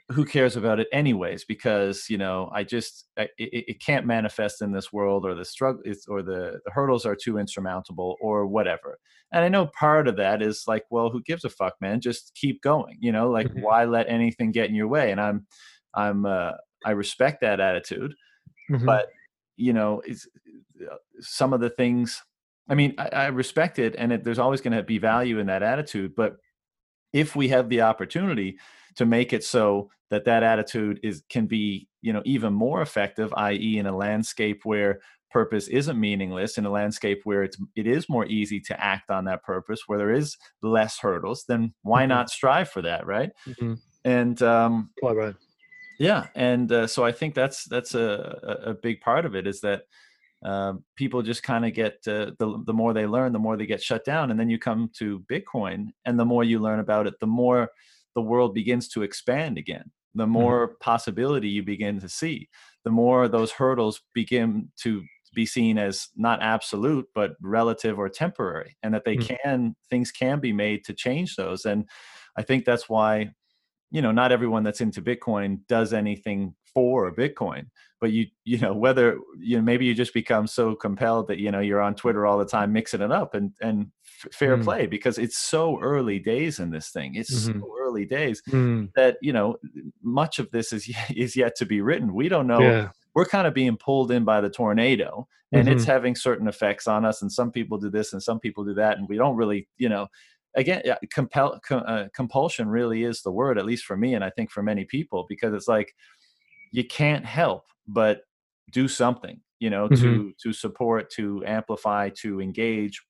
who 0.09 0.23
cares 0.23 0.55
about 0.55 0.79
it 0.79 0.87
anyways 0.93 1.43
because 1.43 2.09
you 2.09 2.17
know 2.17 2.49
i 2.53 2.63
just 2.63 3.07
I, 3.17 3.23
it, 3.37 3.65
it 3.67 3.79
can't 3.81 4.05
manifest 4.05 4.61
in 4.61 4.71
this 4.71 4.93
world 4.93 5.25
or 5.25 5.35
the 5.35 5.43
struggle 5.43 5.81
or 6.07 6.21
the, 6.23 6.59
the 6.63 6.71
hurdles 6.71 7.05
are 7.05 7.15
too 7.15 7.37
insurmountable 7.37 8.15
or 8.21 8.47
whatever 8.47 8.99
and 9.33 9.43
i 9.43 9.49
know 9.49 9.67
part 9.77 10.07
of 10.07 10.15
that 10.17 10.41
is 10.41 10.63
like 10.65 10.85
well 10.89 11.09
who 11.09 11.21
gives 11.23 11.43
a 11.43 11.49
fuck 11.49 11.75
man 11.81 11.99
just 11.99 12.33
keep 12.35 12.61
going 12.61 12.97
you 13.01 13.11
know 13.11 13.29
like 13.29 13.47
Mhm. 13.47 13.61
why 13.61 13.83
let 13.83 14.07
anything 14.07 14.51
get 14.51 14.69
in 14.69 14.75
your 14.75 14.87
way 14.87 15.11
and 15.11 15.19
i'm 15.19 15.45
i'm 15.93 16.25
uh, 16.25 16.53
i 16.85 16.91
respect 16.91 17.41
that 17.41 17.59
attitude 17.59 18.13
Mhm. 18.69 18.85
but 18.85 19.09
you 19.57 19.73
know 19.73 20.01
it's 20.05 20.25
uh, 20.89 20.95
some 21.19 21.51
of 21.51 21.59
the 21.59 21.69
things 21.69 22.23
i 22.69 22.75
mean 22.75 22.93
i, 22.97 23.09
I 23.09 23.27
respect 23.27 23.77
it 23.77 23.93
and 23.97 24.13
it, 24.13 24.23
there's 24.23 24.39
always 24.39 24.61
going 24.61 24.77
to 24.77 24.83
be 24.83 24.99
value 24.99 25.39
in 25.39 25.47
that 25.47 25.63
attitude 25.63 26.15
but 26.15 26.37
if 27.13 27.35
we 27.35 27.47
have 27.49 27.69
the 27.69 27.81
opportunity 27.81 28.57
to 28.97 29.05
make 29.05 29.33
it 29.33 29.43
so 29.43 29.89
that 30.09 30.25
that 30.25 30.43
attitude 30.43 30.99
is 31.03 31.23
can 31.29 31.45
be 31.47 31.87
you 32.01 32.13
know 32.13 32.21
even 32.25 32.53
more 32.53 32.81
effective 32.81 33.33
i.e 33.37 33.77
in 33.77 33.85
a 33.85 33.95
landscape 33.95 34.61
where 34.63 34.99
purpose 35.29 35.67
isn't 35.67 35.99
meaningless 35.99 36.57
in 36.57 36.65
a 36.65 36.69
landscape 36.69 37.19
where 37.25 37.43
it's 37.43 37.57
it 37.75 37.85
is 37.87 38.07
more 38.09 38.25
easy 38.27 38.59
to 38.59 38.83
act 38.83 39.09
on 39.11 39.25
that 39.25 39.43
purpose 39.43 39.81
where 39.87 39.97
there 39.97 40.13
is 40.13 40.37
less 40.61 40.97
hurdles 40.99 41.43
then 41.47 41.73
why 41.83 42.03
Mhm. 42.05 42.09
not 42.09 42.29
strive 42.29 42.69
for 42.69 42.81
that 42.81 43.05
right 43.05 43.31
Mhm. 43.45 43.77
and 44.05 44.41
um 44.41 44.89
Quite 44.99 45.17
right. 45.17 45.35
yeah 45.99 46.27
and 46.35 46.71
uh, 46.71 46.87
so 46.87 47.03
i 47.03 47.11
think 47.11 47.35
that's 47.35 47.65
that's 47.65 47.93
a, 47.95 48.37
a 48.43 48.71
a 48.71 48.73
big 48.73 49.01
part 49.01 49.25
of 49.25 49.35
it 49.35 49.45
is 49.47 49.61
that 49.61 49.81
um, 50.45 50.83
people 50.95 51.23
just 51.23 51.41
kind 51.41 51.65
of 51.65 51.73
get 51.73 51.93
uh, 52.07 52.31
the 52.37 52.61
the 52.65 52.73
more 52.73 52.93
they 52.93 53.07
learn 53.07 53.33
the 53.33 53.39
more 53.39 53.57
they 53.57 53.65
get 53.65 53.81
shut 53.81 54.05
down 54.05 54.29
and 54.31 54.39
then 54.39 54.49
you 54.49 54.59
come 54.59 54.89
to 54.99 55.25
bitcoin 55.31 55.87
and 56.05 56.17
the 56.19 56.25
more 56.25 56.43
you 56.43 56.59
learn 56.59 56.79
about 56.79 57.07
it 57.07 57.15
the 57.19 57.27
more 57.27 57.69
the 58.17 58.21
world 58.33 58.55
begins 58.55 58.89
to 58.89 59.03
expand 59.03 59.59
again 59.59 59.91
the 60.15 60.27
more 60.27 60.75
possibility 60.81 61.47
you 61.47 61.63
begin 61.63 61.99
to 62.01 62.09
see 62.09 62.49
the 62.83 62.91
more 62.91 63.27
those 63.27 63.51
hurdles 63.51 64.01
begin 64.15 64.71
to 64.75 65.03
be 65.35 65.45
seen 65.45 65.77
as 65.77 66.09
not 66.15 66.41
absolute 66.41 67.07
but 67.13 67.33
relative 67.43 67.99
or 67.99 68.09
temporary 68.09 68.75
and 68.81 68.95
that 68.95 69.05
they 69.05 69.17
Mm. 69.17 69.37
can 69.37 69.75
things 69.91 70.11
can 70.11 70.39
be 70.39 70.51
made 70.51 70.83
to 70.85 70.93
change 70.95 71.35
those 71.35 71.65
and 71.65 71.87
i 72.37 72.41
think 72.41 72.65
that's 72.65 72.89
why 72.89 73.31
you 73.91 74.01
know 74.01 74.11
not 74.11 74.31
everyone 74.31 74.63
that's 74.63 74.81
into 74.81 75.01
bitcoin 75.01 75.59
does 75.67 75.93
anything 75.93 76.53
for 76.73 77.11
bitcoin 77.13 77.65
but 78.01 78.11
you 78.11 78.25
you 78.43 78.57
know 78.59 78.73
whether 78.73 79.17
you 79.39 79.55
know 79.57 79.63
maybe 79.63 79.85
you 79.85 79.93
just 79.93 80.13
become 80.13 80.45
so 80.47 80.75
compelled 80.75 81.27
that 81.27 81.39
you 81.39 81.49
know 81.51 81.59
you're 81.59 81.81
on 81.81 81.95
twitter 81.95 82.25
all 82.25 82.37
the 82.37 82.45
time 82.45 82.71
mixing 82.73 83.01
it 83.01 83.11
up 83.11 83.33
and 83.33 83.51
and 83.61 83.87
fair 84.31 84.57
Mm. 84.57 84.63
play 84.63 84.85
because 84.87 85.17
it's 85.17 85.37
so 85.37 85.79
early 85.79 86.19
days 86.19 86.59
in 86.59 86.69
this 86.71 86.89
thing 86.89 87.15
it's 87.15 87.47
Mhm. 87.47 87.59
so 87.61 87.73
early 87.79 88.05
days 88.05 88.41
Mm. 88.49 88.91
that 88.95 89.17
you 89.21 89.31
know 89.33 89.57
much 90.03 90.39
of 90.39 90.49
this 90.51 90.73
is 90.73 90.89
is 91.15 91.35
yet 91.35 91.55
to 91.55 91.65
be 91.65 91.81
written 91.81 92.13
we 92.13 92.27
don't 92.29 92.47
know 92.47 92.59
Yeah. 92.59 92.89
we're 93.15 93.25
kind 93.25 93.47
of 93.47 93.53
being 93.53 93.77
pulled 93.77 94.11
in 94.11 94.23
by 94.25 94.41
the 94.41 94.49
tornado 94.49 95.27
and 95.53 95.69
it's 95.69 95.85
Mhm. 95.85 95.87
having 95.87 96.15
certain 96.15 96.47
effects 96.49 96.87
on 96.87 97.05
us 97.05 97.21
and 97.21 97.31
some 97.31 97.51
people 97.51 97.77
do 97.77 97.89
this 97.89 98.11
and 98.11 98.21
some 98.21 98.39
people 98.39 98.65
do 98.65 98.73
that 98.73 98.97
and 98.97 99.07
we 99.07 99.15
don't 99.17 99.37
really 99.37 99.67
you 99.77 99.87
know 99.89 100.07
again 100.55 100.81
compel 101.11 101.59
co- 101.59 101.77
uh, 101.79 102.07
compulsion 102.13 102.67
really 102.67 103.03
is 103.03 103.21
the 103.21 103.31
word 103.31 103.57
at 103.57 103.65
least 103.65 103.85
for 103.85 103.97
me 103.97 104.13
and 104.15 104.23
i 104.23 104.29
think 104.29 104.49
for 104.51 104.63
many 104.63 104.85
people 104.85 105.25
because 105.29 105.53
it's 105.53 105.67
like 105.67 105.93
you 106.71 106.85
can't 106.85 107.25
help 107.25 107.65
but 107.87 108.21
do 108.71 108.87
something 108.87 109.41
you 109.59 109.69
know 109.69 109.87
Mhm. 109.89 109.97
to 110.01 110.33
to 110.41 110.53
support 110.53 111.09
to 111.09 111.43
amplify 111.45 112.09
to 112.09 112.41
engage 112.41 113.03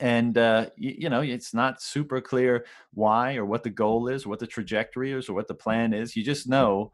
and 0.00 0.36
uh, 0.38 0.68
you, 0.76 0.94
you 0.98 1.08
know 1.08 1.20
it's 1.20 1.54
not 1.54 1.80
super 1.80 2.20
clear 2.20 2.66
why 2.92 3.36
or 3.36 3.44
what 3.44 3.62
the 3.62 3.70
goal 3.70 4.08
is 4.08 4.26
what 4.26 4.38
the 4.40 4.46
trajectory 4.46 5.12
is 5.12 5.28
or 5.28 5.34
what 5.34 5.48
the 5.48 5.54
plan 5.54 5.92
is 5.94 6.16
you 6.16 6.24
just 6.24 6.48
know 6.48 6.92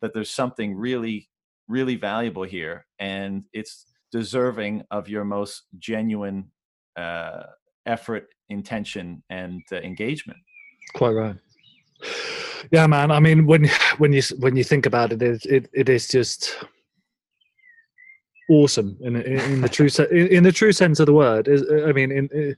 that 0.00 0.14
there's 0.14 0.30
something 0.30 0.74
really 0.74 1.28
really 1.68 1.96
valuable 1.96 2.44
here 2.44 2.86
and 2.98 3.44
it's 3.52 3.86
deserving 4.10 4.82
of 4.90 5.08
your 5.08 5.24
most 5.24 5.64
genuine 5.78 6.50
uh, 6.96 7.42
effort 7.88 8.28
intention 8.48 9.22
and 9.30 9.62
uh, 9.72 9.76
engagement 9.76 10.38
Quite 10.94 11.10
right. 11.10 11.36
Yeah, 12.70 12.86
man. 12.86 13.10
I 13.10 13.20
mean, 13.20 13.46
when 13.46 13.68
when 13.98 14.12
you 14.12 14.22
when 14.38 14.56
you 14.56 14.64
think 14.64 14.86
about 14.86 15.12
it, 15.12 15.22
it 15.22 15.44
it, 15.46 15.70
it 15.72 15.88
is 15.88 16.08
just 16.08 16.58
awesome 18.50 18.96
in 19.00 19.16
in, 19.16 19.40
in 19.52 19.60
the 19.60 19.68
true 19.68 19.88
se- 19.96 20.08
in, 20.10 20.28
in 20.28 20.42
the 20.44 20.52
true 20.52 20.72
sense 20.72 21.00
of 21.00 21.06
the 21.06 21.12
word. 21.12 21.48
Is 21.48 21.64
I 21.86 21.92
mean, 21.92 22.10
in, 22.10 22.56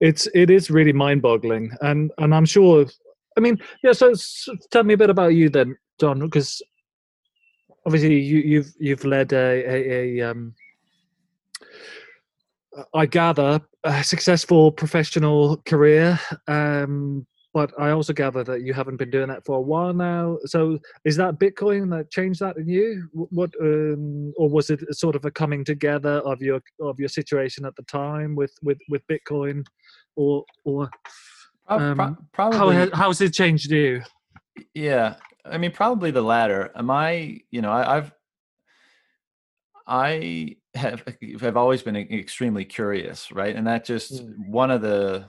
it's 0.00 0.28
it 0.34 0.50
is 0.50 0.70
really 0.70 0.92
mind 0.92 1.22
boggling, 1.22 1.70
and 1.80 2.10
and 2.18 2.34
I'm 2.34 2.46
sure. 2.46 2.86
I 3.36 3.40
mean, 3.40 3.58
yeah. 3.82 3.92
So, 3.92 4.10
s 4.10 4.48
tell 4.70 4.82
me 4.84 4.94
a 4.94 4.98
bit 4.98 5.10
about 5.10 5.34
you 5.34 5.48
then, 5.48 5.76
John, 6.00 6.18
because 6.18 6.60
obviously 7.86 8.20
you, 8.20 8.38
you've 8.38 8.74
you've 8.78 9.04
led 9.04 9.32
a, 9.32 9.64
a, 9.64 10.20
a 10.20 10.30
um, 10.30 10.54
I 12.92 13.06
gather 13.06 13.60
a 13.84 14.04
successful 14.04 14.70
professional 14.72 15.56
career, 15.58 16.18
um, 16.48 17.26
but 17.52 17.72
I 17.78 17.90
also 17.90 18.12
gather 18.12 18.44
that 18.44 18.62
you 18.62 18.72
haven't 18.72 18.96
been 18.98 19.10
doing 19.10 19.28
that 19.28 19.44
for 19.44 19.56
a 19.56 19.60
while 19.60 19.92
now. 19.92 20.38
So, 20.44 20.78
is 21.04 21.16
that 21.16 21.40
Bitcoin 21.40 21.90
that 21.90 22.10
changed 22.10 22.40
that 22.40 22.56
in 22.56 22.68
you? 22.68 23.08
What, 23.12 23.50
um, 23.60 24.32
or 24.36 24.48
was 24.48 24.70
it 24.70 24.80
sort 24.94 25.16
of 25.16 25.24
a 25.24 25.30
coming 25.30 25.64
together 25.64 26.18
of 26.18 26.40
your 26.40 26.60
of 26.80 27.00
your 27.00 27.08
situation 27.08 27.64
at 27.64 27.74
the 27.76 27.82
time 27.84 28.36
with 28.36 28.52
with 28.62 28.78
with 28.88 29.02
Bitcoin, 29.08 29.64
or 30.16 30.44
or 30.64 30.88
pro- 31.66 31.78
Um, 31.78 32.28
probably 32.32 32.58
how 32.58 32.70
has, 32.70 32.90
how 32.92 33.08
has 33.08 33.20
it 33.20 33.32
changed 33.32 33.70
you? 33.70 34.02
yeah 34.74 35.14
i 35.44 35.56
mean 35.56 35.70
probably 35.70 36.10
the 36.10 36.20
latter 36.20 36.70
am 36.74 36.90
i 36.90 37.40
you 37.50 37.62
know 37.62 37.70
I, 37.70 37.96
i've 37.96 38.12
i 39.86 40.56
have 40.74 41.02
have 41.40 41.56
always 41.56 41.82
been 41.82 41.96
extremely 41.96 42.64
curious 42.64 43.32
right 43.32 43.56
and 43.56 43.66
that 43.66 43.84
just 43.84 44.24
Mm. 44.24 44.48
one 44.48 44.70
of 44.70 44.82
the 44.82 45.28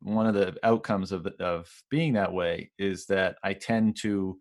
one 0.00 0.26
of 0.26 0.34
the 0.34 0.56
outcomes 0.62 1.10
of 1.12 1.26
of 1.40 1.82
being 1.90 2.12
that 2.14 2.32
way 2.32 2.70
is 2.78 3.06
that 3.06 3.36
i 3.42 3.52
tend 3.52 3.96
to 3.96 4.38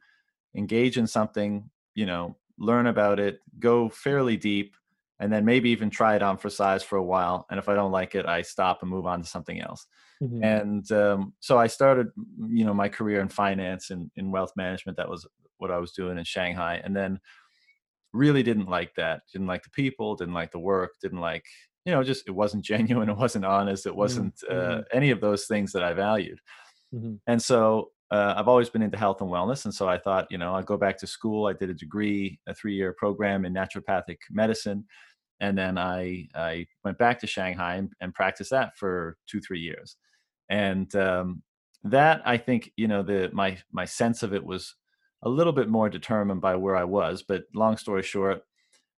engage 0.55 0.97
in 0.97 1.07
something 1.07 1.69
you 1.95 2.05
know 2.05 2.37
learn 2.59 2.87
about 2.87 3.19
it 3.19 3.39
go 3.59 3.89
fairly 3.89 4.37
deep 4.37 4.75
and 5.19 5.33
then 5.33 5.45
maybe 5.45 5.69
even 5.71 5.89
try 5.89 6.15
it 6.15 6.21
on 6.23 6.37
for 6.37 6.49
size 6.49 6.83
for 6.83 6.97
a 6.97 7.03
while 7.03 7.45
and 7.49 7.59
if 7.59 7.69
i 7.69 7.75
don't 7.75 7.91
like 7.91 8.15
it 8.15 8.25
i 8.27 8.41
stop 8.41 8.81
and 8.81 8.91
move 8.91 9.07
on 9.07 9.21
to 9.21 9.27
something 9.27 9.61
else 9.61 9.87
Mhm. 10.21 10.41
and 10.43 10.91
um, 10.91 11.33
so 11.39 11.57
I 11.57 11.67
started, 11.67 12.07
you 12.47 12.63
know, 12.63 12.73
my 12.73 12.89
career 12.89 13.21
in 13.21 13.27
finance 13.29 13.89
and 13.89 14.11
in 14.15 14.31
wealth 14.31 14.51
management. 14.55 14.97
That 14.97 15.09
was 15.09 15.27
what 15.57 15.71
I 15.71 15.79
was 15.79 15.93
doing 15.93 16.17
in 16.19 16.23
Shanghai, 16.23 16.81
and 16.83 16.95
then 16.95 17.19
really 18.13 18.43
didn't 18.43 18.69
like 18.69 18.93
that. 18.95 19.21
Didn't 19.31 19.47
like 19.47 19.63
the 19.63 19.69
people. 19.69 20.15
Didn't 20.15 20.33
like 20.33 20.51
the 20.51 20.59
work. 20.59 20.93
Didn't 21.01 21.21
like, 21.21 21.45
you 21.85 21.91
know, 21.91 22.03
just 22.03 22.27
it 22.27 22.31
wasn't 22.31 22.65
genuine. 22.73 23.09
It 23.09 23.17
wasn't 23.17 23.45
honest. 23.45 23.85
It 23.85 23.95
wasn't 23.95 24.35
uh, 24.49 24.53
mm. 24.53 24.83
any 24.93 25.11
of 25.11 25.21
those 25.21 25.45
things 25.45 25.71
that 25.73 25.83
I 25.83 25.93
valued. 25.93 26.39
Mhm. 26.93 27.19
And 27.27 27.41
so 27.41 27.91
uh, 28.11 28.35
I've 28.37 28.47
always 28.47 28.69
been 28.69 28.81
into 28.81 28.97
health 28.97 29.21
and 29.21 29.29
wellness, 29.29 29.65
and 29.65 29.73
so 29.73 29.89
I 29.89 29.97
thought, 29.97 30.27
you 30.29 30.37
know, 30.37 30.55
I'll 30.55 30.63
go 30.63 30.77
back 30.77 30.97
to 30.99 31.07
school. 31.07 31.47
I 31.47 31.53
did 31.53 31.69
a 31.69 31.73
degree, 31.73 32.39
a 32.47 32.53
three-year 32.53 32.95
program 32.97 33.43
in 33.43 33.53
naturopathic 33.53 34.17
medicine, 34.31 34.85
and 35.41 35.57
then 35.57 35.77
I 35.77 36.27
I 36.33 36.67
went 36.85 36.97
back 36.97 37.19
to 37.19 37.27
Shanghai 37.27 37.75
and, 37.75 37.91
and 37.99 38.13
practiced 38.13 38.51
that 38.51 38.77
for 38.77 39.17
two 39.27 39.41
three 39.41 39.59
years, 39.59 39.97
and 40.49 40.93
um, 40.95 41.43
that 41.83 42.21
I 42.25 42.37
think 42.37 42.71
you 42.77 42.87
know 42.87 43.03
the 43.03 43.29
my 43.33 43.57
my 43.73 43.83
sense 43.83 44.23
of 44.23 44.33
it 44.33 44.45
was 44.45 44.73
a 45.27 45.35
little 45.37 45.53
bit 45.53 45.67
more 45.69 45.89
determined 45.89 46.41
by 46.41 46.55
where 46.55 46.75
I 46.75 46.85
was. 46.85 47.21
But 47.21 47.43
long 47.53 47.77
story 47.77 48.03
short, 48.03 48.43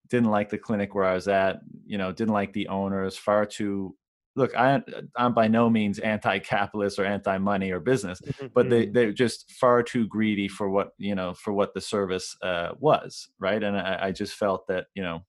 didn't 0.09 0.29
like 0.29 0.49
the 0.49 0.57
clinic 0.57 0.93
where 0.95 1.05
I 1.05 1.13
was 1.15 1.27
at. 1.27 1.61
You 1.85 1.97
know, 1.97 2.11
didn't 2.11 2.33
like 2.33 2.53
the 2.53 2.67
owners. 2.67 3.17
Far 3.17 3.45
too 3.45 3.95
look. 4.35 4.55
I 4.55 4.81
I'm 5.15 5.33
by 5.33 5.47
no 5.47 5.69
means 5.69 5.99
anti-capitalist 5.99 6.99
or 6.99 7.05
anti-money 7.05 7.71
or 7.71 7.79
business, 7.79 8.21
but 8.53 8.69
they 8.69 8.85
Mhm. 8.87 8.93
they're 8.93 9.11
just 9.11 9.51
far 9.51 9.83
too 9.83 10.07
greedy 10.07 10.47
for 10.47 10.69
what 10.69 10.93
you 10.97 11.15
know 11.15 11.33
for 11.33 11.51
what 11.51 11.73
the 11.73 11.81
service 11.81 12.37
uh, 12.41 12.69
was, 12.79 13.29
right? 13.39 13.61
And 13.61 13.75
I, 13.77 14.07
I 14.07 14.11
just 14.11 14.35
felt 14.35 14.67
that 14.67 14.85
you 14.93 15.03
know 15.03 15.25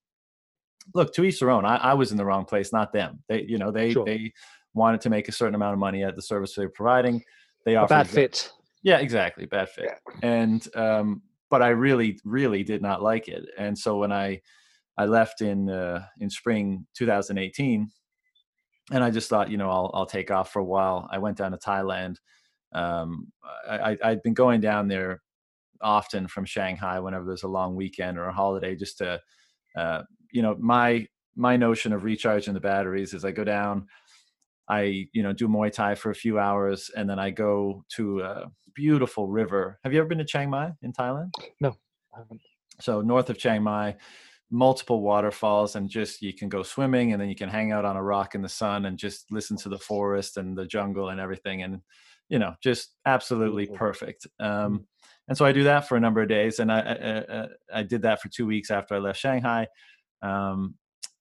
look 0.95 1.13
to 1.15 1.25
each 1.25 1.39
their 1.41 1.51
own 1.51 1.65
I, 1.65 1.77
I 1.77 1.95
was 1.95 2.11
in 2.11 2.17
the 2.17 2.25
wrong 2.25 2.45
place 2.45 2.73
not 2.73 2.93
them 2.93 3.23
they 3.29 3.43
you 3.43 3.59
know 3.59 3.71
they 3.71 3.93
Sure. 3.93 4.05
they 4.05 4.33
wanted 4.75 5.01
to 5.03 5.11
make 5.11 5.29
a 5.29 5.33
certain 5.33 5.55
amount 5.55 5.75
of 5.75 5.79
money 5.79 6.03
at 6.03 6.17
the 6.17 6.23
service 6.23 6.55
they're 6.55 6.71
providing 6.71 7.23
they 7.65 7.75
a 7.75 7.83
offered 7.83 7.89
bad 7.95 8.09
fit. 8.09 8.51
Yeah 8.83 8.99
exactly 8.99 9.47
bad 9.47 9.69
fit. 9.69 9.93
And 10.23 10.67
um 10.77 11.23
but 11.51 11.63
i 11.63 11.69
really 11.69 12.19
really 12.25 12.63
did 12.63 12.83
not 12.83 13.03
like 13.03 13.29
it. 13.29 13.45
And 13.59 13.77
so 13.77 13.99
when 13.99 14.13
i 14.13 14.41
i 14.97 15.07
left 15.07 15.41
in 15.41 15.69
uh 15.71 16.05
in 16.21 16.31
spring 16.31 16.87
2018 16.95 17.91
and 18.93 19.05
i 19.05 19.11
just 19.11 19.29
thought 19.29 19.51
you 19.51 19.57
know 19.57 19.71
i'll 19.71 19.91
i'll 19.95 20.07
take 20.07 20.31
off 20.31 20.53
for 20.53 20.61
a 20.61 20.65
while. 20.65 21.09
I 21.11 21.19
went 21.19 21.37
down 21.39 21.53
to 21.53 21.59
thailand 21.59 22.17
um 22.73 23.33
i, 23.69 23.93
I 23.93 23.99
i'd 24.05 24.23
been 24.23 24.35
going 24.35 24.61
down 24.61 24.89
there 24.89 25.23
often 25.81 26.29
from 26.29 26.45
shanghai 26.45 27.01
whenever 27.01 27.25
there's 27.25 27.43
a 27.43 27.49
long 27.49 27.75
weekend 27.75 28.19
or 28.19 28.27
a 28.27 28.33
holiday 28.33 28.77
just 28.77 28.99
to 28.99 29.21
uh, 29.77 30.03
you 30.31 30.43
know 30.43 30.57
my 30.61 31.07
my 31.37 31.57
notion 31.57 31.93
of 31.93 32.05
recharging 32.05 32.55
the 32.55 32.61
batteries 32.61 33.15
is 33.15 33.25
i 33.25 33.31
go 33.31 33.45
down 33.45 33.87
I, 34.69 35.09
you 35.13 35.23
know, 35.23 35.33
do 35.33 35.49
Muay 35.49 35.73
Thai 35.73 35.95
for 35.95 36.11
a 36.11 36.15
few 36.15 36.39
hours, 36.39 36.91
and 36.97 37.09
then 37.09 37.19
I 37.19 37.31
go 37.31 37.85
to 37.97 38.21
a 38.21 38.51
beautiful 38.75 39.27
river. 39.27 39.79
Have 39.85 39.93
you 39.93 39.99
ever 39.99 40.09
been 40.09 40.19
to 40.19 40.25
Chiang 40.25 40.51
Mai 40.51 40.73
in 40.83 40.93
Thailand? 40.93 41.31
No, 41.61 41.77
I 42.15 42.19
haven't. 42.19 42.41
So 42.81 43.01
north 43.01 43.31
of 43.31 43.39
Chiang 43.39 43.63
Mai, 43.63 43.97
multiple 44.51 45.03
waterfalls, 45.03 45.77
and 45.77 45.89
just 45.89 46.23
you 46.23 46.33
can 46.33 46.49
go 46.49 46.63
swimming, 46.63 47.13
and 47.13 47.21
then 47.21 47.29
you 47.29 47.35
can 47.35 47.49
hang 47.49 47.73
out 47.73 47.85
on 47.85 47.97
a 47.97 48.03
rock 48.03 48.35
in 48.35 48.43
the 48.43 48.49
sun 48.49 48.87
and 48.87 48.97
just 48.99 49.31
listen 49.31 49.57
to 49.59 49.69
the 49.69 49.79
forest 49.79 50.37
and 50.37 50.57
the 50.57 50.67
jungle 50.67 51.09
and 51.09 51.21
everything, 51.21 51.63
and 51.63 51.81
you 52.29 52.39
know, 52.39 52.55
just 52.63 52.95
absolutely 53.07 53.67
perfect. 53.67 54.27
Um, 54.39 54.87
and 55.27 55.37
so 55.37 55.45
I 55.45 55.53
do 55.53 55.65
that 55.65 55.89
for 55.89 55.97
a 55.97 56.01
number 56.01 56.23
of 56.23 56.29
days, 56.29 56.59
and 56.61 56.71
I 56.71 56.81
I, 56.81 57.19
I, 57.19 57.47
I 57.81 57.83
did 57.83 58.03
that 58.03 58.23
for 58.23 58.29
two 58.29 58.47
weeks 58.47 58.71
after 58.71 58.95
I 58.95 58.99
left 58.99 59.19
Shanghai. 59.19 59.67
Um, 60.23 60.75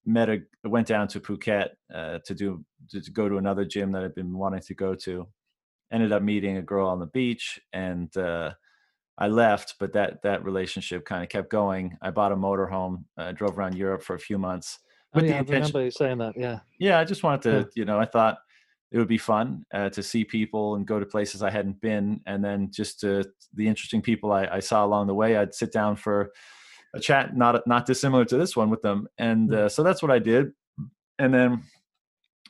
met 0.06 0.30
a 0.30 0.40
went 0.64 0.88
down 0.88 1.08
to 1.10 1.20
Phuket 1.20 1.70
uh, 1.94 2.20
to 2.26 2.36
do 2.36 2.66
to, 2.90 3.02
to 3.02 3.12
go 3.12 3.30
to 3.30 3.38
another 3.38 3.66
gym 3.66 3.92
that 3.94 4.04
I'd 4.04 4.16
been 4.16 4.38
wanting 4.38 4.62
to 4.62 4.74
go 4.74 4.96
to. 4.96 5.28
Ended 5.92 6.12
up 6.12 6.22
meeting 6.22 6.58
a 6.58 6.62
girl 6.62 6.88
on 6.88 7.00
the 7.00 7.08
beach, 7.08 7.60
and 7.74 8.16
uh, 8.16 8.54
I 9.18 9.28
left, 9.28 9.76
but 9.80 9.94
that 9.94 10.22
that 10.24 10.44
relationship 10.44 11.06
kind 11.06 11.24
of 11.24 11.30
kept 11.30 11.50
going. 11.50 11.98
I 12.02 12.12
bought 12.12 12.32
a 12.32 12.36
motorhome, 12.36 13.06
uh, 13.18 13.32
drove 13.32 13.58
around 13.58 13.76
Europe 13.76 14.04
for 14.04 14.16
a 14.16 14.20
few 14.20 14.38
months 14.38 14.80
Oh, 15.14 15.18
with 15.18 15.26
the 15.26 15.32
yeah, 15.32 15.38
I 15.38 15.42
remember 15.42 15.84
you 15.84 15.92
saying 15.92 16.20
that. 16.20 16.38
Yeah. 16.38 16.60
Yeah, 16.78 17.00
I 17.00 17.04
just 17.04 17.24
wanted 17.24 17.42
to, 17.44 17.50
Yeah. 17.58 17.66
you 17.76 17.86
know, 17.86 18.00
I 18.00 18.06
thought 18.06 18.38
it 18.92 18.98
would 18.98 19.08
be 19.08 19.18
fun 19.18 19.66
uh, 19.74 19.90
to 19.90 20.02
see 20.04 20.24
people 20.24 20.76
and 20.76 20.86
go 20.86 21.00
to 21.00 21.06
places 21.06 21.42
I 21.44 21.50
hadn't 21.50 21.82
been, 21.82 22.22
and 22.26 22.44
then 22.44 22.72
just 22.72 23.00
to 23.02 23.26
the 23.54 23.68
interesting 23.68 24.02
people 24.02 24.32
I, 24.32 24.46
I 24.46 24.60
saw 24.60 24.86
along 24.86 25.08
the 25.08 25.16
way. 25.16 25.36
I'd 25.36 25.54
sit 25.54 25.72
down 25.72 25.96
for 25.96 26.32
a 26.96 27.00
chat, 27.00 27.36
not 27.36 27.66
not 27.68 27.86
dissimilar 27.86 28.26
to 28.26 28.38
this 28.38 28.56
one 28.56 28.70
with 28.70 28.82
them, 28.82 29.08
and 29.18 29.54
uh, 29.54 29.70
so 29.70 29.84
that's 29.84 30.02
what 30.02 30.12
I 30.12 30.20
did. 30.20 30.52
And 31.18 31.34
then 31.34 31.64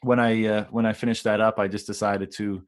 when 0.02 0.20
I 0.20 0.46
uh, 0.46 0.66
when 0.72 0.86
I 0.86 0.94
finished 0.94 1.24
that 1.26 1.42
up, 1.42 1.60
I 1.60 1.68
just 1.68 1.88
decided 1.88 2.32
to 2.34 2.64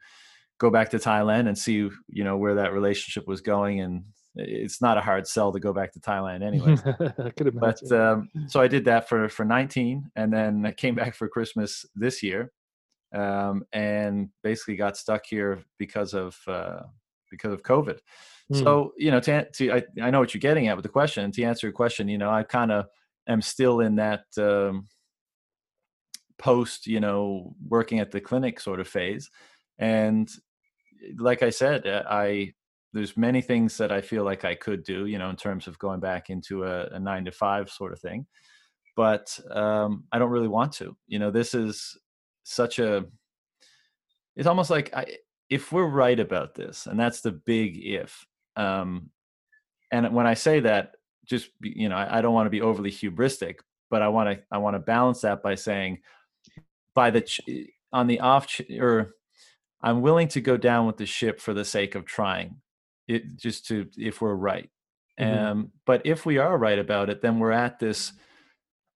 go 0.60 0.70
back 0.70 0.90
to 0.92 0.98
Thailand 0.98 1.48
and 1.48 1.58
see, 1.58 1.90
you 2.08 2.24
know, 2.24 2.38
where 2.38 2.56
that 2.56 2.74
relationship 2.74 3.28
was 3.28 3.42
going. 3.42 3.80
And 3.80 4.04
it's 4.36 4.82
not 4.82 4.98
a 4.98 5.02
hard 5.02 5.28
sell 5.28 5.52
to 5.52 5.60
go 5.60 5.74
back 5.74 5.92
to 5.94 6.00
Thailand 6.00 6.44
anyway. 6.44 6.76
I 7.26 7.32
could 7.32 7.48
imagine. 7.48 7.88
but 7.90 7.92
um, 7.92 8.30
so 8.48 8.62
I 8.62 8.68
did 8.68 8.86
that 8.86 9.10
for 9.10 9.30
for 9.30 9.46
19, 9.46 10.12
and 10.16 10.32
then 10.32 10.66
I 10.66 10.72
came 10.72 10.96
back 10.96 11.16
for 11.16 11.28
Christmas 11.28 11.86
this 11.96 12.22
year, 12.22 12.52
um, 13.14 13.64
and 13.74 14.30
basically 14.44 14.76
got 14.76 14.98
stuck 14.98 15.26
here 15.26 15.64
because 15.78 16.14
of 16.14 16.38
uh, 16.48 16.84
because 17.30 17.54
of 17.54 17.64
COVID. 17.64 18.00
Hmm. 18.52 18.60
So 18.60 18.94
you 18.98 19.12
know, 19.12 19.20
to, 19.22 19.50
to 19.50 19.72
I, 19.74 19.84
I 20.02 20.12
know 20.12 20.20
what 20.20 20.34
you're 20.34 20.40
getting 20.40 20.68
at 20.68 20.76
with 20.76 20.84
the 20.84 20.90
question. 20.90 21.32
To 21.32 21.44
answer 21.44 21.68
your 21.68 21.74
question, 21.74 22.08
you 22.08 22.18
know, 22.18 22.30
I 22.30 22.44
kind 22.44 22.72
of 22.72 22.86
am 23.28 23.42
still 23.42 23.80
in 23.80 23.96
that 23.96 24.26
um, 24.38 24.88
post, 26.38 26.88
you 26.88 27.00
know, 27.00 27.56
working 27.68 28.00
at 28.00 28.12
the 28.12 28.22
clinic 28.22 28.60
sort 28.60 28.80
of 28.80 28.88
phase, 28.88 29.30
and 29.80 30.30
like 31.18 31.44
I 31.44 31.50
said, 31.50 31.88
uh, 31.88 32.04
I 32.10 32.54
there's 32.94 33.16
many 33.16 33.42
things 33.42 33.78
that 33.78 33.92
I 33.92 34.02
feel 34.02 34.26
like 34.26 34.44
I 34.44 34.56
could 34.56 34.84
do, 34.84 35.06
you 35.06 35.18
know, 35.18 35.30
in 35.30 35.38
terms 35.38 35.68
of 35.68 35.80
going 35.80 36.02
back 36.02 36.30
into 36.30 36.66
a, 36.66 36.88
a 36.88 37.00
nine 37.00 37.24
to 37.26 37.32
five 37.32 37.70
sort 37.70 37.94
of 37.94 38.00
thing, 38.00 38.26
but 38.96 39.40
um, 39.50 40.04
I 40.12 40.20
don't 40.20 40.32
really 40.32 40.50
want 40.50 40.74
to. 40.74 40.98
You 41.08 41.20
know, 41.20 41.32
this 41.32 41.54
is 41.54 41.98
such 42.44 42.80
a. 42.80 43.06
It's 44.36 44.48
almost 44.48 44.70
like 44.70 44.94
I, 44.94 45.06
if 45.50 45.72
we're 45.72 45.88
right 45.88 46.20
about 46.20 46.56
this, 46.56 46.86
and 46.88 47.00
that's 47.00 47.22
the 47.22 47.32
big 47.32 47.78
if. 47.78 48.26
Um, 48.62 49.10
and 49.92 50.14
when 50.14 50.28
I 50.28 50.36
say 50.36 50.60
that, 50.62 50.94
just 51.26 51.50
you 51.62 51.90
know, 51.90 51.96
I, 51.96 52.18
I 52.18 52.22
don't 52.22 52.34
want 52.34 52.46
to 52.48 52.52
be 52.52 52.62
overly 52.62 52.92
hubristic, 52.92 53.58
but 53.90 54.02
I 54.02 54.08
want 54.10 54.30
to 54.30 54.44
I 54.52 54.58
want 54.58 54.76
to 54.76 54.80
balance 54.80 55.22
that 55.22 55.42
by 55.44 55.56
saying, 55.56 56.00
by 56.96 57.12
the 57.12 57.22
ch- 57.22 57.42
on 57.94 58.08
the 58.08 58.20
off 58.20 58.48
ch- 58.48 58.70
or 58.80 59.16
I'm 59.82 60.02
willing 60.02 60.28
to 60.30 60.42
go 60.42 60.58
down 60.58 60.88
with 60.88 60.98
the 60.98 61.06
ship 61.06 61.40
for 61.40 61.54
the 61.54 61.66
sake 61.66 61.96
of 61.96 62.06
trying 62.06 62.62
it 63.08 63.36
just 63.38 63.68
to 63.68 63.88
if 63.98 64.22
we're 64.22 64.36
right. 64.36 64.70
Mhm. 65.20 65.38
Um, 65.38 65.72
but 65.86 66.02
if 66.06 66.26
we 66.26 66.38
are 66.38 66.58
right 66.58 66.80
about 66.80 67.10
it, 67.10 67.22
then 67.22 67.40
we're 67.40 67.52
at 67.52 67.80
this 67.80 68.14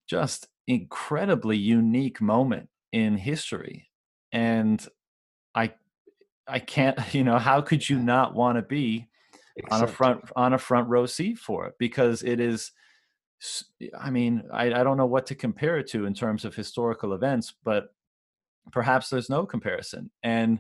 just 0.08 0.48
incredibly 0.68 1.58
unique 1.58 2.22
moment 2.22 2.70
in 2.92 3.18
history. 3.18 3.90
And 4.32 4.86
I 5.56 5.74
I 6.48 6.60
can't, 6.60 6.98
you 7.14 7.24
know, 7.24 7.38
how 7.40 7.62
could 7.62 7.88
you 7.90 8.00
not 8.00 8.34
want 8.36 8.58
to 8.58 8.62
be 8.62 9.08
on 9.72 9.84
a 9.84 9.88
front 9.88 10.22
on 10.36 10.54
a 10.54 10.58
front 10.58 10.90
row 10.90 11.06
seat 11.06 11.38
for 11.38 11.68
it? 11.68 11.76
Because 11.80 12.24
it 12.24 12.40
is 12.40 12.72
i 14.00 14.10
mean, 14.10 14.44
I, 14.54 14.68
I 14.68 14.84
don't 14.84 14.98
know 14.98 15.06
what 15.06 15.26
to 15.28 15.36
compare 15.36 15.78
it 15.78 15.88
to 15.90 16.06
in 16.06 16.14
terms 16.14 16.46
of 16.46 16.56
historical 16.56 17.14
events, 17.14 17.54
but 17.64 17.88
perhaps 18.72 19.10
there's 19.10 19.30
no 19.30 19.46
comparison. 19.46 20.10
And 20.24 20.60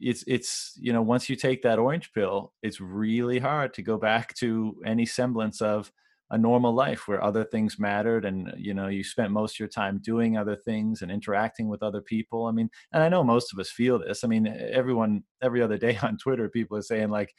it's 0.00 0.22
it's 0.26 0.74
you 0.80 0.92
know 0.92 1.02
once 1.02 1.28
you 1.28 1.36
take 1.36 1.62
that 1.62 1.78
orange 1.78 2.12
pill, 2.12 2.52
it's 2.62 2.80
really 2.80 3.38
hard 3.38 3.74
to 3.74 3.82
go 3.82 3.96
back 3.98 4.34
to 4.34 4.76
any 4.86 5.06
semblance 5.06 5.60
of 5.60 5.92
a 6.30 6.36
normal 6.36 6.74
life 6.74 7.08
where 7.08 7.24
other 7.24 7.42
things 7.42 7.78
mattered 7.78 8.24
and 8.24 8.52
you 8.56 8.74
know 8.74 8.88
you 8.88 9.02
spent 9.02 9.30
most 9.30 9.54
of 9.56 9.60
your 9.60 9.68
time 9.68 9.98
doing 10.02 10.36
other 10.36 10.54
things 10.56 11.00
and 11.00 11.10
interacting 11.10 11.68
with 11.68 11.82
other 11.82 12.02
people 12.02 12.44
i 12.44 12.52
mean 12.52 12.68
and 12.92 13.02
i 13.02 13.08
know 13.08 13.24
most 13.24 13.50
of 13.50 13.58
us 13.58 13.70
feel 13.70 13.98
this 13.98 14.22
i 14.22 14.26
mean 14.26 14.46
everyone 14.46 15.22
every 15.40 15.62
other 15.62 15.78
day 15.78 15.96
on 16.02 16.18
twitter 16.18 16.46
people 16.50 16.76
are 16.76 16.82
saying 16.82 17.08
like 17.08 17.34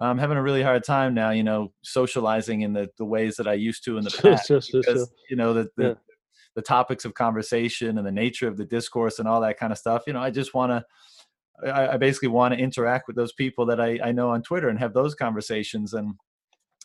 i'm 0.00 0.18
having 0.18 0.36
a 0.36 0.42
really 0.42 0.62
hard 0.62 0.82
time 0.84 1.14
now 1.14 1.30
you 1.30 1.42
know 1.42 1.72
socializing 1.82 2.62
in 2.62 2.72
the, 2.72 2.88
the 2.98 3.04
ways 3.04 3.36
that 3.36 3.46
i 3.46 3.52
used 3.54 3.84
to 3.84 3.98
in 3.98 4.04
the 4.04 4.10
past 4.22 4.46
sure, 4.46 4.60
sure, 4.60 4.80
because 4.80 5.00
sure. 5.08 5.16
you 5.30 5.36
know 5.36 5.52
the, 5.54 5.68
the 5.76 5.88
Yeah. 5.88 5.94
the 6.54 6.62
topics 6.62 7.04
of 7.04 7.14
conversation 7.14 7.98
and 7.98 8.06
the 8.06 8.12
nature 8.12 8.48
of 8.48 8.56
the 8.56 8.64
discourse 8.64 9.18
and 9.18 9.28
all 9.28 9.40
that 9.40 9.58
kind 9.58 9.72
of 9.72 9.78
stuff 9.78 10.02
you 10.06 10.12
know 10.12 10.20
i 10.20 10.30
just 10.30 10.54
want 10.54 10.70
to 10.70 10.84
I, 11.72 11.94
I 11.94 11.96
basically 11.96 12.28
want 12.28 12.54
to 12.54 12.60
interact 12.60 13.06
with 13.06 13.16
those 13.16 13.32
people 13.32 13.66
that 13.66 13.80
I, 13.80 13.98
I 14.02 14.12
know 14.12 14.30
on 14.30 14.42
twitter 14.42 14.68
and 14.68 14.78
have 14.78 14.92
those 14.94 15.14
conversations 15.14 15.94
and 15.94 16.14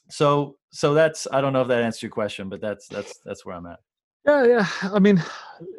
so 0.10 0.56
so 0.72 0.94
that's 0.94 1.28
i 1.32 1.42
don't 1.42 1.54
know 1.54 1.62
if 1.62 1.68
that 1.68 1.82
answers 1.84 2.04
your 2.04 2.12
question 2.12 2.48
but 2.50 2.62
that's 2.62 2.88
that's 2.88 3.20
that's 3.26 3.46
where 3.46 3.56
i'm 3.56 3.66
at 3.66 3.80
Yeah, 4.26 4.46
yeah. 4.46 4.68
I 4.94 5.00
mean, 5.00 5.24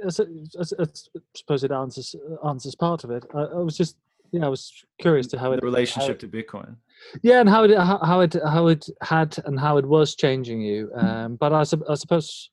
as, 0.07 0.21
I 0.21 0.87
suppose 1.35 1.65
it 1.65 1.71
answers 1.71 2.15
answers 2.45 2.75
part 2.75 3.05
of 3.05 3.11
it. 3.11 3.25
I, 3.35 3.41
I 3.41 3.61
was 3.61 3.77
just, 3.77 3.97
yeah, 4.33 4.47
I 4.47 4.49
was 4.49 4.73
curious 4.99 5.27
mm, 5.27 5.31
to 5.33 5.39
how 5.39 5.53
it 5.53 5.61
the 5.61 5.67
relationship 5.67 6.21
how 6.23 6.27
to 6.27 6.29
bitcoin 6.29 6.73
it- 6.73 6.79
yeah, 7.23 7.41
and 7.41 7.49
how 7.49 7.65
it 7.65 7.77
how, 7.77 8.21
it 8.21 8.37
how 8.47 8.67
it 8.69 8.87
had 9.03 9.37
and 9.45 9.59
how 9.59 9.77
it 9.77 9.87
was 9.87 10.15
changing 10.15 10.61
you. 10.61 10.91
Um, 10.95 11.37
but 11.37 11.53
I, 11.53 11.61
I 11.61 11.95
suppose 11.95 12.51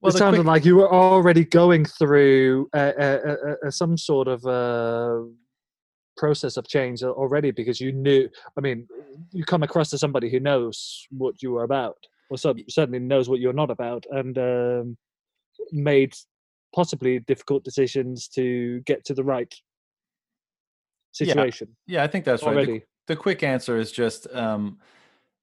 Well, 0.00 0.14
it 0.14 0.18
sounded 0.18 0.38
quick- 0.38 0.46
like 0.46 0.64
you 0.64 0.76
were 0.76 0.92
already 0.92 1.44
going 1.44 1.84
through 1.84 2.68
uh, 2.74 2.92
uh, 2.98 3.20
uh, 3.26 3.54
uh, 3.66 3.70
some 3.70 3.96
sort 3.96 4.28
of 4.28 4.44
uh, 4.46 5.26
process 6.16 6.56
of 6.56 6.66
change 6.68 7.02
already 7.02 7.50
because 7.50 7.80
you 7.80 7.92
knew. 7.92 8.28
I 8.56 8.60
mean, 8.60 8.88
you 9.32 9.44
come 9.44 9.62
across 9.62 9.92
as 9.92 10.00
somebody 10.00 10.30
who 10.30 10.40
knows 10.40 11.06
what 11.10 11.42
you 11.42 11.56
are 11.56 11.64
about, 11.64 11.96
or 12.30 12.38
cer- 12.38 12.54
certainly 12.68 12.98
knows 12.98 13.28
what 13.28 13.40
you're 13.40 13.52
not 13.52 13.70
about, 13.70 14.04
and 14.10 14.36
um, 14.38 14.96
made 15.72 16.14
possibly 16.74 17.20
difficult 17.20 17.64
decisions 17.64 18.28
to 18.28 18.80
get 18.80 19.04
to 19.04 19.14
the 19.14 19.24
right 19.24 19.54
situation 21.12 21.68
yeah 21.86 22.04
i 22.04 22.06
think 22.06 22.24
that's 22.24 22.42
right 22.42 22.82
The- 23.06 23.16
quick 23.16 23.42
answer 23.42 23.78
is 23.78 23.92
just 23.92 24.26
um, 24.34 24.78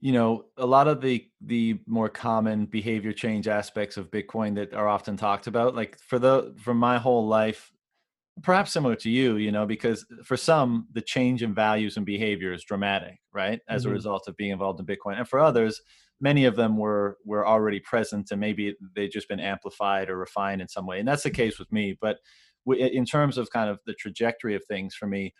you 0.01 0.11
know 0.11 0.45
a 0.57 0.65
lot 0.65 0.87
of 0.87 1.01
the 1.01 1.29
the 1.41 1.79
more 1.87 2.09
common 2.09 2.65
behavior 2.65 3.13
change 3.13 3.47
aspects 3.47 3.97
of 3.97 4.11
bitcoin 4.11 4.55
that 4.55 4.73
are 4.73 4.87
often 4.87 5.17
talked 5.17 5.47
about 5.47 5.75
like 5.75 5.97
for 5.99 6.19
the 6.19 6.55
for 6.59 6.73
my 6.73 6.97
whole 6.97 7.27
life 7.27 7.71
perhaps 8.43 8.71
similar 8.73 8.95
to 8.95 9.09
you 9.09 9.37
you 9.37 9.51
know 9.51 9.65
because 9.65 10.05
for 10.23 10.37
some 10.37 10.87
the 10.93 11.01
change 11.01 11.43
in 11.43 11.53
values 11.53 11.97
and 11.97 12.05
behavior 12.05 12.53
is 12.53 12.63
dramatic 12.63 13.19
right 13.33 13.61
as 13.69 13.85
Mhm. 13.85 13.89
a 13.89 13.91
result 13.91 14.27
of 14.27 14.37
being 14.37 14.51
involved 14.51 14.79
in 14.79 14.85
bitcoin 14.85 15.17
and 15.17 15.29
for 15.29 15.39
others 15.39 15.81
many 16.21 16.45
of 16.45 16.55
them 16.55 16.77
were 16.77 17.17
were 17.25 17.47
already 17.47 17.79
present 17.79 18.31
and 18.31 18.41
maybe 18.41 18.75
they've 18.95 19.11
just 19.11 19.29
been 19.29 19.39
amplified 19.39 20.09
or 20.09 20.17
refined 20.17 20.61
in 20.61 20.67
some 20.67 20.85
way 20.87 20.99
and 20.99 21.07
that's 21.07 21.23
the 21.23 21.31
case 21.31 21.59
with 21.59 21.71
me 21.71 21.97
but 22.01 22.19
in 22.77 23.05
terms 23.05 23.37
of 23.37 23.49
kind 23.51 23.69
of 23.69 23.79
the 23.85 23.93
trajectory 23.93 24.55
of 24.55 24.63
things 24.65 24.95
for 24.95 25.07
me 25.07 25.33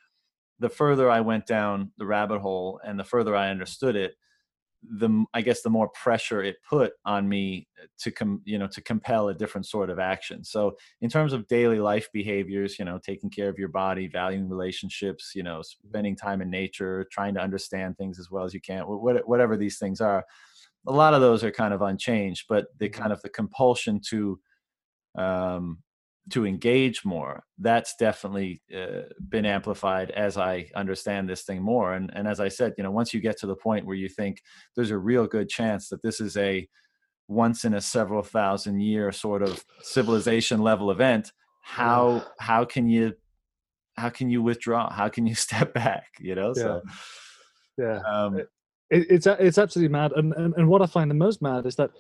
the 0.63 0.69
further 0.69 1.09
I 1.09 1.19
went 1.19 1.45
down 1.45 1.91
the 1.97 2.05
rabbit 2.05 2.39
hole 2.39 2.79
and 2.85 2.97
the 2.97 3.03
further 3.03 3.35
I 3.35 3.49
understood 3.49 3.97
it, 3.97 4.13
the 4.81 5.25
I 5.33 5.41
guess 5.41 5.61
the 5.61 5.69
more 5.69 5.89
pressure 5.89 6.41
it 6.41 6.55
put 6.69 6.93
on 7.03 7.27
me 7.27 7.67
to 7.99 8.11
com 8.11 8.41
you 8.45 8.57
know 8.57 8.67
to 8.67 8.81
compel 8.81 9.27
a 9.27 9.33
different 9.33 9.65
sort 9.65 9.89
of 9.89 9.99
action. 9.99 10.41
So 10.45 10.77
in 11.01 11.09
terms 11.09 11.33
of 11.33 11.49
daily 11.49 11.79
life 11.79 12.07
behaviors, 12.13 12.79
you 12.79 12.85
know, 12.85 12.97
taking 12.97 13.29
care 13.29 13.49
of 13.49 13.59
your 13.59 13.67
body, 13.67 14.07
valuing 14.07 14.47
relationships, 14.47 15.33
you 15.35 15.43
know, 15.43 15.61
spending 15.63 16.15
time 16.15 16.41
in 16.41 16.49
nature, 16.49 17.05
trying 17.11 17.33
to 17.33 17.41
understand 17.41 17.97
things 17.97 18.17
as 18.17 18.31
well 18.31 18.45
as 18.45 18.53
you 18.53 18.61
can, 18.61 18.83
whatever 18.83 19.57
these 19.57 19.77
things 19.79 19.99
are, 19.99 20.23
a 20.87 20.93
lot 20.93 21.13
of 21.13 21.19
those 21.19 21.43
are 21.43 21.51
kind 21.51 21.73
of 21.73 21.81
unchanged. 21.81 22.45
But 22.47 22.67
the 22.79 22.87
kind 22.87 23.11
of 23.11 23.21
the 23.21 23.29
compulsion 23.29 23.99
to 24.11 24.39
um, 25.17 25.79
to 26.29 26.45
engage 26.45 27.03
more 27.03 27.43
that's 27.59 27.95
definitely 27.99 28.61
uh, 28.75 29.01
been 29.29 29.45
amplified 29.45 30.09
as 30.11 30.37
i 30.37 30.69
understand 30.75 31.29
this 31.29 31.43
thing 31.43 31.61
more 31.61 31.93
and 31.93 32.11
and 32.13 32.27
as 32.27 32.39
i 32.39 32.47
said 32.47 32.73
you 32.77 32.83
know 32.83 32.91
once 32.91 33.13
you 33.13 33.19
get 33.19 33.37
to 33.37 33.47
the 33.47 33.55
point 33.55 33.85
where 33.85 33.95
you 33.95 34.07
think 34.07 34.41
there's 34.75 34.91
a 34.91 34.97
real 34.97 35.27
good 35.27 35.49
chance 35.49 35.89
that 35.89 36.01
this 36.01 36.21
is 36.21 36.37
a 36.37 36.67
once 37.27 37.65
in 37.65 37.73
a 37.73 37.81
several 37.81 38.21
thousand 38.21 38.79
year 38.79 39.11
sort 39.11 39.41
of 39.41 39.63
civilization 39.81 40.61
level 40.61 40.91
event 40.91 41.31
how 41.61 42.23
how 42.39 42.63
can 42.63 42.87
you 42.87 43.13
how 43.95 44.09
can 44.09 44.29
you 44.29 44.41
withdraw? 44.41 44.91
How 44.91 45.09
can 45.09 45.25
you 45.25 45.35
step 45.47 45.73
back? 45.73 46.07
You 46.19 46.35
know, 46.35 46.53
so 46.53 46.81
Yeah, 47.77 47.99
um, 48.07 48.37
it, 48.37 48.49
it's 48.89 49.27
it's 49.27 49.57
absolutely 49.57 49.91
mad. 49.91 50.11
And, 50.13 50.33
and 50.33 50.53
and 50.55 50.67
what 50.67 50.81
I 50.81 50.85
find 50.85 51.09
the 51.09 51.15
most 51.15 51.41
mad 51.41 51.65
is 51.65 51.75
that 51.77 51.91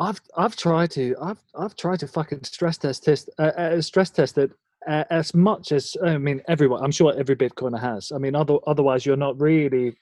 I've 0.00 0.20
I've 0.36 0.56
tried 0.56 0.90
to 0.92 1.14
I've 1.20 1.42
I've 1.54 1.76
tried 1.76 2.00
to 2.00 2.08
fucking 2.08 2.44
stress 2.44 2.78
test 2.78 3.04
test 3.04 3.28
uh, 3.38 3.52
uh, 3.56 3.80
stress 3.82 4.10
test 4.10 4.38
it 4.38 4.50
uh, 4.88 5.04
as 5.10 5.34
much 5.34 5.72
as 5.72 5.94
I 6.04 6.16
mean 6.16 6.40
everyone. 6.48 6.82
I'm 6.82 6.90
sure 6.90 7.14
every 7.16 7.36
Bitcoiner 7.36 7.80
has. 7.80 8.10
I 8.10 8.18
mean, 8.18 8.34
other, 8.34 8.56
otherwise 8.66 9.04
you're 9.04 9.16
not 9.16 9.38
really 9.38 9.94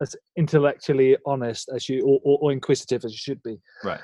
as 0.00 0.14
intellectually 0.36 1.16
honest 1.26 1.68
as 1.74 1.88
you 1.88 2.02
or, 2.02 2.20
or, 2.24 2.38
or 2.40 2.52
inquisitive 2.52 3.04
as 3.04 3.12
you 3.12 3.18
should 3.18 3.42
be. 3.42 3.58
right. 3.82 4.00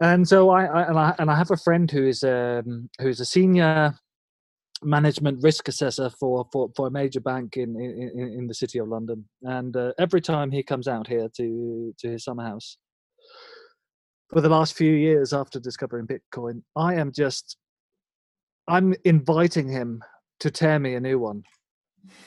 And 0.00 0.28
so 0.28 0.50
I, 0.50 0.64
I 0.64 0.82
and 0.88 0.98
I 0.98 1.14
and 1.18 1.30
I 1.30 1.36
have 1.36 1.50
a 1.50 1.56
friend 1.56 1.90
who 1.90 2.06
is 2.06 2.22
um 2.22 2.88
who's 3.00 3.18
a 3.18 3.24
senior 3.24 3.98
management 4.84 5.42
risk 5.42 5.66
assessor 5.66 6.10
for 6.10 6.46
for, 6.52 6.70
for 6.76 6.86
a 6.86 6.90
major 6.92 7.18
bank 7.18 7.56
in, 7.56 7.74
in 7.80 8.34
in 8.38 8.46
the 8.46 8.54
city 8.54 8.78
of 8.78 8.86
London. 8.86 9.28
And 9.42 9.76
uh, 9.76 9.94
every 9.98 10.20
time 10.20 10.52
he 10.52 10.62
comes 10.62 10.86
out 10.86 11.08
here 11.08 11.28
to 11.36 11.92
to 11.98 12.08
his 12.08 12.22
summer 12.22 12.44
house 12.44 12.76
for 14.28 14.40
the 14.40 14.48
last 14.48 14.74
few 14.74 14.92
years 14.92 15.32
after 15.32 15.58
discovering 15.58 16.06
Bitcoin, 16.06 16.62
I 16.76 16.94
am 16.94 17.12
just 17.12 17.56
I'm 18.68 18.94
inviting 19.04 19.68
him 19.68 20.02
to 20.40 20.50
tear 20.50 20.78
me 20.78 20.94
a 20.94 21.00
new 21.00 21.18
one. 21.18 21.42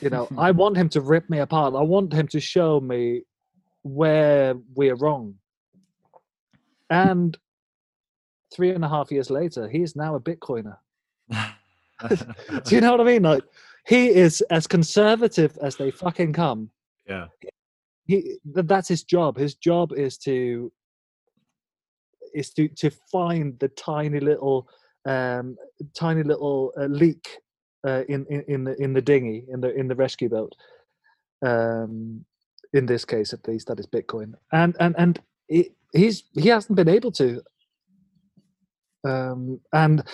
You 0.00 0.10
know, 0.10 0.28
I 0.36 0.50
want 0.62 0.76
him 0.76 0.88
to 0.90 1.00
rip 1.00 1.30
me 1.30 1.38
apart. 1.38 1.74
I 1.74 1.82
want 1.82 2.12
him 2.12 2.28
to 2.28 2.40
show 2.40 2.80
me 2.80 3.22
where 3.82 4.54
we're 4.74 4.96
wrong. 4.96 5.36
And 6.90 7.38
three 8.52 8.70
and 8.70 8.84
a 8.84 8.88
half 8.88 9.10
years 9.10 9.30
later, 9.30 9.68
he 9.68 9.82
is 9.82 9.96
now 9.96 10.16
a 10.16 10.20
Bitcoiner. 10.20 10.76
Do 11.30 12.74
you 12.74 12.80
know 12.80 12.90
what 12.92 13.00
I 13.00 13.04
mean? 13.04 13.22
Like, 13.22 13.44
he 13.86 14.08
is 14.08 14.40
as 14.50 14.66
conservative 14.66 15.56
as 15.62 15.76
they 15.76 15.90
fucking 15.90 16.32
come. 16.32 16.70
yeah. 17.08 17.26
He 18.04 18.38
that's 18.44 18.88
his 18.88 19.04
job. 19.04 19.36
His 19.36 19.54
job 19.54 19.92
is 19.92 20.18
to 20.18 20.72
is 22.34 22.50
to 22.54 22.68
to 22.68 22.90
find 23.10 23.58
the 23.58 23.68
tiny 23.68 24.20
little 24.20 24.68
um 25.06 25.56
tiny 25.94 26.22
little 26.22 26.72
uh, 26.80 26.86
leak 26.86 27.38
uh, 27.86 28.04
in, 28.08 28.26
in 28.30 28.44
in 28.48 28.64
the 28.64 28.82
in 28.82 28.92
the 28.92 29.02
dinghy 29.02 29.44
in 29.52 29.60
the 29.60 29.74
in 29.74 29.88
the 29.88 29.96
rescue 29.96 30.28
boat. 30.28 30.54
Um, 31.44 32.24
in 32.72 32.86
this 32.86 33.04
case, 33.04 33.32
at 33.32 33.46
least, 33.46 33.68
that 33.68 33.80
is 33.80 33.86
Bitcoin, 33.86 34.34
and 34.52 34.76
and 34.80 34.94
and 34.98 35.20
he, 35.48 35.70
he's 35.92 36.24
he 36.34 36.48
hasn't 36.48 36.76
been 36.76 36.88
able 36.88 37.12
to. 37.12 37.42
Um, 39.04 39.60
and 39.72 40.04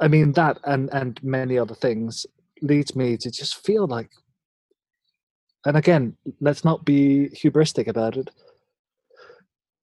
I 0.00 0.08
mean 0.08 0.32
that 0.32 0.58
and 0.64 0.90
and 0.92 1.22
many 1.22 1.58
other 1.58 1.74
things 1.74 2.26
leads 2.62 2.96
me 2.96 3.16
to 3.18 3.30
just 3.30 3.64
feel 3.64 3.86
like 3.86 4.10
and 5.64 5.76
again 5.76 6.16
let's 6.40 6.64
not 6.64 6.84
be 6.84 7.28
hubristic 7.34 7.86
about 7.88 8.16
it 8.16 8.30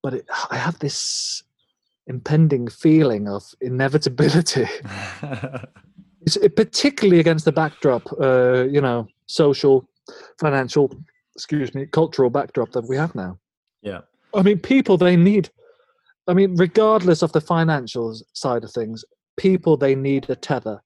but 0.03 0.14
it, 0.14 0.26
i 0.49 0.57
have 0.57 0.80
this 0.80 1.43
impending 2.07 2.68
feeling 2.68 3.28
of 3.28 3.44
inevitability 3.61 4.65
it, 5.22 6.56
particularly 6.56 7.19
against 7.19 7.45
the 7.45 7.52
backdrop 7.52 8.03
uh, 8.19 8.64
you 8.64 8.82
know 8.82 9.07
social 9.28 9.88
financial 10.40 10.91
excuse 11.36 11.73
me 11.73 11.86
cultural 11.86 12.30
backdrop 12.30 12.72
that 12.72 12.88
we 12.88 12.98
have 12.98 13.14
now 13.15 13.38
yeah. 13.82 14.02
I 14.34 14.41
mean, 14.41 14.60
people 14.60 14.98
they 14.98 15.15
need. 15.15 15.49
I 16.28 16.34
mean, 16.34 16.56
regardless 16.56 17.22
of 17.22 17.32
the 17.34 17.41
financial 17.41 18.15
side 18.34 18.64
of 18.64 18.72
things, 18.72 19.03
people 19.38 19.76
they 19.76 19.95
need 19.95 20.30
a 20.30 20.36
tether. 20.36 20.82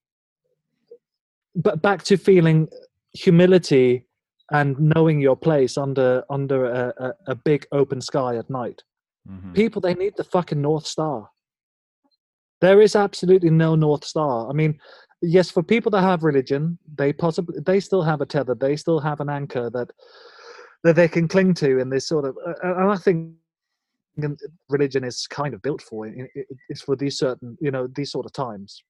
But 1.56 1.82
back 1.82 2.04
to 2.04 2.18
feeling 2.18 2.68
humility 3.14 4.06
and 4.52 4.80
knowing 4.80 5.20
your 5.20 5.36
place 5.36 5.78
under 5.78 6.24
under 6.30 6.66
a, 6.66 6.94
a, 6.98 7.14
a 7.32 7.36
big 7.36 7.66
open 7.72 8.02
sky 8.02 8.38
at 8.38 8.50
night. 8.50 8.84
Mhm. 9.28 9.54
People 9.56 9.82
they 9.82 9.94
need 9.96 10.14
the 10.18 10.24
fucking 10.24 10.62
north 10.62 10.86
star. 10.86 11.30
There 12.62 12.82
is 12.82 12.96
absolutely 12.96 13.50
no 13.50 13.76
north 13.76 14.06
star. 14.06 14.50
I 14.50 14.54
mean, 14.54 14.80
yes, 15.22 15.50
for 15.52 15.64
people 15.64 15.90
that 15.92 16.02
have 16.02 16.24
religion, 16.24 16.78
they 16.96 17.12
possibly 17.14 17.60
they 17.60 17.80
still 17.80 18.02
have 18.04 18.22
a 18.22 18.26
tether. 18.26 18.56
They 18.56 18.76
still 18.76 19.00
have 19.00 19.20
an 19.20 19.30
anchor 19.30 19.70
that 19.72 19.92
that 20.84 20.96
they 20.96 21.08
can 21.08 21.28
cling 21.28 21.54
to 21.56 21.80
in 21.80 21.90
this 21.90 22.08
sort 22.08 22.26
of. 22.26 22.38
Uh, 22.38 22.54
and 22.62 22.92
I 22.92 22.98
think 22.98 23.36
religion 24.70 25.04
is 25.04 25.28
kind 25.28 25.54
of 25.54 25.62
built 25.62 25.82
for 25.82 26.08
it. 26.08 26.30
it- 26.36 26.48
It's 26.70 26.82
for 26.82 26.96
these 26.96 27.18
certain, 27.18 27.58
you 27.60 27.72
know, 27.72 27.88
these 27.88 28.12
sort 28.12 28.26
of 28.26 28.32
times. 28.32 28.84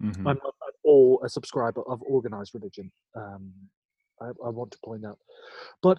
Mhm. 0.00 0.18
I'm 0.18 0.38
not 0.42 0.54
at 0.68 0.74
all 0.84 1.20
a 1.24 1.28
subscriber 1.28 1.82
of 1.82 2.00
organized 2.02 2.54
religion. 2.54 2.90
Um, 3.14 3.52
I, 4.20 4.28
I 4.28 4.48
want 4.48 4.70
to 4.72 4.78
point 4.84 5.04
out, 5.04 5.18
but 5.82 5.98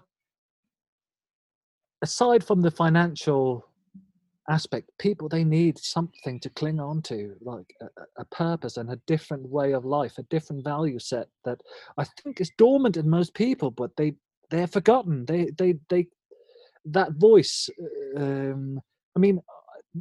aside 2.02 2.44
from 2.44 2.62
the 2.62 2.72
financial 2.72 3.68
aspect, 4.50 4.90
people 5.00 5.30
they 5.30 5.44
need 5.44 5.78
something 5.78 6.40
to 6.42 6.50
cling 6.50 6.80
on 6.80 7.02
to, 7.04 7.36
like 7.42 7.74
a, 7.82 7.88
a- 8.22 8.26
purpose 8.26 8.78
and 8.78 8.92
a 8.92 9.00
different 9.08 9.48
way 9.48 9.74
of 9.74 9.86
life, 9.86 10.18
a 10.18 10.24
different 10.24 10.64
value 10.64 11.00
set 11.00 11.28
that 11.46 11.62
I 11.98 12.04
think 12.22 12.42
is 12.42 12.52
dormant 12.58 12.98
in 12.98 13.10
most 13.10 13.34
people, 13.34 13.72
but 13.72 13.92
they 13.96 14.14
they're 14.50 14.68
forgotten. 14.68 15.26
They 15.26 15.52
they 15.58 15.76
they 15.90 16.08
that 16.86 17.14
voice. 17.14 17.70
Um, 18.18 18.82
I 19.16 19.20
mean, 19.20 19.42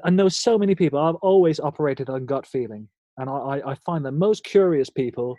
I 0.05 0.11
know 0.11 0.29
so 0.29 0.59
many 0.59 0.75
people. 0.75 0.99
I've 0.99 1.15
always 1.17 1.61
operated 1.61 2.09
on 2.11 2.27
gut 2.27 2.47
feeling, 2.47 2.89
and 3.19 3.31
I, 3.31 3.35
I- 3.35 3.71
I 3.73 3.75
find 3.77 4.05
that 4.05 4.13
most 4.13 4.43
curious 4.45 4.91
people 4.91 5.37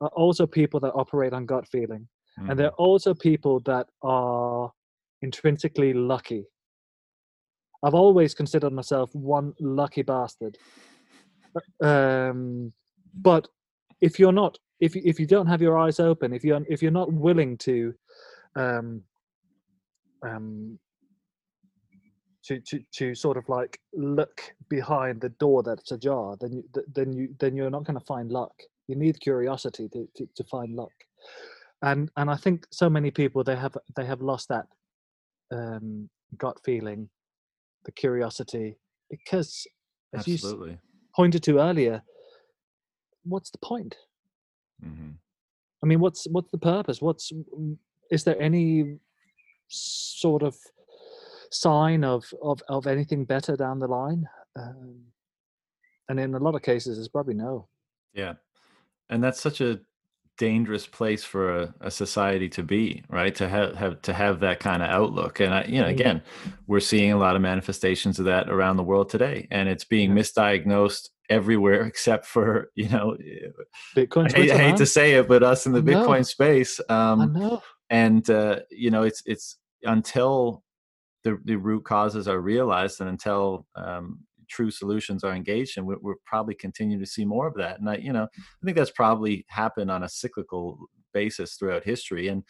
are 0.00 0.08
also 0.16 0.46
people 0.46 0.80
that 0.80 0.92
operate 0.94 1.32
on 1.32 1.46
gut 1.46 1.66
feeling, 1.68 2.08
and 2.48 2.58
they're 2.58 2.70
also 2.72 3.14
people 3.14 3.60
that 3.60 3.86
are 4.02 4.72
intrinsically 5.22 5.92
lucky. 5.92 6.46
I've 7.82 7.94
always 7.94 8.34
considered 8.34 8.72
myself 8.72 9.14
one 9.14 9.54
lucky 9.60 10.02
bastard. 10.02 10.58
Um, 11.82 12.72
but 13.14 13.48
if 14.00 14.18
you're 14.18 14.32
not, 14.32 14.58
if 14.80 14.96
if 14.96 15.18
you 15.18 15.26
don't 15.26 15.46
have 15.46 15.62
your 15.62 15.78
eyes 15.78 16.00
open, 16.00 16.32
if 16.32 16.44
you're 16.44 16.62
if 16.68 16.82
you're 16.82 16.90
not 16.90 17.12
willing 17.12 17.56
to, 17.58 17.94
um, 18.56 19.02
um, 20.22 20.78
to, 22.44 22.60
to, 22.60 22.80
to 22.92 23.14
sort 23.14 23.36
of 23.36 23.48
like 23.48 23.80
look 23.92 24.42
behind 24.68 25.20
the 25.20 25.28
door 25.28 25.62
that's 25.62 25.92
ajar, 25.92 26.36
then 26.40 26.52
you, 26.52 26.64
then 26.94 27.12
you 27.12 27.34
then 27.38 27.56
you're 27.56 27.70
not 27.70 27.84
going 27.84 27.98
to 27.98 28.04
find 28.04 28.30
luck. 28.30 28.52
You 28.88 28.96
need 28.96 29.20
curiosity 29.20 29.88
to, 29.90 30.08
to, 30.16 30.28
to 30.34 30.44
find 30.44 30.74
luck, 30.74 30.92
and 31.82 32.10
and 32.16 32.30
I 32.30 32.36
think 32.36 32.66
so 32.70 32.90
many 32.90 33.10
people 33.10 33.44
they 33.44 33.56
have 33.56 33.76
they 33.96 34.04
have 34.04 34.20
lost 34.20 34.48
that 34.48 34.66
um, 35.52 36.08
gut 36.36 36.58
feeling, 36.64 37.08
the 37.84 37.92
curiosity, 37.92 38.76
because 39.08 39.66
as 40.12 40.26
you 40.26 40.78
pointed 41.14 41.42
to 41.44 41.58
earlier, 41.58 42.02
what's 43.24 43.50
the 43.50 43.58
point? 43.58 43.96
hmm 44.82 45.10
I 45.82 45.86
mean, 45.86 46.00
what's 46.00 46.26
what's 46.26 46.50
the 46.50 46.58
purpose? 46.58 47.00
What's 47.00 47.32
is 48.10 48.24
there 48.24 48.40
any 48.40 48.98
sort 49.68 50.42
of 50.42 50.56
sign 51.50 52.04
of 52.04 52.32
of 52.42 52.62
of 52.68 52.86
anything 52.86 53.24
better 53.24 53.56
down 53.56 53.78
the 53.78 53.86
line? 53.86 54.28
Um, 54.56 55.00
and 56.08 56.20
in 56.20 56.34
a 56.34 56.38
lot 56.38 56.54
of 56.54 56.62
cases, 56.62 56.98
it's 56.98 57.08
probably 57.08 57.34
no. 57.34 57.68
Yeah. 58.12 58.34
And 59.08 59.24
that's 59.24 59.40
such 59.40 59.60
a 59.60 59.80
dangerous 60.40 60.86
place 60.86 61.22
for 61.22 61.44
a, 61.60 61.74
a 61.82 61.90
society 61.90 62.48
to 62.48 62.62
be, 62.62 63.04
right? 63.10 63.34
To 63.36 63.46
have, 63.48 63.74
have 63.76 64.02
to 64.02 64.12
have 64.14 64.40
that 64.40 64.58
kind 64.60 64.82
of 64.82 64.88
outlook. 64.88 65.38
And 65.40 65.52
I, 65.54 65.64
you 65.68 65.80
know, 65.80 65.86
Mhm. 65.88 65.90
again, 65.98 66.22
we're 66.66 66.80
seeing 66.80 67.12
a 67.12 67.18
lot 67.18 67.36
of 67.36 67.42
manifestations 67.42 68.18
of 68.18 68.24
that 68.24 68.48
around 68.48 68.76
the 68.78 68.82
world 68.82 69.10
today. 69.10 69.46
And 69.50 69.68
it's 69.68 69.84
being 69.84 70.10
misdiagnosed 70.12 71.10
everywhere 71.28 71.82
except 71.92 72.24
for, 72.26 72.70
you 72.74 72.88
know, 72.88 73.16
Bitcoin. 73.96 74.34
I 74.34 74.38
hate, 74.38 74.50
I 74.50 74.58
hate 74.58 74.76
to 74.78 74.86
say 74.86 75.12
it, 75.14 75.28
but 75.28 75.42
us 75.42 75.66
in 75.66 75.72
the. 75.72 75.82
Bitcoin 75.82 76.24
space. 76.26 76.80
I 76.88 77.12
Um, 77.12 77.32
know. 77.34 77.62
and 77.90 78.28
uh, 78.30 78.60
you 78.70 78.90
know 78.90 79.02
it's 79.02 79.22
it's 79.26 79.58
until 79.82 80.62
the, 81.24 81.38
the 81.44 81.56
root 81.56 81.84
causes 81.84 82.26
are 82.28 82.40
realized 82.40 83.00
and 83.00 83.10
until 83.10 83.66
um, 83.76 84.20
true 84.50 84.70
solutions 84.70 85.24
are 85.24 85.34
engaged 85.34 85.78
and 85.78 85.86
we, 85.86 85.94
we'll 86.02 86.16
probably 86.26 86.54
continue 86.54 86.98
to 86.98 87.06
see 87.06 87.24
more 87.24 87.46
of 87.46 87.54
that. 87.54 87.78
And 87.80 87.88
i 87.88 87.96
you 87.96 88.12
know 88.12 88.24
i 88.24 88.64
think 88.64 88.76
that's 88.76 88.90
probably 88.90 89.44
happened 89.48 89.90
on 89.90 90.02
a 90.02 90.08
cyclical 90.08 90.78
basis 91.14 91.54
throughout 91.54 91.84
history 91.84 92.28
and 92.28 92.42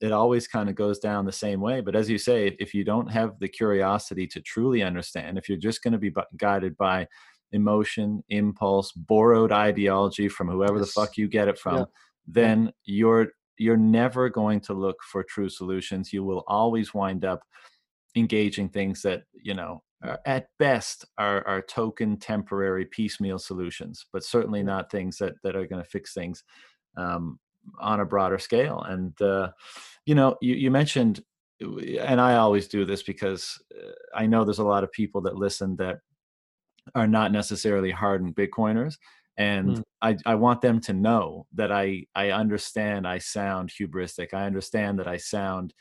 it 0.00 0.12
always 0.12 0.46
kind 0.46 0.68
of 0.68 0.74
goes 0.74 0.98
down 0.98 1.24
the 1.24 1.32
same 1.32 1.60
way. 1.60 1.80
But 1.80 1.96
as 1.96 2.10
you 2.10 2.18
say 2.18 2.56
if 2.58 2.74
you 2.74 2.84
don't 2.84 3.10
have 3.10 3.38
the 3.40 3.48
curiosity 3.48 4.26
to 4.28 4.40
truly 4.40 4.82
understand 4.82 5.38
if 5.38 5.48
you're 5.48 5.56
just 5.68 5.82
going 5.82 5.92
to 5.92 5.98
be 5.98 6.12
guided 6.36 6.76
by 6.76 7.06
emotion 7.52 8.22
impulse 8.28 8.92
borrowed 8.92 9.52
ideology 9.52 10.28
from 10.28 10.48
whoever 10.48 10.78
the 10.80 10.86
fuck 10.86 11.16
you 11.16 11.28
get 11.28 11.48
it 11.48 11.58
from 11.58 11.76
Yeah. 11.78 11.84
then 12.26 12.72
you're 12.84 13.28
you're 13.58 13.76
never 13.78 14.28
going 14.28 14.60
to 14.60 14.74
look 14.74 14.96
for 15.10 15.22
true 15.24 15.48
solutions. 15.48 16.12
You 16.12 16.24
will 16.24 16.44
always 16.46 16.92
wind 16.92 17.24
up 17.24 17.40
engaging 18.14 18.68
things 18.68 19.00
that 19.02 19.22
you 19.42 19.54
know 19.54 19.82
are 20.02 20.20
at 20.26 20.48
best 20.58 21.04
are, 21.18 21.46
are 21.46 21.62
token 21.62 22.18
temporary 22.18 22.84
piecemeal 22.84 23.38
solutions 23.38 24.06
but 24.12 24.22
certainly 24.24 24.62
not 24.62 24.90
things 24.90 25.16
that 25.18 25.34
that 25.42 25.56
are 25.56 25.66
going 25.66 25.82
to 25.82 25.88
fix 25.88 26.12
things 26.12 26.44
um, 26.96 27.38
on 27.78 28.00
a 28.00 28.04
broader 28.04 28.38
scale. 28.38 28.82
And 28.82 29.20
uh, 29.20 29.50
you 30.06 30.14
know 30.14 30.36
you, 30.40 30.54
you 30.54 30.70
mentioned 30.70 31.20
and 31.60 32.20
i 32.20 32.36
always 32.36 32.68
do 32.68 32.84
this 32.84 33.02
because 33.02 33.58
uh, 33.74 33.92
i 34.14 34.26
know 34.26 34.44
there's 34.44 34.58
a 34.58 34.64
lot 34.64 34.84
of 34.84 34.92
people 34.92 35.22
that 35.22 35.36
listen 35.36 35.74
that 35.76 35.98
are 36.94 37.06
not 37.06 37.32
necessarily 37.32 37.90
hardened 37.90 38.36
bitcoiners 38.36 38.96
and 39.38 39.78
mm. 39.78 39.82
I, 40.02 40.16
I 40.26 40.34
want 40.34 40.60
them 40.60 40.80
to 40.82 40.92
know 40.92 41.46
that 41.54 41.72
i 41.72 42.04
i 42.14 42.30
understand 42.30 43.08
i 43.08 43.18
sound 43.18 43.70
hubristic. 43.70 44.34
I 44.34 44.44
understand 44.44 44.98
that 44.98 45.08
i 45.08 45.16
sound 45.16 45.72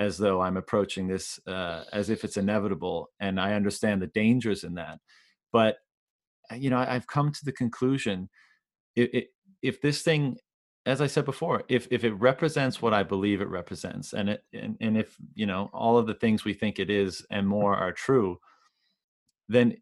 as 0.00 0.16
though 0.16 0.40
I'm 0.40 0.56
approaching 0.56 1.06
this 1.06 1.38
uh, 1.46 1.84
as 1.92 2.08
if 2.08 2.24
it's 2.24 2.38
inevitable, 2.38 3.10
and 3.20 3.38
I 3.38 3.52
understand 3.52 4.00
the 4.00 4.06
dangers 4.08 4.64
in 4.64 4.74
that. 4.74 4.98
But 5.52 5.76
uh, 6.50 6.56
you 6.56 6.70
know, 6.70 6.78
I, 6.78 6.86
have 6.86 7.06
come 7.06 7.30
to 7.30 7.44
the 7.44 7.52
conclusion: 7.52 8.30
it, 8.96 9.14
it, 9.14 9.26
if 9.62 9.82
this 9.82 10.00
thing, 10.00 10.38
as 10.86 11.02
I 11.02 11.06
said 11.06 11.26
before, 11.26 11.64
if 11.68 11.86
if 11.90 12.02
it 12.02 12.14
represents 12.14 12.80
what 12.80 12.94
I 12.94 13.02
believe 13.02 13.42
it 13.42 13.48
represents, 13.50 14.14
and 14.14 14.30
it 14.30 14.42
and, 14.54 14.78
and 14.80 14.96
if 14.96 15.14
you 15.34 15.44
know 15.44 15.68
all 15.74 15.98
of 15.98 16.06
the 16.06 16.14
things 16.14 16.44
we 16.44 16.54
think 16.54 16.78
it 16.78 16.88
is 16.88 17.24
and 17.30 17.46
more 17.46 17.76
are 17.76 17.92
true, 17.92 18.38
then 19.50 19.76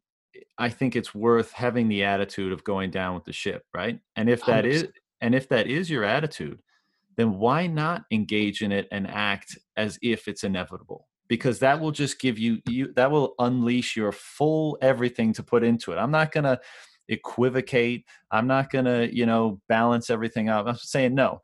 I 0.58 0.68
think 0.68 0.96
it's 0.96 1.14
worth 1.14 1.52
having 1.52 1.88
the 1.88 2.02
attitude 2.02 2.52
of 2.52 2.64
going 2.64 2.90
down 2.90 3.14
with 3.14 3.24
the 3.24 3.32
ship, 3.32 3.62
right? 3.72 4.00
And 4.16 4.28
if 4.28 4.44
that 4.46 4.64
100%. 4.64 4.66
is 4.66 4.88
and 5.20 5.34
if 5.34 5.48
that 5.50 5.68
is 5.68 5.88
your 5.88 6.02
attitude, 6.02 6.58
then 7.18 7.36
why 7.36 7.66
not 7.66 8.04
engage 8.12 8.62
in 8.62 8.70
it 8.70 8.86
and 8.92 9.06
act 9.08 9.58
as 9.76 9.98
if 10.00 10.28
it's 10.28 10.44
inevitable? 10.44 11.08
Because 11.26 11.58
that 11.58 11.80
will 11.80 11.90
just 11.90 12.20
give 12.20 12.38
you, 12.38 12.60
you 12.68 12.92
that 12.94 13.10
will 13.10 13.34
unleash 13.40 13.96
your 13.96 14.12
full 14.12 14.78
everything 14.80 15.32
to 15.34 15.42
put 15.42 15.64
into 15.64 15.92
it. 15.92 15.96
I'm 15.96 16.12
not 16.12 16.30
gonna 16.30 16.60
equivocate. 17.08 18.06
I'm 18.30 18.46
not 18.46 18.70
gonna, 18.70 19.08
you 19.12 19.26
know, 19.26 19.60
balance 19.68 20.10
everything 20.10 20.48
out. 20.48 20.68
I'm 20.68 20.76
saying 20.76 21.14
no. 21.16 21.42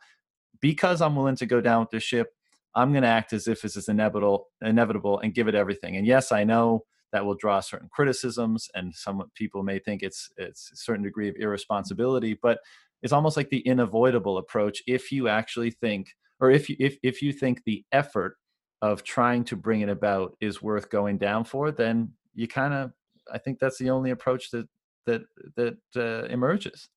Because 0.60 1.02
I'm 1.02 1.16
willing 1.16 1.36
to 1.36 1.46
go 1.46 1.60
down 1.60 1.80
with 1.80 1.90
the 1.90 2.00
ship, 2.00 2.28
I'm 2.76 2.92
gonna 2.92 3.08
act 3.08 3.32
as 3.32 3.48
if 3.48 3.60
this 3.60 3.76
is 3.76 3.88
inevitable, 3.88 4.46
inevitable, 4.62 5.18
and 5.18 5.34
give 5.34 5.48
it 5.48 5.56
everything. 5.56 5.96
And 5.96 6.06
yes, 6.06 6.30
I 6.30 6.44
know 6.44 6.84
that 7.12 7.26
will 7.26 7.34
draw 7.34 7.58
certain 7.58 7.88
criticisms, 7.90 8.70
and 8.74 8.94
some 8.94 9.24
people 9.34 9.64
may 9.64 9.80
think 9.80 10.04
it's 10.04 10.30
it's 10.36 10.70
a 10.72 10.76
certain 10.76 11.02
degree 11.02 11.28
of 11.28 11.34
irresponsibility, 11.36 12.38
but 12.40 12.60
it's 13.04 13.12
almost 13.12 13.36
like 13.36 13.50
the 13.50 13.62
unavoidable 13.68 14.38
approach 14.38 14.82
if 14.88 15.12
you 15.12 15.28
actually 15.28 15.70
think 15.70 16.08
or 16.40 16.50
if 16.50 16.68
you 16.68 16.74
if, 16.80 16.96
if 17.04 17.22
you 17.22 17.32
think 17.32 17.62
the 17.64 17.84
effort 17.92 18.36
of 18.82 19.04
trying 19.04 19.44
to 19.44 19.54
bring 19.54 19.82
it 19.82 19.88
about 19.88 20.36
is 20.40 20.60
worth 20.60 20.90
going 20.90 21.16
down 21.16 21.44
for 21.44 21.70
then 21.70 22.10
you 22.34 22.48
kind 22.48 22.74
of 22.74 22.90
i 23.32 23.38
think 23.38 23.60
that's 23.60 23.78
the 23.78 23.88
only 23.88 24.10
approach 24.10 24.50
that 24.50 24.66
that 25.06 25.22
that 25.56 25.76
uh, 25.96 26.26
emerges. 26.32 26.88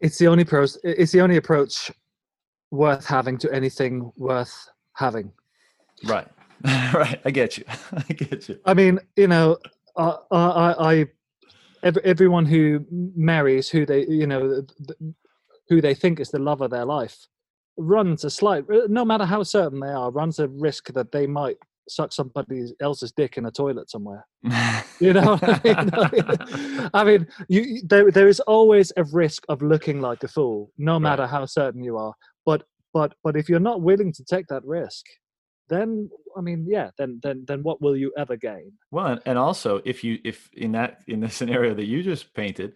It's 0.00 0.18
the 0.18 0.26
only 0.26 0.42
approach 0.42 0.70
it's 0.82 1.12
the 1.12 1.20
only 1.20 1.36
approach 1.36 1.90
worth 2.70 3.06
having 3.06 3.38
to 3.38 3.52
anything 3.52 4.10
worth 4.16 4.68
having. 4.94 5.32
Right. 6.04 6.28
Right. 6.94 7.20
I 7.24 7.32
get 7.32 7.58
you. 7.58 7.64
I 7.92 8.12
get 8.12 8.48
you. 8.48 8.56
I 8.64 8.74
mean 8.74 9.00
you 9.16 9.26
know 9.26 9.58
uh, 9.96 10.16
I, 10.30 10.92
I 10.92 11.06
every, 11.82 12.04
everyone 12.04 12.46
who 12.46 12.86
marries 12.90 13.68
who 13.68 13.84
they 13.84 14.06
you 14.06 14.28
know 14.28 14.64
who 15.68 15.80
they 15.80 15.94
think 15.94 16.20
is 16.20 16.30
the 16.30 16.38
love 16.38 16.60
of 16.60 16.70
their 16.70 16.84
life 16.84 17.26
runs 17.78 18.24
a 18.24 18.30
slight 18.30 18.64
uh, 18.70 18.86
no 18.88 19.04
matter 19.04 19.24
how 19.24 19.42
certain 19.42 19.80
they 19.80 19.88
are 19.88 20.10
runs 20.10 20.38
a 20.38 20.48
risk 20.48 20.92
that 20.92 21.10
they 21.12 21.26
might 21.26 21.56
suck 21.88 22.12
somebody 22.12 22.66
else's 22.80 23.12
dick 23.12 23.36
in 23.36 23.46
a 23.46 23.50
toilet 23.50 23.90
somewhere. 23.90 24.26
You 25.00 25.12
know 25.14 25.38
I 25.42 25.60
mean, 25.64 26.88
I 26.94 27.04
mean 27.04 27.26
you, 27.48 27.82
there, 27.84 28.10
there 28.10 28.28
is 28.28 28.40
always 28.40 28.92
a 28.96 29.04
risk 29.04 29.44
of 29.48 29.62
looking 29.62 30.00
like 30.00 30.22
a 30.22 30.28
fool 30.28 30.70
no 30.78 31.00
matter 31.00 31.22
right. 31.22 31.30
how 31.30 31.46
certain 31.46 31.82
you 31.82 31.96
are. 31.96 32.14
But 32.46 32.62
but 32.92 33.14
but 33.24 33.36
if 33.36 33.48
you're 33.48 33.60
not 33.60 33.82
willing 33.82 34.12
to 34.12 34.24
take 34.24 34.46
that 34.48 34.64
risk 34.64 35.04
then 35.68 36.10
i 36.36 36.40
mean 36.40 36.66
yeah 36.68 36.90
then 36.98 37.18
then 37.22 37.44
then 37.46 37.62
what 37.62 37.80
will 37.80 37.96
you 37.96 38.12
ever 38.18 38.36
gain? 38.36 38.72
Well 38.90 39.18
and 39.24 39.38
also 39.38 39.80
if 39.84 40.04
you 40.04 40.18
if 40.24 40.50
in 40.52 40.72
that 40.72 41.02
in 41.06 41.20
the 41.20 41.30
scenario 41.30 41.74
that 41.74 41.86
you 41.86 42.02
just 42.02 42.34
painted 42.34 42.74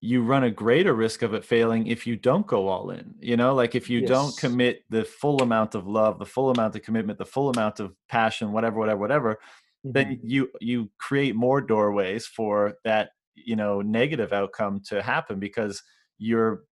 you 0.00 0.22
run 0.22 0.44
a 0.44 0.50
greater 0.50 0.94
risk 0.94 1.22
of 1.22 1.34
it 1.34 1.44
failing 1.44 1.86
if 1.86 2.06
you 2.06 2.16
don't 2.16 2.46
go 2.46 2.68
all 2.68 2.90
in 2.90 3.14
you 3.20 3.36
know 3.36 3.54
like 3.54 3.74
if 3.74 3.90
you 3.90 4.00
yes. 4.00 4.08
don't 4.08 4.36
commit 4.38 4.82
the 4.88 5.04
full 5.04 5.42
amount 5.42 5.74
of 5.74 5.86
love 5.86 6.18
the 6.18 6.26
full 6.26 6.50
amount 6.50 6.74
of 6.74 6.82
commitment 6.82 7.18
the 7.18 7.24
full 7.24 7.50
amount 7.50 7.80
of 7.80 7.94
passion 8.08 8.52
whatever 8.52 8.78
whatever 8.78 8.98
whatever 8.98 9.34
mm-hmm. 9.34 9.92
then 9.92 10.18
you 10.22 10.50
you 10.60 10.90
create 10.98 11.36
more 11.36 11.60
doorways 11.60 12.26
for 12.26 12.74
that 12.84 13.10
you 13.34 13.56
know 13.56 13.82
negative 13.82 14.32
outcome 14.32 14.80
to 14.80 15.02
happen 15.02 15.38
because 15.38 15.82
you're 16.18 16.62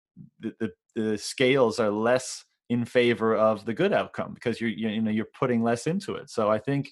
the, 0.40 0.54
the, 0.58 0.70
the 0.94 1.18
scales 1.18 1.78
are 1.78 1.90
less 1.90 2.44
in 2.70 2.84
favor 2.84 3.36
of 3.36 3.64
the 3.64 3.74
good 3.74 3.92
outcome 3.92 4.32
because 4.34 4.60
you're 4.60 4.70
you 4.70 5.00
know 5.02 5.10
you're 5.10 5.28
putting 5.38 5.62
less 5.62 5.86
into 5.86 6.14
it 6.14 6.30
so 6.30 6.50
i 6.50 6.58
think 6.58 6.90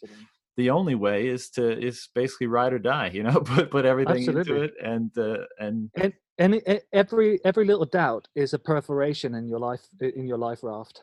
the 0.57 0.71
only 0.71 0.95
way 0.95 1.29
is 1.29 1.51
to 1.51 1.79
is 1.79 2.09
basically 2.15 2.47
ride 2.47 2.73
or 2.73 2.79
die 2.79 3.11
you 3.13 3.23
know 3.23 3.41
put 3.45 3.71
put 3.71 3.85
everything 3.85 4.19
Absolutely. 4.19 4.53
into 4.53 4.63
it 4.63 4.75
and 4.83 5.19
uh, 5.19 5.45
and, 5.59 5.91
and 5.97 6.13
and 6.39 6.63
every 6.93 7.41
every 7.45 7.65
little 7.65 7.87
doubt 7.87 8.29
is 8.35 8.55
a 8.55 8.59
perforation 8.59 9.35
in 9.35 9.49
your 9.49 9.59
life 9.59 9.83
in 10.01 10.27
your 10.27 10.39
life 10.39 10.61
raft. 10.63 11.03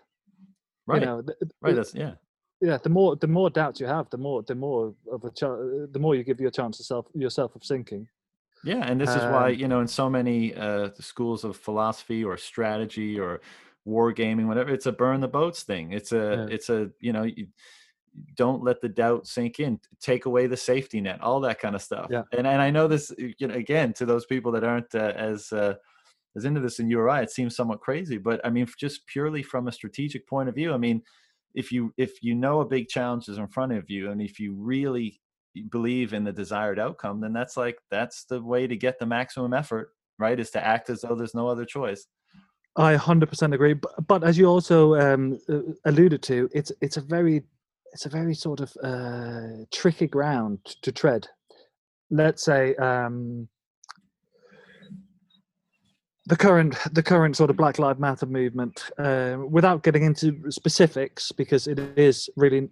Right. 0.86 1.02
you 1.02 1.06
know, 1.06 1.22
the, 1.22 1.36
right 1.62 1.76
that's 1.76 1.96
yeah. 1.96 2.14
Yeah 2.62 2.78
the 2.78 2.90
more 2.90 3.16
the 3.16 3.28
more 3.28 3.50
doubts 3.50 3.80
you 3.80 3.88
have 3.88 4.10
the 4.10 4.18
more 4.18 4.42
the 4.44 4.56
more 4.56 4.94
of 5.12 5.24
a 5.26 5.30
ch- 5.30 5.92
the 5.92 6.00
more 6.00 6.16
you 6.16 6.24
give 6.24 6.40
your 6.40 6.52
chance 6.52 6.80
yourself 6.80 7.08
yourself 7.14 7.56
of 7.56 7.64
sinking. 7.64 8.08
Yeah 8.64 8.86
and 8.86 9.00
this 9.00 9.10
um, 9.10 9.18
is 9.18 9.24
why 9.24 9.48
um 9.50 9.56
you 9.56 9.68
know 9.68 9.82
in 9.82 9.88
so 9.88 10.10
many 10.10 10.54
uh 10.56 10.90
schools 11.00 11.44
of 11.44 11.58
philosophy 11.58 12.24
or 12.24 12.38
strategy 12.38 13.20
or 13.20 13.42
war 13.86 14.14
gaming 14.14 14.48
whatever 14.48 14.70
it's 14.74 14.86
a 14.86 14.92
burn 14.92 15.20
the 15.20 15.28
boats 15.28 15.64
thing. 15.64 15.92
It's 15.92 16.12
a 16.14 16.48
yeah. 16.48 16.56
it's 16.56 16.70
a 16.70 16.90
you 17.00 17.12
know 17.12 17.24
you, 17.24 17.48
don't 18.36 18.64
let 18.64 18.82
the 18.82 18.90
doubt 18.90 19.28
sink 19.28 19.60
in. 19.60 19.80
Take 20.00 20.26
away 20.26 20.48
the 20.48 20.58
safety 20.58 21.02
net 21.02 21.22
all 21.22 21.40
that 21.42 21.60
kind 21.60 21.76
of 21.76 21.82
stuff. 21.82 22.08
Yeah. 22.10 22.24
and 22.32 22.48
and 22.48 22.62
i 22.62 22.70
know 22.70 22.88
this 22.88 23.12
you 23.18 23.48
know 23.48 23.56
again 23.56 23.94
to 23.94 24.06
those 24.06 24.26
people 24.26 24.52
that 24.54 24.64
aren't 24.64 24.94
uh, 24.96 25.14
as 25.16 25.52
uh, 25.52 25.76
as 26.36 26.46
into 26.46 26.60
this 26.60 26.80
in 26.80 26.90
uri 26.90 27.22
it 27.22 27.32
seems 27.32 27.56
somewhat 27.56 27.80
crazy 27.80 28.18
but 28.18 28.42
i 28.44 28.50
mean 28.50 28.68
just 28.78 29.06
purely 29.08 29.44
from 29.44 29.68
a 29.68 29.72
strategic 29.72 30.28
point 30.28 30.50
of 30.50 30.56
view 30.56 30.74
i 30.74 30.78
mean 30.78 31.02
if 31.54 31.72
you 31.72 31.94
if 31.98 32.24
you 32.24 32.34
know 32.34 32.62
a 32.62 32.66
big 32.66 32.88
challenge 32.88 33.28
is 33.30 33.38
in 33.38 33.48
front 33.48 33.72
of 33.72 33.90
you 33.90 34.10
and 34.10 34.22
if 34.22 34.40
you 34.40 34.56
really 34.56 35.20
believe 35.70 36.14
in 36.14 36.24
the 36.24 36.32
desired 36.32 36.80
outcome 36.80 37.22
then 37.22 37.34
that's 37.34 37.56
like 37.56 37.78
that's 37.92 38.26
the 38.26 38.42
way 38.42 38.66
to 38.66 38.76
get 38.76 38.98
the 38.98 39.06
maximum 39.06 39.54
effort 39.54 39.92
right 40.20 40.40
is 40.40 40.52
to 40.52 40.66
act 40.66 40.90
as 40.90 41.02
though 41.02 41.16
there's 41.16 41.36
no 41.36 41.48
other 41.48 41.66
choice. 41.66 42.08
I 42.76 42.96
100% 42.96 43.54
agree, 43.54 43.74
but, 43.74 43.92
but 44.08 44.24
as 44.24 44.38
you 44.38 44.46
also 44.46 44.96
um, 44.96 45.40
uh, 45.48 45.60
alluded 45.86 46.24
to, 46.24 46.50
it's 46.54 46.72
it's 46.82 46.98
a 46.98 47.02
very 47.02 47.44
it's 47.94 48.06
a 48.08 48.10
very 48.10 48.34
sort 48.34 48.60
of 48.60 48.76
uh, 48.84 49.66
tricky 49.72 50.08
ground 50.08 50.60
to 50.82 50.92
tread. 50.92 51.28
Let's 52.10 52.44
say 52.44 52.76
um, 52.76 53.48
the 56.26 56.36
current 56.36 56.76
the 56.92 57.04
current 57.04 57.38
sort 57.38 57.50
of 57.50 57.56
Black 57.56 57.80
Lives 57.80 58.00
Matter 58.00 58.26
movement, 58.26 58.84
uh, 58.98 59.38
without 59.48 59.84
getting 59.84 60.04
into 60.04 60.42
specifics, 60.50 61.32
because 61.32 61.68
it 61.68 61.80
is 61.98 62.30
really 62.36 62.70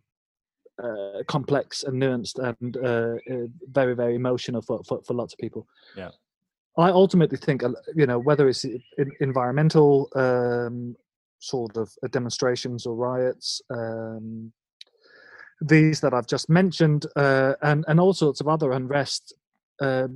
uh, 0.84 1.24
complex 1.28 1.84
and 1.84 2.02
nuanced 2.02 2.40
and 2.40 2.78
uh, 2.78 3.18
uh 3.32 3.48
very 3.72 3.96
very 3.96 4.16
emotional 4.16 4.62
for, 4.62 4.82
for, 4.84 5.02
for 5.04 5.14
lots 5.14 5.34
of 5.34 5.40
people. 5.40 5.68
Yeah, 5.96 6.10
I 6.78 6.90
ultimately 6.90 7.38
think 7.38 7.64
uh, 7.64 7.70
you 7.96 8.08
know 8.08 8.18
whether 8.18 8.50
it's 8.50 8.66
environmental 9.20 10.10
um, 10.16 10.96
sort 11.40 11.78
of 11.78 11.92
demonstrations 12.10 12.88
or 12.88 12.96
riots. 12.96 13.62
Um, 13.70 14.52
these 15.62 16.02
that 16.02 16.14
I've 16.14 16.28
just 16.28 16.50
mentioned, 16.50 17.06
uh, 17.16 17.54
and 17.62 17.86
and 17.88 18.00
all 18.00 18.14
sorts 18.14 18.42
of 18.42 18.48
other 18.48 18.72
unrest, 18.72 19.34
uh, 19.82 20.08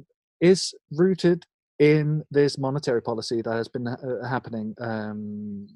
is 0.42 0.74
rooted 0.92 1.46
in 1.80 2.24
this 2.32 2.58
monetary 2.58 3.02
policy 3.02 3.42
that 3.42 3.54
has 3.54 3.68
been 3.68 3.88
uh, 3.88 4.28
happening. 4.28 4.76
Um, 4.80 5.68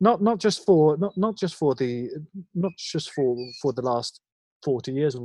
not 0.00 0.22
not 0.22 0.38
just 0.38 0.64
for 0.64 0.96
not 0.98 1.16
not 1.16 1.36
just 1.36 1.56
for 1.56 1.74
the 1.74 2.08
not 2.54 2.72
just 2.78 3.10
for 3.12 3.36
for 3.62 3.72
the 3.72 3.82
last 3.82 4.20
forty 4.62 4.92
years, 4.92 5.16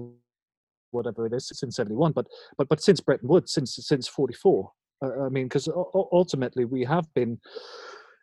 whatever 0.92 1.26
it 1.26 1.34
is, 1.34 1.52
since 1.54 1.76
seventy 1.76 1.96
one, 1.96 2.14
but 2.14 2.28
but 2.58 2.70
but 2.70 2.82
since 2.82 3.00
Bretton 3.00 3.28
Woods, 3.30 3.54
since 3.54 3.76
since 3.76 4.08
forty 4.08 4.34
four. 4.34 4.72
Uh, 5.04 5.26
I 5.26 5.30
mean, 5.30 5.46
because 5.46 5.68
ultimately 5.94 6.64
we 6.64 6.86
have 6.86 7.14
been 7.14 7.40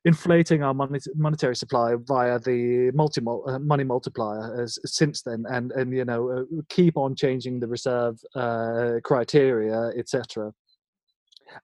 inflating 0.04 0.62
our 0.62 0.74
monetary 0.74 1.54
supply 1.54 1.94
via 2.06 2.38
the 2.38 2.90
multi 2.94 3.20
uh, 3.20 3.58
money 3.58 3.84
multiplier 3.84 4.62
as, 4.62 4.78
since 4.84 5.22
then, 5.22 5.44
and 5.48 5.72
and 5.72 5.92
you 5.92 6.04
know 6.04 6.30
uh, 6.30 6.62
keep 6.68 6.96
on 6.96 7.14
changing 7.14 7.60
the 7.60 7.68
reserve 7.68 8.18
uh, 8.34 8.94
criteria, 9.04 9.90
etc. 9.96 10.52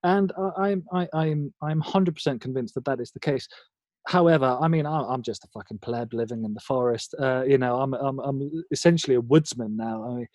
And 0.03 0.33
I'm 0.57 0.85
I, 0.93 1.09
I'm 1.15 1.53
I'm 1.63 1.81
hundred 1.81 2.15
percent 2.15 2.41
convinced 2.41 2.75
that 2.75 2.85
that 2.85 3.01
is 3.01 3.11
the 3.13 3.21
case. 3.21 3.49
however, 4.07 4.57
I 4.61 4.69
mean, 4.69 4.87
I'm 4.87 5.23
just 5.23 5.45
a 5.45 5.49
fucking 5.49 5.79
pleb 5.79 6.13
living 6.13 6.45
in 6.45 6.55
the 6.55 6.61
forest. 6.61 7.15
Uh, 7.19 7.43
you 7.47 7.59
know, 7.59 7.81
I'm, 7.81 7.95
I'm 7.95 8.19
I'm 8.21 8.65
essentially 8.71 9.17
a 9.17 9.21
woodsman 9.21 9.77
now. 9.77 10.05
I 10.05 10.15
mean, 10.15 10.29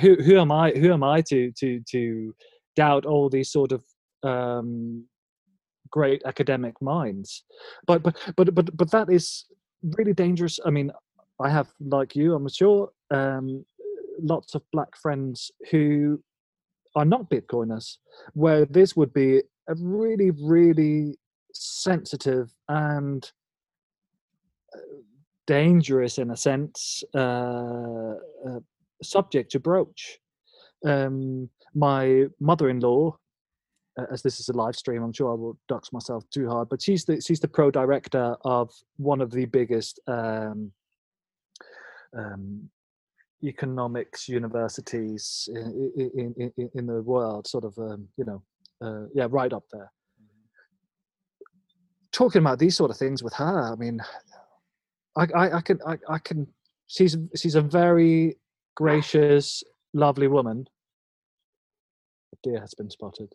who 0.00 0.22
who 0.22 0.38
am 0.38 0.52
I? 0.52 0.70
Who 0.72 0.92
am 0.92 1.02
I 1.02 1.22
to 1.22 1.52
to 1.52 1.80
to 1.90 2.34
doubt 2.76 3.06
all 3.06 3.28
these 3.28 3.50
sort 3.50 3.72
of 3.72 3.82
um, 4.22 5.04
great 5.90 6.22
academic 6.24 6.80
minds? 6.80 7.44
But 7.86 8.02
but 8.02 8.16
but 8.36 8.54
but 8.54 8.76
but 8.76 8.90
that 8.90 9.10
is 9.10 9.46
really 9.96 10.14
dangerous. 10.14 10.58
I 10.64 10.70
mean, 10.70 10.90
I 11.40 11.48
have 11.50 11.68
like 11.80 12.16
you, 12.16 12.34
I'm 12.34 12.48
sure, 12.48 12.90
um, 13.10 13.64
lots 14.20 14.54
of 14.54 14.62
black 14.72 14.96
friends 14.96 15.50
who 15.70 16.20
are 16.96 17.04
not 17.04 17.30
Bitcoiners, 17.30 17.98
where 18.32 18.64
this 18.64 18.96
would 18.96 19.12
be 19.12 19.42
a 19.68 19.74
really 19.76 20.30
really 20.30 21.18
sensitive 21.52 22.52
and 22.68 23.30
uh, 24.74 24.80
dangerous 25.46 26.18
in 26.18 26.30
a 26.30 26.36
sense 26.36 27.02
uh, 27.14 28.14
uh, 28.46 28.60
subject 29.02 29.52
to 29.52 29.60
broach. 29.60 30.18
Um, 30.84 31.48
my 31.74 32.26
mother-in-law, 32.40 33.16
as 34.10 34.22
this 34.22 34.40
is 34.40 34.48
a 34.48 34.52
live 34.52 34.76
stream, 34.76 35.02
I'm 35.02 35.12
sure 35.12 35.30
I 35.30 35.34
will 35.34 35.58
dox 35.68 35.92
myself 35.92 36.24
too 36.30 36.48
hard, 36.48 36.68
but 36.68 36.82
she's 36.82 37.04
the 37.04 37.20
she's 37.20 37.40
the 37.40 37.48
pro 37.48 37.70
director 37.70 38.36
of 38.44 38.70
one 38.96 39.20
of 39.20 39.30
the 39.30 39.46
biggest 39.46 40.00
um, 40.06 40.72
um, 42.16 42.68
economics 43.44 44.28
universities 44.28 45.48
in, 45.52 46.12
in, 46.16 46.52
in, 46.56 46.70
in, 46.74 46.86
the 46.86 47.02
world, 47.02 47.46
sort 47.46 47.62
of, 47.62 47.78
um, 47.78 48.08
you 48.16 48.24
know, 48.24 48.42
uh, 48.80 49.06
yeah, 49.14 49.28
right 49.30 49.52
up 49.52 49.64
there 49.72 49.92
talking 52.12 52.40
about 52.40 52.58
these 52.58 52.76
sort 52.76 52.90
of 52.90 52.96
things 52.96 53.22
with 53.22 53.32
her, 53.34 53.72
I 53.72 53.76
mean, 53.76 54.00
I, 55.16 55.26
I, 55.34 55.56
I 55.58 55.60
can, 55.60 55.78
I, 55.86 55.96
I 56.08 56.18
can. 56.18 56.46
She's 56.86 57.16
she's 57.36 57.54
a 57.54 57.60
very 57.60 58.36
gracious, 58.74 59.62
lovely 59.92 60.26
woman. 60.26 60.66
A 62.32 62.36
deer 62.42 62.60
has 62.60 62.74
been 62.74 62.90
spotted. 62.90 63.34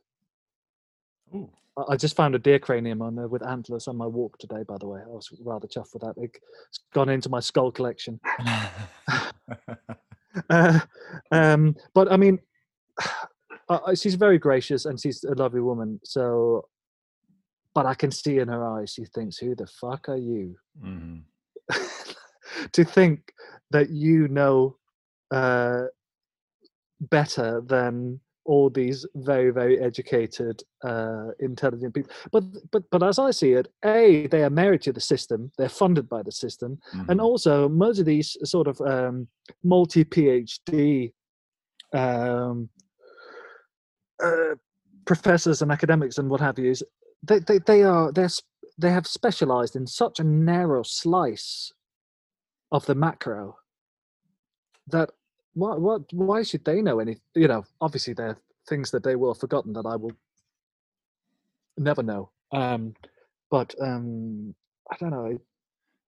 Ooh. 1.35 1.49
I 1.89 1.95
just 1.95 2.15
found 2.15 2.35
a 2.35 2.39
deer 2.39 2.59
cranium 2.59 3.01
on 3.01 3.17
uh, 3.17 3.27
with 3.27 3.45
antlers 3.45 3.87
on 3.87 3.97
my 3.97 4.05
walk 4.05 4.37
today. 4.37 4.63
By 4.67 4.77
the 4.77 4.87
way, 4.87 5.01
I 5.03 5.09
was 5.09 5.29
rather 5.43 5.67
chuffed 5.67 5.93
with 5.93 6.03
that. 6.03 6.13
It's 6.17 6.79
gone 6.93 7.09
into 7.09 7.29
my 7.29 7.39
skull 7.39 7.71
collection. 7.71 8.19
uh, 10.49 10.79
um, 11.31 11.75
but 11.95 12.11
I 12.11 12.17
mean, 12.17 12.39
uh, 13.69 13.95
she's 13.95 14.15
very 14.15 14.37
gracious 14.37 14.85
and 14.85 15.01
she's 15.01 15.23
a 15.23 15.33
lovely 15.33 15.61
woman. 15.61 15.99
So 16.03 16.67
but 17.73 17.85
I 17.85 17.95
can 17.95 18.11
see 18.11 18.39
in 18.39 18.47
her 18.47 18.65
eyes 18.65 18.91
she 18.91 19.05
thinks, 19.05 19.37
"Who 19.37 19.55
the 19.55 19.67
fuck 19.67 20.09
are 20.09 20.17
you?" 20.17 20.55
Mm-hmm. 20.83 21.19
to 22.71 22.83
think 22.83 23.33
that 23.71 23.89
you 23.89 24.27
know 24.27 24.77
uh, 25.31 25.85
better 26.99 27.61
than 27.61 28.19
all 28.45 28.69
these 28.69 29.05
very 29.15 29.51
very 29.51 29.79
educated 29.79 30.61
uh, 30.83 31.27
intelligent 31.39 31.93
people 31.93 32.11
but 32.31 32.43
but 32.71 32.83
but 32.91 33.03
as 33.03 33.19
i 33.19 33.31
see 33.31 33.53
it 33.53 33.67
a 33.85 34.27
they 34.27 34.43
are 34.43 34.49
married 34.49 34.81
to 34.81 34.91
the 34.91 34.99
system 34.99 35.51
they're 35.57 35.69
funded 35.69 36.07
by 36.09 36.21
the 36.21 36.31
system 36.31 36.77
Mm-hmm. 36.93 37.11
and 37.11 37.21
also 37.21 37.69
most 37.69 37.99
of 37.99 38.05
these 38.05 38.37
sort 38.43 38.67
of 38.67 38.79
um, 38.81 39.27
multi 39.63 40.03
phd 40.03 41.11
um, 41.93 42.69
uh, 44.23 44.55
professors 45.05 45.61
and 45.61 45.71
academics 45.71 46.17
and 46.17 46.29
what 46.29 46.39
have 46.41 46.59
you 46.59 46.73
they, 47.23 47.39
they, 47.39 47.59
they 47.59 47.83
are 47.83 48.11
they're 48.11 48.29
they 48.77 48.91
have 48.91 49.07
specialized 49.07 49.75
in 49.75 49.87
such 49.87 50.19
a 50.19 50.23
narrow 50.23 50.83
slice 50.83 51.71
of 52.71 52.85
the 52.85 52.95
macro 52.95 53.57
that 54.87 55.11
what 55.53 55.81
what 55.81 56.01
why 56.13 56.43
should 56.43 56.65
they 56.65 56.81
know 56.81 56.99
any 56.99 57.17
you 57.35 57.47
know 57.47 57.63
obviously 57.81 58.13
there 58.13 58.27
are 58.29 58.37
things 58.67 58.91
that 58.91 59.03
they 59.03 59.15
will 59.15 59.33
have 59.33 59.39
forgotten 59.39 59.73
that 59.73 59.85
i 59.85 59.95
will 59.95 60.13
never 61.77 62.03
know. 62.03 62.29
Um 62.51 62.93
but 63.51 63.73
um 63.81 64.55
i 64.91 64.95
don't 64.97 65.11
know 65.11 65.39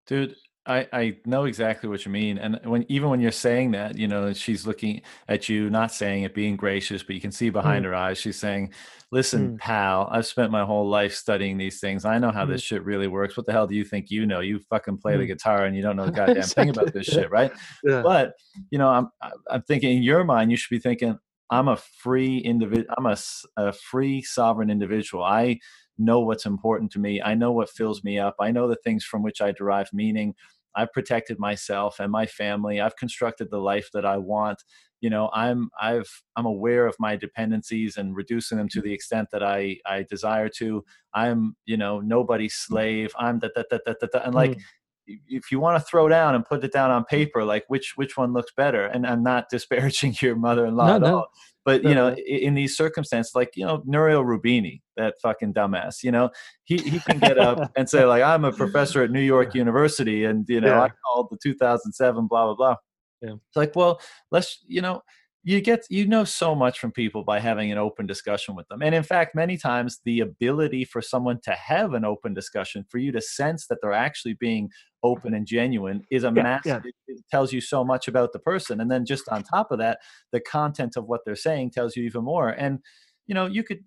dude 0.07 0.35
I, 0.67 0.87
I 0.91 1.17
know 1.25 1.45
exactly 1.45 1.89
what 1.89 2.05
you 2.05 2.11
mean. 2.11 2.37
And 2.37 2.59
when 2.63 2.85
even 2.89 3.09
when 3.09 3.21
you're 3.21 3.31
saying 3.31 3.71
that, 3.71 3.97
you 3.97 4.07
know, 4.07 4.33
she's 4.33 4.65
looking 4.65 5.01
at 5.27 5.47
you, 5.47 5.69
not 5.69 5.91
saying 5.91 6.23
it, 6.23 6.33
being 6.33 6.55
gracious, 6.55 7.03
but 7.03 7.15
you 7.15 7.21
can 7.21 7.31
see 7.31 7.49
behind 7.49 7.85
Mm. 7.85 7.89
her 7.89 7.95
eyes, 7.95 8.17
she's 8.17 8.39
saying, 8.39 8.73
Listen, 9.11 9.51
Mm. 9.51 9.57
pal, 9.59 10.09
I've 10.11 10.25
spent 10.25 10.51
my 10.51 10.65
whole 10.65 10.89
life 10.89 11.13
studying 11.13 11.57
these 11.57 11.79
things. 11.79 12.03
I 12.05 12.17
know 12.17 12.31
how 12.31 12.45
Mm. 12.45 12.49
this 12.49 12.61
shit 12.61 12.83
really 12.83 13.07
works. 13.07 13.37
What 13.37 13.45
the 13.45 13.51
hell 13.51 13.67
do 13.67 13.75
you 13.75 13.85
think 13.85 14.09
you 14.09 14.25
know? 14.25 14.39
You 14.41 14.59
fucking 14.69 14.97
play 14.97 15.15
the 15.15 15.23
Mm. 15.23 15.27
guitar 15.27 15.65
and 15.65 15.75
you 15.75 15.83
don't 15.83 15.95
know 15.95 16.05
a 16.05 16.11
goddamn 16.11 16.43
thing 16.47 16.69
about 16.69 16.91
this 16.93 17.05
shit, 17.05 17.29
right? 17.31 17.51
yeah 17.83 18.01
But 18.03 18.33
you 18.71 18.79
know, 18.79 18.89
I'm 18.89 19.09
I'm 19.49 19.61
thinking 19.63 19.97
in 19.97 20.03
your 20.03 20.23
mind, 20.23 20.51
you 20.51 20.57
should 20.57 20.71
be 20.71 20.79
thinking, 20.79 21.17
I'm 21.51 21.67
a 21.67 21.77
free 21.77 22.39
individual. 22.39 22.93
I'm 22.97 23.05
a, 23.05 23.17
a 23.57 23.71
free 23.71 24.21
sovereign 24.23 24.71
individual. 24.71 25.23
I 25.23 25.59
know 25.97 26.19
what's 26.19 26.45
important 26.45 26.91
to 26.93 26.99
me. 26.99 27.21
I 27.21 27.35
know 27.35 27.51
what 27.51 27.69
fills 27.69 28.03
me 28.03 28.19
up. 28.19 28.35
I 28.39 28.51
know 28.51 28.67
the 28.67 28.75
things 28.75 29.03
from 29.03 29.23
which 29.23 29.41
I 29.41 29.51
derive 29.51 29.89
meaning. 29.93 30.35
I've 30.75 30.91
protected 30.91 31.39
myself 31.39 31.99
and 31.99 32.11
my 32.11 32.25
family. 32.25 32.81
I've 32.81 32.97
constructed 32.97 33.49
the 33.49 33.59
life 33.59 33.89
that 33.93 34.05
I 34.05 34.17
want. 34.17 34.63
You 35.01 35.09
know, 35.09 35.29
I'm 35.33 35.69
I've 35.79 36.23
I'm 36.35 36.45
aware 36.45 36.85
of 36.87 36.95
my 36.99 37.15
dependencies 37.15 37.97
and 37.97 38.15
reducing 38.15 38.57
them 38.57 38.69
to 38.69 38.81
the 38.81 38.93
extent 38.93 39.29
that 39.31 39.43
I 39.43 39.77
I 39.85 40.03
desire 40.09 40.49
to. 40.57 40.83
I'm 41.13 41.55
you 41.65 41.77
know 41.77 41.99
nobody's 42.01 42.55
slave. 42.55 43.13
I'm 43.17 43.39
that 43.39 43.53
that 43.55 43.67
that 43.69 43.83
that 43.85 44.11
that, 44.11 44.25
and 44.25 44.35
like 44.35 44.51
Mm. 44.51 44.61
If 45.07 45.51
you 45.51 45.59
want 45.59 45.79
to 45.79 45.85
throw 45.85 46.07
down 46.09 46.35
and 46.35 46.45
put 46.45 46.63
it 46.63 46.71
down 46.73 46.91
on 46.91 47.05
paper, 47.05 47.43
like 47.43 47.65
which 47.67 47.93
which 47.95 48.17
one 48.17 48.33
looks 48.33 48.51
better? 48.55 48.85
And 48.85 49.05
I'm 49.05 49.23
not 49.23 49.49
disparaging 49.51 50.15
your 50.21 50.35
mother-in-law 50.35 50.87
No, 50.87 50.95
at 50.95 51.01
no. 51.01 51.15
all, 51.17 51.27
but 51.63 51.83
No, 51.83 51.89
you 51.89 51.95
know, 51.95 52.09
no. 52.09 52.15
in 52.15 52.53
these 52.55 52.75
circumstances, 52.75 53.33
like 53.35 53.51
you 53.55 53.65
know, 53.65 53.83
Nouriel 53.85 54.23
Roubini, 54.23 54.81
that 54.97 55.15
fucking 55.21 55.53
dumbass, 55.53 56.03
you 56.03 56.11
know, 56.11 56.29
he 56.63 56.77
he 56.77 56.99
can 56.99 57.19
get 57.19 57.37
up 57.37 57.71
and 57.77 57.89
say 57.89 58.05
like, 58.05 58.23
I'm 58.23 58.45
a 58.45 58.51
professor 58.51 59.03
at 59.03 59.11
New 59.11 59.21
York 59.21 59.53
University, 59.55 60.23
and 60.25 60.45
you 60.47 60.61
know, 60.61 60.79
I 60.79 60.85
Yeah. 60.85 60.91
called 61.05 61.27
the 61.31 61.37
2007 61.43 62.27
blah 62.27 62.45
blah 62.45 62.55
blah. 62.55 62.75
Yeah. 63.21 63.33
It's 63.47 63.55
like, 63.55 63.75
well, 63.75 63.99
let's 64.31 64.63
you 64.67 64.81
know. 64.81 65.01
You 65.47 65.61
get 65.61 65.85
you 65.91 66.07
know 66.07 66.23
so 66.23 66.55
much 66.55 66.79
from 66.79 66.91
people 66.91 67.23
by 67.23 67.39
having 67.39 67.71
an 67.71 67.77
open 67.77 68.07
discussion 68.07 68.55
with 68.55 68.67
them. 68.67 68.81
And 68.81 68.95
in 68.95 69.03
fact, 69.03 69.35
many 69.35 69.57
times 69.57 69.99
the 70.03 70.21
ability 70.21 70.85
for 70.85 71.03
someone 71.03 71.39
to 71.43 71.51
have 71.51 71.93
an 71.93 72.03
open 72.03 72.33
discussion, 72.33 72.83
for 72.89 72.97
you 72.97 73.11
to 73.11 73.21
sense 73.21 73.67
that 73.67 73.77
they're 73.79 73.93
actually 73.93 74.33
being 74.33 74.71
open 75.05 75.33
and 75.33 75.45
genuine 75.47 76.01
is 76.09 76.23
a 76.23 76.31
Yeah, 76.35 76.43
massive 76.43 76.63
yeah. 76.63 76.81
it, 77.07 77.21
tells 77.31 77.53
you 77.53 77.61
so 77.61 77.83
much 77.83 78.07
about 78.07 78.33
the 78.33 78.39
person 78.39 78.81
and 78.81 78.91
then 78.91 79.05
just 79.05 79.29
on 79.29 79.43
top 79.43 79.71
of 79.71 79.79
that 79.79 79.99
the 80.31 80.39
content 80.41 80.97
of 80.97 81.05
what 81.05 81.21
they're 81.25 81.35
saying 81.35 81.69
tells 81.71 81.95
you 81.95 82.03
even 82.03 82.23
more 82.23 82.49
and 82.49 82.79
you 83.27 83.35
know 83.35 83.45
you 83.45 83.63
could 83.63 83.79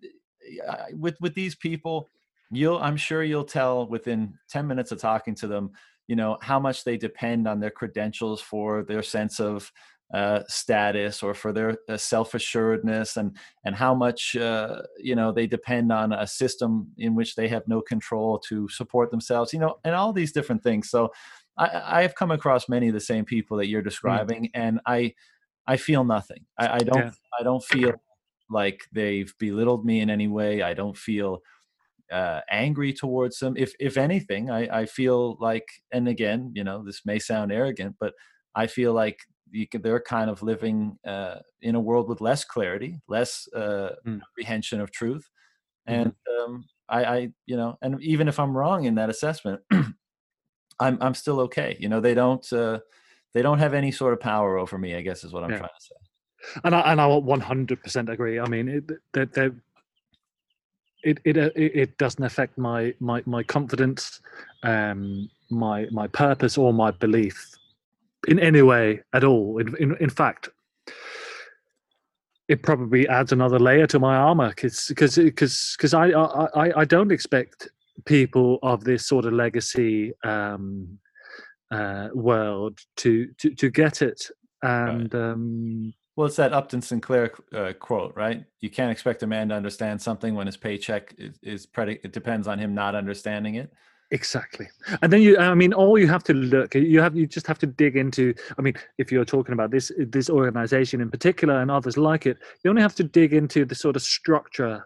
uh, 0.67 0.85
with 0.93 1.17
with 1.21 1.35
these 1.35 1.55
people 1.55 2.11
you'll 2.51 2.79
i'm 2.79 2.97
sure 2.97 3.23
you'll 3.23 3.45
tell 3.45 3.87
within 3.89 4.39
10 4.49 4.67
minutes 4.67 4.93
of 4.93 4.99
talking 5.01 5.35
to 5.35 5.47
them 5.47 5.71
you 6.07 6.17
know 6.17 6.39
how 6.41 6.59
much 6.59 6.85
they 6.85 6.97
depend 6.97 7.47
on 7.47 7.61
their 7.61 7.71
credentials 7.71 8.41
for 8.41 8.83
their 8.85 9.03
sense 9.03 9.41
of 9.41 9.73
uh, 10.13 10.41
status 10.49 11.23
or 11.23 11.35
for 11.35 11.53
their 11.53 11.77
uh, 11.89 11.97
self-assuredness 11.97 13.17
and 13.17 13.37
and 13.65 13.75
how 13.75 13.95
much 13.95 14.37
uh, 14.37 14.81
you 14.99 15.15
know 15.15 15.33
they 15.33 15.47
depend 15.47 15.93
on 15.93 16.13
a 16.13 16.27
system 16.27 16.89
in 16.97 17.15
which 17.15 17.35
they 17.35 17.47
have 17.49 17.67
no 17.69 17.81
control 17.83 18.39
to 18.39 18.69
support 18.69 19.11
themselves 19.11 19.53
you 19.53 19.59
know 19.59 19.77
and 19.85 19.95
all 19.95 20.13
these 20.13 20.33
different 20.33 20.63
things 20.63 20.89
so 20.89 21.11
i 21.59 21.99
i 21.99 22.03
have 22.03 22.15
come 22.15 22.31
across 22.31 22.69
many 22.69 22.89
of 22.89 22.95
the 22.95 23.01
same 23.01 23.25
people 23.25 23.59
that 23.59 23.69
you're 23.69 23.83
describing 23.83 24.51
and 24.55 24.81
i 24.87 25.13
i 25.67 25.77
feel 25.77 26.05
nothing 26.05 26.45
i, 26.59 26.77
I 26.77 26.79
don't 26.79 27.05
Yeah. 27.05 27.11
i 27.39 27.43
don't 27.43 27.63
feel 27.63 27.93
like 28.49 28.85
they've 28.93 29.35
belittled 29.39 29.85
me 29.85 30.01
in 30.01 30.09
any 30.09 30.27
way 30.29 30.63
i 30.63 30.73
don't 30.73 30.97
feel 30.97 31.43
uh, 32.11 32.41
angry 32.51 32.93
towards 32.93 33.39
them. 33.39 33.55
If 33.57 33.75
if 33.79 33.97
anything, 33.97 34.51
I, 34.51 34.81
I 34.81 34.87
feel 34.87 35.37
like, 35.41 35.69
and 35.93 36.09
again, 36.09 36.53
you 36.55 36.65
know, 36.65 36.83
this 36.83 37.03
may 37.05 37.19
sound 37.19 37.53
arrogant, 37.53 37.97
but 38.01 38.15
I 38.55 38.67
feel 38.67 38.93
like 38.95 39.19
can, 39.71 39.83
they're 39.83 40.01
kind 40.01 40.31
of 40.31 40.43
living 40.43 40.99
uh, 41.07 41.37
in 41.63 41.75
a 41.75 41.81
world 41.81 42.09
with 42.09 42.21
less 42.21 42.45
clarity, 42.45 43.01
less 43.09 43.49
uh, 43.55 43.95
Mm. 44.07 44.21
apprehension 44.23 44.81
of 44.81 44.91
truth, 44.91 45.29
and 45.87 46.13
um, 46.41 46.65
I, 46.89 47.05
I, 47.05 47.29
you 47.47 47.57
know, 47.57 47.79
and 47.83 48.01
even 48.03 48.29
if 48.29 48.39
I'm 48.39 48.57
wrong 48.57 48.85
in 48.85 48.95
that 48.97 49.11
assessment, 49.11 49.61
I'm 50.81 50.99
I'm 51.01 51.15
still 51.15 51.41
okay. 51.41 51.77
You 51.81 51.89
know, 51.89 52.01
they 52.01 52.15
don't 52.15 52.51
uh, 52.53 52.81
they 53.35 53.43
don't 53.43 53.59
have 53.59 53.75
any 53.75 53.91
sort 53.91 54.13
of 54.13 54.21
power 54.21 54.59
over 54.59 54.79
me. 54.79 54.95
I 54.95 55.03
guess 55.03 55.25
is 55.25 55.33
what 55.33 55.45
I'm 55.45 55.51
Yeah. 55.51 55.59
trying 55.59 55.71
to 55.79 55.85
say. 55.85 56.61
and 56.65 56.75
I 56.75 56.81
and 56.93 57.01
I 57.01 57.07
100% 57.07 58.13
agree. 58.13 58.41
I 58.41 58.49
mean, 58.49 58.69
it 58.69 58.91
it 59.15 59.55
it 61.25 61.37
uh, 61.37 61.51
it 61.55 61.73
it 61.75 61.99
doesn't 61.99 62.25
affect 62.25 62.59
my 62.59 62.95
my 63.01 63.23
my 63.27 63.43
confidence, 63.43 64.21
um, 64.63 65.29
my 65.51 65.87
my 65.91 66.07
purpose 66.07 66.59
or 66.59 66.73
my 66.73 66.91
belief 66.91 67.58
in 68.29 68.39
any 68.39 68.63
way 68.63 69.01
at 69.13 69.25
all. 69.25 69.59
In 69.59 69.77
in, 69.77 69.97
in 70.01 70.11
fact, 70.11 70.49
it 72.49 72.63
probably 72.63 73.09
adds 73.09 73.33
another 73.33 73.59
layer 73.59 73.87
to 73.89 73.99
my 73.99 74.17
armor 74.17 74.49
because 74.49 74.87
because 74.89 75.17
because 75.77 75.95
I, 75.95 76.11
I 76.11 76.81
I 76.83 76.85
don't 76.85 77.13
expect 77.13 77.69
people 78.05 78.59
of 78.63 78.85
this 78.85 79.07
sort 79.07 79.25
of 79.25 79.33
legacy 79.33 80.13
um, 80.25 80.99
uh, 81.71 82.09
world 82.15 82.79
to, 82.97 83.29
to 83.39 83.55
to 83.55 83.71
get 83.71 84.03
it. 84.03 84.31
And 84.63 85.15
um, 85.15 85.95
Well, 86.17 86.27
it's 86.27 86.37
that 86.37 86.53
Upton 86.53 86.83
Sinclair 86.83 87.33
uh, 87.55 87.73
quote, 87.79 88.15
right? 88.17 88.45
You 88.61 88.71
can't 88.71 88.91
expect 88.91 89.23
a 89.23 89.27
man 89.27 89.51
to 89.51 89.55
understand 89.55 90.03
something 90.03 90.35
when 90.35 90.47
his 90.47 90.57
paycheck 90.57 91.15
is, 91.19 91.39
is 91.43 91.67
predi- 91.67 92.01
it 92.03 92.13
depends 92.13 92.49
on 92.49 92.59
him 92.59 92.75
not 92.75 92.95
understanding 92.95 93.55
it. 93.57 93.73
Exactly. 94.11 94.69
And 95.03 95.13
then 95.13 95.21
you 95.21 95.37
I 95.37 95.55
mean 95.55 95.75
all 95.75 95.99
you 95.99 96.09
have 96.09 96.25
to 96.25 96.33
look 96.33 96.75
you 96.75 97.01
have 97.01 97.15
you 97.15 97.27
just 97.27 97.47
have 97.47 97.59
to 97.59 97.67
dig 97.67 97.97
into 97.97 98.33
I 98.59 98.63
mean 98.63 98.75
if 98.97 99.13
you're 99.13 99.25
talking 99.27 99.53
about 99.53 99.71
this 99.71 99.93
this 99.99 100.31
organization 100.31 101.01
in 101.03 101.11
particular 101.11 101.61
and 101.61 101.71
others 101.71 101.99
like 101.99 102.25
it 102.25 102.39
you 102.65 102.71
only 102.71 102.81
have 102.83 102.95
to 102.97 103.05
dig 103.05 103.35
into 103.35 103.67
the 103.67 103.75
sort 103.75 103.97
of 103.97 104.03
structure 104.03 104.83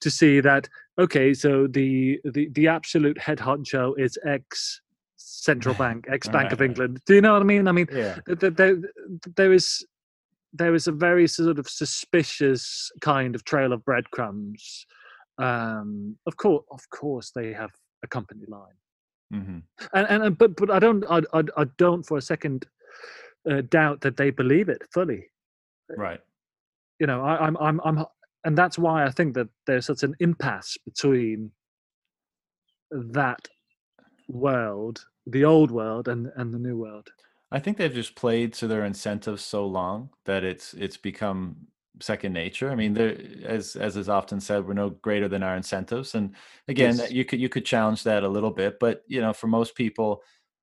to 0.00 0.10
see 0.10 0.40
that 0.40 0.68
okay 0.98 1.34
so 1.34 1.66
the 1.66 2.18
the, 2.24 2.48
the 2.52 2.66
absolute 2.66 3.18
head 3.18 3.38
honcho 3.38 3.92
is 3.98 4.16
ex 4.26 4.80
central 5.16 5.74
bank 5.82 6.06
ex 6.08 6.26
bank 6.28 6.44
Right, 6.44 6.52
of 6.52 6.62
england 6.62 7.00
do 7.06 7.14
you 7.14 7.20
know 7.20 7.34
what 7.34 7.42
i 7.42 7.44
mean 7.44 7.68
i 7.68 7.72
mean 7.72 7.88
Yeah. 7.92 8.18
th- 8.26 8.38
th- 8.40 8.54
there, 8.54 8.76
there 9.36 9.52
is 9.52 9.84
there 10.54 10.74
is 10.74 10.86
a 10.86 10.92
very 10.92 11.26
sort 11.28 11.58
of 11.58 11.68
suspicious 11.68 12.90
kind 13.02 13.34
of 13.34 13.44
trail 13.44 13.72
of 13.74 13.84
breadcrumbs 13.84 14.86
um 15.38 16.16
of 16.26 16.36
course 16.38 16.64
of 16.70 16.80
course 16.90 17.32
they 17.34 17.52
have 17.52 17.70
a 18.06 18.12
company 18.16 18.46
line 18.56 18.78
hmm 19.30 19.58
and 19.92 20.06
and, 20.12 20.22
and 20.26 20.38
but 20.38 20.56
but 20.60 20.70
I 20.70 20.78
don't 20.78 21.04
I, 21.16 21.18
I, 21.38 21.42
I 21.62 21.64
don't 21.84 22.04
for 22.08 22.16
a 22.18 22.26
second 22.32 22.66
uh, 23.48 23.62
doubt 23.68 24.00
that 24.02 24.16
they 24.16 24.30
believe 24.30 24.68
it 24.68 24.82
fully. 24.92 25.30
Right. 25.96 26.20
You 26.98 27.06
know, 27.06 27.22
I, 27.22 27.46
I'm 27.46 27.56
I'm 27.58 27.80
I'm 27.84 28.04
and 28.44 28.56
that's 28.56 28.78
why 28.78 29.04
I 29.04 29.10
think 29.10 29.34
that 29.34 29.48
there's 29.66 29.86
such 29.86 30.02
an 30.02 30.14
impasse 30.20 30.76
between 30.84 31.50
that 32.90 33.48
world, 34.28 35.04
the 35.26 35.44
old 35.44 35.70
world, 35.70 36.08
and 36.08 36.30
and 36.36 36.52
the 36.52 36.58
new 36.58 36.76
world. 36.76 37.08
I 37.52 37.60
think 37.60 37.76
they've 37.76 37.92
just 37.92 38.16
played 38.16 38.52
to 38.54 38.66
their 38.66 38.84
incentives 38.84 39.44
so 39.44 39.66
long 39.66 40.10
that 40.24 40.42
it's 40.42 40.74
it's 40.74 40.96
become 40.96 41.68
second 42.00 42.32
nature. 42.32 42.70
I 42.70 42.74
mean, 42.74 42.94
there 42.94 43.16
as 43.44 43.76
as 43.76 43.96
is 43.96 44.08
often 44.08 44.40
said, 44.40 44.66
we're 44.66 44.74
no 44.74 44.90
greater 44.90 45.28
than 45.28 45.42
our 45.42 45.56
incentives. 45.56 46.14
And 46.14 46.34
again, 46.68 46.98
Yes. 46.98 47.10
you 47.10 47.24
could 47.24 47.40
you 47.40 47.48
could 47.48 47.64
challenge 47.66 48.02
that 48.04 48.22
a 48.24 48.28
little 48.28 48.50
bit, 48.50 48.78
but 48.80 49.02
you 49.08 49.20
know, 49.20 49.32
for 49.32 49.46
most 49.48 49.74
people, 49.74 50.22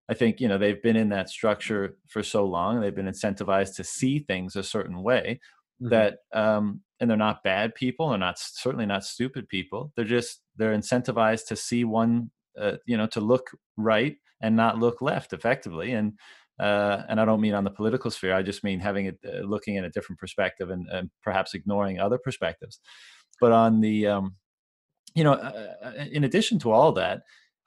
I 0.10 0.14
think 0.14 0.40
you 0.42 0.48
know 0.48 0.58
they've 0.58 0.82
been 0.82 0.96
in 0.96 1.10
that 1.10 1.30
structure 1.30 1.98
for 2.08 2.24
so 2.24 2.46
long. 2.46 2.82
They've 2.82 2.96
been 2.96 3.08
incentivized 3.08 3.76
to 3.78 3.84
see 3.84 4.20
things 4.20 4.56
a 4.56 4.64
certain 4.64 5.02
way 5.04 5.40
Mhm. 5.80 5.90
that, 5.90 6.20
um, 6.34 6.82
and 7.00 7.10
they're 7.10 7.18
not 7.18 7.44
bad 7.44 7.76
people. 7.76 8.10
They're 8.10 8.18
not 8.18 8.40
certainly 8.40 8.86
not 8.86 9.04
stupid 9.04 9.48
people. 9.50 9.92
They're 9.96 10.06
just 10.06 10.42
they're 10.56 10.76
incentivized 10.76 11.48
to 11.48 11.56
see 11.56 11.84
one, 11.84 12.32
uh, 12.58 12.78
you 12.86 12.98
know, 12.98 13.08
to 13.08 13.22
look 13.22 13.52
right 13.78 14.18
and 14.42 14.56
not 14.56 14.78
look 14.78 15.02
left 15.02 15.34
effectively. 15.34 15.94
And 15.94 16.18
uh, 16.60 17.04
and 17.10 17.20
I 17.20 17.26
don't 17.26 17.42
mean 17.42 17.54
on 17.54 17.64
the 17.64 17.72
political 17.72 18.12
sphere. 18.12 18.34
I 18.34 18.44
just 18.44 18.64
mean 18.64 18.80
having 18.80 19.08
it, 19.08 19.20
uh, 19.26 19.42
looking 19.42 19.78
at 19.78 19.84
a 19.84 19.90
different 19.90 20.20
perspective 20.20 20.70
and, 20.70 20.88
and 20.90 21.10
perhaps 21.22 21.54
ignoring 21.54 22.00
other 22.00 22.18
perspectives. 22.18 22.80
But 23.42 23.52
on 23.52 23.82
the, 23.82 24.08
um, 24.08 24.36
you 25.16 25.24
know, 25.24 25.34
uh, 25.34 25.74
uh, 25.84 26.06
in 26.12 26.24
addition 26.24 26.60
to 26.60 26.72
all 26.72 26.92
that, 26.94 27.24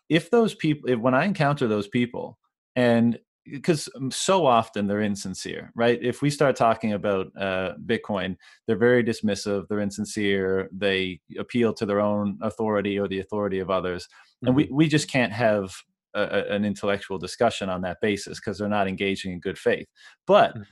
if 0.08 0.30
those 0.30 0.54
people, 0.54 0.88
if 0.88 0.98
when 0.98 1.14
I 1.14 1.24
encounter 1.24 1.66
those 1.66 1.88
people, 1.88 2.38
and 2.76 3.18
because 3.44 3.88
so 4.10 4.44
often 4.44 4.86
they're 4.86 5.00
insincere, 5.00 5.72
right? 5.74 5.98
If 6.02 6.20
we 6.20 6.30
start 6.30 6.56
talking 6.56 6.92
about 6.92 7.28
uh, 7.38 7.74
Bitcoin, 7.84 8.36
they're 8.66 8.76
very 8.76 9.04
dismissive, 9.04 9.68
they're 9.68 9.80
insincere, 9.80 10.68
they 10.72 11.20
appeal 11.38 11.72
to 11.74 11.86
their 11.86 12.00
own 12.00 12.38
authority 12.42 12.98
or 12.98 13.06
the 13.06 13.20
authority 13.20 13.60
of 13.60 13.70
others, 13.70 14.08
and 14.42 14.54
we 14.54 14.68
we 14.70 14.88
just 14.88 15.10
can't 15.10 15.32
have 15.32 15.72
a, 16.16 16.54
an 16.54 16.64
intellectual 16.64 17.18
discussion 17.18 17.68
on 17.68 17.82
that 17.82 17.98
basis 18.00 18.38
because 18.40 18.58
they're 18.58 18.68
not 18.68 18.88
engaging 18.88 19.32
in 19.32 19.40
good 19.40 19.58
faith. 19.58 19.86
But 20.26 20.54
Mhm. 20.56 20.64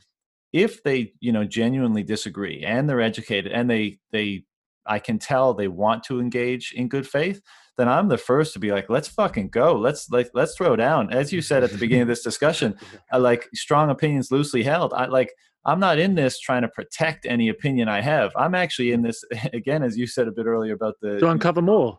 if 0.52 0.82
they, 0.82 1.12
you 1.20 1.32
know, 1.32 1.44
genuinely 1.44 2.02
disagree 2.02 2.62
and 2.64 2.88
they're 2.88 3.00
educated 3.00 3.52
and 3.52 3.68
they 3.68 3.98
they 4.12 4.44
I 4.86 4.98
can 4.98 5.18
tell 5.18 5.54
they 5.54 5.68
want 5.68 6.04
to 6.04 6.20
engage 6.20 6.72
in 6.76 6.88
good 6.88 7.08
faith, 7.08 7.40
then 7.78 7.88
I'm 7.88 8.08
the 8.08 8.18
first 8.18 8.52
to 8.52 8.58
be 8.58 8.70
like, 8.70 8.90
let's 8.90 9.08
fucking 9.08 9.48
go. 9.48 9.74
Let's 9.78 10.10
like 10.10 10.30
let's 10.34 10.54
throw 10.56 10.76
down. 10.76 11.12
As 11.12 11.32
you 11.32 11.40
said 11.40 11.64
at 11.64 11.70
the 11.72 11.78
beginning 11.78 12.02
of 12.02 12.08
this 12.08 12.22
discussion, 12.22 12.76
I 13.12 13.16
like 13.16 13.48
strong 13.54 13.88
opinions 13.90 14.30
loosely 14.30 14.62
held. 14.62 14.92
I 14.92 15.06
like 15.06 15.32
I'm 15.66 15.80
not 15.80 15.98
in 15.98 16.14
this 16.14 16.38
trying 16.38 16.60
to 16.62 16.68
protect 16.68 17.24
any 17.24 17.48
opinion 17.48 17.88
I 17.88 18.02
have. 18.02 18.32
I'm 18.36 18.54
actually 18.54 18.92
in 18.92 19.00
this 19.00 19.24
again, 19.54 19.82
as 19.82 19.96
you 19.96 20.06
said 20.06 20.28
a 20.28 20.32
bit 20.32 20.44
earlier 20.46 20.74
about 20.74 20.96
the 21.00 21.18
to 21.20 21.28
uncover 21.28 21.62
more. 21.62 21.98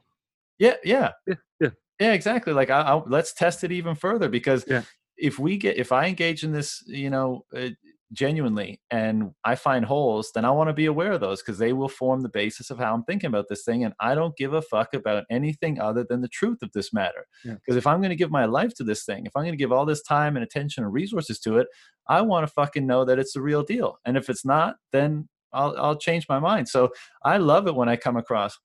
yeah, 0.59 0.75
yeah, 0.83 1.11
Yeah, 1.27 1.35
yeah. 1.59 1.69
Yeah, 1.99 2.13
exactly. 2.13 2.53
Like, 2.53 2.69
I, 2.69 2.81
I, 2.81 3.01
let's 3.05 3.33
test 3.33 3.63
it 3.63 3.71
even 3.71 3.95
further 3.95 4.29
because 4.29 4.65
Yeah. 4.67 4.83
if 5.17 5.39
we 5.39 5.57
get, 5.57 5.77
if 5.77 5.91
I 5.91 6.07
engage 6.07 6.43
in 6.43 6.51
this, 6.51 6.83
you 6.87 7.09
know, 7.09 7.45
uh, 7.55 7.69
genuinely, 8.13 8.79
and 8.91 9.31
I 9.43 9.55
find 9.55 9.83
holes, 9.83 10.31
then 10.33 10.45
I 10.45 10.51
want 10.51 10.69
to 10.69 10.73
be 10.73 10.85
aware 10.85 11.13
of 11.13 11.21
those 11.21 11.41
because 11.41 11.57
they 11.57 11.73
will 11.73 11.89
form 11.89 12.21
the 12.21 12.29
basis 12.29 12.69
of 12.69 12.77
how 12.77 12.93
I'm 12.93 13.03
thinking 13.03 13.27
about 13.27 13.45
this 13.49 13.63
thing, 13.63 13.83
and 13.83 13.93
I 13.99 14.13
don't 14.13 14.37
give 14.37 14.53
a 14.53 14.61
fuck 14.61 14.93
about 14.93 15.25
anything 15.31 15.79
other 15.79 16.05
than 16.07 16.21
the 16.21 16.27
truth 16.27 16.59
of 16.61 16.71
this 16.73 16.93
matter. 16.93 17.25
Yeah. 17.43 17.53
Because 17.55 17.75
if 17.75 17.87
I'm 17.87 17.99
going 17.99 18.11
to 18.11 18.15
give 18.15 18.31
my 18.31 18.45
life 18.45 18.73
to 18.75 18.83
this 18.83 19.03
thing, 19.05 19.25
if 19.25 19.35
I'm 19.35 19.43
going 19.43 19.53
to 19.53 19.57
give 19.57 19.71
all 19.71 19.85
this 19.85 20.03
time 20.03 20.35
and 20.37 20.43
attention 20.43 20.83
and 20.83 20.93
resources 20.93 21.39
to 21.41 21.57
it, 21.57 21.67
I 22.07 22.21
want 22.21 22.45
to 22.47 22.53
fucking 22.53 22.85
know 22.85 23.05
that 23.05 23.19
it's 23.19 23.33
the 23.33 23.41
real 23.41 23.63
deal. 23.63 23.97
And 24.05 24.15
if 24.17 24.29
it's 24.29 24.45
not, 24.45 24.75
then 24.91 25.27
I'll 25.51 25.75
I'll 25.77 25.97
change 25.97 26.27
my 26.29 26.39
mind. 26.39 26.69
So 26.69 26.91
I 27.23 27.37
love 27.37 27.67
it 27.67 27.75
when 27.75 27.89
I 27.89 27.95
come 27.95 28.17
across 28.17 28.57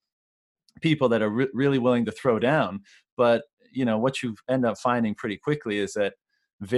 people 0.81 1.09
that 1.09 1.23
are 1.23 1.31
re- 1.31 1.49
really 1.53 1.79
willing 1.79 2.05
to 2.05 2.13
throw 2.13 2.39
down 2.39 2.81
but 3.25 3.41
you 3.79 3.85
know 3.89 3.99
what 4.05 4.23
you 4.23 4.29
end 4.55 4.65
up 4.69 4.77
finding 4.79 5.15
pretty 5.15 5.37
quickly 5.47 5.77
is 5.85 5.93
that 5.95 6.15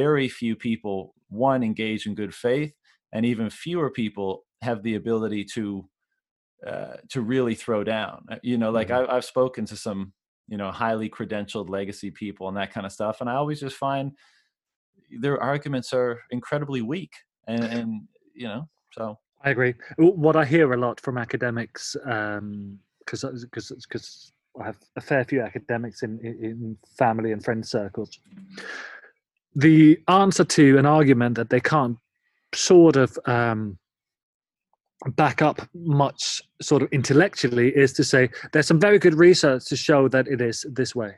very 0.00 0.28
few 0.40 0.54
people 0.68 1.14
one 1.28 1.62
engage 1.70 2.02
in 2.08 2.14
good 2.22 2.34
faith 2.46 2.72
and 3.12 3.24
even 3.26 3.48
fewer 3.50 3.90
people 4.02 4.30
have 4.62 4.82
the 4.82 4.94
ability 5.02 5.44
to 5.56 5.88
uh, 6.66 6.96
to 7.12 7.18
really 7.34 7.54
throw 7.64 7.82
down 7.84 8.18
Uh, 8.32 8.38
you 8.50 8.56
know 8.58 8.70
like 8.78 8.90
Mhm. 8.90 9.08
I, 9.08 9.16
i've 9.16 9.24
spoken 9.34 9.64
to 9.72 9.76
some 9.86 10.00
you 10.52 10.58
know 10.60 10.70
highly 10.84 11.08
credentialed 11.18 11.68
legacy 11.78 12.10
people 12.24 12.48
and 12.48 12.56
that 12.56 12.72
kind 12.74 12.86
of 12.86 12.92
stuff 12.92 13.20
and 13.20 13.28
i 13.30 13.34
always 13.34 13.60
just 13.60 13.76
find 13.76 14.06
their 15.20 15.40
arguments 15.40 15.92
are 15.92 16.20
incredibly 16.30 16.82
weak 16.82 17.14
and, 17.46 17.64
and 17.78 18.08
you 18.34 18.48
know 18.48 18.68
so 18.92 19.18
I 19.44 19.50
agree. 19.50 19.74
What 19.98 20.36
I 20.36 20.44
hear 20.44 20.72
a 20.72 20.76
lot 20.76 21.00
from 21.00 21.18
academics, 21.18 21.96
because 22.04 23.24
because 23.50 23.72
because 23.88 24.32
I 24.60 24.66
have 24.66 24.78
a 24.96 25.00
fair 25.00 25.24
few 25.24 25.40
academics 25.40 26.02
in, 26.02 26.18
in 26.20 26.76
family 26.98 27.32
and 27.32 27.42
friend 27.42 27.66
circles. 27.66 28.18
The 29.54 29.98
answer 30.08 30.44
to 30.44 30.78
an 30.78 30.86
argument 30.86 31.36
that 31.36 31.50
they 31.50 31.60
can't 31.60 31.98
sort 32.54 32.96
of 32.96 33.18
um, 33.26 33.78
back 35.10 35.42
up 35.42 35.60
much 35.74 36.42
sort 36.60 36.82
of 36.82 36.92
intellectually 36.92 37.68
is 37.68 37.92
to 37.94 38.04
say 38.04 38.30
there's 38.52 38.66
some 38.66 38.80
very 38.80 38.98
good 38.98 39.14
research 39.14 39.64
to 39.66 39.76
show 39.76 40.08
that 40.08 40.28
it 40.28 40.40
is 40.40 40.66
this 40.70 40.94
way. 40.94 41.14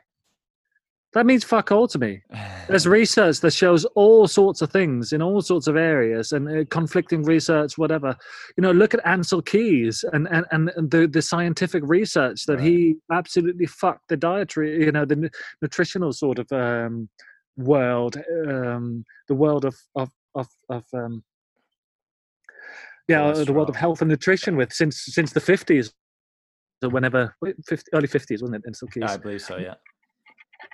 That 1.15 1.25
means 1.25 1.45
fuck 1.45 1.71
all 1.71 1.87
to 1.87 1.97
me. 1.97 2.21
There's 2.67 2.85
research 3.01 3.39
that 3.39 3.53
shows 3.53 3.85
all 3.95 4.27
sorts 4.27 4.61
of 4.61 4.69
things 4.69 5.13
in 5.13 5.21
all 5.21 5.41
sorts 5.41 5.65
of 5.65 5.77
areas 5.77 6.33
and 6.33 6.49
uh, 6.49 6.65
conflicting 6.69 7.23
research, 7.23 7.77
whatever. 7.77 8.17
You 8.57 8.61
know, 8.61 8.73
look 8.73 8.93
at 8.93 9.03
Ancel 9.05 9.43
Keys 9.43 10.03
and 10.11 10.27
and, 10.27 10.45
and 10.51 10.91
the, 10.91 11.07
the 11.07 11.21
scientific 11.21 11.83
research 11.85 12.45
that 12.47 12.57
Right. 12.57 12.67
he 12.67 12.95
absolutely 13.13 13.65
fucked 13.65 14.09
the 14.09 14.17
dietary, 14.17 14.83
you 14.83 14.91
know, 14.91 15.05
the 15.05 15.15
nu- 15.15 15.29
nutritional 15.61 16.11
sort 16.11 16.37
of 16.37 16.51
um, 16.51 17.07
world, 17.55 18.17
um, 18.47 19.05
the 19.29 19.35
world 19.35 19.63
of 19.63 19.75
of 19.95 20.09
of, 20.35 20.47
of 20.69 20.83
um, 20.93 21.23
yeah, 23.07 23.31
the 23.31 23.53
world 23.53 23.69
of 23.69 23.77
health 23.77 24.01
and 24.01 24.09
nutrition 24.09 24.57
with 24.57 24.73
since 24.73 25.05
since 25.05 25.31
the 25.31 25.39
fifties. 25.39 25.93
So 26.83 26.89
whenever 26.89 27.33
50, 27.67 27.91
early 27.93 28.07
fifties, 28.07 28.41
wasn't 28.41 28.65
it? 28.65 28.69
Ancel 28.69 28.91
Keys 28.91 29.03
i 29.09 29.15
believe 29.15 29.41
so 29.41 29.55
yeah 29.55 29.75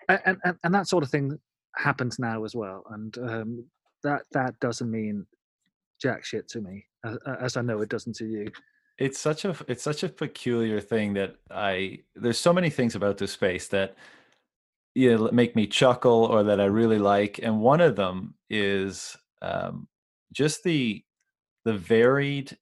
and, 0.09 0.37
and 0.43 0.57
and 0.63 0.73
that 0.73 0.87
sort 0.87 1.03
of 1.03 1.09
thing 1.09 1.37
happens 1.75 2.19
now 2.19 2.43
as 2.43 2.55
well 2.55 2.83
and 2.91 3.17
um 3.19 3.65
that 4.03 4.23
that 4.31 4.59
doesn't 4.59 4.91
mean 4.91 5.25
jack 6.01 6.23
shit 6.25 6.47
to 6.47 6.59
me 6.61 6.85
as, 7.39 7.57
i 7.57 7.61
know 7.61 7.81
it 7.81 7.89
doesn't 7.89 8.15
to 8.15 8.25
you. 8.25 8.51
It's 8.97 9.19
such 9.19 9.45
a 9.45 9.55
it's 9.67 9.81
such 9.81 10.03
a 10.03 10.09
peculiar 10.09 10.79
thing 10.79 11.13
that 11.13 11.35
I 11.49 11.99
there's 12.15 12.37
so 12.37 12.53
many 12.53 12.69
things 12.69 12.93
about 12.93 13.17
this 13.17 13.31
space 13.31 13.67
that 13.69 13.95
you 14.93 15.17
know, 15.17 15.29
make 15.31 15.55
me 15.55 15.67
chuckle 15.67 16.25
or 16.25 16.43
that 16.43 16.59
I 16.59 16.65
really 16.65 16.99
like, 16.99 17.39
and 17.41 17.61
one 17.61 17.81
of 17.81 17.95
them 17.95 18.35
is 18.49 19.17
um, 19.41 19.87
just 20.33 20.63
the 20.63 21.03
the 21.65 21.73
varied 21.73 22.57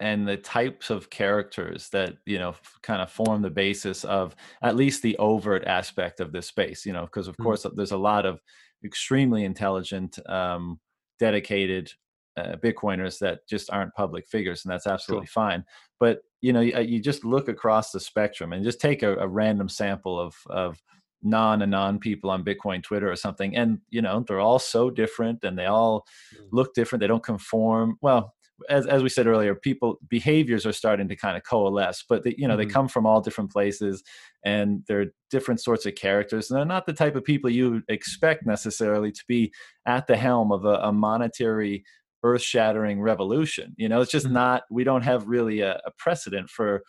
and 0.00 0.26
the 0.26 0.36
types 0.36 0.90
of 0.90 1.10
characters 1.10 1.88
that 1.90 2.14
you 2.26 2.38
know 2.38 2.54
kind 2.82 3.02
of 3.02 3.10
form 3.10 3.42
the 3.42 3.50
basis 3.50 4.04
of 4.04 4.34
at 4.62 4.76
least 4.76 5.02
the 5.02 5.16
overt 5.18 5.64
aspect 5.66 6.20
of 6.20 6.32
this 6.32 6.46
space. 6.46 6.86
You 6.86 6.92
know, 6.92 7.02
because 7.04 7.28
of 7.28 7.36
Mm. 7.36 7.44
course 7.44 7.66
there's 7.74 7.92
a 7.92 7.98
lot 7.98 8.26
of 8.26 8.40
extremely 8.84 9.44
intelligent, 9.44 10.18
um, 10.28 10.80
dedicated 11.18 11.92
uh, 12.36 12.56
Bitcoiners 12.56 13.18
that 13.18 13.46
just 13.46 13.70
aren't 13.70 13.94
public 13.94 14.26
figures, 14.26 14.64
and 14.64 14.72
that's 14.72 14.86
absolutely 14.86 15.26
sure. 15.26 15.42
fine. 15.42 15.64
But 15.98 16.22
you 16.40 16.52
know, 16.52 16.60
you, 16.60 16.74
uh, 16.74 16.80
you, 16.80 17.00
just 17.00 17.24
look 17.24 17.48
across 17.48 17.90
the 17.90 18.00
spectrum 18.00 18.52
and 18.52 18.64
just 18.64 18.80
take 18.80 19.02
a, 19.02 19.16
a 19.16 19.28
random 19.28 19.68
sample 19.68 20.18
of 20.18 20.34
of 20.48 20.82
non 21.22 21.60
anon 21.62 21.98
people 21.98 22.30
on 22.30 22.44
Bitcoin 22.44 22.82
Twitter 22.82 23.10
or 23.10 23.16
something, 23.16 23.54
and 23.56 23.80
you 23.90 24.00
know, 24.00 24.24
they're 24.26 24.40
all 24.40 24.58
so 24.58 24.90
different, 24.90 25.44
and 25.44 25.58
they 25.58 25.66
all 25.66 26.06
mm. 26.34 26.46
look 26.52 26.72
different. 26.74 27.00
They 27.00 27.06
don't 27.06 27.22
conform. 27.22 27.98
Well, 28.00 28.34
as, 28.68 28.86
as 28.86 29.02
we 29.02 29.08
said 29.08 29.26
earlier, 29.26 29.54
people 29.54 29.98
behaviors 30.08 30.66
are 30.66 30.72
starting 30.72 31.08
to 31.08 31.16
kind 31.16 31.36
of 31.36 31.42
coalesce, 31.44 32.04
but 32.08 32.24
they, 32.24 32.34
you 32.36 32.46
know, 32.46 32.56
mm-hmm. 32.56 32.68
they 32.68 32.72
come 32.72 32.88
from 32.88 33.06
all 33.06 33.20
different 33.20 33.50
places 33.50 34.02
and 34.44 34.82
they're 34.86 35.06
different 35.30 35.60
sorts 35.60 35.86
of 35.86 35.94
characters. 35.94 36.50
And 36.50 36.58
they're 36.58 36.64
not 36.64 36.86
the 36.86 36.92
type 36.92 37.16
of 37.16 37.24
people 37.24 37.50
you 37.50 37.82
expect 37.88 38.46
necessarily 38.46 39.12
to 39.12 39.24
be 39.28 39.52
at 39.86 40.06
the 40.06 40.16
helm 40.16 40.52
of 40.52 40.64
a, 40.64 40.74
a 40.82 40.92
monetary 40.92 41.84
earth 42.22 42.42
shattering 42.42 43.00
revolution. 43.00 43.74
You 43.76 43.88
know, 43.88 44.00
it's 44.00 44.12
just 44.12 44.26
mm-hmm. 44.26 44.34
not, 44.34 44.62
we 44.70 44.84
don't 44.84 45.02
have 45.02 45.26
really 45.26 45.60
a, 45.60 45.80
a 45.84 45.90
precedent 45.98 46.50
for, 46.50 46.82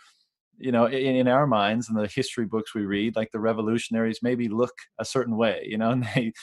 you 0.57 0.71
know, 0.71 0.85
in, 0.85 1.15
in, 1.15 1.27
our 1.27 1.47
minds 1.47 1.89
and 1.89 1.97
the 1.97 2.07
history 2.07 2.45
books 2.45 2.75
we 2.75 2.85
read, 2.85 3.15
like 3.15 3.31
the 3.31 3.39
revolutionaries 3.39 4.19
maybe 4.21 4.47
look 4.47 4.73
a 4.99 5.05
certain 5.05 5.37
way, 5.37 5.65
you 5.67 5.77
know, 5.77 5.89
and 5.91 6.07
they, 6.15 6.33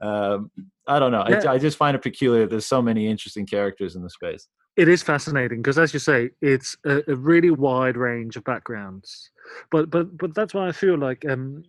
um, 0.00 0.50
I 0.86 0.98
don't 0.98 1.12
know. 1.12 1.24
Yeah. 1.28 1.42
I, 1.46 1.54
I 1.54 1.58
just 1.58 1.76
find 1.76 1.94
it 1.94 2.02
peculiar. 2.02 2.46
There's 2.46 2.66
so 2.66 2.80
many 2.80 3.06
interesting 3.06 3.46
characters 3.46 3.96
in 3.96 4.02
the 4.02 4.10
space. 4.10 4.48
It 4.78 4.86
is 4.86 5.02
fascinating 5.02 5.60
because, 5.60 5.76
as 5.76 5.92
you 5.92 5.98
say, 5.98 6.30
it's 6.40 6.76
a, 6.86 7.02
a, 7.08 7.16
really 7.16 7.50
wide 7.50 7.96
range 7.96 8.36
of 8.36 8.44
backgrounds. 8.44 9.32
But 9.72 9.90
but 9.90 10.16
but 10.16 10.36
that's 10.36 10.54
why 10.54 10.68
I 10.68 10.72
feel 10.72 10.96
like, 10.96 11.24
um, 11.28 11.64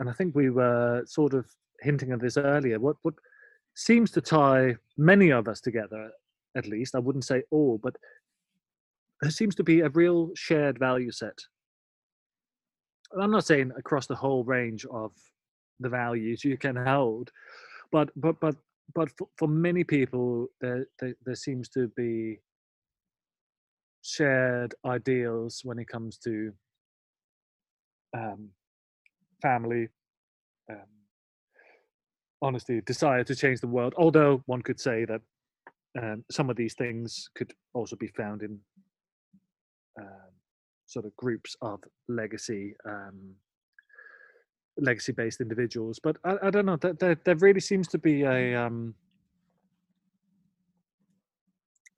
and 0.00 0.08
I 0.08 0.14
think 0.14 0.34
we 0.34 0.48
were 0.48 1.02
sort 1.04 1.34
of 1.34 1.44
hinting 1.82 2.10
at 2.10 2.20
this 2.20 2.38
earlier. 2.38 2.80
What 2.80 2.96
what 3.02 3.12
seems 3.74 4.10
to 4.12 4.22
tie 4.22 4.76
many 4.96 5.30
of 5.30 5.46
us 5.46 5.60
together, 5.60 6.10
at 6.56 6.66
least 6.66 6.94
I 6.94 7.00
wouldn't 7.00 7.26
say 7.26 7.42
all, 7.50 7.78
but 7.82 7.96
there 9.20 9.30
seems 9.30 9.54
to 9.56 9.62
be 9.62 9.80
a 9.80 9.90
real 9.90 10.30
shared 10.34 10.78
value 10.78 11.10
set. 11.10 11.38
And 13.12 13.22
I'm 13.22 13.30
not 13.30 13.44
saying 13.44 13.72
across 13.76 14.06
the 14.06 14.16
whole 14.16 14.42
range 14.42 14.86
of 14.90 15.12
the 15.80 15.90
values 15.90 16.46
you 16.46 16.56
can 16.56 16.76
hold, 16.76 17.30
but 17.92 18.08
but 18.16 18.40
but 18.40 18.56
but 18.94 19.10
for, 19.16 19.28
for 19.36 19.48
many 19.48 19.84
people, 19.84 20.48
there, 20.60 20.86
there, 20.98 21.14
there 21.24 21.34
seems 21.34 21.68
to 21.70 21.88
be 21.96 22.40
shared 24.02 24.74
ideals 24.84 25.60
when 25.64 25.78
it 25.78 25.88
comes 25.88 26.16
to 26.18 26.52
um, 28.16 28.48
family, 29.42 29.88
um, 30.70 30.86
honesty, 32.40 32.80
desire 32.80 33.24
to 33.24 33.34
change 33.34 33.60
the 33.60 33.66
world. 33.66 33.94
Although 33.96 34.42
one 34.46 34.62
could 34.62 34.80
say 34.80 35.04
that 35.04 35.20
um, 36.00 36.24
some 36.30 36.50
of 36.50 36.56
these 36.56 36.74
things 36.74 37.28
could 37.34 37.52
also 37.74 37.96
be 37.96 38.08
found 38.08 38.42
in 38.42 38.58
um, 40.00 40.32
sort 40.86 41.04
of 41.04 41.14
groups 41.16 41.56
of 41.60 41.80
legacy 42.08 42.74
um, 42.86 43.34
legacy 44.78 45.12
based 45.12 45.40
individuals. 45.40 45.98
But 46.02 46.16
I, 46.24 46.36
I 46.44 46.50
don't 46.50 46.66
know. 46.66 46.76
There, 46.76 46.92
there, 46.94 47.16
there, 47.24 47.36
really 47.36 47.60
seems 47.60 47.88
to 47.88 47.98
be 47.98 48.22
a 48.22 48.54
um, 48.54 48.94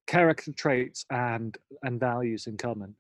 character 0.07 0.53
traits 0.53 1.07
and 1.11 1.57
and 1.83 2.01
values 2.01 2.47
in 2.47 2.57
common. 2.57 2.95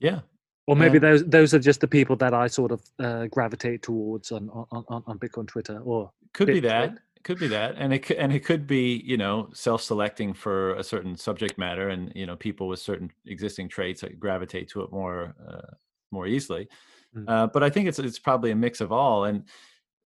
Yeah. 0.00 0.20
Or 0.66 0.74
maybe 0.74 0.98
those 0.98 1.24
those 1.24 1.54
are 1.54 1.60
just 1.60 1.80
the 1.80 1.86
people 1.86 2.16
that 2.16 2.34
I 2.34 2.48
sort 2.48 2.72
of 2.72 2.82
uh, 2.98 3.26
gravitate 3.26 3.82
towards 3.82 4.32
on, 4.32 4.50
on 4.50 4.84
on 4.88 5.02
on 5.06 5.18
Bitcoin 5.18 5.46
Twitter. 5.46 5.78
Or 5.78 6.10
could 6.32 6.48
be 6.48 6.60
that. 6.60 6.98
Could 7.22 7.38
be 7.40 7.48
that, 7.48 7.74
and 7.76 7.92
it 7.92 8.00
could, 8.00 8.18
and 8.18 8.32
it 8.32 8.44
could 8.44 8.68
be 8.68 9.02
you 9.04 9.16
know 9.16 9.48
self-selecting 9.52 10.32
for 10.32 10.74
a 10.74 10.84
certain 10.84 11.16
subject 11.16 11.58
matter, 11.58 11.88
and 11.88 12.12
you 12.14 12.24
know 12.24 12.36
people 12.36 12.68
with 12.68 12.78
certain 12.78 13.10
existing 13.26 13.68
traits 13.68 14.04
gravitate 14.18 14.68
to 14.70 14.82
it 14.82 14.92
more 14.92 15.34
uh, 15.48 15.74
more 16.12 16.26
easily. 16.26 16.68
Mm-hmm. 17.14 17.28
Uh, 17.28 17.46
but 17.48 17.62
I 17.62 17.70
think 17.70 17.88
it's 17.88 17.98
it's 17.98 18.18
probably 18.18 18.50
a 18.50 18.56
mix 18.56 18.80
of 18.80 18.92
all, 18.92 19.24
and 19.24 19.44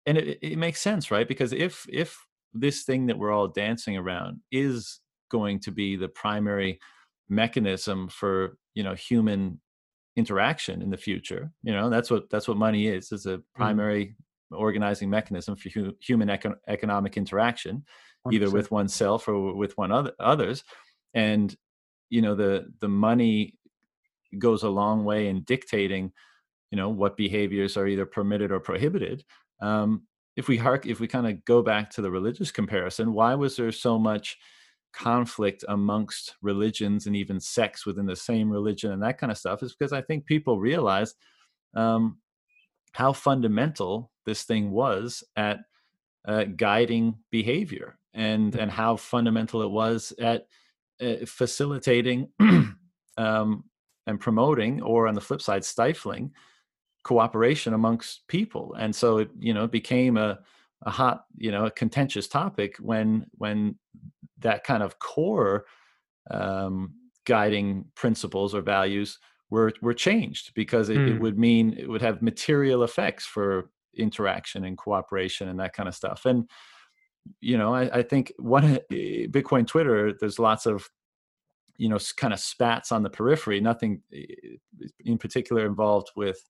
and 0.06 0.18
it, 0.18 0.38
it 0.42 0.58
makes 0.58 0.80
sense, 0.80 1.10
right? 1.10 1.28
Because 1.28 1.52
if 1.52 1.86
if 1.88 2.18
this 2.54 2.82
thing 2.82 3.06
that 3.06 3.18
we're 3.18 3.32
all 3.32 3.48
dancing 3.48 3.96
around 3.96 4.40
is 4.50 5.00
going 5.30 5.58
to 5.60 5.70
be 5.70 5.96
the 5.96 6.08
primary 6.08 6.78
mechanism 7.28 8.08
for 8.08 8.58
you 8.74 8.82
know 8.82 8.94
human 8.94 9.60
interaction 10.16 10.82
in 10.82 10.90
the 10.90 10.96
future 10.96 11.50
you 11.62 11.72
know 11.72 11.88
that's 11.88 12.10
what 12.10 12.28
that's 12.28 12.46
what 12.46 12.58
money 12.58 12.86
is 12.86 13.10
is 13.12 13.24
a 13.24 13.38
mm-hmm. 13.38 13.42
primary 13.54 14.14
mm. 14.52 14.58
organizing 14.58 15.08
mechanism 15.08 15.56
for 15.56 15.70
hu- 15.70 15.96
human 16.00 16.28
econ- 16.28 16.58
economic 16.68 17.16
interaction 17.16 17.82
100%. 18.26 18.34
either 18.34 18.50
with 18.50 18.70
oneself 18.70 19.26
or 19.26 19.54
with 19.54 19.76
one 19.78 19.90
other 19.90 20.12
others 20.20 20.62
and 21.14 21.56
you 22.10 22.20
know 22.20 22.34
the 22.34 22.66
the 22.80 22.88
money 22.88 23.54
goes 24.38 24.62
a 24.62 24.68
long 24.68 25.04
way 25.04 25.28
in 25.28 25.42
dictating 25.44 26.12
you 26.72 26.76
know 26.76 26.88
what 26.88 27.16
behaviors 27.16 27.76
are 27.76 27.86
either 27.86 28.06
permitted 28.06 28.50
or 28.50 28.58
prohibited 28.58 29.24
um, 29.60 30.02
if 30.34 30.48
we 30.48 30.56
hark 30.56 30.86
if 30.86 30.98
we 30.98 31.06
kind 31.06 31.28
of 31.28 31.44
go 31.44 31.62
back 31.62 31.90
to 31.90 32.02
the 32.02 32.10
religious 32.10 32.50
comparison 32.50 33.12
why 33.12 33.36
was 33.36 33.54
there 33.56 33.70
so 33.70 33.96
much 33.96 34.38
conflict 34.92 35.64
amongst 35.68 36.36
religions 36.42 37.06
and 37.06 37.16
even 37.16 37.40
sects 37.40 37.86
within 37.86 38.06
the 38.06 38.16
same 38.16 38.50
religion 38.50 38.92
and 38.92 39.02
that 39.02 39.18
kind 39.18 39.32
of 39.32 39.38
stuff? 39.38 39.62
Is 39.62 39.74
because 39.74 39.92
i 39.92 40.02
think 40.02 40.26
people 40.26 40.58
realized 40.58 41.16
um, 41.74 42.18
how 42.92 43.12
fundamental 43.12 44.10
this 44.26 44.42
thing 44.42 44.70
was 44.70 45.24
at 45.36 45.60
uh, 46.26 46.44
guiding 46.44 47.16
behavior 47.30 47.98
and 48.14 48.54
and 48.54 48.70
how 48.70 48.96
fundamental 48.96 49.62
it 49.62 49.70
was 49.70 50.12
at 50.20 50.46
uh, 51.00 51.24
facilitating 51.26 52.28
um, 53.16 53.64
and 54.06 54.20
promoting 54.20 54.82
or 54.82 55.08
on 55.08 55.14
the 55.14 55.20
flip 55.20 55.40
side 55.40 55.64
stifling 55.64 56.30
cooperation 57.04 57.74
amongst 57.74 58.26
people 58.28 58.74
and 58.78 58.94
so 58.94 59.18
it 59.18 59.30
you 59.38 59.52
know 59.52 59.64
it 59.64 59.72
became 59.72 60.16
a 60.16 60.38
a 60.82 60.90
hot 60.90 61.24
you 61.36 61.50
know 61.50 61.66
a 61.66 61.70
contentious 61.70 62.28
topic 62.28 62.76
when 62.78 63.26
when 63.32 63.76
that 64.38 64.64
kind 64.64 64.82
of 64.82 64.98
core 64.98 65.64
um, 66.30 66.94
guiding 67.24 67.84
principles 67.94 68.54
or 68.54 68.62
values 68.62 69.18
were 69.50 69.72
were 69.80 69.94
changed 69.94 70.52
because 70.54 70.88
it, 70.88 70.96
mm. 70.96 71.08
it, 71.08 71.16
hmm. 71.16 71.22
would 71.22 71.38
mean 71.38 71.76
it 71.78 71.88
would 71.88 72.02
have 72.02 72.22
material 72.22 72.82
effects 72.82 73.24
for 73.24 73.70
interaction 73.94 74.64
and 74.64 74.78
cooperation 74.78 75.48
and 75.48 75.60
that 75.60 75.74
kind 75.74 75.88
of 75.88 75.94
stuff 75.94 76.24
and 76.24 76.48
you 77.40 77.58
know 77.58 77.74
i, 77.74 77.98
I 77.98 78.02
think 78.02 78.32
one 78.38 78.64
eh, 78.90 79.26
bitcoin 79.26 79.66
twitter 79.66 80.12
there's 80.18 80.38
lots 80.38 80.66
of 80.66 80.88
you 81.76 81.88
know 81.88 81.98
kind 82.16 82.32
of 82.32 82.40
spats 82.40 82.92
on 82.92 83.02
the 83.02 83.10
periphery 83.10 83.60
nothing 83.60 84.02
eh, 84.12 84.24
in 85.00 85.18
particular 85.18 85.66
involved 85.66 86.10
with 86.16 86.40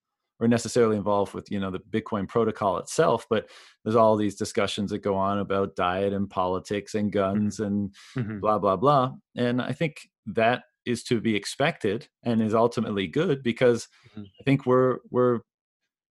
or 0.43 0.49
necessarily 0.49 0.97
involved 0.97 1.35
with 1.35 1.51
you 1.51 1.61
know 1.61 1.71
the 1.71 1.79
bitcoin 1.79 2.27
protocol 2.27 2.79
itself 2.79 3.27
but 3.31 3.49
there's 3.85 3.97
all 3.97 4.17
these 4.17 4.35
discussions 4.35 4.91
that 4.91 4.99
go 4.99 5.15
on 5.15 5.39
about 5.39 5.77
diet 5.77 6.13
and 6.13 6.29
politics 6.29 6.95
and 6.95 7.13
mm-hmm. 7.13 7.19
guns 7.19 7.57
mm-hmm. 7.57 7.67
and 7.67 7.95
mm-hmm. 8.17 8.41
blah 8.41 8.59
blah 8.59 8.77
blah 8.77 9.13
and 9.37 9.63
i 9.63 9.73
think 9.73 10.09
that 10.27 10.65
is 10.85 11.05
to 11.05 11.21
be 11.21 11.37
expected 11.37 12.09
and 12.25 12.43
is 12.43 12.55
ultimately 12.55 13.07
good 13.07 13.43
because 13.43 13.87
mm-hmm. 14.11 14.23
i 14.41 14.43
think 14.45 14.67
we're 14.67 14.99
we're 15.11 15.41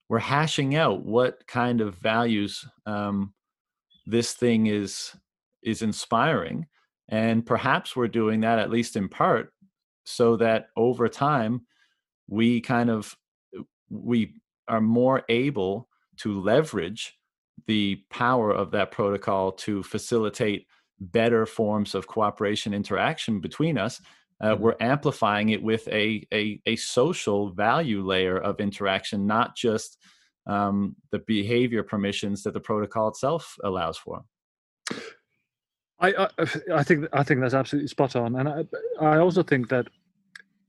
we're 0.09 0.19
hashing 0.19 0.75
out 0.75 1.05
what 1.05 1.47
kind 1.47 1.81
of 1.81 1.95
values 1.97 2.65
um, 2.87 3.33
this 4.07 4.33
thing 4.33 4.67
is 4.67 5.13
is 5.63 5.83
inspiring 5.83 6.67
and 7.09 7.45
perhaps 7.45 7.95
we're 7.95 8.09
doing 8.09 8.41
that 8.41 8.59
at 8.59 8.71
least 8.71 8.97
in 8.97 9.09
part 9.09 9.53
so 10.05 10.37
that 10.37 10.69
over 10.77 11.09
time 11.09 11.67
we 12.29 12.61
kind 12.61 12.91
of 12.91 13.15
we 13.91 14.35
are 14.69 14.81
more 14.81 15.23
able 15.29 15.89
to 16.19 16.41
leverage 16.41 17.19
the 17.67 18.03
power 18.11 18.51
of 18.53 18.71
that 18.71 18.91
protocol 18.91 19.53
to 19.53 19.83
facilitate 19.83 20.67
better 21.01 21.47
forms 21.47 21.95
of 21.95 22.07
cooperation 22.07 22.73
interaction 22.75 23.41
between 23.41 23.79
us 23.79 24.01
uh, 24.41 24.55
mm-hmm. 24.55 24.63
we're 24.63 24.77
amplifying 24.81 25.51
it 25.51 25.63
with 25.63 25.87
a, 25.89 26.27
a, 26.33 26.61
a 26.67 26.77
social 26.77 27.51
value 27.51 28.03
layer 28.03 28.39
of 28.39 28.61
interaction 28.61 29.27
not 29.27 29.57
just 29.57 29.99
um, 30.47 30.97
the 31.11 31.19
behavior 31.21 31.83
permissions 31.83 32.43
that 32.43 32.55
the 32.55 32.61
protocol 32.61 33.09
itself 33.09 33.57
allows 33.65 33.97
for 33.97 34.23
I, 36.01 36.13
I, 36.13 36.29
I 36.75 36.83
think 36.83 37.07
I 37.13 37.23
think 37.23 37.41
that's 37.41 37.55
absolutely 37.55 37.89
spot 37.89 38.17
on, 38.17 38.35
and 38.37 38.49
I 38.49 38.65
I 39.01 39.19
also 39.19 39.43
think 39.43 39.69
that 39.69 39.89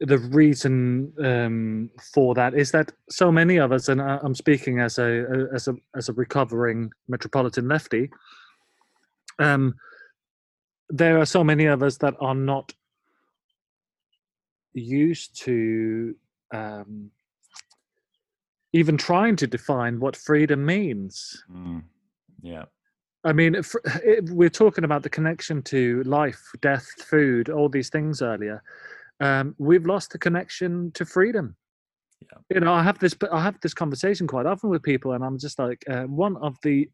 the 0.02 0.18
reason 0.18 1.14
um, 1.24 1.90
for 2.14 2.34
that 2.34 2.56
is 2.56 2.72
that 2.72 2.92
so 3.10 3.32
many 3.32 3.58
of 3.58 3.72
us, 3.72 3.88
and 3.88 4.02
I'm 4.02 4.34
speaking 4.34 4.80
as 4.80 4.98
a 4.98 5.48
as 5.54 5.68
a 5.68 5.76
as 5.96 6.10
a 6.10 6.14
recovering 6.14 6.92
metropolitan 7.08 7.68
lefty, 7.68 8.10
um, 9.38 9.76
there 10.90 11.20
are 11.20 11.26
so 11.26 11.44
many 11.44 11.66
of 11.66 11.84
us 11.84 11.98
that 11.98 12.16
are 12.20 12.36
not 12.36 12.74
used 14.74 15.40
to 15.42 16.16
um, 16.52 17.12
even 18.74 18.98
trying 18.98 19.36
to 19.36 19.46
define 19.46 20.00
what 20.00 20.16
freedom 20.16 20.66
means. 20.66 21.44
Mm, 21.52 21.84
yeah. 22.42 22.66
I 23.24 23.34
mean, 23.34 23.62
we're 24.32 24.50
talking 24.50 24.84
about 24.84 25.04
the 25.04 25.10
connection 25.10 25.62
to 25.64 26.02
life, 26.04 26.42
death, 26.60 26.88
food, 26.98 27.50
all 27.50 27.70
these 27.70 27.90
things 27.90 28.24
earlier. 28.24 28.64
Um, 29.22 29.56
we've 29.60 29.86
lost 29.86 30.12
the 30.12 30.18
connection 30.18 30.92
to 30.96 31.06
freedom. 31.06 31.56
Yeah. 32.22 32.56
You 32.56 32.60
know, 32.62 32.74
I 32.74 32.84
have 32.84 33.00
this, 33.00 33.16
I 33.32 33.42
have 33.42 33.60
this 33.62 33.74
conversation 33.74 34.28
quite 34.28 34.46
often 34.46 34.70
with 34.70 34.84
people, 34.84 35.14
and 35.14 35.24
I'm 35.24 35.38
just 35.38 35.60
like, 35.60 35.84
uh, 35.90 36.04
one 36.04 36.38
of 36.38 36.56
the 36.64 36.90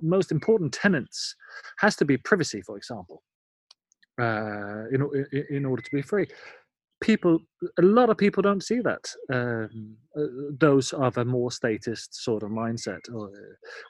most 0.00 0.30
important 0.30 0.72
tenets 0.72 1.34
has 1.78 1.96
to 1.96 2.04
be 2.04 2.16
privacy, 2.18 2.60
for 2.62 2.76
example, 2.76 3.22
uh, 4.20 4.84
in, 4.92 5.26
in, 5.50 5.64
order 5.64 5.82
to 5.82 5.90
be 5.90 6.02
free. 6.02 6.26
People, 7.00 7.38
a 7.78 7.82
lot 7.82 8.10
of 8.10 8.16
people 8.16 8.42
don't 8.42 8.62
see 8.62 8.80
that. 8.80 9.10
Um, 9.32 9.96
uh, 10.16 10.24
those 10.58 10.92
of 10.92 11.16
a 11.16 11.24
more 11.24 11.50
statist 11.50 12.22
sort 12.22 12.42
of 12.42 12.50
mindset, 12.50 13.00
or 13.12 13.30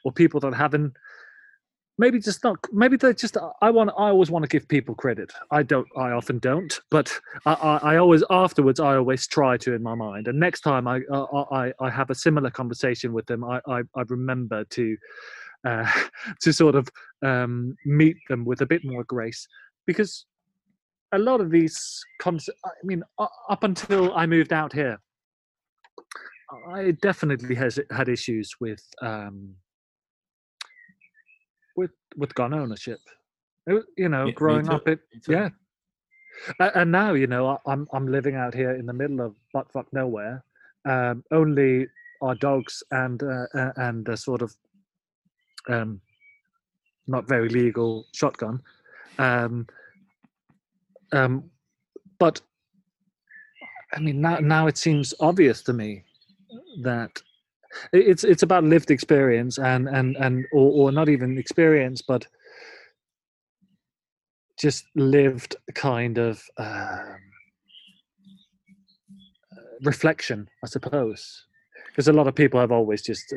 or 0.05 0.13
people 0.13 0.41
that 0.41 0.55
haven't 0.55 0.95
maybe 1.99 2.19
just 2.19 2.43
not 2.43 2.57
maybe 2.73 2.97
they 2.97 3.13
just 3.13 3.37
i 3.61 3.71
want 3.71 3.91
i 3.99 4.09
always 4.09 4.31
want 4.31 4.43
to 4.43 4.49
give 4.49 4.67
people 4.69 4.95
credit. 4.95 5.33
I 5.51 5.63
don't 5.63 5.87
i 5.97 6.11
often 6.11 6.39
don't 6.39 6.81
but 6.91 7.13
I, 7.47 7.53
I, 7.53 7.77
I 7.93 7.97
always 7.97 8.25
afterwards 8.31 8.81
i 8.81 8.97
always 8.97 9.27
try 9.27 9.57
to 9.59 9.75
in 9.75 9.83
my 9.83 9.95
mind. 9.95 10.29
And 10.29 10.41
next 10.41 10.61
time 10.61 10.87
i 10.89 11.01
i 11.53 11.73
i 11.81 11.91
have 11.91 12.11
a 12.11 12.15
similar 12.15 12.51
conversation 12.51 13.13
with 13.13 13.27
them 13.27 13.45
i 13.45 13.61
i, 13.67 13.81
I 13.95 14.03
remember 14.09 14.65
to 14.65 14.97
uh, 15.65 15.91
to 16.41 16.53
sort 16.53 16.75
of 16.75 16.89
um, 17.23 17.77
meet 17.85 18.17
them 18.29 18.45
with 18.45 18.63
a 18.63 18.67
bit 18.67 18.85
more 18.85 19.05
grace. 19.05 19.47
Because 19.87 20.27
a 21.13 21.19
lot 21.19 21.41
of 21.41 21.51
these 21.51 22.03
concepts 22.21 22.59
i 22.65 22.71
mean 22.83 23.03
up 23.51 23.65
until 23.65 24.15
i 24.15 24.25
moved 24.27 24.53
out 24.53 24.73
here 24.73 24.99
i 26.71 26.91
definitely 27.03 27.55
has 27.55 27.79
had 27.91 28.09
issues 28.09 28.55
with 28.61 28.83
um, 29.03 29.55
with 31.77 31.91
with 32.17 32.35
gun 32.35 32.55
ownership. 32.55 33.01
It, 33.67 33.85
you 33.97 34.09
know, 34.09 34.31
growing 34.33 34.69
up, 34.69 34.89
it 34.89 35.01
yeah. 35.29 35.49
And 36.59 36.91
now, 36.91 37.13
you 37.15 37.27
know, 37.27 37.47
I- 37.49 37.71
I'm 37.73 37.87
I'm 37.93 38.07
living 38.07 38.35
out 38.37 38.55
here 38.55 38.73
in 38.73 38.87
the 38.87 38.93
middle 38.93 39.21
of 39.21 39.37
butt 39.53 39.71
fuck 39.73 39.87
nowhere. 39.93 40.45
Um, 40.85 41.23
only 41.31 41.87
our 42.23 42.35
dogs 42.35 42.83
and 42.91 43.23
uh, 43.23 43.47
and 43.77 44.09
a 44.09 44.17
sort 44.17 44.43
of 44.43 44.55
um, 45.69 46.01
not 47.07 47.29
very 47.29 47.49
legal 47.49 48.07
shotgun. 48.15 48.61
Um, 49.19 49.67
um, 51.13 51.51
but 52.19 52.41
I 53.93 54.01
mean, 54.01 54.21
now 54.21 54.39
now 54.39 54.67
it 54.67 54.79
seems 54.79 55.15
obvious 55.21 55.63
to 55.65 55.73
me 55.73 56.05
that 56.83 57.23
it's 57.93 58.25
it's 58.25 58.43
about 58.43 58.65
lived 58.65 58.91
experience 58.91 59.59
and 59.59 59.89
and 59.89 60.17
and 60.17 60.45
or, 60.53 60.89
or 60.89 60.93
not 60.93 61.09
even 61.09 61.39
experience 61.39 62.03
but 62.03 62.27
just 64.61 64.85
lived 64.95 65.57
kind 65.75 66.19
of 66.19 66.43
um, 66.59 66.67
uh, 69.53 69.61
reflection 69.83 70.49
i 70.65 70.67
suppose 70.67 71.47
because 71.89 72.09
a 72.09 72.13
lot 72.13 72.27
of 72.27 72.35
people 72.35 72.61
have 72.61 72.73
always 72.73 73.03
just 73.03 73.33
uh, 73.33 73.37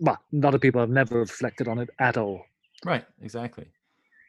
well 0.00 0.18
a 0.32 0.36
lot 0.36 0.54
of 0.54 0.60
people 0.60 0.80
have 0.80 0.90
never 0.90 1.18
reflected 1.20 1.68
on 1.68 1.78
it 1.78 1.90
at 1.98 2.16
all 2.16 2.42
Right, 2.84 3.04
exactly. 3.22 3.66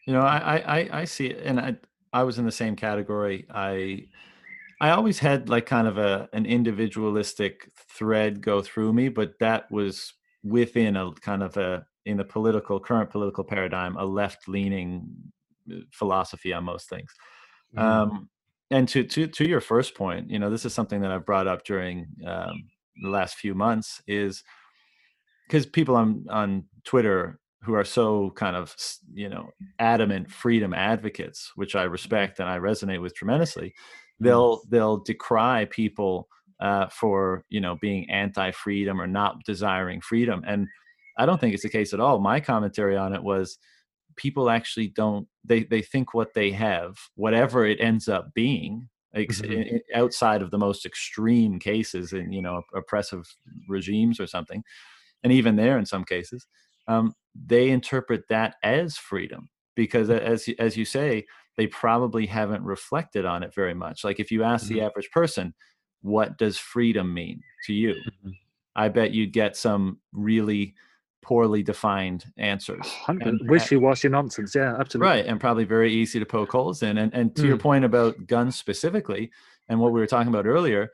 You 0.07 0.13
know, 0.13 0.21
I, 0.21 0.37
I, 0.37 0.79
I- 0.79 0.89
I 1.01 1.05
see 1.05 1.27
it, 1.27 1.41
and 1.45 1.59
I, 1.59 1.75
I 2.13 2.23
was 2.23 2.39
in 2.39 2.45
the 2.45 2.51
same 2.51 2.75
category. 2.75 3.45
I, 3.53 4.07
I 4.81 4.91
always 4.91 5.19
had 5.19 5.49
like 5.49 5.65
kind 5.65 5.87
of 5.87 5.97
a 5.97 6.29
an 6.33 6.45
individualistic 6.45 7.69
thread 7.75 8.41
go 8.41 8.61
through 8.61 8.93
me, 8.93 9.09
but 9.09 9.33
that 9.39 9.69
was 9.71 10.13
within 10.43 10.95
a 10.95 11.11
kind 11.13 11.43
of 11.43 11.57
a 11.57 11.85
in 12.05 12.17
the 12.17 12.23
political 12.23 12.79
current 12.79 13.09
political 13.09 13.43
paradigm, 13.43 13.95
a 13.97 14.05
left 14.05 14.47
leaning 14.47 15.07
philosophy 15.91 16.53
on 16.53 16.63
most 16.63 16.89
things. 16.89 17.13
Um, 17.77 18.29
and 18.71 18.87
to 18.89 19.03
to 19.03 19.27
to 19.27 19.47
your 19.47 19.61
first 19.61 19.95
point, 19.95 20.29
you 20.29 20.39
know, 20.39 20.49
this 20.49 20.65
is 20.65 20.73
something 20.73 21.01
that 21.01 21.11
I've 21.11 21.25
brought 21.25 21.47
up 21.47 21.65
during 21.65 22.07
um, 22.25 22.69
the 23.01 23.09
last 23.09 23.35
few 23.35 23.53
months 23.55 24.01
is 24.07 24.43
because 25.47 25.65
people 25.65 25.95
on 25.95 26.25
on 26.29 26.65
Twitter 26.83 27.39
who 27.63 27.73
are 27.73 27.83
so 27.83 28.31
kind 28.31 28.55
of 28.55 28.75
you 29.13 29.27
know 29.27 29.49
adamant 29.79 30.31
freedom 30.31 30.73
advocates, 30.73 31.51
which 31.55 31.75
I 31.75 31.83
respect 31.83 32.39
and 32.39 32.47
I 32.47 32.59
resonate 32.59 33.01
with 33.01 33.15
tremendously, 33.15 33.73
they'll 34.19 34.61
they'll 34.69 34.97
decry 34.97 35.65
people 35.65 36.27
uh, 36.59 36.87
for 36.89 37.45
you 37.49 37.61
know 37.61 37.77
being 37.81 38.09
anti-freedom 38.09 38.99
or 39.01 39.07
not 39.07 39.43
desiring 39.45 40.01
freedom, 40.01 40.43
and 40.47 40.67
I 41.17 41.25
don't 41.25 41.39
think 41.41 41.53
it's 41.53 41.63
the 41.63 41.69
case 41.69 41.93
at 41.93 41.99
all. 41.99 42.19
My 42.19 42.39
commentary 42.39 42.97
on 42.97 43.13
it 43.13 43.23
was 43.23 43.57
people 44.15 44.49
actually 44.49 44.87
don't 44.89 45.27
they 45.43 45.63
they 45.63 45.81
think 45.81 46.13
what 46.13 46.33
they 46.33 46.51
have, 46.51 46.97
whatever 47.15 47.65
it 47.65 47.79
ends 47.81 48.07
up 48.07 48.33
being. 48.33 48.89
ex- 49.15 49.41
Mhm. 49.41 49.81
i- 49.93 49.99
outside 49.99 50.41
of 50.43 50.51
the 50.51 50.57
most 50.59 50.85
extreme 50.85 51.59
cases 51.59 52.13
in 52.13 52.31
you 52.31 52.41
know 52.43 52.61
oppressive 52.75 53.25
regimes 53.67 54.19
or 54.19 54.27
something 54.27 54.63
and 55.23 55.33
even 55.33 55.55
there 55.55 55.79
in 55.79 55.85
some 55.85 56.03
cases 56.05 56.45
um, 56.87 57.13
they 57.33 57.69
interpret 57.69 58.23
that 58.29 58.55
as 58.63 58.97
freedom 58.97 59.49
because 59.75 60.09
as 60.11 60.47
as 60.59 60.77
you 60.77 60.85
say 60.85 61.25
they 61.59 61.67
probably 61.67 62.25
haven't 62.25 62.63
reflected 62.63 63.25
on 63.25 63.43
it 63.43 63.53
very 63.53 63.73
much. 63.73 64.05
Like 64.05 64.17
if 64.21 64.31
you 64.31 64.43
ask 64.45 64.67
the 64.69 64.79
average 64.81 65.11
person 65.11 65.53
what 66.01 66.37
does 66.37 66.57
freedom 66.57 67.13
mean 67.13 67.43
to 67.65 67.73
you? 67.73 67.93
Mhm. 68.23 68.33
i 68.77 68.87
bet 68.87 69.11
you'd 69.11 69.33
get 69.33 69.57
some 69.57 69.99
really 70.13 70.73
poorly 71.21 71.61
defined 71.61 72.23
answers 72.37 72.87
Hundred 72.87 73.27
And 73.27 73.41
perha- 73.41 73.49
wishy-washy 73.49 74.07
nonsense 74.07 74.55
yeah 74.55 74.77
absolutely. 74.79 75.09
Right 75.11 75.25
and 75.25 75.37
probably 75.41 75.65
very 75.65 75.91
easy 75.93 76.17
to 76.19 76.25
poke 76.25 76.53
holes 76.53 76.81
in 76.81 76.97
and 76.97 77.13
and 77.13 77.35
to 77.35 77.45
your 77.45 77.57
Mm. 77.57 77.61
point 77.69 77.83
about 77.85 78.25
guns 78.25 78.55
specifically 78.55 79.31
and 79.67 79.81
what 79.81 79.91
we 79.91 79.99
were 79.99 80.07
talking 80.07 80.29
about 80.33 80.45
earlier 80.45 80.91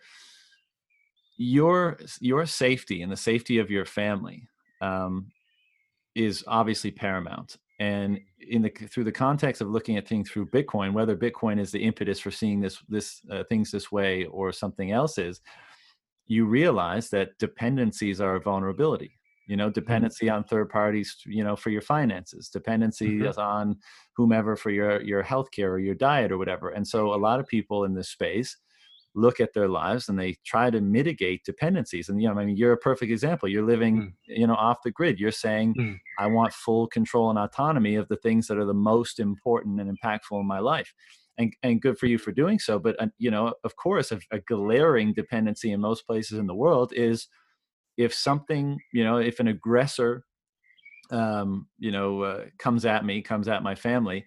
your 1.38 1.98
your 2.20 2.46
safety 2.48 3.02
and 3.04 3.12
the 3.12 3.18
safety 3.32 3.60
of 3.60 3.70
your 3.70 3.86
family 3.86 4.48
um, 4.82 5.32
is 6.16 6.44
obviously 6.48 6.92
paramount 6.92 7.58
and 7.80 8.19
in 8.39 8.61
the 8.61 8.69
through 8.69 9.03
the 9.03 9.11
context 9.11 9.61
of 9.61 9.69
looking 9.69 9.97
at 9.97 10.07
things 10.07 10.30
through 10.30 10.45
bitcoin 10.45 10.93
whether 10.93 11.15
bitcoin 11.15 11.60
is 11.60 11.72
the 11.72 11.84
impetus 11.84 12.19
for 12.19 12.31
seeing 12.31 12.61
this 12.61 12.81
this 12.88 13.22
uh, 13.31 13.43
things 13.49 13.69
this 13.72 13.91
way 13.91 14.26
or 14.26 14.52
something 14.52 14.91
else 14.91 15.18
is 15.18 15.41
you 16.27 16.45
realize 16.45 17.10
that 17.10 17.38
dependencies 17.38 18.22
are 18.22 18.35
a 18.35 18.39
vulnerability 18.41 19.19
you 19.47 19.57
know 19.57 19.69
dependency 19.69 20.30
on 20.30 20.43
third 20.43 20.69
parties 20.69 21.18
you 21.26 21.43
know 21.43 21.56
for 21.56 21.69
your 21.69 21.81
finances 21.81 22.49
dependency 22.49 23.19
Mhm. 23.19 23.38
on 23.38 23.77
whomever 24.15 24.56
for 24.56 24.72
your 24.72 25.02
your 25.02 25.23
healthcare 25.23 25.69
or 25.69 25.80
your 25.80 25.95
diet 25.95 26.31
or 26.31 26.38
whatever 26.38 26.69
and 26.69 26.88
so 26.88 27.14
a 27.14 27.18
lot 27.27 27.39
of 27.39 27.47
people 27.47 27.84
in 27.84 27.93
this 27.93 28.10
space 28.10 28.57
look 29.16 29.40
at 29.40 29.54
their 29.54 29.68
lives 29.70 30.10
and 30.10 30.20
they 30.20 30.36
try 30.46 30.70
to 30.70 30.82
mitigate 30.82 31.44
dependencies. 31.46 32.10
And 32.10 32.22
you 32.22 32.28
know 32.28 32.40
i 32.40 32.46
mean 32.46 32.58
you're 32.58 32.74
a 32.74 32.78
perfect 32.78 33.12
example. 33.12 33.50
You're 33.50 33.66
living 33.66 33.96
Mm. 34.02 34.14
you 34.28 34.48
know 34.48 34.56
off 34.56 34.84
the 34.84 34.92
grid. 34.92 35.20
You're 35.20 35.32
saying 35.32 35.76
Mm. 35.78 36.00
i 36.20 36.28
want 36.28 36.54
full 36.54 36.88
control 36.88 37.30
and 37.30 37.40
autonomy 37.40 37.96
of 37.96 38.08
the 38.08 38.18
things 38.18 38.48
that 38.48 38.58
are 38.58 38.66
the 38.66 38.74
most 38.94 39.20
important 39.20 39.80
and 39.82 39.90
impactful 39.98 40.40
in 40.40 40.48
my 40.48 40.60
life. 40.60 40.94
And 41.38 41.54
and 41.64 41.82
good 41.82 41.98
for 42.00 42.08
you 42.08 42.18
for 42.18 42.32
doing 42.32 42.60
so. 42.60 42.80
But 42.80 42.96
uh, 43.02 43.08
you 43.18 43.32
know 43.32 43.54
of 43.64 43.76
course 43.76 44.12
a, 44.12 44.20
a 44.32 44.40
glaring 44.40 45.14
dependency 45.14 45.72
in 45.72 45.80
most 45.82 46.06
places 46.08 46.40
in 46.40 46.48
the 46.48 46.56
world 46.56 46.94
is 46.94 47.28
if 47.98 48.14
something 48.14 48.80
you 48.94 49.04
know 49.04 49.18
if 49.18 49.40
an 49.40 49.48
aggressor 49.48 50.26
um 51.12 51.68
you 51.78 51.92
know 51.92 52.24
uh, 52.24 52.46
comes 52.58 52.86
at 52.86 53.06
me 53.06 53.22
comes 53.22 53.48
at 53.48 53.62
my 53.64 53.76
family 53.76 54.26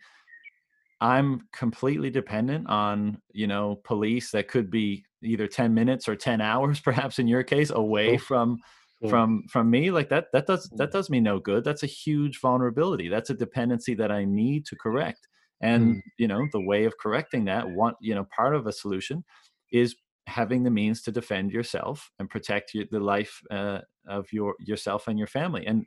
i'm 1.00 1.48
completely 1.52 2.10
dependent 2.10 2.68
on 2.68 3.20
you 3.32 3.46
know 3.46 3.76
police 3.84 4.30
that 4.32 4.48
could 4.48 4.70
be 4.70 5.04
either 5.22 5.46
10 5.46 5.74
minutes 5.74 6.08
or 6.08 6.16
10 6.16 6.40
hours 6.40 6.80
perhaps 6.88 7.18
in 7.18 7.28
your 7.28 7.42
case 7.42 7.70
away 7.70 8.16
Sure. 8.16 8.18
from 8.18 8.58
Sure. 9.02 9.10
from 9.10 9.44
from 9.48 9.70
me 9.70 9.90
like 9.92 10.08
that 10.08 10.26
that 10.32 10.46
does 10.46 10.68
that 10.76 10.90
does 10.90 11.08
me 11.08 11.20
no 11.20 11.38
good 11.38 11.62
that's 11.64 11.84
a 11.84 11.86
huge 11.86 12.40
vulnerability 12.40 13.08
that's 13.08 13.30
a 13.30 13.34
dependency 13.34 13.94
that 13.94 14.10
i 14.10 14.24
need 14.24 14.66
to 14.66 14.76
correct 14.76 15.28
and 15.60 15.96
Mm. 15.96 16.02
you 16.18 16.26
know 16.28 16.48
the 16.52 16.60
way 16.60 16.84
of 16.84 16.98
correcting 16.98 17.44
that 17.44 17.70
one 17.70 17.94
you 18.00 18.14
know 18.14 18.26
part 18.34 18.54
of 18.56 18.66
a 18.66 18.72
solution 18.72 19.24
is 19.72 19.94
having 20.26 20.62
the 20.64 20.70
means 20.70 21.00
to 21.02 21.12
defend 21.12 21.52
yourself 21.52 22.10
and 22.18 22.28
protect 22.28 22.74
your, 22.74 22.84
the 22.90 23.00
life 23.00 23.40
uh, 23.50 23.80
of 24.06 24.32
your 24.32 24.56
yourself 24.58 25.06
and 25.08 25.18
your 25.18 25.28
family 25.28 25.64
and 25.66 25.86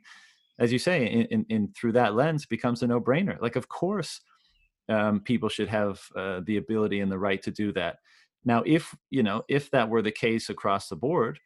as 0.58 0.72
you 0.72 0.78
say 0.78 1.06
in, 1.06 1.22
in, 1.26 1.46
in 1.48 1.72
through 1.76 1.92
that 1.92 2.14
lens 2.14 2.46
becomes 2.46 2.82
a 2.82 2.86
no-brainer 2.86 3.40
like 3.40 3.56
of 3.56 3.68
course 3.68 4.20
um, 4.88 5.20
people 5.20 5.48
should 5.48 5.68
have 5.68 6.00
uh, 6.16 6.40
the 6.44 6.56
ability 6.56 7.00
and 7.00 7.10
the 7.10 7.18
right 7.18 7.42
to 7.42 7.50
do 7.50 7.72
that. 7.72 7.96
Now 8.44 8.62
if 8.66 8.94
you 9.10 9.22
know 9.22 9.42
if 9.48 9.70
that 9.70 9.88
were 9.88 10.02
the 10.02 10.10
case 10.10 10.50
across 10.50 10.88
the 10.88 10.96
board 10.96 11.38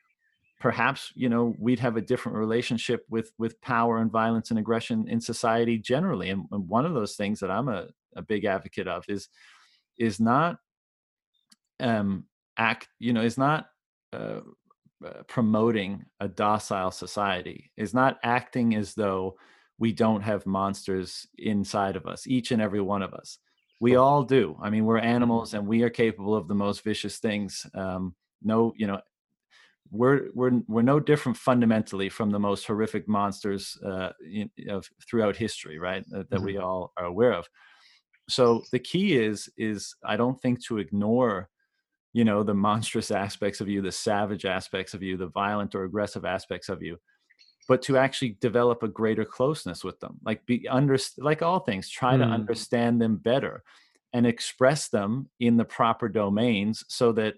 perhaps 0.59 1.13
you 1.15 1.29
know 1.29 1.55
we'd 1.59 1.79
have 1.79 1.99
a 1.99 2.01
different 2.01 2.39
relationship 2.39 3.05
with 3.11 3.31
with 3.39 3.61
power 3.61 3.99
and 3.99 4.11
violence 4.11 4.51
and 4.51 4.59
aggression 4.59 5.07
in 5.09 5.21
society 5.21 5.77
generally. 5.79 6.31
And, 6.31 6.47
and 6.51 6.67
one 6.69 6.87
of 6.87 6.95
those 6.95 7.15
things 7.15 7.41
that 7.41 7.51
i'm 7.51 7.69
a, 7.69 7.89
a 8.17 8.23
big 8.23 8.47
advocate 8.47 8.89
of 8.89 9.05
is 9.09 9.29
is 9.99 10.19
not 10.19 10.57
um 11.81 12.25
act 12.57 12.89
you 12.99 13.13
know 13.13 13.21
is 13.21 13.37
not 13.37 13.67
uh, 14.15 14.41
uh, 15.05 15.23
promoting 15.29 16.07
a 16.21 16.29
docile 16.29 16.91
society. 16.91 17.71
Is 17.77 17.93
not 17.93 18.19
acting 18.23 18.75
as 18.75 18.95
though 18.95 19.37
we 19.79 19.93
don't 19.93 20.23
have 20.23 20.47
monsters 20.47 21.27
inside 21.39 21.97
of 21.97 22.07
us 22.07 22.27
each 22.27 22.51
and 22.51 22.63
every 22.63 22.81
one 22.81 23.03
of 23.03 23.13
us. 23.15 23.39
We 23.81 23.97
all 23.97 24.23
do. 24.23 24.57
I 24.63 24.71
mean 24.71 24.85
we're 24.85 24.99
animals 24.99 25.55
and 25.55 25.67
we 25.67 25.83
are 25.83 25.91
capable 25.91 26.35
of 26.35 26.49
the 26.49 26.55
most 26.55 26.83
vicious 26.83 27.19
things 27.19 27.67
um, 27.75 28.15
no 28.43 28.73
you 28.77 28.87
know 28.87 29.01
we're 29.91 30.29
we're 30.35 30.61
we're 30.67 30.83
no 30.83 31.01
different 31.01 31.39
fundamentally 31.39 32.09
from 32.09 32.31
the 32.31 32.39
most 32.39 32.67
horrific 32.67 33.09
monsters 33.09 33.79
uh, 33.85 34.11
in, 34.31 34.51
of 34.69 34.89
throughout 35.09 35.37
history 35.37 35.79
right 35.79 36.05
that, 36.09 36.29
that 36.31 36.37
mm-hmm. 36.37 36.47
we 36.47 36.59
all 36.59 36.93
are 36.97 37.05
aware 37.05 37.33
of. 37.33 37.47
So 38.29 38.63
the 38.73 38.79
key 38.79 39.17
is 39.17 39.49
is 39.57 39.95
i 40.05 40.17
don't 40.17 40.41
think 40.41 40.65
to 40.65 40.79
ignore 40.79 41.49
you 42.13 42.25
know 42.25 42.43
the 42.43 42.55
monstrous 42.55 43.11
aspects 43.25 43.61
of 43.61 43.69
you 43.69 43.81
the 43.81 43.93
savage 43.93 44.45
aspects 44.45 44.95
of 44.95 45.03
you 45.03 45.17
the 45.17 45.29
violent 45.29 45.75
or 45.75 45.85
aggressive 45.85 46.25
aspects 46.25 46.69
of 46.69 46.83
you 46.83 46.97
but 47.69 47.83
to 47.83 47.97
actually 47.97 48.37
develop 48.41 48.83
a 48.83 48.89
greater 48.89 49.25
closeness 49.25 49.85
with 49.85 49.99
them 50.01 50.19
like 50.25 50.45
be 50.47 50.67
under 50.69 50.97
like 51.19 51.43
all 51.43 51.61
things 51.61 51.89
try 51.89 52.15
mm. 52.15 52.19
to 52.19 52.25
understand 52.25 53.01
them 53.01 53.17
better 53.17 53.63
and 54.13 54.27
express 54.27 54.89
them 54.89 55.29
in 55.41 55.57
the 55.57 55.65
proper 55.65 56.09
domains 56.09 56.85
so 56.89 57.13
that 57.13 57.35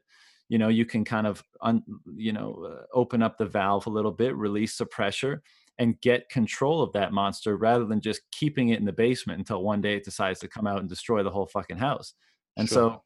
you 0.48 0.59
know 0.59 0.68
you 0.68 0.84
can 0.84 1.05
kind 1.05 1.26
of 1.26 1.42
un, 1.60 1.82
you 2.14 2.32
know 2.32 2.66
uh, 2.66 2.84
open 2.92 3.22
up 3.22 3.38
the 3.38 3.46
valve 3.46 3.86
a 3.86 3.90
little 3.90 4.12
bit 4.12 4.36
release 4.36 4.76
the 4.76 4.86
pressure 4.86 5.42
and 5.78 6.00
get 6.00 6.28
control 6.28 6.82
of 6.82 6.92
that 6.92 7.12
monster 7.12 7.56
rather 7.56 7.84
than 7.84 8.00
just 8.00 8.22
keeping 8.32 8.70
it 8.70 8.78
in 8.78 8.84
the 8.84 8.92
basement 8.92 9.38
until 9.38 9.62
one 9.62 9.80
day 9.80 9.96
it 9.96 10.05
decides 10.05 10.40
to 10.40 10.48
come 10.48 10.66
out 10.66 10.80
and 10.80 10.88
destroy 10.88 11.22
the 11.22 11.30
whole 11.30 11.46
fucking 11.46 11.78
house 11.78 12.14
and 12.56 12.68
sure. 12.68 13.02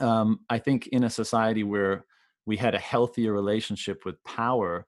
so 0.00 0.06
um, 0.06 0.40
i 0.48 0.58
think 0.58 0.88
in 0.88 1.04
a 1.04 1.10
society 1.10 1.62
where 1.62 2.04
we 2.46 2.56
had 2.56 2.74
a 2.74 2.78
healthier 2.78 3.32
relationship 3.32 4.04
with 4.04 4.22
power 4.24 4.86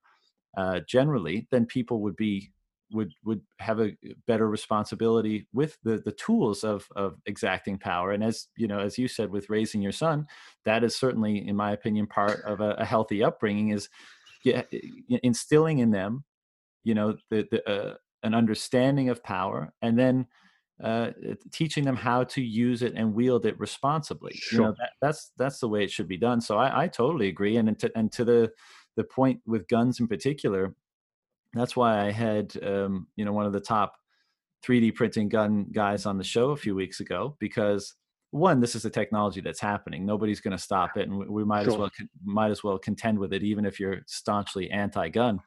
uh, 0.56 0.80
generally, 0.88 1.46
then 1.50 1.66
people 1.66 2.00
would 2.00 2.16
be 2.16 2.52
would 2.92 3.12
would 3.24 3.40
have 3.58 3.80
a 3.80 3.96
better 4.26 4.48
responsibility 4.48 5.46
with 5.52 5.76
the 5.82 5.98
the 6.04 6.12
tools 6.12 6.64
of 6.64 6.86
of 6.94 7.16
exacting 7.26 7.78
power. 7.78 8.12
And 8.12 8.22
as 8.22 8.48
you 8.56 8.68
know, 8.68 8.78
as 8.78 8.96
you 8.96 9.08
said, 9.08 9.30
with 9.30 9.50
raising 9.50 9.82
your 9.82 9.92
son, 9.92 10.26
that 10.64 10.84
is 10.84 10.96
certainly, 10.96 11.46
in 11.48 11.56
my 11.56 11.72
opinion, 11.72 12.06
part 12.06 12.42
of 12.44 12.60
a, 12.60 12.70
a 12.78 12.84
healthy 12.84 13.24
upbringing 13.24 13.70
is 13.70 13.88
instilling 15.22 15.80
in 15.80 15.90
them, 15.90 16.24
you 16.84 16.94
know, 16.94 17.16
the, 17.30 17.48
the 17.50 17.68
uh, 17.68 17.94
an 18.22 18.34
understanding 18.34 19.08
of 19.08 19.22
power, 19.22 19.72
and 19.82 19.98
then 19.98 20.26
uh, 20.82 21.10
teaching 21.52 21.84
them 21.84 21.96
how 21.96 22.22
to 22.22 22.40
use 22.40 22.82
it 22.82 22.94
and 22.94 23.14
wield 23.14 23.46
it 23.46 23.58
responsibly. 23.58 24.34
Sure. 24.34 24.58
You 24.58 24.64
know, 24.66 24.74
that, 24.78 24.90
that's 25.00 25.32
that's 25.36 25.58
the 25.58 25.68
way 25.68 25.82
it 25.82 25.90
should 25.90 26.08
be 26.08 26.18
done. 26.18 26.40
So 26.40 26.56
I, 26.56 26.84
I 26.84 26.88
totally 26.88 27.28
agree. 27.28 27.56
And 27.56 27.78
to, 27.80 27.90
and 27.96 28.12
to 28.12 28.24
the 28.24 28.52
the 28.96 29.04
point 29.04 29.40
with 29.46 29.68
guns 29.68 30.00
in 30.00 30.08
particular, 30.08 30.74
that's 31.54 31.76
why 31.76 32.06
I 32.06 32.10
had 32.10 32.52
um, 32.62 33.06
you 33.16 33.24
know 33.24 33.32
one 33.32 33.46
of 33.46 33.52
the 33.52 33.60
top 33.60 33.94
3D 34.66 34.94
printing 34.94 35.28
gun 35.28 35.66
guys 35.72 36.06
on 36.06 36.18
the 36.18 36.24
show 36.24 36.50
a 36.50 36.56
few 36.56 36.74
weeks 36.74 37.00
ago 37.00 37.36
because 37.38 37.94
one, 38.30 38.60
this 38.60 38.74
is 38.74 38.84
a 38.84 38.90
technology 38.90 39.40
that's 39.40 39.60
happening. 39.60 40.04
Nobody's 40.04 40.40
going 40.40 40.56
to 40.56 40.62
stop 40.62 40.96
it, 40.96 41.08
and 41.08 41.18
we, 41.18 41.26
we 41.26 41.44
might 41.44 41.64
sure. 41.64 41.72
as 41.72 41.78
well 41.78 41.90
might 42.24 42.50
as 42.50 42.62
well 42.62 42.78
contend 42.78 43.18
with 43.18 43.32
it, 43.32 43.42
even 43.42 43.64
if 43.64 43.80
you're 43.80 44.00
staunchly 44.06 44.70
anti-gun. 44.70 45.40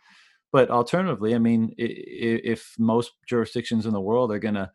But 0.52 0.72
alternatively, 0.72 1.36
I 1.36 1.40
mean, 1.40 1.76
if 1.78 2.74
most 2.80 3.12
jurisdictions 3.28 3.86
in 3.86 3.94
the 3.94 4.02
world 4.02 4.32
are 4.32 4.40
going 4.40 4.56
to 4.56 4.72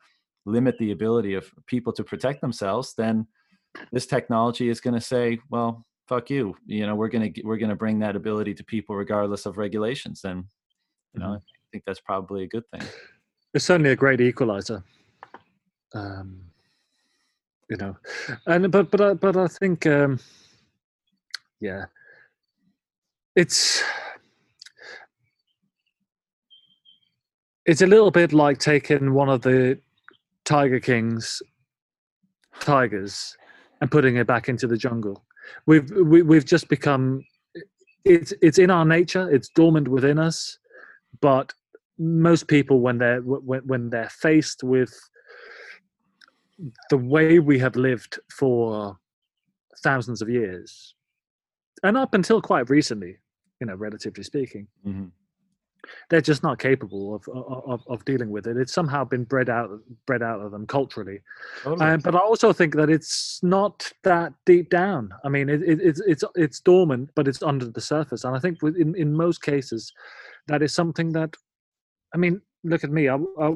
limit 0.47 0.79
the 0.79 0.93
ability 0.93 1.35
of 1.35 1.51
people 1.67 1.93
to 1.95 2.05
protect 2.05 2.41
themselves, 2.41 2.95
then 2.97 3.27
this 3.91 4.07
technology 4.07 4.69
is 4.69 4.81
going 4.81 4.95
to 4.95 5.01
say, 5.01 5.41
well, 5.51 5.85
fuck 6.07 6.31
you 6.31 6.57
you 6.67 6.87
know 6.87 6.95
we're 6.95 7.09
gonna 7.09 7.31
we're 7.43 7.57
gonna 7.57 7.77
bring 7.77 7.99
that 7.99 8.17
ability 8.17 8.55
to 8.55 8.65
people 8.65 8.95
regardless 8.95 9.47
of 9.47 9.57
regulations 9.57 10.21
then 10.23 10.45
you 11.15 11.21
know 11.21 11.27
mm-hmm. 11.27 11.35
i 11.35 11.67
think 11.73 11.85
that's 11.87 12.01
probably 12.01 12.45
a 12.45 12.49
good 12.49 12.65
thing 12.71 12.83
it's 13.55 13.65
certainly 13.65 13.91
a 13.91 13.97
great 13.97 14.21
equalizer 14.21 14.83
um 15.95 16.41
you 17.71 17.77
know 17.77 17.97
and 18.47 18.71
but 18.71 18.91
but 18.91 19.01
I, 19.01 19.15
but 19.15 19.37
i 19.37 19.47
think 19.47 19.87
um 19.87 20.21
yeah 21.61 21.87
it's 23.35 23.83
it's 27.65 27.81
a 27.81 27.87
little 27.87 28.11
bit 28.11 28.35
like 28.35 28.59
taking 28.59 29.15
one 29.15 29.31
of 29.31 29.41
the 29.41 29.79
tiger 30.45 30.81
king's 30.81 31.43
tigers 32.61 33.37
and 33.81 33.91
putting 33.91 34.17
it 34.17 34.27
back 34.27 34.49
into 34.49 34.67
the 34.67 34.77
jungle 34.77 35.24
we've 35.66 35.91
we, 35.91 36.23
we 36.23 36.37
have 36.37 36.45
just 36.45 36.69
become 36.69 37.25
it's 38.05 38.33
it's 38.43 38.59
in 38.59 38.71
our 38.71 38.85
nature 38.85 39.31
it's 39.31 39.49
dormant 39.49 39.89
within 39.89 40.19
us 40.19 40.59
but 41.21 41.53
most 41.99 42.49
people 42.49 42.81
when 42.81 42.99
they're 42.99 43.21
when, 43.21 43.61
when 43.66 43.91
they're 43.91 44.09
faced 44.11 44.62
with 44.62 44.93
the 46.91 46.99
way 46.99 47.39
we 47.39 47.59
have 47.59 47.77
lived 47.77 48.19
for 48.31 48.99
thousands 49.83 50.23
of 50.23 50.29
years 50.29 50.95
and 51.83 51.97
up 51.97 52.15
until 52.15 52.41
quite 52.41 52.69
recently 52.71 53.16
you 53.61 53.66
know 53.66 53.75
relatively 53.75 54.23
speaking 54.23 54.66
mm-hmm 54.87 55.07
they're 56.09 56.20
just 56.20 56.43
not 56.43 56.59
capable 56.59 57.15
of, 57.15 57.28
of, 57.66 57.82
of 57.86 58.05
dealing 58.05 58.31
with 58.31 58.47
it. 58.47 58.56
It's 58.56 58.73
somehow 58.73 59.05
been 59.05 59.24
bred 59.24 59.48
out 59.48 59.70
bred 60.06 60.23
out 60.23 60.40
of 60.40 60.51
them 60.51 60.66
culturally. 60.66 61.20
Totally. 61.62 61.86
Um, 61.86 62.01
but 62.01 62.15
I 62.15 62.19
also 62.19 62.52
think 62.52 62.74
that 62.77 62.90
it's 62.90 63.40
not 63.43 63.93
that 64.02 64.32
deep 64.47 64.70
down. 64.70 65.11
I 65.24 65.28
mean, 65.28 65.48
it, 65.48 65.62
it, 65.62 65.81
it's 65.81 66.01
it's 66.06 66.24
it's 66.35 66.61
dormant, 66.61 67.11
but 67.15 67.28
it's 67.28 67.43
under 67.43 67.69
the 67.69 67.81
surface. 67.81 68.24
And 68.24 68.36
I 68.36 68.40
think 68.40 68.59
in 68.62 68.94
in 68.97 69.15
most 69.15 69.43
cases, 69.43 69.93
that 70.48 70.62
is 70.62 70.74
something 70.74 71.12
that, 71.12 71.35
I 72.15 72.19
mean, 72.19 72.40
look 72.62 72.85
at 72.85 72.90
me. 72.90 73.09
I 73.09 73.16
I, 73.40 73.55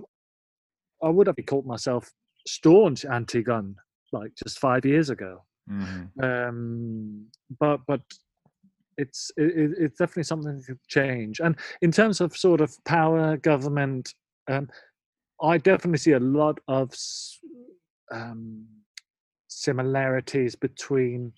I 1.03 1.09
would 1.09 1.27
have 1.27 1.37
called 1.47 1.67
myself 1.67 2.11
staunch 2.47 3.05
anti-gun 3.05 3.77
like 4.13 4.33
just 4.35 4.59
five 4.59 4.85
years 4.85 5.11
ago. 5.11 5.45
Mm-hmm. 5.71 6.25
Um, 6.25 7.27
but 7.61 7.81
but 7.87 8.01
it's 8.99 9.31
it, 9.37 9.73
it's 9.79 9.99
definitely 9.99 10.25
something 10.25 10.57
that 10.57 10.67
could 10.67 10.87
change. 10.89 11.41
And 11.41 11.57
in 11.81 11.91
terms 11.91 12.21
of 12.21 12.37
sort 12.37 12.61
of 12.61 12.77
power, 12.85 13.37
government, 13.39 14.13
um, 14.49 14.69
I 15.41 15.59
definitely 15.59 15.99
see 15.99 16.13
a 16.13 16.21
lot 16.21 16.59
of 16.69 16.93
um, 18.13 18.67
similarities 19.47 20.55
between. 20.55 21.33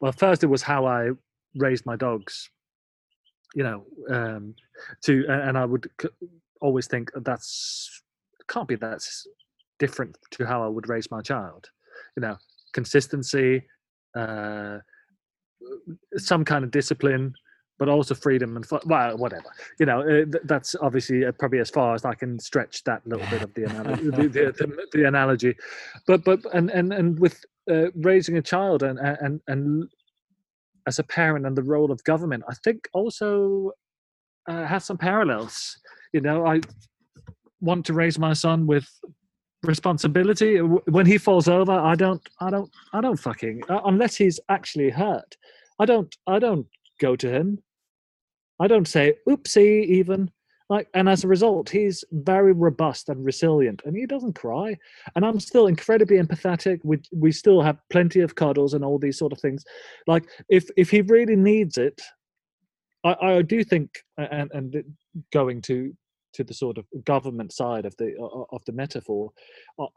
Well, 0.00 0.12
first 0.12 0.44
it 0.44 0.46
was 0.46 0.62
how 0.62 0.86
I 0.86 1.10
raised 1.56 1.84
my 1.84 1.96
dogs. 1.96 2.48
You 3.54 3.64
know, 3.64 3.84
um, 4.10 4.54
to 5.04 5.24
and 5.28 5.58
I 5.58 5.64
would 5.64 5.88
always 6.60 6.86
think 6.86 7.10
that's 7.16 8.02
can't 8.48 8.68
be 8.68 8.76
that's 8.76 9.26
different 9.78 10.16
to 10.32 10.44
how 10.46 10.62
I 10.62 10.68
would 10.68 10.88
raise 10.88 11.10
my 11.10 11.20
child. 11.22 11.68
You 12.16 12.22
know, 12.22 12.36
consistency, 12.72 13.64
uh, 14.16 14.78
some 16.16 16.44
kind 16.44 16.64
of 16.64 16.70
discipline, 16.70 17.34
but 17.78 17.88
also 17.88 18.14
freedom 18.14 18.56
and 18.56 18.66
well, 18.86 19.16
whatever. 19.16 19.46
You 19.78 19.86
know, 19.86 20.00
uh, 20.00 20.38
that's 20.44 20.74
obviously 20.80 21.24
uh, 21.24 21.32
probably 21.32 21.58
as 21.58 21.70
far 21.70 21.94
as 21.94 22.04
I 22.04 22.14
can 22.14 22.38
stretch 22.38 22.84
that 22.84 23.06
little 23.06 23.26
bit 23.28 23.42
of 23.42 23.54
the 23.54 23.64
analogy. 23.64 24.02
the, 24.04 24.10
the, 24.10 24.28
the, 24.28 24.86
the, 24.92 25.04
analogy, 25.04 25.56
but 26.06 26.24
but 26.24 26.40
and 26.52 26.70
and 26.70 26.92
and 26.92 27.18
with 27.18 27.44
uh, 27.70 27.90
raising 27.96 28.36
a 28.36 28.42
child 28.42 28.82
and 28.82 28.98
and 28.98 29.40
and 29.48 29.88
as 30.86 30.98
a 30.98 31.04
parent 31.04 31.46
and 31.46 31.56
the 31.56 31.62
role 31.62 31.90
of 31.90 32.04
government, 32.04 32.44
I 32.48 32.54
think 32.62 32.88
also 32.92 33.72
uh, 34.48 34.66
has 34.66 34.84
some 34.84 34.98
parallels. 34.98 35.78
You 36.12 36.20
know, 36.20 36.46
I 36.46 36.60
want 37.60 37.86
to 37.86 37.94
raise 37.94 38.18
my 38.18 38.34
son 38.34 38.66
with 38.66 38.86
responsibility 39.64 40.58
when 40.58 41.06
he 41.06 41.18
falls 41.18 41.48
over 41.48 41.72
i 41.72 41.94
don't 41.94 42.22
i 42.40 42.50
don't 42.50 42.70
i 42.92 43.00
don't 43.00 43.16
fucking 43.16 43.62
uh, 43.68 43.80
unless 43.84 44.14
he's 44.16 44.38
actually 44.48 44.90
hurt 44.90 45.36
I 45.78 45.86
don't 45.86 46.14
I 46.26 46.38
don't 46.38 46.66
go 47.00 47.16
to 47.16 47.30
him. 47.30 47.62
I 48.60 48.66
don't 48.66 48.88
say 48.88 49.14
oopsie 49.28 49.84
even. 49.86 50.30
Like 50.70 50.88
and 50.94 51.08
as 51.08 51.24
a 51.24 51.28
result, 51.28 51.68
he's 51.68 52.04
very 52.10 52.52
robust 52.52 53.08
and 53.08 53.24
resilient 53.24 53.82
and 53.84 53.96
he 53.96 54.06
doesn't 54.06 54.34
cry. 54.34 54.76
And 55.14 55.24
I'm 55.24 55.40
still 55.40 55.66
incredibly 55.66 56.16
empathetic. 56.16 56.80
We 56.84 57.00
we 57.12 57.32
still 57.32 57.60
have 57.60 57.78
plenty 57.90 58.20
of 58.20 58.34
cuddles 58.34 58.74
and 58.74 58.84
all 58.84 58.98
these 58.98 59.18
sort 59.18 59.32
of 59.32 59.40
things. 59.40 59.64
Like 60.06 60.24
if 60.48 60.68
if 60.76 60.90
he 60.90 61.02
really 61.02 61.36
needs 61.36 61.76
it, 61.76 62.00
I, 63.04 63.16
I 63.20 63.42
do 63.42 63.62
think 63.64 63.90
and 64.16 64.50
and 64.52 64.84
going 65.32 65.60
to 65.62 65.94
to 66.34 66.44
the 66.44 66.54
sort 66.54 66.78
of 66.78 66.86
government 67.04 67.52
side 67.52 67.84
of 67.84 67.96
the 67.96 68.14
of 68.52 68.64
the 68.66 68.72
metaphor, 68.72 69.30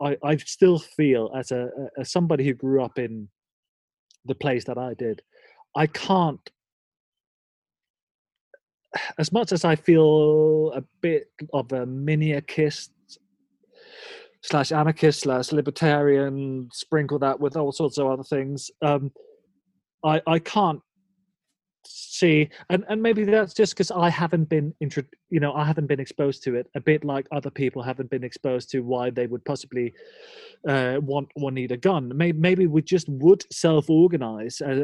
I, 0.02 0.18
I 0.24 0.38
still 0.38 0.80
feel 0.80 1.32
as 1.36 1.52
a 1.52 1.70
as 1.98 2.12
somebody 2.12 2.46
who 2.46 2.54
grew 2.54 2.84
up 2.84 2.98
in 2.98 3.30
the 4.26 4.36
place 4.36 4.66
that 4.66 4.78
I 4.78 4.94
did, 4.94 5.22
I 5.76 5.88
can't 5.88 6.50
as 9.18 9.32
much 9.32 9.52
as 9.52 9.66
I 9.66 9.76
feel 9.76 10.72
a 10.74 10.84
bit 11.02 11.30
of 11.54 11.72
a 11.72 11.86
minarchist 11.86 12.90
slash 14.42 14.72
anarchist 14.72 15.22
slash 15.22 15.52
libertarian, 15.52 16.70
sprinkle 16.72 17.20
that 17.20 17.40
with 17.40 17.58
all 17.58 17.72
sorts 17.72 17.98
of 17.98 18.08
other 18.08 18.24
things. 18.24 18.72
Um, 18.82 19.12
I 20.04 20.22
I 20.28 20.40
can't 20.40 20.82
see 21.90 22.50
and 22.70 22.84
and 22.90 23.02
maybe 23.02 23.24
that's 23.24 23.54
just 23.54 23.74
because 23.74 23.92
i 23.92 24.10
haven't 24.10 24.50
been 24.50 24.74
intro 24.80 25.04
you 25.30 25.40
know 25.40 25.54
i 25.54 25.64
haven't 25.64 25.88
been 25.88 26.00
exposed 26.00 26.42
to 26.44 26.56
it 26.56 26.68
a 26.76 26.80
bit 26.80 27.06
like 27.06 27.28
other 27.32 27.50
people 27.52 27.82
haven't 27.82 28.10
been 28.10 28.24
exposed 28.24 28.70
to 28.70 28.80
why 28.82 29.10
they 29.10 29.28
would 29.28 29.44
possibly 29.46 29.94
uh, 30.68 31.00
want 31.02 31.30
or 31.36 31.52
need 31.52 31.72
a 31.72 31.78
gun. 31.78 32.12
Maybe, 32.16 32.38
maybe 32.38 32.68
we 32.68 32.82
just 32.82 33.08
would 33.10 33.46
self-organize 33.54 34.62
as, 34.62 34.80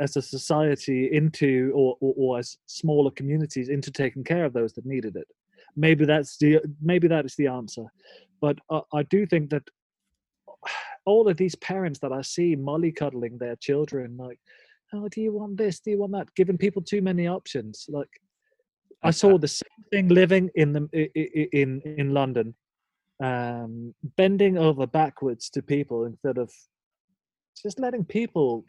as 0.00 0.16
a 0.16 0.22
society 0.22 1.10
into 1.12 1.72
or, 1.74 1.96
or, 2.00 2.14
or 2.16 2.38
as 2.38 2.56
smaller 2.66 3.10
communities 3.10 3.68
into 3.68 3.90
taking 3.90 4.24
care 4.24 4.44
of 4.44 4.52
those 4.52 4.72
that 4.74 4.86
needed 4.86 5.16
it. 5.16 5.28
Maybe 5.76 6.04
that's 6.04 6.38
the 6.38 6.60
maybe 6.80 7.08
that 7.08 7.24
is 7.24 7.36
the 7.36 7.46
answer. 7.46 7.84
But 8.40 8.58
uh, 8.70 8.80
i 8.92 9.02
do 9.04 9.26
think 9.26 9.50
that 9.50 9.62
all 11.04 11.28
of 11.28 11.36
these 11.36 11.54
parents 11.56 11.98
that 12.00 12.12
i 12.12 12.22
see 12.22 12.56
mollycoddling 12.56 13.38
their 13.38 13.56
children 13.56 14.16
like 14.16 14.38
oh, 14.92 15.08
do 15.08 15.20
you 15.20 15.32
want 15.32 15.56
this? 15.56 15.80
Do 15.80 15.90
you 15.90 15.98
want 15.98 16.12
that? 16.12 16.34
Giving 16.34 16.58
people 16.58 16.82
too 16.82 17.02
many 17.02 17.26
options. 17.26 17.86
Like 17.88 18.08
I 19.02 19.10
saw 19.10 19.38
the 19.38 19.48
same 19.48 19.84
thing 19.90 20.08
living 20.08 20.50
in 20.54 20.72
the 20.72 21.10
in 21.52 21.80
in 21.82 22.12
London, 22.12 22.54
um, 23.22 23.94
bending 24.16 24.58
over 24.58 24.86
backwards 24.86 25.50
to 25.50 25.62
people 25.62 26.04
instead 26.04 26.38
of 26.38 26.50
just 27.60 27.78
letting 27.78 28.04
people. 28.04 28.64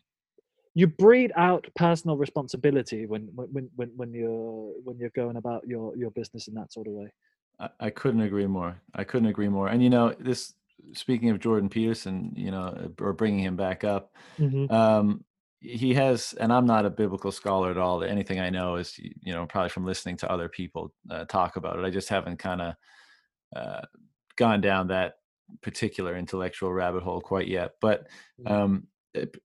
You 0.76 0.88
breed 0.88 1.32
out 1.36 1.68
personal 1.76 2.16
responsibility 2.16 3.06
when 3.06 3.30
when 3.34 3.70
when 3.76 3.90
when 3.96 4.14
you're 4.14 4.74
when 4.84 4.98
you're 4.98 5.10
going 5.10 5.36
about 5.36 5.68
your 5.68 5.96
your 5.98 6.12
business 6.12 6.48
in 6.48 6.54
that 6.56 6.72
sort 6.72 6.88
of 6.88 6.94
way. 6.94 7.12
I, 7.60 7.70
I 7.80 7.90
couldn't 7.90 8.22
agree 8.22 8.48
more. 8.48 8.80
I 8.94 9.04
couldn't 9.04 9.30
agree 9.30 9.50
more. 9.50 9.68
And 9.68 9.84
you 9.84 9.90
know 9.90 10.14
this. 10.20 10.54
Speaking 10.94 11.30
of 11.30 11.40
Jordan 11.40 11.68
Peterson, 11.68 12.32
you 12.38 12.52
know, 12.52 12.94
or 13.02 13.12
bringing 13.12 13.44
him 13.44 13.58
back 13.58 13.84
up, 13.84 14.16
mm-hmm. 14.40 14.74
um, 14.74 15.26
he 15.62 15.94
has 15.94 16.34
and 16.40 16.54
i'm 16.54 16.66
not 16.66 16.86
a 16.86 16.90
biblical 16.90 17.32
scholar 17.32 17.70
at 17.70 17.78
all 17.78 18.04
anything 18.04 18.40
i 18.40 18.50
know 18.50 18.76
is 18.76 18.98
you 18.98 19.34
know 19.34 19.46
probably 19.46 19.70
from 19.70 19.86
listening 19.86 20.16
to 20.16 20.32
other 20.32 20.48
people 20.48 20.94
uh, 21.10 21.26
talk 21.26 21.56
about 21.56 21.78
it 21.78 21.86
i 21.86 21.90
just 21.90 22.10
haven't 22.10 22.38
kind 22.38 22.62
of 22.62 22.74
uh, 23.56 23.82
gone 24.38 24.62
down 24.62 24.88
that 24.88 25.16
particular 25.62 26.16
intellectual 26.16 26.72
rabbit 26.72 27.04
hole 27.04 27.22
quite 27.22 27.48
yet 27.48 27.72
but 27.82 28.08
mm. 28.40 28.50
um 28.52 28.88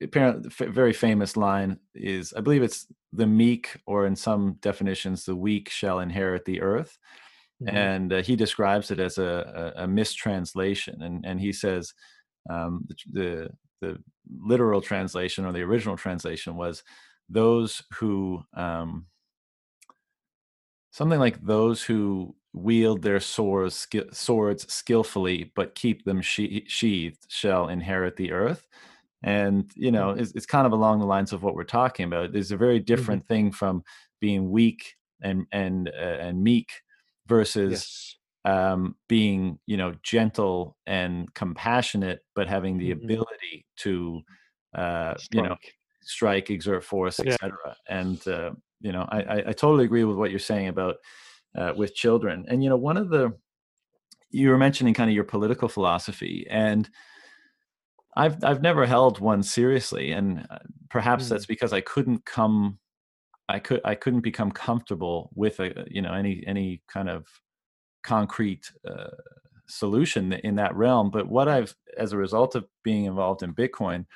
apparently 0.02 0.48
the 0.48 0.70
very 0.70 0.92
famous 0.92 1.36
line 1.36 1.78
is 1.94 2.32
i 2.36 2.40
believe 2.40 2.62
it's 2.62 2.86
the 3.12 3.26
meek 3.26 3.80
or 3.86 4.06
in 4.06 4.14
some 4.14 4.54
definitions 4.60 5.24
the 5.24 5.34
weak 5.34 5.68
shall 5.70 6.00
inherit 6.00 6.44
the 6.44 6.60
earth 6.60 6.98
mm-hmm. 7.62 7.74
and 7.74 8.12
uh, 8.12 8.22
he 8.22 8.36
describes 8.36 8.90
it 8.90 9.00
as 9.00 9.16
a, 9.18 9.72
a, 9.76 9.84
a, 9.84 9.88
mistranslation 9.88 11.00
and 11.02 11.24
and 11.24 11.40
he 11.40 11.50
says 11.50 11.94
um, 12.50 12.86
the, 12.86 12.96
the 13.12 13.50
the 13.80 13.98
literal 14.40 14.80
translation 14.80 15.44
or 15.44 15.52
the 15.52 15.62
original 15.62 15.96
translation 15.96 16.56
was 16.56 16.82
those 17.28 17.82
who 17.94 18.42
um, 18.54 19.06
something 20.90 21.18
like 21.18 21.40
those 21.44 21.82
who 21.82 22.34
wield 22.52 23.02
their 23.02 23.20
swords 23.20 23.86
swords 24.12 24.72
skillfully 24.72 25.52
but 25.56 25.74
keep 25.74 26.04
them 26.04 26.22
she- 26.22 26.64
sheathed 26.68 27.26
shall 27.28 27.68
inherit 27.68 28.14
the 28.16 28.30
earth 28.30 28.68
and 29.22 29.72
you 29.74 29.90
know 29.90 30.10
mm-hmm. 30.10 30.20
it's, 30.20 30.32
it's, 30.32 30.46
kind 30.46 30.66
of 30.66 30.72
along 30.72 31.00
the 31.00 31.06
lines 31.06 31.32
of 31.32 31.42
what 31.42 31.56
we're 31.56 31.64
talking 31.64 32.06
about 32.06 32.32
there's 32.32 32.52
a 32.52 32.56
very 32.56 32.78
mm-hmm. 32.78 32.84
different 32.84 33.22
mm-hmm. 33.24 33.34
thing 33.34 33.50
from 33.50 33.82
being 34.20 34.50
weak 34.50 34.94
and 35.20 35.46
and 35.50 35.88
uh, 35.88 36.18
and 36.20 36.42
meek 36.42 36.70
versus 37.26 37.72
yes 37.72 38.16
um, 38.44 38.94
being 39.08 39.58
you 39.66 39.76
know 39.76 39.94
gentle 40.02 40.76
and 40.86 41.32
compassionate 41.34 42.20
but 42.34 42.48
having 42.48 42.78
the 42.78 42.90
mm-hmm. 42.90 43.04
ability 43.04 43.66
to 43.76 44.20
uh, 44.74 45.14
you 45.32 45.42
know 45.42 45.56
strike 46.02 46.50
exert 46.50 46.84
force 46.84 47.18
yeah. 47.24 47.32
etc 47.32 47.56
and 47.88 48.26
uh, 48.28 48.50
you 48.80 48.92
know 48.92 49.06
I, 49.08 49.22
I, 49.22 49.36
I 49.48 49.52
totally 49.52 49.84
agree 49.84 50.04
with 50.04 50.16
what 50.16 50.30
you're 50.30 50.38
saying 50.38 50.68
about 50.68 50.96
uh, 51.56 51.72
with 51.76 51.94
children 51.94 52.44
and 52.48 52.62
you 52.62 52.68
know 52.68 52.76
one 52.76 52.96
of 52.96 53.08
the 53.08 53.32
you 54.30 54.50
were 54.50 54.58
mentioning 54.58 54.94
kind 54.94 55.08
of 55.08 55.14
your 55.14 55.24
political 55.24 55.68
philosophy 55.68 56.46
and 56.50 56.90
I've 58.16 58.42
I've 58.44 58.62
never 58.62 58.86
held 58.86 59.18
one 59.18 59.42
seriously, 59.42 60.12
and 60.12 60.46
uh, 60.50 60.58
perhaps 60.88 61.26
mm. 61.26 61.28
that's 61.30 61.46
because 61.46 61.72
I 61.72 61.80
couldn't 61.80 62.24
come, 62.24 62.78
I 63.48 63.58
could 63.58 63.80
I 63.84 63.94
couldn't 63.94 64.20
become 64.20 64.52
comfortable 64.52 65.30
with 65.34 65.58
a 65.60 65.84
you 65.88 66.00
know 66.00 66.12
any 66.12 66.44
any 66.46 66.82
kind 66.88 67.08
of 67.08 67.26
concrete 68.04 68.70
uh, 68.88 69.10
solution 69.66 70.32
in 70.32 70.56
that 70.56 70.76
realm. 70.76 71.10
But 71.10 71.28
what 71.28 71.48
I've, 71.48 71.74
as 71.96 72.12
a 72.12 72.18
result 72.18 72.54
of 72.54 72.66
being 72.82 73.06
involved 73.06 73.42
in 73.42 73.54
Bitcoin, 73.54 74.06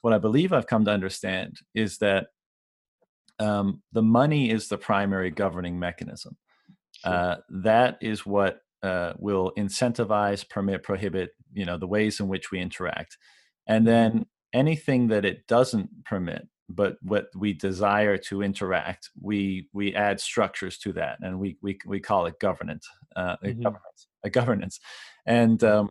what 0.00 0.12
I 0.12 0.18
believe 0.18 0.52
I've 0.52 0.66
come 0.66 0.84
to 0.86 0.90
understand 0.90 1.58
is 1.74 1.98
that 1.98 2.26
um, 3.38 3.82
the 3.92 4.02
money 4.02 4.50
is 4.50 4.68
the 4.68 4.78
primary 4.78 5.30
governing 5.30 5.78
mechanism. 5.78 6.36
Uh, 7.04 7.36
that 7.50 7.98
is 8.00 8.24
what 8.24 8.60
uh, 8.82 9.12
will 9.18 9.52
incentivize, 9.56 10.48
permit, 10.48 10.82
prohibit, 10.82 11.30
you 11.52 11.64
know, 11.64 11.76
the 11.76 11.86
ways 11.86 12.20
in 12.20 12.28
which 12.28 12.50
we 12.50 12.60
interact. 12.60 13.18
And 13.66 13.86
then 13.86 14.10
mm-hmm. 14.10 14.22
anything 14.52 15.08
that 15.08 15.24
it 15.24 15.46
doesn't 15.46 16.04
permit 16.04 16.46
but 16.74 16.96
what 17.02 17.26
we 17.34 17.52
desire 17.52 18.16
to 18.16 18.42
interact 18.42 19.10
we 19.20 19.68
we 19.72 19.94
add 19.94 20.20
structures 20.20 20.78
to 20.78 20.92
that 20.92 21.18
and 21.22 21.38
we 21.38 21.56
we, 21.62 21.78
we 21.86 22.00
call 22.00 22.26
it 22.26 22.38
governance 22.40 22.88
uh, 23.16 23.36
mm-hmm. 23.36 23.46
a 23.46 23.54
governance 23.54 24.08
a 24.24 24.30
governance. 24.30 24.80
And 25.26 25.62
um, 25.62 25.90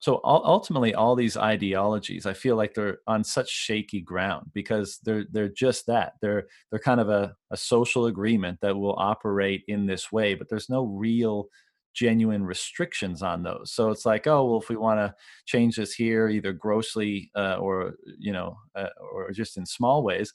so 0.00 0.20
ultimately 0.24 0.94
all 0.94 1.16
these 1.16 1.38
ideologies 1.38 2.26
i 2.26 2.32
feel 2.34 2.54
like 2.54 2.74
they're 2.74 2.98
on 3.06 3.24
such 3.24 3.48
shaky 3.48 4.02
ground 4.02 4.50
because 4.52 4.98
they're 5.04 5.24
they're 5.32 5.48
just 5.48 5.86
that. 5.86 6.12
They're 6.20 6.46
they're 6.70 6.78
kind 6.78 7.00
of 7.00 7.08
a, 7.08 7.34
a 7.50 7.56
social 7.56 8.06
agreement 8.06 8.60
that 8.60 8.76
will 8.76 8.94
operate 8.98 9.64
in 9.68 9.86
this 9.86 10.12
way 10.12 10.34
but 10.34 10.48
there's 10.50 10.68
no 10.68 10.84
real 10.84 11.48
genuine 11.96 12.44
restrictions 12.44 13.22
on 13.22 13.42
those. 13.42 13.72
So 13.72 13.90
it's 13.90 14.04
like, 14.04 14.26
oh, 14.26 14.44
well, 14.44 14.60
if 14.60 14.68
we 14.68 14.76
want 14.76 15.00
to 15.00 15.14
change 15.46 15.76
this 15.76 15.94
here, 15.94 16.28
either 16.28 16.52
grossly 16.52 17.30
uh, 17.34 17.56
or 17.56 17.94
you 18.18 18.32
know, 18.32 18.56
uh, 18.76 18.88
or 19.12 19.32
just 19.32 19.56
in 19.56 19.66
small 19.66 20.02
ways, 20.04 20.32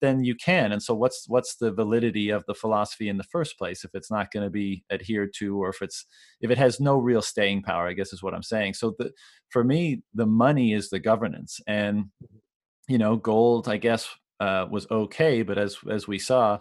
then 0.00 0.24
you 0.24 0.34
can. 0.34 0.72
And 0.72 0.82
so, 0.82 0.94
what's 0.94 1.28
what's 1.28 1.56
the 1.56 1.72
validity 1.72 2.30
of 2.30 2.44
the 2.46 2.54
philosophy 2.54 3.08
in 3.08 3.18
the 3.18 3.24
first 3.24 3.58
place 3.58 3.84
if 3.84 3.90
it's 3.94 4.10
not 4.10 4.30
going 4.32 4.44
to 4.44 4.50
be 4.50 4.84
adhered 4.90 5.32
to, 5.38 5.60
or 5.60 5.68
if 5.70 5.82
it's 5.82 6.06
if 6.40 6.50
it 6.50 6.58
has 6.58 6.80
no 6.80 6.96
real 6.96 7.22
staying 7.22 7.62
power? 7.62 7.88
I 7.88 7.92
guess 7.92 8.12
is 8.12 8.22
what 8.22 8.34
I'm 8.34 8.42
saying. 8.42 8.74
So, 8.74 8.94
the, 8.98 9.12
for 9.50 9.64
me, 9.64 10.02
the 10.14 10.26
money 10.26 10.72
is 10.72 10.90
the 10.90 11.00
governance, 11.00 11.60
and 11.66 12.06
you 12.88 12.98
know, 12.98 13.16
gold, 13.16 13.68
I 13.68 13.76
guess, 13.76 14.08
uh, 14.40 14.66
was 14.70 14.86
okay, 14.90 15.42
but 15.42 15.58
as 15.58 15.76
as 15.90 16.08
we 16.08 16.18
saw, 16.18 16.58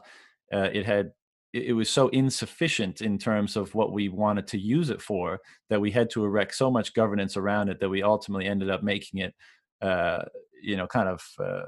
uh, 0.54 0.70
it 0.74 0.86
had 0.86 1.12
it 1.54 1.74
was 1.74 1.90
so 1.90 2.10
insufficient 2.10 3.02
in 3.02 3.18
terms 3.18 3.56
of 3.56 3.74
what 3.74 3.92
we 3.92 4.08
wanted 4.08 4.46
to 4.48 4.60
use 4.60 4.90
it 4.90 5.02
for 5.02 5.40
that 5.70 5.82
we 5.82 5.90
had 5.90 6.10
to 6.12 6.24
erect 6.24 6.54
so 6.54 6.70
much 6.70 6.94
governance 6.94 7.36
around 7.36 7.70
it 7.70 7.80
that 7.80 7.90
we 7.90 8.04
ultimately 8.04 8.46
ended 8.46 8.70
up 8.70 8.84
making 8.84 9.20
it 9.20 9.34
uh, 9.82 10.24
you 10.62 10.78
know 10.78 10.88
kind 10.88 11.10
of 11.10 11.24
uh, 11.44 11.64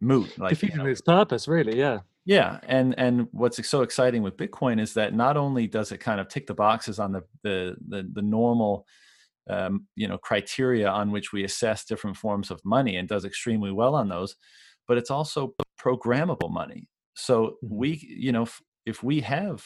moot 0.00 0.38
like 0.38 0.50
defeating 0.50 0.78
you 0.78 0.84
know. 0.84 0.90
its 0.90 1.02
purpose 1.02 1.46
really 1.48 1.78
yeah 1.78 1.98
yeah 2.24 2.58
and 2.66 2.94
and 2.98 3.28
what's 3.32 3.66
so 3.68 3.82
exciting 3.82 4.22
with 4.22 4.36
bitcoin 4.36 4.80
is 4.80 4.94
that 4.94 5.14
not 5.14 5.36
only 5.36 5.66
does 5.66 5.92
it 5.92 5.98
kind 5.98 6.20
of 6.20 6.28
tick 6.28 6.46
the 6.46 6.54
boxes 6.54 6.98
on 6.98 7.12
the 7.12 7.22
the 7.42 7.76
the, 7.88 8.08
the 8.14 8.22
normal 8.22 8.86
um, 9.48 9.86
you 9.96 10.06
know 10.06 10.16
criteria 10.16 10.88
on 10.88 11.10
which 11.10 11.32
we 11.32 11.44
assess 11.44 11.84
different 11.84 12.16
forms 12.16 12.50
of 12.50 12.60
money 12.64 12.96
and 12.96 13.08
does 13.08 13.24
extremely 13.24 13.72
well 13.72 13.94
on 13.94 14.08
those 14.08 14.36
but 14.86 14.96
it's 14.96 15.10
also 15.10 15.54
programmable 15.78 16.50
money 16.50 16.88
so 17.14 17.56
mm-hmm. 17.64 17.76
we 17.76 18.08
you 18.08 18.32
know 18.32 18.46
if 18.86 19.02
we 19.02 19.20
have 19.20 19.64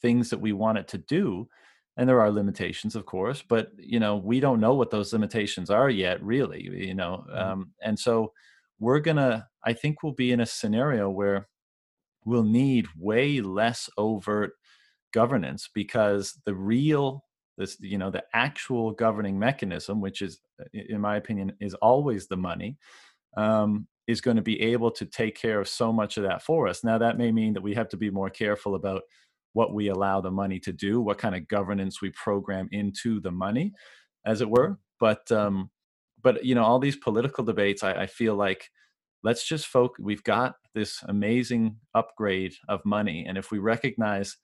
things 0.00 0.30
that 0.30 0.40
we 0.40 0.52
want 0.52 0.78
it 0.78 0.88
to 0.88 0.98
do 0.98 1.48
and 1.96 2.08
there 2.08 2.20
are 2.20 2.30
limitations 2.30 2.94
of 2.94 3.06
course 3.06 3.42
but 3.46 3.70
you 3.78 3.98
know 3.98 4.16
we 4.16 4.40
don't 4.40 4.60
know 4.60 4.74
what 4.74 4.90
those 4.90 5.12
limitations 5.12 5.70
are 5.70 5.90
yet 5.90 6.22
really 6.22 6.62
you 6.62 6.94
know 6.94 7.24
mm-hmm. 7.28 7.38
um, 7.38 7.70
and 7.82 7.98
so 7.98 8.32
we're 8.78 9.00
gonna 9.00 9.46
i 9.64 9.72
think 9.72 10.02
we'll 10.02 10.12
be 10.12 10.32
in 10.32 10.40
a 10.40 10.46
scenario 10.46 11.08
where 11.08 11.48
we'll 12.24 12.44
need 12.44 12.86
way 12.98 13.40
less 13.40 13.88
overt 13.96 14.52
governance 15.12 15.70
because 15.72 16.38
the 16.44 16.54
real 16.54 17.24
this 17.56 17.76
you 17.80 17.96
know 17.96 18.10
the 18.10 18.24
actual 18.34 18.90
governing 18.92 19.38
mechanism 19.38 20.00
which 20.00 20.20
is 20.20 20.40
in 20.72 21.00
my 21.00 21.16
opinion 21.16 21.52
is 21.60 21.74
always 21.74 22.26
the 22.26 22.36
money 22.36 22.76
um, 23.36 23.86
is 24.06 24.20
going 24.20 24.36
to 24.36 24.42
be 24.42 24.60
able 24.60 24.90
to 24.90 25.04
take 25.04 25.36
care 25.36 25.60
of 25.60 25.68
so 25.68 25.92
much 25.92 26.16
of 26.16 26.22
that 26.22 26.42
for 26.42 26.68
us. 26.68 26.84
Now, 26.84 26.98
that 26.98 27.18
may 27.18 27.32
mean 27.32 27.54
that 27.54 27.62
we 27.62 27.74
have 27.74 27.88
to 27.90 27.96
be 27.96 28.10
more 28.10 28.30
careful 28.30 28.74
about 28.74 29.02
what 29.52 29.74
we 29.74 29.88
allow 29.88 30.20
the 30.20 30.30
money 30.30 30.60
to 30.60 30.72
do, 30.72 31.00
what 31.00 31.18
kind 31.18 31.34
of 31.34 31.48
governance 31.48 32.00
we 32.00 32.10
program 32.10 32.68
into 32.72 33.20
the 33.20 33.30
money, 33.30 33.72
as 34.24 34.40
it 34.40 34.50
were. 34.50 34.78
But 35.00 35.30
um, 35.32 35.70
but 36.22 36.44
you 36.44 36.54
know, 36.54 36.64
all 36.64 36.78
these 36.78 36.96
political 36.96 37.44
debates, 37.44 37.82
I, 37.82 37.92
I 37.92 38.06
feel 38.06 38.34
like 38.34 38.70
let's 39.22 39.46
just 39.46 39.66
focus. 39.66 40.04
We've 40.04 40.24
got 40.24 40.56
this 40.74 41.02
amazing 41.08 41.76
upgrade 41.94 42.54
of 42.68 42.84
money, 42.84 43.24
and 43.26 43.38
if 43.38 43.50
we 43.50 43.58
recognize 43.58 44.36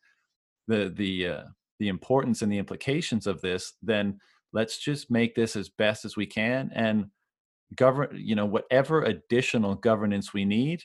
the 0.66 0.92
the 0.94 1.28
uh, 1.28 1.42
the 1.78 1.88
importance 1.88 2.42
and 2.42 2.50
the 2.50 2.58
implications 2.58 3.26
of 3.26 3.40
this, 3.42 3.74
then 3.82 4.18
let's 4.52 4.78
just 4.78 5.10
make 5.10 5.34
this 5.34 5.56
as 5.56 5.68
best 5.68 6.04
as 6.04 6.16
we 6.16 6.26
can 6.26 6.70
and 6.74 7.06
govern 7.76 8.08
you 8.14 8.34
know 8.34 8.46
whatever 8.46 9.02
additional 9.02 9.74
governance 9.74 10.34
we 10.34 10.44
need 10.44 10.82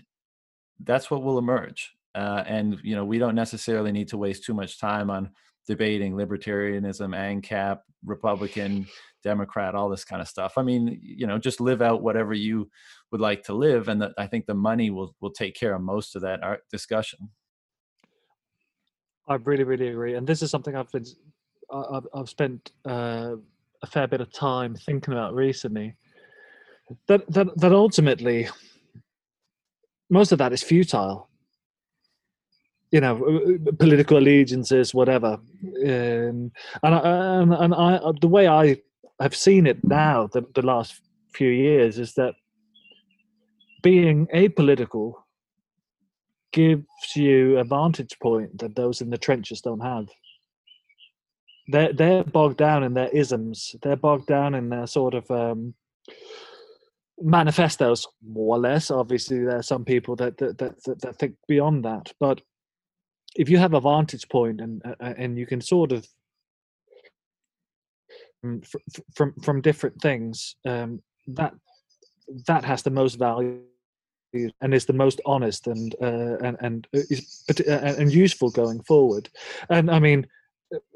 that's 0.81 1.09
what 1.09 1.23
will 1.23 1.37
emerge 1.37 1.93
uh, 2.15 2.43
and 2.47 2.79
you 2.83 2.95
know 2.95 3.05
we 3.05 3.17
don't 3.17 3.35
necessarily 3.35 3.91
need 3.91 4.07
to 4.07 4.17
waste 4.17 4.43
too 4.43 4.53
much 4.53 4.79
time 4.79 5.09
on 5.09 5.29
debating 5.67 6.13
libertarianism, 6.13 7.13
ANCAP, 7.13 7.79
Republican, 8.05 8.87
Democrat, 9.21 9.75
all 9.75 9.89
this 9.89 10.05
kind 10.05 10.21
of 10.21 10.27
stuff. 10.27 10.53
I 10.57 10.63
mean, 10.63 10.99
you 11.03 11.27
know, 11.27 11.37
just 11.37 11.59
live 11.59 11.81
out 11.81 12.01
whatever 12.01 12.33
you 12.33 12.71
would 13.11 13.21
like 13.21 13.43
to 13.43 13.53
live, 13.53 13.89
and 13.89 14.01
the, 14.01 14.13
I 14.17 14.27
think 14.27 14.45
the 14.45 14.55
money 14.55 14.89
will 14.89 15.15
will 15.19 15.31
take 15.31 15.55
care 15.55 15.75
of 15.75 15.81
most 15.81 16.15
of 16.15 16.21
that 16.21 16.41
art 16.41 16.61
discussion. 16.71 17.29
I 19.27 19.35
really, 19.35 19.65
really 19.65 19.89
agree, 19.89 20.15
and 20.15 20.25
this 20.25 20.41
is 20.41 20.49
something 20.49 20.75
I've 20.75 20.91
been 20.91 21.05
I've, 21.69 22.07
I've 22.15 22.29
spent 22.29 22.71
uh, 22.85 23.35
a 23.81 23.87
fair 23.87 24.07
bit 24.07 24.21
of 24.21 24.31
time 24.31 24.73
thinking 24.75 25.13
about 25.13 25.35
recently. 25.35 25.95
That 27.07 27.29
that 27.31 27.47
that 27.57 27.73
ultimately, 27.73 28.47
most 30.09 30.31
of 30.31 30.37
that 30.37 30.53
is 30.53 30.63
futile. 30.63 31.27
You 32.91 33.01
know 33.01 33.15
uh, 33.25 33.69
uh, 33.69 33.71
political 33.77 34.17
allegiances 34.17 34.93
whatever. 34.93 35.39
Um, 35.63 36.51
and 36.83 36.93
and, 36.93 37.53
and 37.53 37.73
I 37.73 37.95
uh, 37.95 38.13
the 38.21 38.29
way 38.29 38.47
I 38.47 38.77
have 39.19 39.35
seen 39.35 39.67
it 39.67 39.83
now 39.83 40.27
the, 40.27 40.45
the 40.55 40.61
last 40.61 41.01
few 41.33 41.49
years 41.49 41.99
is 41.99 42.13
that 42.13 42.35
being 43.83 44.27
apolitical 44.27 45.13
gives 46.53 47.15
you 47.15 47.57
a 47.59 47.63
vantage 47.63 48.17
point 48.19 48.57
that 48.59 48.75
those 48.75 49.01
in 49.01 49.09
the 49.09 49.17
trenches 49.17 49.61
don't 49.61 49.81
have. 49.81 50.07
They're 51.67 51.91
they're 51.91 52.23
bogged 52.23 52.57
down 52.57 52.83
in 52.83 52.93
their 52.93 53.09
isms. 53.09 53.75
They're 53.81 53.97
bogged 53.97 54.27
down 54.27 54.55
in 54.55 54.69
their 54.69 54.87
sort 54.87 55.13
of 55.13 55.29
um, 55.29 55.73
manifestos 57.21 58.07
more 58.25 58.57
or 58.57 58.59
less. 58.59 58.91
Obviously 58.91 59.39
there 59.39 59.57
are 59.57 59.63
some 59.63 59.85
people 59.85 60.15
that 60.17 60.37
that, 60.37 60.57
that 60.57 61.01
that 61.01 61.15
think 61.17 61.35
beyond 61.47 61.83
that. 61.85 62.13
But 62.19 62.41
if 63.35 63.49
you 63.49 63.57
have 63.57 63.73
a 63.73 63.81
vantage 63.81 64.27
point 64.29 64.61
and 64.61 64.81
uh, 64.85 64.95
uh 64.99 65.13
and 65.17 65.37
you 65.37 65.45
can 65.45 65.61
sort 65.61 65.91
of 65.91 66.07
from 68.41 68.61
from, 69.15 69.33
from 69.41 69.61
different 69.61 69.99
things 70.01 70.55
um, 70.65 71.01
that 71.27 71.53
that 72.45 72.63
has 72.63 72.83
the 72.83 72.91
most 72.91 73.15
value 73.15 73.61
and 74.61 74.73
is 74.73 74.85
the 74.85 74.93
most 74.93 75.21
honest 75.25 75.67
and 75.67 75.95
uh, 76.01 76.37
and 76.43 76.57
and 76.61 76.87
uh, 76.95 76.99
is 77.09 77.43
and 77.67 78.13
useful 78.13 78.49
going 78.51 78.81
forward. 78.83 79.29
And 79.69 79.89
i 79.89 79.99
mean 79.99 80.27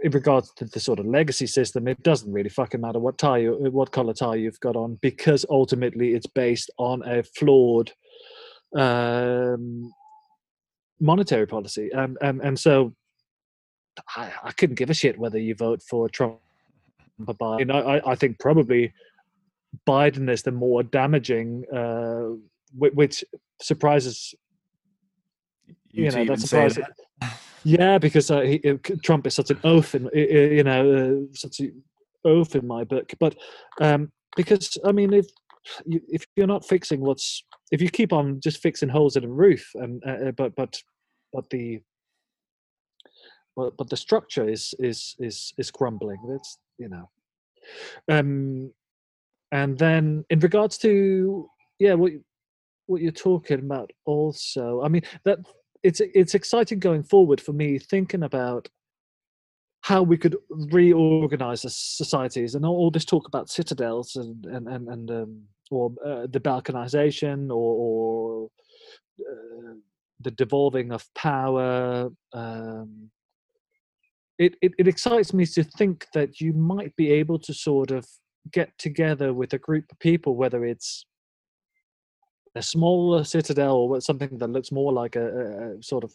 in 0.04 0.12
regards 0.12 0.52
to 0.54 0.66
the 0.66 0.80
sort 0.80 1.00
of 1.00 1.06
legacy 1.06 1.48
system 1.48 1.88
it 1.88 2.02
doesn't 2.04 2.34
really 2.34 2.50
fucking 2.50 2.82
matter 2.82 3.00
what 3.00 3.18
tie 3.18 3.38
you 3.38 3.54
what 3.72 3.92
color 3.92 4.14
tie 4.14 4.36
you've 4.36 4.60
got 4.60 4.76
on 4.76 4.98
because 5.02 5.46
ultimately 5.50 6.14
it's 6.14 6.28
based 6.28 6.70
on 6.78 7.02
a 7.08 7.24
flawed 7.24 7.92
um 8.76 9.92
monetary 11.02 11.48
policy. 11.48 11.92
Um, 11.92 12.18
um, 12.22 12.40
and 12.42 12.58
so 12.58 12.94
I, 14.16 14.32
I, 14.44 14.52
couldn't 14.52 14.76
give 14.76 14.90
a 14.90 14.94
shit 14.94 15.18
whether 15.18 15.40
you 15.40 15.56
vote 15.56 15.82
for 15.82 16.08
Trump 16.08 16.38
or 17.28 17.34
Biden. 17.34 17.74
I, 17.74 18.02
I 18.10 18.16
think 18.16 18.40
probably 18.40 18.94
Biden 19.88 20.30
is 20.30 20.44
the 20.44 20.52
more 20.52 20.84
damaging, 20.84 21.66
uh, 21.74 22.38
which 22.74 23.26
surprises. 23.62 24.34
You, 25.90 26.06
you 26.06 26.12
know, 26.12 26.26
that 26.26 26.40
surprises. 26.40 26.78
That. 26.78 26.92
Yeah, 27.64 27.98
because 28.00 28.32
uh, 28.32 28.42
he, 28.42 28.60
Trump 29.04 29.28
is 29.28 29.36
such 29.36 29.52
an 29.52 29.60
oath, 29.64 29.94
in 29.94 30.10
you 30.14 30.64
know, 30.64 31.28
uh, 31.30 31.34
such 31.34 31.60
an 31.60 31.84
oath 32.26 32.56
in 32.56 32.66
my 32.66 32.84
book. 32.84 33.12
But 33.20 33.36
um, 33.80 34.12
because 34.36 34.78
I 34.84 34.92
mean, 34.92 35.14
if 35.14 35.28
you, 35.86 36.02
if 36.08 36.26
you're 36.36 36.48
not 36.48 36.68
fixing 36.68 37.02
what's 37.02 37.44
if 37.72 37.82
you 37.82 37.90
keep 37.90 38.14
on 38.14 38.40
just 38.42 38.62
fixing 38.62 38.90
holes 38.90 39.16
in 39.16 39.24
the 39.24 39.30
roof 39.30 39.70
and 39.76 40.04
uh, 40.06 40.28
uh 40.28 40.32
but 40.32 40.56
but 40.56 40.82
but 41.34 41.50
the 41.50 41.82
but 43.56 43.76
but 43.78 43.90
the 43.90 43.98
structure 43.98 44.48
is 44.48 44.74
is 44.80 45.16
is 45.20 45.54
is 45.58 45.72
crumbling 45.72 46.18
it's 46.30 46.58
you 46.78 46.90
know 46.90 47.10
um 48.10 48.72
and 49.52 49.78
then 49.78 50.26
in 50.30 50.40
regards 50.40 50.78
to 50.80 51.48
yeah 51.80 51.94
what 51.94 52.12
what 52.88 53.02
you're 53.02 53.12
talking 53.12 53.60
about 53.60 53.92
also 54.06 54.82
i 54.84 54.88
mean 54.88 55.04
that 55.26 55.38
it's 55.84 56.02
it's 56.02 56.36
exciting 56.36 56.80
going 56.80 57.04
forward 57.04 57.42
for 57.42 57.54
me 57.54 57.78
thinking 57.80 58.24
about 58.24 58.70
how 59.82 60.04
we 60.04 60.18
could 60.18 60.38
reorganize 60.50 61.64
the 61.64 61.70
societies 61.70 62.54
and 62.54 62.66
all 62.66 62.92
this 62.92 63.06
talk 63.06 63.28
about 63.28 63.50
citadels 63.50 64.16
and 64.16 64.46
and 64.46 64.68
and, 64.68 64.88
and 64.88 65.12
um, 65.12 65.42
or 65.72 65.92
uh, 66.06 66.28
the 66.30 66.40
balkanization 66.40 67.50
or, 67.50 67.54
or 67.54 68.50
uh, 69.20 69.74
the 70.20 70.32
devolving 70.32 70.92
of 70.92 71.08
power. 71.16 72.10
Um, 72.34 73.10
it, 74.38 74.56
it, 74.62 74.74
it 74.78 74.88
excites 74.88 75.34
me 75.34 75.46
to 75.46 75.64
think 75.64 76.08
that 76.14 76.42
you 76.42 76.54
might 76.54 76.96
be 76.96 77.12
able 77.12 77.40
to 77.40 77.54
sort 77.54 77.92
of 77.92 78.06
get 78.52 78.78
together 78.78 79.34
with 79.34 79.54
a 79.54 79.60
group 79.60 79.86
of 79.92 80.00
people, 80.00 80.36
whether 80.36 80.66
it's 80.66 81.06
a 82.56 82.62
smaller 82.62 83.24
citadel 83.24 83.76
or 83.76 84.02
something 84.02 84.38
that 84.38 84.50
looks 84.50 84.72
more 84.72 84.92
like 84.92 85.16
a, 85.16 85.78
a 85.78 85.84
sort 85.84 86.04
of 86.04 86.14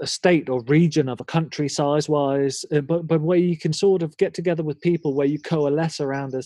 a 0.00 0.06
state 0.06 0.48
or 0.48 0.62
region 0.62 1.08
of 1.08 1.20
a 1.20 1.24
country 1.24 1.68
size 1.68 2.08
wise 2.08 2.64
uh, 2.72 2.80
but 2.80 3.06
but 3.06 3.20
where 3.20 3.38
you 3.38 3.58
can 3.58 3.72
sort 3.72 4.02
of 4.02 4.16
get 4.16 4.32
together 4.32 4.62
with 4.62 4.80
people 4.80 5.14
where 5.14 5.26
you 5.26 5.40
coalesce 5.40 6.00
around 6.00 6.34
a, 6.34 6.42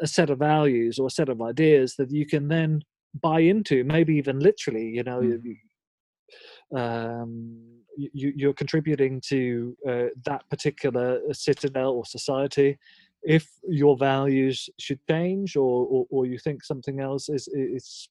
a 0.00 0.06
set 0.06 0.30
of 0.30 0.38
values 0.38 0.98
or 0.98 1.08
a 1.08 1.10
set 1.10 1.28
of 1.28 1.42
ideas 1.42 1.96
that 1.96 2.10
you 2.10 2.24
can 2.24 2.46
then 2.46 2.80
buy 3.20 3.40
into 3.40 3.82
maybe 3.84 4.14
even 4.14 4.38
literally 4.38 4.86
you 4.86 5.02
know 5.02 5.20
mm. 5.20 6.78
um, 6.78 7.56
you, 7.96 8.32
you're 8.36 8.52
contributing 8.52 9.20
to 9.26 9.76
uh, 9.88 10.04
that 10.24 10.48
particular 10.50 11.20
uh, 11.28 11.32
citadel 11.32 11.92
or 11.92 12.04
society 12.04 12.78
if 13.26 13.48
your 13.68 13.96
values 13.96 14.70
should 14.78 15.00
change 15.10 15.56
or, 15.56 15.86
or, 15.86 16.06
or 16.10 16.26
you 16.26 16.38
think 16.38 16.64
something 16.64 17.00
else 17.00 17.28
is 17.28 17.48
is 17.48 18.08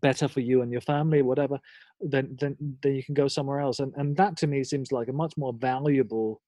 better 0.00 0.26
for 0.26 0.40
you 0.40 0.62
and 0.62 0.72
your 0.72 0.80
family 0.80 1.22
whatever 1.22 1.60
then 2.00 2.34
then 2.40 2.56
then 2.82 2.94
you 2.94 3.02
can 3.02 3.14
go 3.14 3.28
somewhere 3.28 3.60
else. 3.60 3.78
And 3.78 3.92
and 3.96 4.16
that 4.16 4.36
to 4.38 4.46
me 4.46 4.64
seems 4.64 4.90
like 4.90 5.08
a 5.08 5.12
much 5.12 5.34
more 5.36 5.52
valuable 5.52 6.40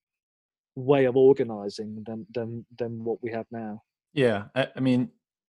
way 0.74 1.04
of 1.04 1.16
organizing 1.16 2.02
than 2.06 2.26
than 2.34 2.66
than 2.78 3.04
what 3.04 3.22
we 3.22 3.30
have 3.30 3.46
now. 3.50 3.82
Yeah 4.12 4.44
i, 4.54 4.68
I 4.74 4.80
mean 4.80 5.10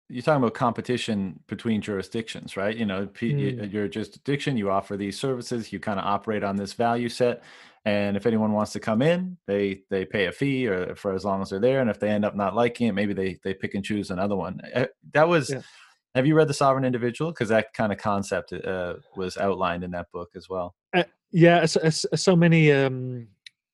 you're 0.08 0.22
talking 0.22 0.42
about 0.42 0.54
competition 0.54 1.40
between 1.46 1.80
jurisdictions 1.80 2.56
right 2.56 2.76
you 2.76 2.86
know 2.86 3.06
mm. 3.06 3.72
your 3.72 3.88
jurisdiction 3.88 4.56
you 4.56 4.70
offer 4.70 4.96
these 4.96 5.18
services 5.18 5.72
you 5.72 5.80
kind 5.80 5.98
of 5.98 6.04
operate 6.04 6.44
on 6.44 6.56
this 6.56 6.72
value 6.74 7.08
set 7.08 7.42
and 7.86 8.16
if 8.16 8.26
anyone 8.26 8.52
wants 8.52 8.72
to 8.72 8.80
come 8.80 9.02
in 9.02 9.36
they 9.46 9.80
they 9.90 10.04
pay 10.04 10.26
a 10.26 10.32
fee 10.32 10.66
or 10.66 10.94
for 10.94 11.14
as 11.14 11.24
long 11.24 11.40
as 11.42 11.50
they're 11.50 11.58
there 11.58 11.80
and 11.80 11.90
if 11.90 11.98
they 11.98 12.08
end 12.08 12.24
up 12.24 12.34
not 12.34 12.54
liking 12.54 12.88
it 12.88 12.92
maybe 12.92 13.14
they 13.14 13.38
they 13.42 13.54
pick 13.54 13.74
and 13.74 13.84
choose 13.84 14.10
another 14.10 14.36
one 14.36 14.60
eh, 14.74 14.86
that 15.12 15.28
was 15.28 15.50
yeah. 15.50 15.60
Have 16.14 16.26
you 16.26 16.36
read 16.36 16.46
The 16.46 16.54
Sovereign 16.54 16.84
Individual? 16.84 17.32
Because 17.32 17.48
that 17.48 17.72
kind 17.72 17.90
of 17.90 17.98
concept 17.98 18.52
uh, 18.52 18.94
was 19.16 19.36
outlined 19.36 19.82
in 19.82 19.90
that 19.92 20.12
book 20.12 20.30
as 20.36 20.48
well. 20.48 20.76
Uh, 20.94 21.02
yeah, 21.32 21.66
so, 21.66 21.88
so 21.90 22.36
many. 22.36 22.70
Um, 22.70 23.26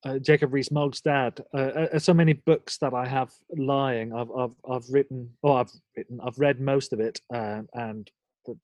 uh, 0.05 0.19
Jacob 0.19 0.53
Rees-Mogg's 0.53 1.01
dad. 1.01 1.45
Uh, 1.53 1.87
uh, 1.93 1.99
so 1.99 2.15
many 2.15 2.33
books 2.33 2.79
that 2.79 2.95
I 2.95 3.07
have 3.07 3.31
lying. 3.57 4.13
I've 4.15 4.31
I've 4.31 4.55
I've 4.69 4.85
written. 4.91 5.31
Oh, 5.43 5.55
I've 5.55 5.71
written. 5.97 6.21
I've 6.25 6.39
read 6.39 6.61
most 6.61 6.93
of 6.93 7.01
it, 7.01 7.21
um, 7.35 7.69
and 7.75 8.11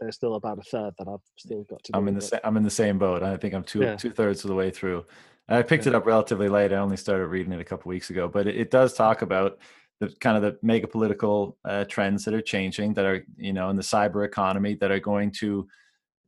there's 0.01 0.15
still 0.15 0.35
about 0.35 0.59
a 0.59 0.63
third 0.63 0.95
that 0.99 1.09
I've 1.09 1.21
still 1.37 1.65
got 1.65 1.85
to. 1.85 1.97
I'm 1.97 2.09
in 2.09 2.15
the 2.15 2.23
sa- 2.23 2.41
I'm 2.43 2.57
in 2.57 2.63
the 2.63 2.71
same 2.71 2.99
boat. 2.99 3.23
I 3.23 3.37
think 3.37 3.55
I'm 3.55 3.65
two 3.65 3.81
yeah. 3.81 3.97
two 3.97 4.11
thirds 4.11 4.45
of 4.45 4.49
the 4.49 4.55
way 4.55 4.71
through. 4.71 5.05
I 5.49 5.63
picked 5.63 5.87
yeah. 5.87 5.91
it 5.91 5.95
up 5.95 6.07
relatively 6.07 6.49
late. 6.49 6.73
I 6.73 6.77
only 6.77 6.97
started 6.97 7.27
reading 7.27 7.53
it 7.53 7.61
a 7.61 7.65
couple 7.65 7.91
weeks 7.91 8.11
ago, 8.11 8.29
but 8.29 8.47
it, 8.47 8.57
it 8.57 8.71
does 8.71 8.95
talk 8.95 9.23
about 9.23 9.59
the 10.01 10.09
kind 10.21 10.37
of 10.37 10.43
the 10.43 10.59
mega 10.63 10.87
political 10.87 11.57
uh, 11.65 11.85
trends 11.85 12.25
that 12.25 12.35
are 12.35 12.43
changing 12.43 12.95
that 12.95 13.05
are 13.05 13.25
you 13.37 13.53
know 13.53 13.71
in 13.71 13.77
the 13.77 13.83
cyber 13.83 14.25
economy 14.25 14.75
that 14.75 14.91
are 14.91 15.01
going 15.01 15.31
to 15.31 15.69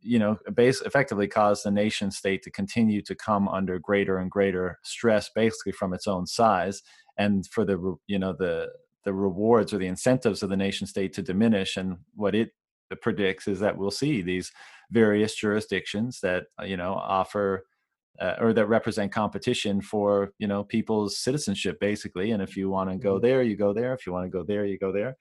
you 0.01 0.19
know 0.19 0.39
base 0.55 0.81
effectively 0.83 1.27
cause 1.27 1.63
the 1.63 1.71
nation 1.71 2.11
state 2.11 2.43
to 2.43 2.51
continue 2.51 3.03
to 3.03 3.15
come 3.15 3.49
under 3.49 3.79
greater 3.79 4.19
and 4.19 4.31
greater 4.31 4.79
stress 4.85 5.31
basically 5.35 5.73
from 5.73 5.93
its 5.93 6.07
own 6.07 6.27
size 6.27 6.83
and 7.19 7.47
for 7.49 7.65
the 7.65 7.97
you 8.07 8.19
know 8.19 8.33
the 8.33 8.69
the 9.09 9.15
rewards 9.15 9.73
or 9.73 9.79
the 9.79 9.87
incentives 9.87 10.43
of 10.43 10.51
the 10.51 10.57
nation 10.57 10.87
state 10.87 11.15
to 11.15 11.23
diminish. 11.23 11.79
And 11.79 11.97
what 12.15 12.35
it 12.35 12.51
predicts 13.01 13.49
is 13.49 13.61
that 13.61 13.77
we'll 13.77 13.91
see 13.91 14.21
these 14.21 14.53
various 14.91 15.35
jurisdictions 15.35 16.21
that 16.21 16.45
you 16.65 16.77
know 16.77 16.93
offer 16.93 17.65
uh, 18.21 18.35
or 18.41 18.53
that 18.53 18.67
represent 18.67 19.13
competition 19.13 19.81
for 19.81 20.33
you 20.39 20.47
know 20.47 20.63
people's 20.63 21.19
citizenship 21.19 21.79
basically. 21.81 22.33
And 22.33 22.43
if 22.43 22.57
you 22.57 22.69
want 22.69 22.91
to 22.91 22.97
go 22.97 23.15
mm-hmm. 23.15 23.27
there 23.27 23.43
you 23.43 23.57
go 23.57 23.73
there. 23.73 23.95
If 23.95 24.07
you 24.07 24.13
want 24.13 24.27
to 24.27 24.31
go 24.31 24.45
there 24.45 24.65
you 24.65 24.79
go 24.79 24.93
there. 24.93 25.17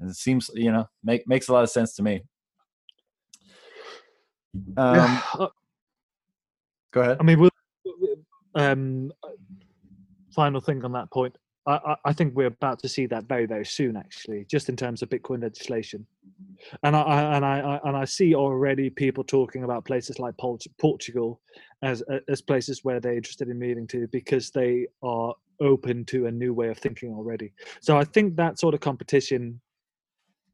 And 0.00 0.10
it 0.10 0.16
seems 0.16 0.50
you 0.54 0.72
know 0.72 0.86
make 1.04 1.26
makes 1.28 1.48
a 1.48 1.52
lot 1.52 1.62
of 1.62 1.70
sense 1.70 1.94
to 1.94 2.02
me 2.02 2.22
um, 4.76 5.22
go 6.92 7.00
ahead. 7.02 7.16
I 7.20 7.22
mean 7.22 7.40
we'll, 7.40 7.50
um 8.54 9.12
final 10.34 10.60
thing 10.60 10.84
on 10.84 10.92
that 10.92 11.10
point. 11.10 11.36
I, 11.66 11.96
I- 12.04 12.12
think 12.12 12.34
we're 12.34 12.46
about 12.46 12.80
to 12.80 12.88
see 12.88 13.06
that 13.06 13.24
very 13.24 13.46
very 13.46 13.66
soon 13.66 13.96
actually 13.96 14.44
just 14.50 14.68
in 14.68 14.76
terms 14.76 15.02
of 15.02 15.08
bitcoin 15.10 15.42
legislation. 15.42 16.06
And 16.82 16.96
i, 16.96 17.00
I 17.02 17.36
and 17.36 17.44
I, 17.44 17.60
I 17.60 17.80
and 17.88 17.96
i 17.96 18.04
see 18.04 18.34
already 18.34 18.90
people 18.90 19.24
talking 19.24 19.64
about 19.64 19.84
places 19.84 20.18
like 20.18 20.36
Port- 20.38 20.66
portugal 20.80 21.40
as 21.82 22.02
as 22.28 22.40
places 22.40 22.80
where 22.84 23.00
they're 23.00 23.16
interested 23.16 23.48
in 23.48 23.58
moving 23.58 23.86
to 23.88 24.08
because 24.08 24.50
they 24.50 24.86
are 25.02 25.34
open 25.60 26.04
to 26.06 26.26
a 26.26 26.30
new 26.32 26.54
way 26.54 26.68
of 26.68 26.78
thinking 26.78 27.12
already. 27.12 27.52
So 27.80 27.96
i 27.98 28.04
think 28.04 28.36
that 28.36 28.58
sort 28.58 28.74
of 28.74 28.80
competition 28.80 29.60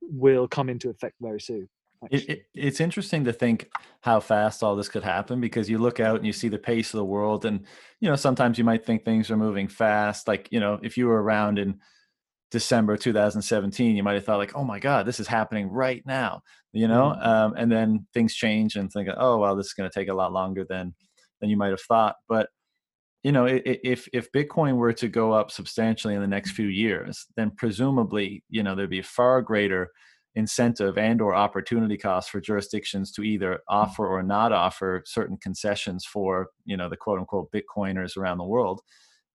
will 0.02 0.46
come 0.48 0.68
into 0.68 0.90
effect 0.90 1.14
very 1.20 1.40
soon 1.40 1.68
It, 2.10 2.28
it, 2.28 2.46
it's 2.54 2.80
interesting 2.80 3.24
to 3.24 3.32
think 3.32 3.68
how 4.00 4.20
fast 4.20 4.62
all 4.62 4.76
this 4.76 4.88
could 4.88 5.02
happen 5.02 5.40
because 5.40 5.68
you 5.68 5.78
look 5.78 6.00
out 6.00 6.16
and 6.16 6.26
you 6.26 6.32
see 6.32 6.48
the 6.48 6.58
pace 6.58 6.92
of 6.92 6.98
the 6.98 7.04
world, 7.04 7.44
and 7.44 7.64
you 8.00 8.08
know 8.08 8.16
sometimes 8.16 8.58
you 8.58 8.64
might 8.64 8.84
think 8.84 9.04
things 9.04 9.30
are 9.30 9.36
moving 9.36 9.68
fast. 9.68 10.28
Like 10.28 10.48
you 10.50 10.60
know, 10.60 10.78
if 10.82 10.96
you 10.96 11.06
were 11.06 11.22
around 11.22 11.58
in 11.58 11.80
December 12.50 12.96
2017, 12.96 13.96
you 13.96 14.02
might 14.02 14.14
have 14.14 14.24
thought 14.24 14.38
like, 14.38 14.56
"Oh 14.56 14.64
my 14.64 14.78
God, 14.78 15.06
this 15.06 15.20
is 15.20 15.26
happening 15.26 15.68
right 15.70 16.02
now," 16.06 16.42
you 16.72 16.88
know. 16.88 17.14
Mm. 17.16 17.26
Um, 17.26 17.54
and 17.56 17.72
then 17.72 18.06
things 18.14 18.34
change 18.34 18.76
and 18.76 18.90
think, 18.90 19.08
"Oh 19.16 19.38
well, 19.38 19.56
this 19.56 19.66
is 19.66 19.74
going 19.74 19.90
to 19.90 19.94
take 19.94 20.08
a 20.08 20.14
lot 20.14 20.32
longer 20.32 20.64
than 20.68 20.94
than 21.40 21.50
you 21.50 21.56
might 21.56 21.70
have 21.70 21.82
thought." 21.82 22.16
But 22.28 22.48
you 23.26 23.32
know, 23.32 23.46
if 23.46 24.08
if 24.12 24.30
Bitcoin 24.30 24.76
were 24.76 24.92
to 24.92 25.08
go 25.08 25.32
up 25.32 25.50
substantially 25.50 26.14
in 26.14 26.20
the 26.20 26.28
next 26.28 26.52
few 26.52 26.68
years, 26.68 27.26
then 27.36 27.50
presumably, 27.50 28.44
you 28.48 28.62
know, 28.62 28.76
there'd 28.76 28.88
be 28.88 29.02
far 29.02 29.42
greater 29.42 29.90
incentive 30.36 30.98
and 30.98 31.20
or 31.20 31.34
opportunity 31.34 31.96
cost 31.96 32.30
for 32.30 32.40
jurisdictions 32.40 33.10
to 33.10 33.22
either 33.22 33.60
offer 33.68 34.06
or 34.06 34.22
not 34.22 34.52
offer 34.52 35.02
certain 35.06 35.36
concessions 35.38 36.04
for 36.04 36.48
you 36.64 36.76
know 36.76 36.88
the 36.88 36.96
quote 36.96 37.18
unquote 37.18 37.50
bitcoiners 37.52 38.16
around 38.16 38.38
the 38.38 38.44
world. 38.44 38.80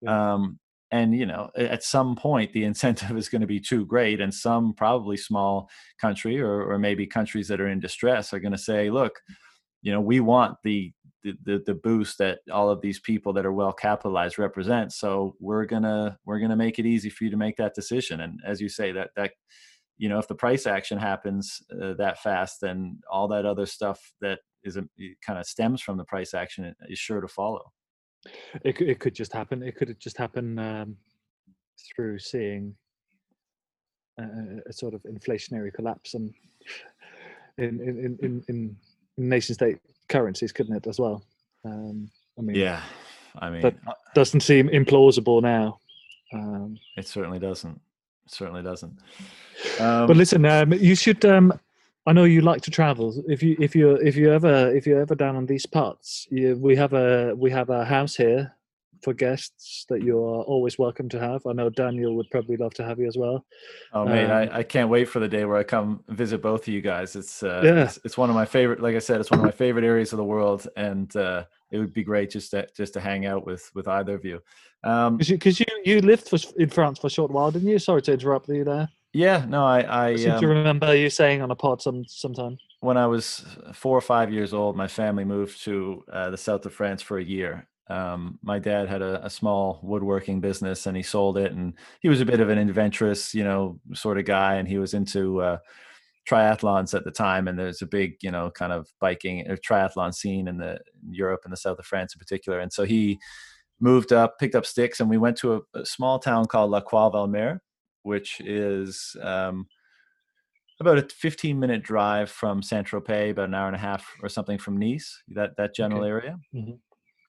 Yeah. 0.02 0.34
um, 0.34 0.60
and 0.91 1.15
you 1.15 1.26
know 1.26 1.49
at 1.56 1.84
some 1.84 2.15
point 2.15 2.53
the 2.53 2.64
incentive 2.64 3.18
is 3.18 3.30
going 3.30 3.41
to 3.41 3.48
be 3.48 3.60
too 3.60 3.86
great 3.86 4.22
and 4.22 4.34
some 4.34 4.73
probably 4.73 5.18
small 5.18 5.69
country 5.99 6.40
or, 6.40 6.64
or 6.64 6.78
maybe 6.80 7.06
countries 7.07 7.48
that 7.48 7.61
are 7.61 7.68
in 7.68 7.80
distress 7.80 8.34
are 8.34 8.40
going 8.40 8.52
to 8.52 8.57
say 8.57 8.90
look 8.90 9.14
you 9.82 9.91
know 9.91 10.02
we 10.02 10.19
want 10.19 10.57
the 10.64 10.91
the, 11.23 11.34
the 11.45 11.64
the 11.68 11.73
boost 11.76 12.18
that 12.18 12.40
all 12.52 12.69
of 12.69 12.82
these 12.82 12.99
people 12.99 13.34
that 13.34 13.45
are 13.45 13.53
well 13.53 13.72
capitalized 13.72 14.40
represent 14.40 14.91
so 14.91 15.36
we're 15.40 15.65
gonna 15.65 16.18
we're 16.26 16.40
gonna 16.40 16.56
make 16.56 16.80
it 16.80 16.86
easy 16.86 17.10
for 17.10 17.23
you 17.23 17.30
to 17.30 17.38
make 17.38 17.57
that 17.57 17.76
decision. 17.76 18.22
And 18.22 18.40
as 18.45 18.60
you 18.60 18.69
say 18.69 18.91
that 18.91 19.11
that 19.15 19.34
you 19.97 20.09
know 20.09 20.18
if 20.19 20.27
the 20.27 20.35
price 20.35 20.65
action 20.68 20.97
happens 20.97 21.61
uh, 21.81 21.93
that 21.93 22.19
fast 22.22 22.57
then 22.61 22.99
all 23.11 23.27
that 23.27 23.45
other 23.45 23.65
stuff 23.65 23.99
that 24.22 24.39
is 24.63 24.77
a, 24.77 24.84
kind 25.26 25.39
of 25.39 25.45
stems 25.45 25.81
from 25.81 25.97
the 25.97 26.03
price 26.05 26.34
action 26.34 26.73
is 26.88 26.99
sure 26.99 27.19
to 27.22 27.27
follow. 27.27 27.72
It, 28.63 28.76
could- 28.76 28.89
it 28.89 28.99
could 28.99 29.15
just 29.15 29.34
happen 29.34 29.63
it 29.63 29.76
could 29.76 29.99
just 29.99 30.18
happen 30.18 30.59
um, 30.59 30.97
through 31.95 32.19
seeing 32.19 32.76
a, 34.19 34.23
a- 34.68 34.73
sort 34.73 34.93
of 34.93 35.01
inflationary 35.03 35.73
collapse 35.73 36.13
and 36.13 36.34
in 37.57 37.80
in 37.81 37.97
in, 37.99 38.18
in, 38.22 38.43
in 38.49 38.76
nation 39.18 39.55
state 39.55 39.80
currencies 40.09 40.51
couldn't 40.51 40.76
it 40.76 40.88
as 40.88 40.99
well? 40.99 41.23
Um, 41.65 42.09
i 42.39 42.41
mean 42.41 42.55
yeah 42.55 42.81
i 43.39 43.49
mean 43.49 43.61
But- 43.61 43.76
uh, 43.88 43.93
doesn't 44.15 44.41
seem 44.41 44.68
implausible 44.69 45.41
now 45.41 45.80
um, 46.34 46.77
it 46.97 47.07
certainly 47.07 47.39
doesn't 47.39 47.80
certainly 48.27 48.64
doesn't 48.64 48.93
um, 49.80 50.07
but 50.07 50.15
listen 50.18 50.45
um, 50.45 50.73
you 50.73 50.95
should 50.95 51.23
um, 51.26 51.53
I 52.07 52.14
know 52.14 52.23
you 52.23 52.41
like 52.41 52.64
to 52.64 52.72
travel. 52.72 53.14
If 53.27 53.43
you 53.43 53.56
if 53.60 53.76
you 53.76 53.91
if 53.98 54.15
you 54.15 54.34
ever 54.34 54.76
if 54.76 54.88
you're 54.88 55.02
ever 55.02 55.14
down 55.14 55.35
on 55.35 55.45
these 55.45 55.68
parts, 55.68 56.27
you, 56.31 56.57
we 56.57 56.76
have 56.76 56.93
a 56.93 57.35
we 57.35 57.52
have 57.52 57.69
a 57.69 57.85
house 57.85 58.15
here 58.15 58.56
for 59.03 59.14
guests 59.14 59.85
that 59.89 60.02
you 60.02 60.18
are 60.18 60.41
always 60.43 60.80
welcome 60.80 61.10
to 61.10 61.19
have. 61.19 61.45
I 61.45 61.53
know 61.53 61.69
Daniel 61.69 62.15
would 62.15 62.30
probably 62.31 62.57
love 62.57 62.73
to 62.76 62.84
have 62.84 62.98
you 62.99 63.07
as 63.07 63.18
well. 63.18 63.45
Oh 63.93 64.06
mate, 64.06 64.26
Um, 64.26 64.31
I, 64.31 64.57
I 64.57 64.64
can't 64.64 64.89
wait 64.89 65.10
for 65.10 65.19
the 65.19 65.27
day 65.27 65.45
where 65.45 65.57
I 65.57 65.64
come 65.64 66.03
visit 66.07 66.41
both 66.41 66.68
of 66.68 66.73
you 66.73 66.81
guys. 66.81 67.15
It's 67.15 67.43
uh, 67.43 67.61
Yeah. 67.64 67.84
it's, 67.84 67.99
it's 68.03 68.18
one 68.18 68.30
of 68.31 68.35
my 68.35 68.45
favorite. 68.45 68.81
Like 68.81 68.95
I 68.95 68.99
said, 68.99 69.22
it's 69.22 69.30
one 69.30 69.39
of 69.39 69.45
my 69.45 69.52
favorite 69.52 69.85
areas 69.85 70.11
of 70.11 70.18
the 70.18 70.23
world, 70.23 70.68
and 70.76 71.15
uh, 71.15 71.45
it 71.72 71.80
would 71.80 71.93
be 71.93 72.03
great 72.03 72.30
just 72.31 72.52
to 72.52 72.68
just 72.76 72.93
to 72.93 72.99
hang 72.99 73.26
out 73.26 73.45
with 73.45 73.69
with 73.73 73.88
either 73.88 74.15
of 74.15 74.26
you. 74.26 74.39
Um, 74.84 75.18
Because 75.18 75.60
you, 75.60 75.65
you, 75.85 75.95
you 75.95 76.02
lived 76.02 76.27
for, 76.27 76.38
in 76.57 76.69
France 76.69 76.99
for 76.99 77.07
a 77.07 77.10
short 77.10 77.31
while, 77.31 77.52
didn't 77.52 77.69
you? 77.69 77.80
Sorry 77.80 78.02
to 78.03 78.14
interrupt 78.14 78.49
you 78.49 78.64
there. 78.64 78.89
yeah, 79.14 79.45
no, 79.48 79.65
I 79.65 80.07
I 80.07 80.15
seem 80.15 80.39
to 80.39 80.45
um, 80.45 80.57
remember 80.57 80.95
you 80.95 81.10
saying 81.10 81.41
on 81.41 81.52
a 81.52 81.56
pod 81.56 81.81
some 81.81 82.03
sometime. 82.07 82.57
when 82.80 82.98
I 82.98 83.07
was 83.07 83.45
four 83.73 83.98
or 83.98 84.02
five 84.02 84.31
years 84.34 84.53
old, 84.53 84.76
my 84.76 84.88
family 84.88 85.23
moved 85.26 85.64
to 85.65 86.03
uh, 86.11 86.30
the 86.31 86.38
south 86.38 86.65
of 86.65 86.73
France 86.73 87.02
for 87.02 87.18
a 87.18 87.23
year. 87.23 87.68
Um, 87.89 88.39
my 88.41 88.57
dad 88.57 88.88
had 88.88 89.02
a, 89.02 89.26
a 89.26 89.30
small 89.30 89.80
woodworking 89.84 90.39
business, 90.41 90.88
and 90.88 90.95
he 90.95 91.03
sold 91.03 91.38
it. 91.38 91.52
And 91.52 91.73
he 91.99 92.10
was 92.10 92.22
a 92.22 92.26
bit 92.26 92.39
of 92.39 92.49
an 92.49 92.57
adventurous, 92.57 93.35
you 93.35 93.43
know, 93.43 93.80
sort 93.93 94.18
of 94.18 94.26
guy, 94.26 94.56
and 94.56 94.68
he 94.68 94.80
was 94.80 94.93
into 94.93 95.41
uh, 95.41 95.57
triathlons 96.30 96.93
at 96.93 97.03
the 97.03 97.11
time. 97.11 97.48
And 97.48 97.57
there's 97.57 97.81
a 97.81 97.88
big, 97.88 98.15
you 98.22 98.31
know, 98.31 98.52
kind 98.52 98.72
of 98.73 98.89
biking 98.99 99.49
or 99.49 99.57
triathlon 99.57 100.14
scene 100.14 100.48
in 100.48 100.57
the 100.57 100.80
in 101.03 101.14
Europe 101.14 101.41
and 101.43 101.52
the 101.53 101.57
south 101.57 101.80
of 101.80 101.85
France 101.85 102.14
in 102.15 102.19
particular. 102.19 102.60
And 102.60 102.72
so 102.72 102.84
he 102.84 103.19
moved 103.80 104.14
up, 104.14 104.39
picked 104.39 104.56
up 104.56 104.65
sticks, 104.65 104.99
and 104.99 105.10
we 105.10 105.18
went 105.18 105.38
to 105.38 105.56
a, 105.56 105.80
a 105.80 105.85
small 105.85 106.19
town 106.19 106.45
called 106.48 106.72
La 106.72 106.81
Croix-Valmer, 106.81 107.61
which 108.03 108.39
is 108.41 109.15
um, 109.22 109.68
about 110.80 110.98
a 110.98 111.07
15 111.10 111.60
minute 111.60 111.84
drive 111.84 112.30
from 112.30 112.61
Saint 112.64 112.88
Tropez, 112.88 113.31
about 113.31 113.49
an 113.49 113.53
hour 113.53 113.68
and 113.68 113.76
a 113.76 113.80
half 113.80 114.06
or 114.22 114.30
something 114.30 114.57
from 114.57 114.77
Nice, 114.77 115.22
that 115.30 115.56
that 115.57 115.76
general 115.76 116.03
Okay. 116.03 116.10
area. 116.10 116.38
Mhm. 116.53 116.80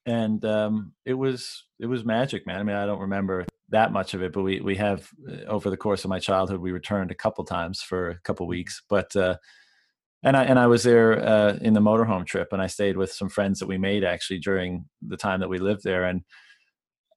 And 0.05 0.43
um, 0.43 0.93
it 1.05 1.13
was 1.13 1.63
it 1.79 1.85
was 1.85 2.03
magic, 2.03 2.45
man. 2.45 2.59
I 2.59 2.63
mean, 2.63 2.75
I 2.75 2.85
don't 2.85 2.99
remember 2.99 3.45
that 3.69 3.91
much 3.93 4.13
of 4.13 4.21
it, 4.21 4.33
but 4.33 4.43
we 4.43 4.59
we 4.59 4.75
have 4.75 5.09
uh, 5.29 5.45
over 5.47 5.69
the 5.69 5.77
course 5.77 6.03
of 6.03 6.09
my 6.09 6.19
childhood, 6.19 6.59
we 6.59 6.71
returned 6.71 7.11
a 7.11 7.15
couple 7.15 7.43
times 7.45 7.81
for 7.81 8.09
a 8.09 8.19
couple 8.19 8.45
weeks. 8.47 8.81
But 8.89 9.15
uh, 9.15 9.37
and 10.23 10.35
I 10.35 10.43
and 10.43 10.59
I 10.59 10.67
was 10.67 10.83
there 10.83 11.19
uh, 11.25 11.57
in 11.61 11.73
the 11.73 11.79
motorhome 11.79 12.25
trip, 12.25 12.49
and 12.51 12.61
I 12.61 12.67
stayed 12.67 12.97
with 12.97 13.11
some 13.11 13.29
friends 13.29 13.59
that 13.59 13.67
we 13.67 13.77
made 13.77 14.03
actually 14.03 14.39
during 14.39 14.85
the 15.01 15.17
time 15.17 15.39
that 15.39 15.49
we 15.49 15.57
lived 15.57 15.83
there. 15.83 16.03
And 16.03 16.23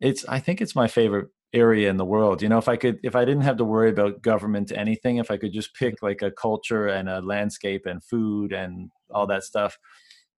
it's 0.01 0.25
I 0.27 0.39
think 0.41 0.61
it's 0.61 0.77
my 0.77 0.89
favorite 0.89 1.29
area 1.53 1.89
in 1.89 1.97
the 1.97 2.05
world. 2.05 2.43
You 2.43 2.49
know, 2.49 2.59
if 2.59 2.69
I 2.69 2.77
could, 2.77 2.99
if 3.03 3.17
I 3.17 3.25
didn't 3.25 3.43
have 3.43 3.57
to 3.59 3.65
worry 3.65 3.91
about 3.91 4.23
government 4.23 4.73
anything, 4.73 5.17
if 5.17 5.31
I 5.31 5.37
could 5.37 5.53
just 5.53 5.75
pick 5.75 6.03
like 6.03 6.23
a 6.23 6.31
culture 6.31 6.89
and 6.89 7.09
a 7.09 7.21
landscape 7.21 7.87
and 7.87 8.03
food 8.03 8.53
and 8.53 8.91
all 9.11 9.27
that 9.29 9.45
stuff, 9.45 9.79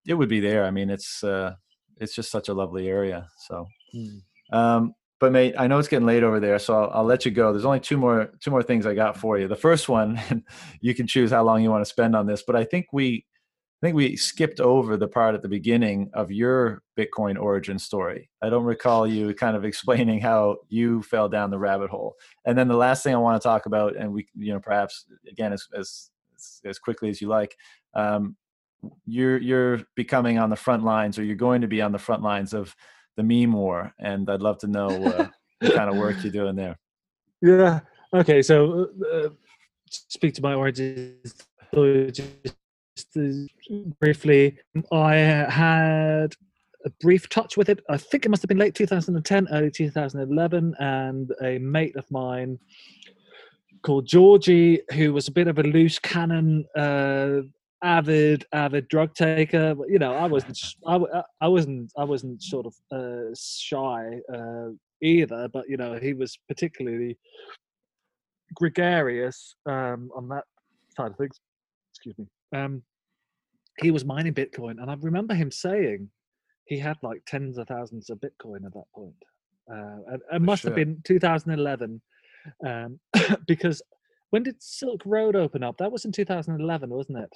it 0.05 0.13
would 0.13 0.29
be 0.29 0.39
there. 0.39 0.65
I 0.65 0.71
mean, 0.71 0.89
it's 0.89 1.23
uh, 1.23 1.55
it's 1.99 2.15
just 2.15 2.31
such 2.31 2.49
a 2.49 2.53
lovely 2.53 2.87
area. 2.87 3.27
So, 3.47 3.67
Mm. 3.95 4.21
um, 4.51 4.93
but 5.19 5.31
mate, 5.31 5.55
I 5.57 5.65
know 5.67 5.79
it's 5.79 5.87
getting 5.87 6.05
late 6.05 6.23
over 6.23 6.39
there, 6.39 6.59
so 6.59 6.75
I'll, 6.75 6.89
I'll 6.99 7.03
let 7.03 7.25
you 7.25 7.31
go. 7.31 7.51
There's 7.51 7.65
only 7.65 7.79
two 7.79 7.97
more 7.97 8.31
two 8.39 8.51
more 8.51 8.61
things 8.63 8.85
I 8.85 8.93
got 8.93 9.17
for 9.17 9.37
you. 9.39 9.47
The 9.47 9.55
first 9.55 9.89
one, 9.89 10.19
you 10.81 10.93
can 10.93 11.07
choose 11.07 11.31
how 11.31 11.43
long 11.43 11.63
you 11.63 11.69
want 11.71 11.81
to 11.83 11.89
spend 11.89 12.15
on 12.15 12.27
this, 12.27 12.43
but 12.45 12.55
I 12.55 12.63
think 12.63 12.87
we 12.91 13.25
I 13.81 13.85
think 13.87 13.95
we 13.95 14.15
skipped 14.15 14.59
over 14.59 14.97
the 14.97 15.07
part 15.07 15.35
at 15.35 15.43
the 15.43 15.47
beginning 15.47 16.09
of 16.13 16.31
your 16.31 16.81
Bitcoin 16.97 17.39
origin 17.39 17.77
story. 17.77 18.27
I 18.41 18.49
don't 18.49 18.63
recall 18.63 19.05
you 19.07 19.33
kind 19.35 19.55
of 19.55 19.65
explaining 19.65 20.19
how 20.19 20.57
you 20.67 21.03
fell 21.03 21.29
down 21.29 21.51
the 21.51 21.59
rabbit 21.59 21.89
hole. 21.91 22.15
And 22.45 22.57
then 22.57 22.67
the 22.67 22.75
last 22.75 23.03
thing 23.03 23.13
I 23.13 23.19
want 23.19 23.39
to 23.39 23.47
talk 23.47 23.67
about, 23.67 23.95
and 23.95 24.11
we, 24.11 24.27
you 24.35 24.51
know, 24.53 24.59
perhaps 24.59 25.05
again 25.29 25.53
as 25.53 25.67
as 25.77 26.09
as 26.65 26.77
quickly 26.79 27.09
as 27.09 27.21
you 27.21 27.27
like, 27.27 27.55
um, 27.93 28.35
you're 29.05 29.37
you're 29.37 29.81
becoming 29.95 30.37
on 30.37 30.49
the 30.49 30.55
front 30.55 30.83
lines, 30.83 31.17
or 31.17 31.23
you're 31.23 31.35
going 31.35 31.61
to 31.61 31.67
be 31.67 31.81
on 31.81 31.91
the 31.91 31.97
front 31.97 32.23
lines 32.23 32.53
of 32.53 32.75
the 33.15 33.23
meme 33.23 33.53
war, 33.53 33.93
and 33.99 34.29
I'd 34.29 34.41
love 34.41 34.59
to 34.59 34.67
know 34.67 34.87
uh, 34.87 35.27
what 35.59 35.73
kind 35.75 35.89
of 35.89 35.97
work 35.97 36.23
you're 36.23 36.31
doing 36.31 36.55
there. 36.55 36.77
Yeah. 37.41 37.81
Okay. 38.13 38.41
So, 38.41 38.89
uh, 39.01 39.17
uh, 39.25 39.29
speak 39.89 40.33
to 40.35 40.41
my 40.41 40.53
origins. 40.53 41.35
Just 41.73 43.17
uh, 43.17 43.29
briefly, 43.99 44.57
I 44.91 45.15
had 45.15 46.33
a 46.85 46.89
brief 47.01 47.27
touch 47.29 47.57
with 47.57 47.69
it. 47.69 47.83
I 47.89 47.97
think 47.97 48.25
it 48.25 48.29
must 48.29 48.41
have 48.41 48.47
been 48.47 48.57
late 48.57 48.75
2010, 48.75 49.47
early 49.51 49.71
2011, 49.71 50.75
and 50.79 51.31
a 51.43 51.57
mate 51.59 51.95
of 51.95 52.09
mine 52.09 52.59
called 53.81 54.07
Georgie, 54.07 54.81
who 54.93 55.13
was 55.13 55.27
a 55.27 55.31
bit 55.31 55.47
of 55.47 55.59
a 55.59 55.63
loose 55.63 55.99
cannon, 55.99 56.65
uh, 56.75 57.41
avid, 57.83 58.45
avid 58.51 58.87
drug 58.87 59.13
taker. 59.13 59.75
You 59.87 59.99
know, 59.99 60.13
I 60.13 60.27
wasn't, 60.27 60.59
I, 60.85 60.93
w- 60.93 61.13
I 61.41 61.47
wasn't, 61.47 61.91
I 61.97 62.03
wasn't 62.03 62.41
sort 62.41 62.65
of 62.65 62.75
uh, 62.91 63.35
shy 63.37 64.19
uh, 64.33 64.69
either. 65.01 65.47
But 65.51 65.69
you 65.69 65.77
know, 65.77 65.99
he 66.01 66.13
was 66.13 66.37
particularly 66.47 67.17
gregarious 68.55 69.55
um, 69.65 70.09
on 70.15 70.27
that 70.29 70.43
side 70.95 71.11
of 71.11 71.17
things. 71.17 71.39
Excuse 71.91 72.17
me. 72.17 72.25
Um, 72.53 72.83
he 73.79 73.91
was 73.91 74.05
mining 74.05 74.33
Bitcoin, 74.33 74.81
and 74.81 74.89
I 74.89 74.95
remember 74.99 75.33
him 75.33 75.51
saying 75.51 76.09
he 76.65 76.77
had 76.77 76.97
like 77.01 77.21
tens 77.25 77.57
of 77.57 77.67
thousands 77.67 78.09
of 78.09 78.19
Bitcoin 78.19 78.65
at 78.65 78.73
that 78.73 78.91
point. 78.93 79.13
Uh, 79.71 79.97
and 80.11 80.21
it 80.33 80.41
must 80.41 80.63
have 80.63 80.75
been 80.75 81.01
2011, 81.03 82.01
um, 82.65 82.99
because 83.47 83.81
when 84.29 84.43
did 84.43 84.61
Silk 84.61 85.01
Road 85.05 85.35
open 85.35 85.63
up? 85.63 85.77
That 85.77 85.91
was 85.91 86.05
in 86.05 86.11
2011, 86.11 86.89
wasn't 86.89 87.19
it? 87.19 87.33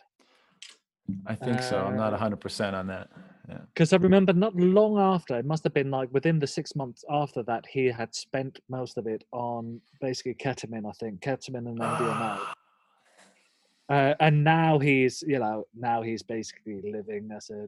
I 1.26 1.36
think 1.36 1.62
so. 1.62 1.84
I'm 1.84 1.96
not 1.98 2.10
Uh, 2.10 2.22
100 2.22 2.40
percent 2.40 2.76
on 2.76 2.88
that. 2.88 3.10
Yeah. 3.50 3.58
because 3.74 3.92
I 3.92 3.98
remember 3.98 4.34
not 4.34 4.56
long 4.56 4.98
after, 4.98 5.38
it 5.38 5.46
must 5.46 5.64
have 5.64 5.74
been 5.74 5.92
like 5.92 6.10
within 6.14 6.40
the 6.40 6.48
six 6.48 6.76
months 6.76 7.04
after 7.10 7.44
that, 7.44 7.66
he 7.66 7.88
had 7.88 8.14
spent 8.16 8.60
most 8.70 8.98
of 8.98 9.08
it 9.08 9.24
on 9.34 9.82
basically 10.00 10.36
ketamine, 10.36 10.88
I 10.88 10.92
think, 10.94 11.22
ketamine 11.22 11.68
and 11.68 11.80
MDMA. 11.80 12.40
uh, 13.90 14.14
and 14.20 14.44
now 14.44 14.80
he's, 14.80 15.24
you 15.28 15.40
know, 15.40 15.66
now 15.76 16.02
he's 16.02 16.24
basically 16.24 16.82
living 16.84 17.30
as 17.36 17.50
a, 17.50 17.68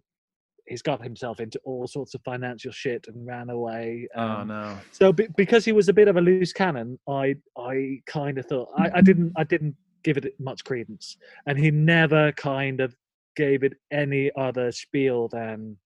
he's 0.67 0.81
got 0.81 1.03
himself 1.03 1.39
into 1.39 1.59
all 1.65 1.87
sorts 1.87 2.13
of 2.13 2.21
financial 2.23 2.71
shit 2.71 3.07
and 3.07 3.25
ran 3.25 3.49
away. 3.49 4.07
Oh 4.15 4.21
um, 4.21 4.47
no. 4.47 4.77
So 4.91 5.11
be, 5.11 5.27
because 5.35 5.65
he 5.65 5.71
was 5.73 5.89
a 5.89 5.93
bit 5.93 6.07
of 6.07 6.15
a 6.15 6.21
loose 6.21 6.53
cannon, 6.53 6.97
I 7.09 7.35
I 7.57 7.99
kind 8.05 8.37
of 8.37 8.45
thought 8.45 8.69
I, 8.77 8.91
I 8.95 9.01
didn't 9.01 9.33
I 9.35 9.43
didn't 9.43 9.75
give 10.03 10.17
it 10.17 10.39
much 10.39 10.63
credence, 10.63 11.17
and 11.47 11.57
he 11.57 11.71
never 11.71 12.31
kind 12.33 12.79
of 12.79 12.95
gave 13.35 13.63
it 13.63 13.73
any 13.91 14.31
other 14.35 14.71
spiel 14.71 15.27
than, 15.27 15.77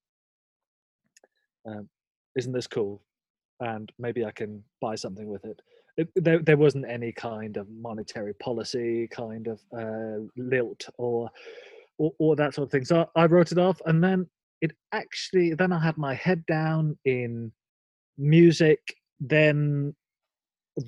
um, 1.66 1.90
"Isn't 2.36 2.54
this 2.54 2.68
cool?" 2.68 3.02
and 3.60 3.92
maybe 3.98 4.26
I 4.26 4.32
can 4.32 4.64
buy 4.82 4.96
something 4.96 5.28
with 5.28 5.44
it. 5.46 5.62
it 5.98 6.10
there, 6.16 6.40
there 6.40 6.58
wasn't 6.58 6.90
any 6.90 7.12
kind 7.12 7.58
of 7.58 7.68
monetary 7.70 8.34
policy 8.36 9.08
kind 9.12 9.48
of 9.48 9.60
uh, 9.78 10.26
lilt 10.36 10.88
or, 10.98 11.30
or 11.98 12.12
or 12.20 12.36
that 12.36 12.54
sort 12.54 12.68
of 12.68 12.72
thing. 12.72 12.86
So 12.86 13.10
I 13.16 13.26
wrote 13.26 13.52
it 13.52 13.58
off, 13.58 13.82
and 13.86 14.04
then 14.04 14.28
it 14.62 14.72
actually 14.92 15.54
then 15.54 15.72
I 15.72 15.80
had 15.80 15.98
my 15.98 16.14
head 16.14 16.46
down 16.46 16.98
in 17.06 17.52
music, 18.18 18.80
then 19.20 19.96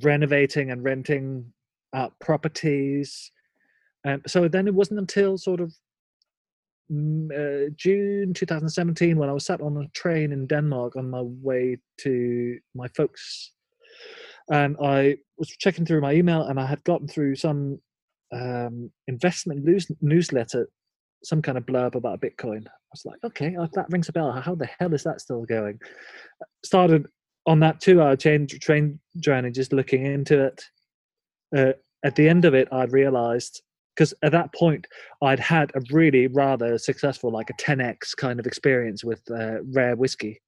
renovating 0.03 0.71
and 0.71 0.83
renting 0.83 1.51
uh, 1.93 2.09
properties. 2.19 3.31
Um, 4.05 4.21
so 4.27 4.47
then 4.47 4.67
it 4.67 4.73
wasn't 4.73 4.99
until 4.99 5.37
sort 5.37 5.59
of 5.59 5.73
uh, 6.91 7.69
June 7.75 8.33
2017 8.33 9.17
when 9.17 9.29
I 9.29 9.33
was 9.33 9.45
sat 9.45 9.61
on 9.61 9.77
a 9.77 9.87
train 9.89 10.31
in 10.31 10.47
Denmark 10.47 10.95
on 10.95 11.09
my 11.09 11.21
way 11.21 11.77
to 12.01 12.59
my 12.73 12.87
folks, 12.89 13.51
and 14.49 14.75
I 14.81 15.17
was 15.37 15.49
checking 15.49 15.85
through 15.85 16.01
my 16.01 16.13
email 16.13 16.43
and 16.43 16.59
I 16.59 16.65
had 16.65 16.83
gotten 16.83 17.07
through 17.07 17.35
some 17.35 17.79
um, 18.31 18.91
investment 19.07 19.63
news- 19.63 19.91
newsletter, 20.01 20.67
some 21.23 21.41
kind 21.41 21.57
of 21.57 21.65
blurb 21.65 21.95
about 21.95 22.21
Bitcoin. 22.21 22.65
I 22.67 22.91
was 22.91 23.05
like, 23.05 23.19
okay, 23.23 23.55
uh, 23.55 23.67
that 23.73 23.87
rings 23.89 24.09
a 24.09 24.11
bell. 24.11 24.31
How 24.31 24.55
the 24.55 24.69
hell 24.79 24.93
is 24.93 25.03
that 25.03 25.21
still 25.21 25.45
going? 25.45 25.79
Started 26.65 27.05
on 27.45 27.59
that 27.59 27.79
two-hour 27.79 28.15
train 28.15 28.47
train 28.47 28.99
journey, 29.19 29.51
just 29.51 29.73
looking 29.73 30.05
into 30.05 30.45
it. 30.45 30.63
Uh, 31.55 31.73
at 32.03 32.15
the 32.15 32.27
end 32.27 32.45
of 32.45 32.53
it, 32.53 32.67
I 32.71 32.85
realized 32.85 33.61
because 33.99 34.13
at 34.23 34.31
that 34.31 34.53
point 34.53 34.87
I'd 35.21 35.41
had 35.41 35.71
a 35.75 35.81
really 35.91 36.27
rather 36.27 36.77
successful, 36.77 37.31
like 37.31 37.49
a 37.49 37.53
10x 37.53 38.15
kind 38.15 38.39
of 38.39 38.47
experience 38.47 39.03
with 39.03 39.21
uh, 39.29 39.61
rare 39.73 39.97
whiskey, 39.97 40.41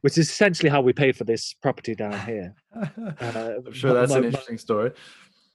which 0.00 0.16
is 0.16 0.30
essentially 0.30 0.70
how 0.70 0.80
we 0.80 0.94
paid 0.94 1.14
for 1.14 1.24
this 1.24 1.52
property 1.60 1.94
down 1.94 2.18
here. 2.26 2.54
Uh, 2.74 3.50
I'm 3.66 3.72
sure 3.72 3.92
that's 3.92 4.10
my- 4.10 4.16
an 4.16 4.22
my- 4.22 4.28
interesting 4.28 4.56
story. 4.56 4.92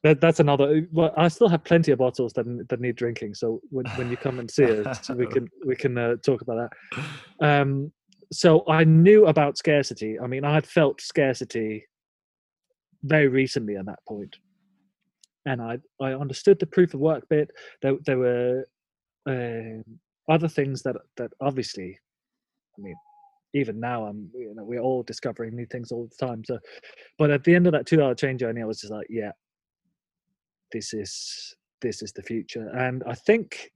That, 0.03 0.19
that's 0.19 0.41
another. 0.41 0.85
Well, 0.91 1.13
I 1.15 1.29
still 1.29 1.47
have 1.47 1.63
plenty 1.63 1.93
of 1.93 1.97
bottles 1.99 2.33
that 2.33 2.45
that 2.67 2.81
need 2.81 2.97
drinking. 2.97 3.35
So 3.35 3.61
when, 3.69 3.85
when 3.95 4.11
you 4.11 4.17
come 4.17 4.37
and 4.37 4.51
see 4.51 4.81
us, 4.81 5.09
we 5.09 5.25
can 5.27 5.47
we 5.65 5.77
can 5.77 5.97
uh, 5.97 6.17
talk 6.17 6.41
about 6.41 6.69
that. 6.91 7.01
Um, 7.39 7.89
so 8.29 8.65
I 8.67 8.83
knew 8.83 9.27
about 9.27 9.57
scarcity. 9.57 10.19
I 10.19 10.27
mean, 10.27 10.43
I 10.43 10.55
had 10.55 10.67
felt 10.67 10.99
scarcity 10.99 11.85
very 13.03 13.29
recently 13.29 13.77
at 13.77 13.85
that 13.85 13.99
point, 14.05 14.35
and 15.45 15.61
I 15.61 15.77
I 16.01 16.13
understood 16.13 16.59
the 16.59 16.65
proof 16.65 16.93
of 16.93 16.99
work 16.99 17.27
bit. 17.29 17.51
There 17.81 17.95
there 18.05 18.17
were 18.17 18.65
um, 19.25 19.83
other 20.29 20.47
things 20.47 20.81
that 20.83 20.95
that 21.17 21.31
obviously, 21.41 21.97
I 22.77 22.81
mean, 22.81 22.95
even 23.53 23.79
now 23.79 24.05
I'm 24.05 24.29
you 24.33 24.53
know 24.55 24.63
we're 24.63 24.79
all 24.79 25.03
discovering 25.03 25.55
new 25.55 25.65
things 25.65 25.91
all 25.91 26.07
the 26.07 26.25
time. 26.25 26.43
So, 26.45 26.59
but 27.17 27.31
at 27.31 27.43
the 27.43 27.55
end 27.55 27.67
of 27.67 27.73
that 27.73 27.85
two 27.85 28.01
hour 28.01 28.15
train 28.15 28.37
journey, 28.37 28.61
I 28.61 28.65
was 28.65 28.81
just 28.81 28.93
like, 28.93 29.07
yeah, 29.09 29.31
this 30.71 30.93
is 30.93 31.55
this 31.81 32.01
is 32.01 32.11
the 32.13 32.23
future, 32.23 32.69
and 32.69 33.03
I 33.05 33.13
think 33.13 33.71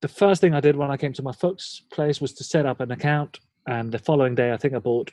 the 0.00 0.08
first 0.08 0.40
thing 0.40 0.52
I 0.52 0.60
did 0.60 0.74
when 0.76 0.90
I 0.90 0.96
came 0.96 1.12
to 1.12 1.22
my 1.22 1.32
folks' 1.32 1.82
place 1.92 2.20
was 2.20 2.32
to 2.34 2.44
set 2.44 2.66
up 2.66 2.80
an 2.80 2.90
account, 2.90 3.38
and 3.66 3.92
the 3.92 3.98
following 3.98 4.34
day, 4.34 4.52
I 4.52 4.56
think 4.56 4.74
I 4.74 4.80
bought, 4.80 5.12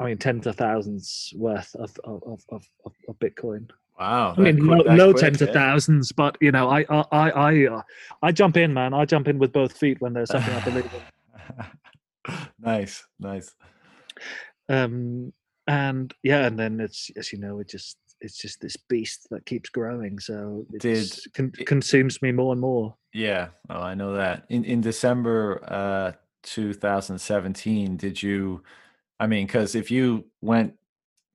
I 0.00 0.04
mean, 0.04 0.18
tens 0.18 0.46
of 0.46 0.56
thousands 0.56 1.32
worth 1.36 1.74
of 1.74 1.96
of 2.04 2.22
of, 2.50 2.64
of, 2.84 2.92
of 3.08 3.18
Bitcoin. 3.18 3.68
Wow. 3.98 4.34
I 4.36 4.40
mean, 4.40 4.64
quick- 4.64 4.86
that 4.86 4.96
low 4.96 5.12
quick, 5.12 5.22
tens 5.24 5.42
of 5.42 5.50
thousands, 5.50 6.12
but 6.12 6.36
you 6.40 6.52
know, 6.52 6.68
I 6.70 6.84
I 6.88 7.04
I 7.10 7.30
I, 7.30 7.66
uh, 7.66 7.82
I 8.22 8.32
jump 8.32 8.56
in, 8.56 8.72
man. 8.72 8.94
I 8.94 9.04
jump 9.04 9.26
in 9.28 9.38
with 9.38 9.52
both 9.52 9.76
feet 9.76 10.00
when 10.00 10.12
there's 10.12 10.30
something 10.30 10.54
I 10.54 10.64
believe 10.64 10.90
in. 12.28 12.34
nice, 12.60 13.04
nice. 13.18 13.54
Um, 14.68 15.32
and 15.66 16.14
yeah, 16.22 16.46
and 16.46 16.58
then 16.58 16.80
it's 16.80 17.10
as 17.16 17.32
you 17.32 17.38
know, 17.40 17.58
it 17.58 17.68
just 17.68 17.98
it's 18.20 18.38
just 18.38 18.60
this 18.60 18.76
beast 18.76 19.28
that 19.30 19.46
keeps 19.46 19.68
growing. 19.68 20.18
So 20.18 20.64
it 20.72 20.80
Did 20.82 20.94
just 20.96 21.32
con- 21.34 21.52
it- 21.58 21.66
consumes 21.66 22.22
me 22.22 22.30
more 22.32 22.52
and 22.52 22.60
more. 22.60 22.94
Yeah, 23.12 23.48
oh, 23.70 23.80
I 23.80 23.94
know 23.94 24.14
that. 24.14 24.44
In 24.48 24.64
in 24.64 24.80
December 24.80 25.60
uh 25.66 26.12
2017, 26.44 27.96
did 27.96 28.22
you 28.22 28.62
I 29.20 29.26
mean, 29.26 29.46
cuz 29.48 29.74
if 29.74 29.90
you 29.90 30.26
went 30.40 30.74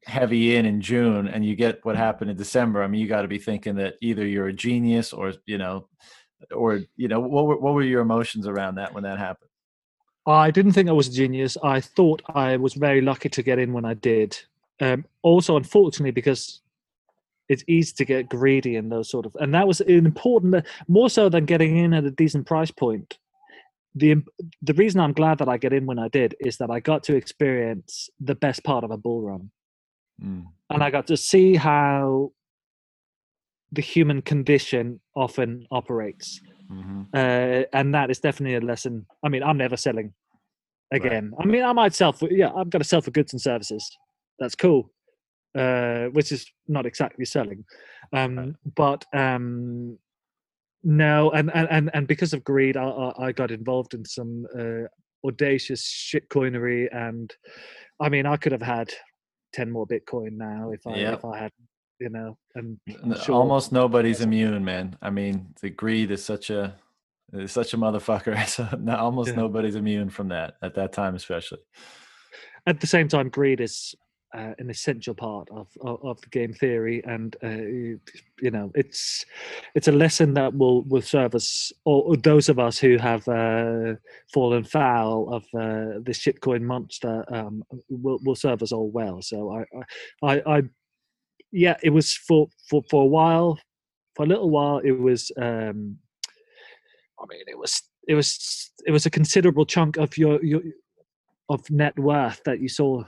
heavy 0.05 0.55
in 0.55 0.65
in 0.65 0.81
June 0.81 1.27
and 1.27 1.45
you 1.45 1.55
get 1.55 1.83
what 1.85 1.95
happened 1.95 2.31
in 2.31 2.37
December, 2.37 2.83
I 2.83 2.87
mean, 2.87 3.01
you 3.01 3.07
got 3.07 3.21
to 3.21 3.27
be 3.27 3.39
thinking 3.39 3.75
that 3.75 3.95
either 4.01 4.25
you're 4.25 4.47
a 4.47 4.53
genius 4.53 5.13
or, 5.13 5.33
you 5.45 5.57
know, 5.57 5.87
or 6.51 6.81
you 6.95 7.07
know, 7.07 7.19
what 7.19 7.45
were 7.45 7.57
what 7.57 7.73
were 7.73 7.83
your 7.83 8.01
emotions 8.01 8.47
around 8.47 8.75
that 8.75 8.93
when 8.93 9.03
that 9.03 9.17
happened? 9.17 9.49
I 10.25 10.51
didn't 10.51 10.71
think 10.71 10.89
I 10.89 10.93
was 10.93 11.09
a 11.09 11.13
genius. 11.13 11.57
I 11.63 11.81
thought 11.81 12.21
I 12.33 12.57
was 12.57 12.73
very 12.73 13.01
lucky 13.01 13.29
to 13.29 13.43
get 13.43 13.59
in 13.59 13.73
when 13.73 13.85
I 13.85 13.93
did. 13.93 14.37
Um, 14.79 15.05
also, 15.21 15.57
unfortunately, 15.57 16.11
because 16.11 16.61
it's 17.49 17.63
easy 17.67 17.93
to 17.97 18.05
get 18.05 18.29
greedy 18.29 18.77
in 18.77 18.89
those 18.89 19.09
sort 19.09 19.25
of, 19.25 19.35
and 19.39 19.53
that 19.53 19.67
was 19.67 19.81
an 19.81 19.89
important, 19.89 20.65
more 20.87 21.09
so 21.09 21.27
than 21.27 21.45
getting 21.45 21.77
in 21.77 21.93
at 21.93 22.05
a 22.05 22.11
decent 22.11 22.47
price 22.47 22.71
point. 22.71 23.17
The 23.95 24.17
the 24.61 24.73
reason 24.73 25.01
I'm 25.01 25.13
glad 25.13 25.39
that 25.39 25.49
I 25.49 25.57
get 25.57 25.73
in 25.73 25.85
when 25.85 25.99
I 25.99 26.09
did 26.09 26.35
is 26.39 26.57
that 26.57 26.71
I 26.71 26.79
got 26.81 27.03
to 27.05 27.15
experience 27.15 28.09
the 28.19 28.35
best 28.35 28.63
part 28.63 28.83
of 28.83 28.91
a 28.91 28.97
bull 28.97 29.21
run, 29.23 29.51
Mm, 30.23 30.47
and 30.69 30.83
I 30.83 30.91
got 30.91 31.07
to 31.07 31.17
see 31.17 31.55
how 31.55 32.33
the 33.71 33.81
human 33.83 34.21
condition 34.23 35.01
often 35.15 35.67
operates 35.71 36.39
mhm. 36.71 37.07
uh, 37.13 37.63
and 37.73 37.93
that 37.95 38.11
is 38.11 38.19
definitely 38.21 38.57
a 38.57 38.61
lesson. 38.61 39.05
I 39.23 39.29
mean, 39.29 39.43
I'm 39.43 39.57
never 39.57 39.77
selling 39.77 40.13
Right. 40.97 41.01
again. 41.01 41.33
I 41.39 41.45
mean, 41.45 41.63
I 41.63 41.73
might 41.73 41.95
sell 41.95 42.13
for 42.13 42.31
yeah, 42.31 42.49
I'm 42.49 42.69
going 42.69 42.81
to 42.81 42.87
sell 42.87 43.01
for 43.01 43.11
goods 43.11 43.33
and 43.33 43.41
services. 43.41 43.89
That's 44.39 44.55
cool, 44.55 44.91
uh, 45.57 46.05
which 46.07 46.31
is 46.31 46.47
not 46.67 46.85
exactly 46.85 47.25
selling, 47.25 47.65
um, 48.13 48.35
Right. 48.37 48.55
but 48.75 49.05
um, 49.13 49.99
no, 50.83 51.31
and, 51.31 51.49
and 51.55 51.89
and 51.93 52.07
because 52.07 52.33
of 52.33 52.43
greed, 52.43 52.77
I, 52.77 52.83
I, 52.85 53.25
I 53.27 53.31
got 53.31 53.51
involved 53.51 53.93
in 53.93 54.05
some 54.05 54.45
uh, 54.57 54.87
audacious 55.27 55.81
shitcoinery, 55.83 56.87
and 56.95 57.33
I 57.99 58.09
mean, 58.09 58.25
I 58.25 58.37
could 58.37 58.51
have 58.51 58.61
had 58.61 58.91
ten 59.53 59.71
more 59.71 59.87
Bitcoin 59.87 60.33
now 60.33 60.71
if 60.71 60.85
I 60.85 60.97
Yep. 60.97 61.13
if 61.19 61.25
I 61.25 61.37
had, 61.37 61.51
you 61.99 62.09
know, 62.09 62.37
and 62.55 62.79
sure. 63.17 63.35
Almost 63.35 63.71
nobody's 63.71 64.21
immune, 64.21 64.65
man. 64.65 64.97
I 65.01 65.09
mean, 65.09 65.53
the 65.61 65.69
greed 65.69 66.11
is 66.11 66.23
such 66.23 66.49
a 66.49 66.75
is 67.31 67.51
such 67.51 67.73
a 67.73 67.77
motherfucker. 67.77 68.35
So 68.47 68.67
almost 68.95 69.29
Yeah. 69.31 69.37
nobody's 69.37 69.75
immune 69.75 70.09
from 70.09 70.27
that 70.29 70.55
at 70.61 70.75
that 70.75 70.91
time, 70.93 71.15
especially. 71.15 71.59
at 72.65 72.79
the 72.79 72.87
same 72.87 73.07
time, 73.07 73.29
greed 73.29 73.59
is 73.61 73.95
uh, 74.33 74.53
an 74.57 74.69
essential 74.69 75.13
part 75.13 75.49
of, 75.51 75.67
of 75.81 76.03
of 76.03 76.21
the 76.21 76.27
game 76.27 76.53
theory, 76.53 77.03
and 77.05 77.35
uh, 77.43 77.47
you 77.47 77.99
know 78.51 78.71
it's 78.75 79.25
it's 79.75 79.87
a 79.87 79.91
lesson 79.91 80.33
that 80.33 80.53
will 80.55 80.83
will 80.83 81.01
serve 81.01 81.35
us, 81.35 81.71
or, 81.85 82.15
those 82.17 82.49
of 82.49 82.59
us 82.59 82.79
who 82.79 82.97
have 82.97 83.27
uh, 83.27 83.93
fallen 84.33 84.63
foul 84.63 85.33
of 85.33 85.43
uh, 85.53 85.99
this 86.01 86.19
shitcoin 86.19 86.61
monster, 86.61 87.23
um, 87.33 87.63
will 87.89 88.19
will 88.23 88.35
serve 88.35 88.61
us 88.63 88.71
all 88.71 88.89
well. 88.89 89.21
So 89.21 89.51
I, 89.51 90.27
I, 90.27 90.35
I, 90.35 90.57
I 90.57 90.61
yeah, 91.51 91.77
it 91.83 91.91
was 91.91 92.13
for 92.13 92.49
for 92.67 92.83
for 92.89 93.03
a 93.03 93.07
while, 93.07 93.59
for 94.15 94.23
a 94.23 94.27
little 94.27 94.49
while, 94.49 94.79
it 94.79 94.91
was. 94.99 95.31
Um, 95.37 95.97
I 97.21 97.25
mean, 97.29 97.43
it 97.47 97.57
was 97.57 97.81
it 98.07 98.15
was 98.15 98.71
it 98.85 98.91
was 98.91 99.05
a 99.05 99.09
considerable 99.09 99.65
chunk 99.65 99.97
of 99.97 100.17
your 100.17 100.43
your 100.43 100.61
of 101.49 101.69
net 101.69 101.97
worth 101.97 102.41
that 102.45 102.59
you 102.59 102.67
saw 102.67 103.03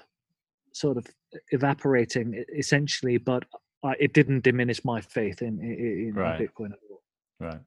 sort 0.76 0.98
of 0.98 1.08
evaporating 1.52 2.44
essentially, 2.54 3.18
but 3.18 3.46
I, 3.84 3.94
it 4.00 4.14
didn't 4.14 4.44
diminish 4.44 4.84
my 4.84 5.00
faith 5.00 5.42
in 5.42 5.60
in, 5.60 6.08
in 6.08 6.14
Right. 6.14 6.40
Bitcoin 6.40 6.74
at 6.74 6.80
all. 6.90 7.02
Right. 7.40 7.62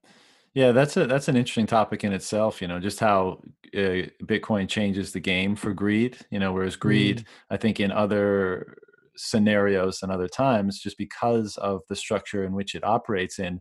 Yeah, 0.54 0.72
that's 0.72 0.96
a 0.96 1.06
that's 1.06 1.28
an 1.28 1.36
interesting 1.36 1.66
topic 1.66 2.04
in 2.04 2.12
itself. 2.12 2.60
You 2.60 2.68
know, 2.68 2.80
just 2.80 3.00
how 3.00 3.40
uh, 3.74 4.08
Bitcoin 4.24 4.68
changes 4.68 5.12
the 5.12 5.20
game 5.20 5.56
for 5.56 5.72
greed. 5.72 6.18
You 6.30 6.38
know, 6.38 6.52
whereas 6.52 6.76
greed, 6.76 7.24
I 7.50 7.56
think, 7.56 7.80
in 7.80 7.92
other 7.92 8.76
scenarios 9.16 10.02
and 10.02 10.12
other 10.12 10.28
times, 10.28 10.80
just 10.80 10.98
because 10.98 11.56
of 11.58 11.82
the 11.88 11.96
structure 11.96 12.44
in 12.44 12.52
which 12.52 12.74
it 12.74 12.84
operates 12.84 13.38
in, 13.38 13.60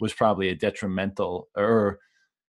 was 0.00 0.12
probably 0.12 0.48
a 0.48 0.54
detrimental 0.54 1.48
or 1.56 1.98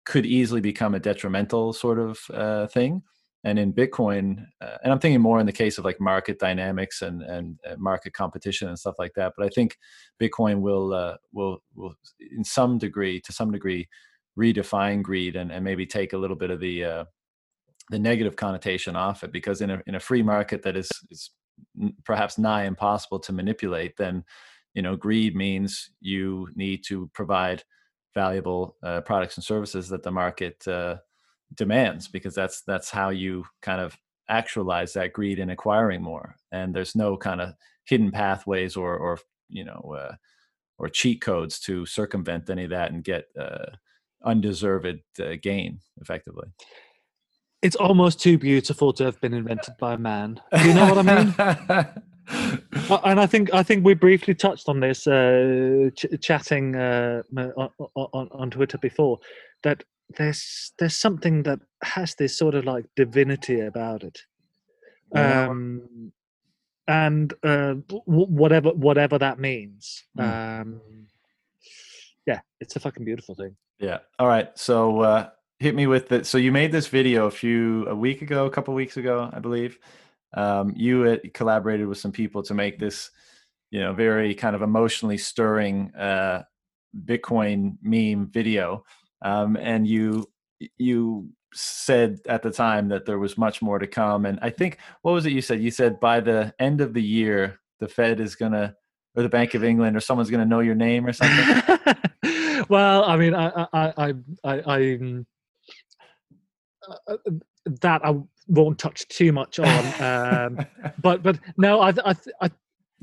could 0.04 0.26
easily 0.26 0.60
become 0.60 0.94
a 0.94 1.00
detrimental 1.00 1.72
sort 1.72 1.98
of 1.98 2.18
uh, 2.32 2.66
thing. 2.68 3.02
And 3.44 3.58
in 3.58 3.72
Bitcoin, 3.72 4.46
uh, 4.60 4.78
and 4.82 4.92
I'm 4.92 4.98
thinking 4.98 5.20
more 5.20 5.38
in 5.38 5.46
the 5.46 5.52
case 5.52 5.78
of 5.78 5.84
like 5.84 6.00
market 6.00 6.38
dynamics 6.38 7.02
and 7.02 7.22
and 7.22 7.58
uh, 7.68 7.76
market 7.78 8.12
competition 8.12 8.68
and 8.68 8.78
stuff 8.78 8.96
like 8.98 9.12
that. 9.14 9.34
But 9.36 9.46
I 9.46 9.48
think 9.50 9.76
Bitcoin 10.20 10.60
will 10.60 10.92
uh, 10.92 11.16
will 11.32 11.62
will 11.74 11.94
in 12.36 12.42
some 12.44 12.78
degree, 12.78 13.20
to 13.20 13.32
some 13.32 13.52
degree, 13.52 13.88
redefine 14.38 15.02
greed 15.02 15.36
and, 15.36 15.52
and 15.52 15.64
maybe 15.64 15.86
take 15.86 16.12
a 16.12 16.18
little 16.18 16.36
bit 16.36 16.50
of 16.50 16.60
the 16.60 16.84
uh, 16.84 17.04
the 17.90 17.98
negative 17.98 18.36
connotation 18.36 18.96
off 18.96 19.22
it. 19.22 19.32
Because 19.32 19.60
in 19.60 19.70
a 19.70 19.82
in 19.86 19.94
a 19.94 20.00
free 20.00 20.22
market 20.22 20.62
that 20.62 20.76
is 20.76 20.90
is 21.10 21.30
perhaps 22.04 22.38
nigh 22.38 22.64
impossible 22.64 23.20
to 23.20 23.32
manipulate, 23.32 23.96
then 23.96 24.24
you 24.74 24.82
know 24.82 24.96
greed 24.96 25.36
means 25.36 25.90
you 26.00 26.48
need 26.56 26.82
to 26.88 27.08
provide 27.14 27.62
valuable 28.14 28.76
uh, 28.82 29.00
products 29.02 29.36
and 29.36 29.44
services 29.44 29.88
that 29.88 30.02
the 30.02 30.10
market 30.10 30.66
uh, 30.66 30.96
demands 31.54 32.08
because 32.08 32.34
that's 32.34 32.62
that's 32.62 32.90
how 32.90 33.08
you 33.10 33.44
kind 33.62 33.80
of 33.80 33.96
actualize 34.28 34.92
that 34.92 35.12
greed 35.12 35.38
in 35.38 35.50
acquiring 35.50 36.02
more 36.02 36.36
and 36.52 36.74
there's 36.74 36.94
no 36.94 37.16
kind 37.16 37.40
of 37.40 37.54
hidden 37.84 38.10
pathways 38.10 38.76
or 38.76 38.96
or 38.96 39.18
you 39.48 39.64
know 39.64 39.96
uh, 39.98 40.14
or 40.78 40.88
cheat 40.88 41.20
codes 41.20 41.58
to 41.58 41.84
circumvent 41.86 42.48
any 42.50 42.64
of 42.64 42.70
that 42.70 42.92
and 42.92 43.02
get 43.02 43.26
uh, 43.38 43.66
undeserved 44.24 45.00
uh, 45.20 45.34
gain 45.42 45.80
effectively. 46.00 46.48
It's 47.62 47.76
almost 47.76 48.20
too 48.20 48.38
beautiful 48.38 48.92
to 48.94 49.04
have 49.04 49.20
been 49.20 49.34
invented 49.34 49.74
by 49.78 49.94
a 49.94 49.98
man. 49.98 50.40
Do 50.56 50.68
you 50.68 50.74
know 50.74 50.94
what 50.94 50.98
i 50.98 51.24
mean? 51.24 51.86
And 53.04 53.18
I 53.20 53.26
think 53.26 53.52
I 53.54 53.62
think 53.62 53.84
we 53.84 53.94
briefly 53.94 54.34
touched 54.34 54.68
on 54.68 54.80
this 54.80 55.06
uh, 55.06 55.88
ch- 55.96 56.20
chatting 56.20 56.76
uh, 56.76 57.22
on, 57.34 57.70
on, 57.94 58.28
on 58.30 58.50
Twitter 58.50 58.76
before 58.76 59.18
that 59.62 59.82
there's 60.16 60.72
there's 60.78 60.96
something 60.96 61.42
that 61.44 61.60
has 61.82 62.14
this 62.14 62.36
sort 62.36 62.54
of 62.54 62.64
like 62.64 62.86
divinity 62.96 63.60
about 63.60 64.02
it, 64.04 64.18
um, 65.14 66.12
and 66.86 67.32
uh, 67.42 67.74
w- 67.88 68.04
whatever 68.06 68.70
whatever 68.70 69.18
that 69.18 69.38
means. 69.38 70.04
Mm. 70.18 70.60
Um, 70.60 70.80
yeah, 72.26 72.40
it's 72.60 72.76
a 72.76 72.80
fucking 72.80 73.04
beautiful 73.04 73.34
thing. 73.34 73.56
Yeah. 73.78 73.98
All 74.18 74.26
right. 74.26 74.56
So 74.58 75.00
uh, 75.00 75.30
hit 75.58 75.74
me 75.74 75.86
with 75.86 76.12
it. 76.12 76.26
So 76.26 76.38
you 76.38 76.52
made 76.52 76.72
this 76.72 76.88
video 76.88 77.26
a 77.26 77.30
few 77.30 77.86
a 77.86 77.94
week 77.94 78.22
ago, 78.22 78.46
a 78.46 78.50
couple 78.50 78.74
weeks 78.74 78.96
ago, 78.96 79.30
I 79.32 79.38
believe 79.38 79.78
um, 80.34 80.72
you 80.76 81.02
had 81.02 81.34
collaborated 81.34 81.86
with 81.86 81.98
some 81.98 82.12
people 82.12 82.42
to 82.44 82.54
make 82.54 82.78
this, 82.78 83.10
you 83.70 83.80
know, 83.80 83.92
very 83.92 84.34
kind 84.34 84.54
of 84.54 84.62
emotionally 84.62 85.18
stirring 85.18 85.94
uh, 85.94 86.42
Bitcoin 87.04 87.76
meme 87.82 88.28
video, 88.30 88.84
um, 89.22 89.56
and 89.56 89.86
you 89.86 90.28
you 90.76 91.28
said 91.54 92.18
at 92.28 92.42
the 92.42 92.50
time 92.50 92.88
that 92.88 93.06
there 93.06 93.18
was 93.18 93.38
much 93.38 93.62
more 93.62 93.78
to 93.78 93.86
come. 93.86 94.26
And 94.26 94.38
I 94.42 94.50
think 94.50 94.78
what 95.02 95.12
was 95.12 95.24
it 95.24 95.32
you 95.32 95.40
said? 95.40 95.62
You 95.62 95.70
said 95.70 96.00
by 96.00 96.20
the 96.20 96.52
end 96.58 96.80
of 96.80 96.94
the 96.94 97.02
year, 97.02 97.58
the 97.80 97.88
Fed 97.88 98.20
is 98.20 98.34
gonna 98.34 98.74
or 99.14 99.22
the 99.22 99.28
Bank 99.28 99.54
of 99.54 99.64
England 99.64 99.96
or 99.96 100.00
someone's 100.00 100.30
gonna 100.30 100.44
know 100.44 100.60
your 100.60 100.74
name 100.74 101.06
or 101.06 101.12
something. 101.12 101.78
well, 102.68 103.04
I 103.04 103.16
mean, 103.16 103.34
I 103.34 103.66
I 103.72 103.92
I 103.96 104.14
I. 104.44 104.62
I 104.66 105.24
uh, 107.06 107.16
that 107.82 108.04
I 108.04 108.14
won't 108.46 108.78
touch 108.78 109.06
too 109.08 109.32
much 109.32 109.58
on. 109.58 110.02
Um, 110.02 110.66
but 111.02 111.22
but 111.22 111.38
no, 111.56 111.80
I, 111.80 111.90
I, 112.04 112.14
I 112.40 112.50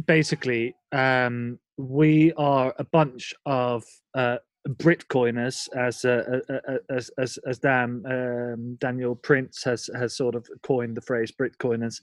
basically 0.06 0.76
um, 0.92 1.60
we 1.78 2.34
are 2.34 2.74
a 2.80 2.84
bunch 2.84 3.34
of 3.46 3.84
uh, 4.16 4.38
Britcoiners, 4.68 5.70
as 5.76 6.06
uh, 6.06 6.42
uh, 6.50 6.54
uh, 6.68 6.78
as 6.90 7.12
as 7.18 7.38
as 7.48 7.60
Dan 7.60 8.04
um, 8.06 8.76
Daniel 8.76 9.16
Prince 9.16 9.64
has 9.64 9.90
has 9.96 10.16
sort 10.18 10.36
of 10.36 10.48
coined 10.64 10.98
the 10.98 11.02
phrase 11.02 11.32
Britcoiners, 11.32 12.02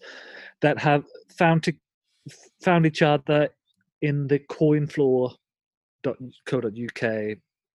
that 0.61 0.79
have 0.79 1.05
found 1.37 1.63
to 1.65 1.75
found 2.63 2.87
each 2.87 3.03
other 3.03 3.49
in 4.01 4.29
the 4.29 4.39
coinfloor.co.uk 4.39 5.37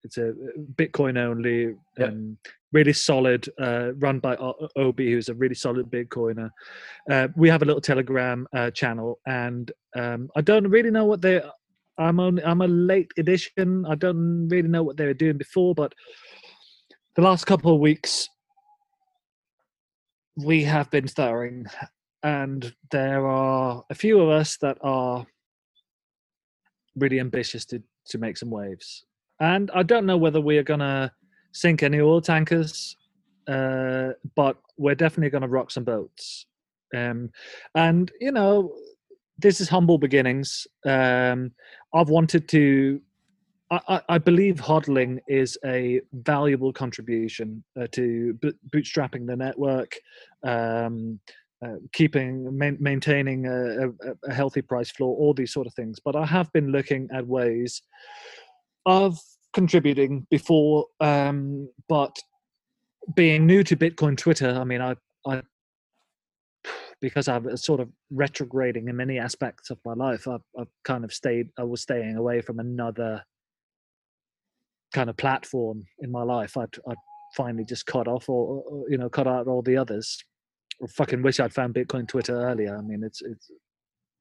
it's 0.08 0.18
a 0.18 0.34
Bitcoin 0.76 1.18
only, 1.18 1.76
yep. 1.98 2.10
um, 2.10 2.38
really 2.72 2.94
solid, 2.94 3.48
uh, 3.60 3.94
run 3.96 4.20
by 4.20 4.38
Obi, 4.76 5.12
who's 5.12 5.28
a 5.28 5.34
really 5.34 5.56
solid 5.56 5.92
Bitcoiner. 5.92 6.50
Uh, 7.12 7.28
we 7.36 7.50
have 7.50 7.62
a 7.62 7.66
little 7.66 7.82
Telegram 7.82 8.48
uh, 8.56 8.72
channel, 8.72 9.20
and 9.28 9.72
um, 9.98 10.30
I 10.36 10.42
don't 10.42 10.68
really 10.68 10.92
know 10.92 11.06
what 11.06 11.22
they. 11.22 11.42
I'm 11.98 12.20
only 12.20 12.44
I'm 12.44 12.62
a 12.62 12.68
late 12.68 13.12
edition. 13.18 13.86
I 13.88 13.96
don't 13.96 14.48
really 14.50 14.68
know 14.68 14.84
what 14.84 14.98
they 14.98 15.06
were 15.06 15.14
doing 15.14 15.38
before, 15.38 15.74
but 15.74 15.94
the 17.16 17.22
last 17.22 17.46
couple 17.46 17.74
of 17.74 17.80
weeks 17.80 18.30
we 20.36 20.64
have 20.64 20.92
been 20.92 21.08
stirring, 21.08 21.66
and 22.24 22.74
there 22.92 23.26
are 23.26 23.84
a 23.90 23.96
few 23.96 24.20
of 24.22 24.30
us 24.30 24.58
that 24.58 24.78
are 24.82 25.26
really 26.96 27.20
ambitious 27.20 27.66
to 27.66 27.82
to 28.08 28.18
make 28.18 28.38
some 28.38 28.50
waves 28.50 29.06
and 29.40 29.70
I 29.74 29.84
don't 29.84 30.06
know 30.06 30.18
whether 30.18 30.42
we 30.42 30.58
are 30.58 30.64
going 30.64 30.80
to 30.80 31.12
sink 31.52 31.84
any 31.84 32.00
oil 32.00 32.22
tankers, 32.22 32.96
uh, 33.48 34.10
but 34.36 34.58
we're 34.78 34.96
definitely 34.96 35.30
going 35.30 35.44
to 35.44 35.48
rock 35.48 35.72
some 35.72 35.84
boats. 35.84 36.46
Um, 36.96 37.32
and 37.76 38.12
you 38.20 38.32
know, 38.32 38.74
this 39.38 39.62
is 39.62 39.70
humble 39.70 39.98
beginnings. 39.98 40.68
Um, 40.86 41.52
I've 41.94 42.10
wanted 42.10 42.48
to. 42.50 43.02
I, 43.70 44.02
I, 44.08 44.18
believe 44.18 44.56
hodling 44.56 45.20
is 45.28 45.58
a 45.66 46.00
valuable 46.14 46.72
contribution 46.72 47.66
uh, 47.78 47.88
to 47.92 48.40
bootstrapping 48.74 49.28
the 49.28 49.36
network, 49.36 49.94
um, 50.46 51.20
uh, 51.62 51.74
keeping 51.92 52.58
ma- 52.58 52.80
maintaining 52.80 53.46
a, 53.46 53.90
a, 53.90 54.30
a, 54.30 54.34
healthy 54.34 54.62
price 54.62 54.90
floor, 54.90 55.18
all 55.18 55.34
these 55.34 55.52
sort 55.52 55.68
of 55.68 55.74
things. 55.74 56.00
But 56.00 56.16
I 56.16 56.26
have 56.26 56.50
been 56.54 56.72
looking 56.72 57.10
at 57.14 57.28
ways 57.28 57.82
of 58.86 59.20
contributing 59.52 60.26
before, 60.30 60.86
um, 61.02 61.70
but 61.90 62.16
being 63.16 63.46
new 63.46 63.64
to 63.64 63.76
Bitcoin 63.76 64.16
Twitter, 64.16 64.50
I 64.50 64.64
mean, 64.64 64.80
I, 64.80 64.96
I 65.28 65.42
because 67.02 67.28
I've 67.28 67.46
sort 67.60 67.80
of 67.80 67.90
retrograding 68.12 68.88
in 68.88 68.96
many 68.96 69.20
aspects 69.20 69.70
of 69.70 69.78
my 69.86 69.94
life, 69.94 70.28
I've, 70.28 70.42
I've 70.60 70.72
kind 70.84 71.04
of 71.04 71.14
stayed, 71.14 71.50
I 71.58 71.64
was 71.64 71.82
staying 71.82 72.16
away 72.16 72.42
from 72.42 72.60
another 72.60 73.24
kind 74.94 75.10
of 75.10 75.18
platform 75.18 75.86
in 76.00 76.12
my 76.12 76.24
life. 76.24 76.58
I'd, 76.58 76.76
I'd 76.90 76.98
finally 77.36 77.66
just 77.66 77.86
cut 77.86 78.08
off 78.08 78.30
or, 78.30 78.64
or, 78.68 78.90
you 78.90 78.98
know, 78.98 79.10
cut 79.10 79.28
out 79.28 79.48
all 79.48 79.62
the 79.62 79.78
others. 79.78 80.24
I 80.82 80.88
fucking 80.88 81.22
wish 81.22 81.40
I'd 81.40 81.54
found 81.54 81.76
Bitcoin 81.76 82.08
Twitter 82.08 82.36
earlier. 82.36 82.76
I 82.78 82.82
mean, 82.82 83.04
it's, 83.04 83.22
it's, 83.22 83.52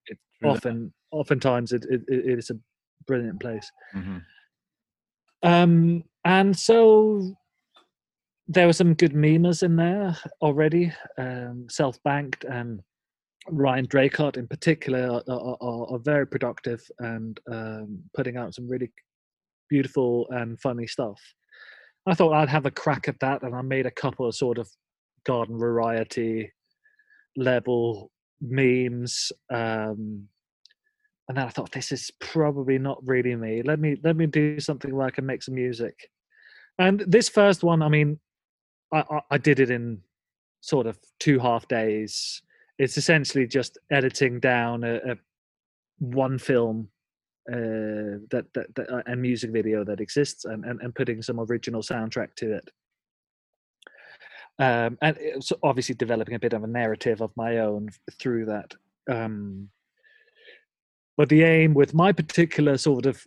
it 0.07 0.19
often, 0.45 0.93
oftentimes 1.13 1.73
it, 1.73 1.87
it, 1.89 2.03
it 2.09 2.39
is 2.39 2.51
a 2.51 2.59
brilliant 3.07 3.41
place. 3.41 3.71
Mm-hmm. 3.95 4.19
Um, 5.43 6.05
and 6.25 6.59
so 6.59 7.37
there 8.49 8.67
were 8.67 8.73
some 8.73 8.95
good 8.95 9.13
memers 9.13 9.63
in 9.63 9.77
there 9.77 10.17
already, 10.41 10.93
um, 11.19 11.67
self-banked 11.69 12.45
and 12.45 12.81
Ryan 13.49 13.87
Draycott 13.87 14.37
in 14.37 14.49
particular 14.49 15.23
are, 15.29 15.57
are, 15.61 15.87
are 15.93 15.99
very 15.99 16.27
productive 16.27 16.81
and 16.99 17.39
um, 17.51 18.01
putting 18.15 18.37
out 18.37 18.55
some 18.55 18.69
really 18.69 18.91
beautiful 19.69 20.27
and 20.31 20.61
funny 20.61 20.87
stuff. 20.87 21.21
I 22.07 22.15
thought 22.15 22.35
I'd 22.35 22.49
have 22.49 22.67
a 22.67 22.71
crack 22.71 23.09
at 23.09 23.19
that, 23.21 23.43
and 23.43 23.55
I 23.55 23.63
made 23.63 23.87
a 23.87 23.91
couple 23.91 24.27
of 24.27 24.35
sort 24.35 24.59
of 24.59 24.69
garden 25.25 25.59
variety 25.59 26.53
level 27.37 28.11
memes 28.41 29.33
um, 29.53 30.29
and 31.29 31.37
then 31.37 31.47
I 31.47 31.51
thought 31.51 31.73
this 31.73 31.91
is 31.93 32.11
probably 32.21 32.79
not 32.79 32.99
really 33.05 33.35
me. 33.35 33.63
Let 33.63 33.81
me 33.81 33.97
let 34.05 34.17
me 34.17 34.27
do 34.27 34.61
something 34.61 34.95
where 34.95 35.07
I 35.07 35.11
can 35.11 35.27
make 35.27 35.43
some 35.43 35.55
music. 35.55 35.95
And 36.79 37.01
this 37.01 37.29
first 37.29 37.65
one, 37.65 37.83
I 37.83 37.89
mean, 37.89 38.21
I, 38.93 39.05
I, 39.11 39.21
I 39.33 39.39
did 39.39 39.61
it 39.61 39.71
in 39.71 40.01
sort 40.61 40.87
of 40.87 40.99
two 41.19 41.39
half 41.39 41.69
days. 41.69 42.43
It's 42.79 42.97
essentially 42.97 43.47
just 43.47 43.79
editing 43.91 44.41
down 44.41 44.85
a, 44.85 44.97
a 44.97 45.17
one 45.99 46.39
film 46.39 46.89
uh, 47.51 48.21
that, 48.31 48.47
that, 48.55 48.75
that 48.75 48.91
uh, 48.91 49.03
and 49.07 49.23
music 49.23 49.51
video 49.51 49.85
that 49.85 50.01
exists 50.01 50.45
and, 50.45 50.65
and, 50.65 50.81
and 50.81 50.95
putting 50.95 51.23
some 51.23 51.41
original 51.41 51.81
soundtrack 51.83 52.35
to 52.37 52.57
it. 52.57 52.71
Um, 54.59 54.99
and 55.03 55.17
so 55.41 55.57
obviously 55.63 55.95
developing 55.95 56.35
a 56.35 56.39
bit 56.39 56.55
of 56.55 56.65
a 56.65 56.67
narrative 56.67 57.21
of 57.21 57.31
my 57.37 57.59
own 57.59 57.91
through 58.19 58.47
that. 58.47 58.75
Um, 59.09 59.69
but 61.17 61.29
the 61.29 61.45
aim 61.45 61.75
with 61.75 61.95
my 61.95 62.13
particular 62.13 62.77
sort 62.79 63.07
of 63.07 63.25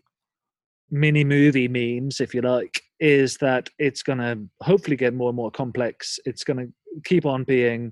mini 0.91 1.23
movie 1.23 1.67
memes, 1.67 2.19
if 2.19 2.33
you 2.33 2.41
like, 2.41 2.81
is 2.99 3.37
that 3.37 3.69
it's 3.77 4.03
going 4.03 4.19
to 4.19 4.39
hopefully 4.61 4.97
get 4.97 5.13
more 5.13 5.29
and 5.29 5.35
more 5.35 5.51
complex. 5.51 6.19
It's 6.25 6.43
going 6.43 6.57
to 6.57 6.73
keep 7.05 7.25
on 7.25 7.43
being 7.43 7.91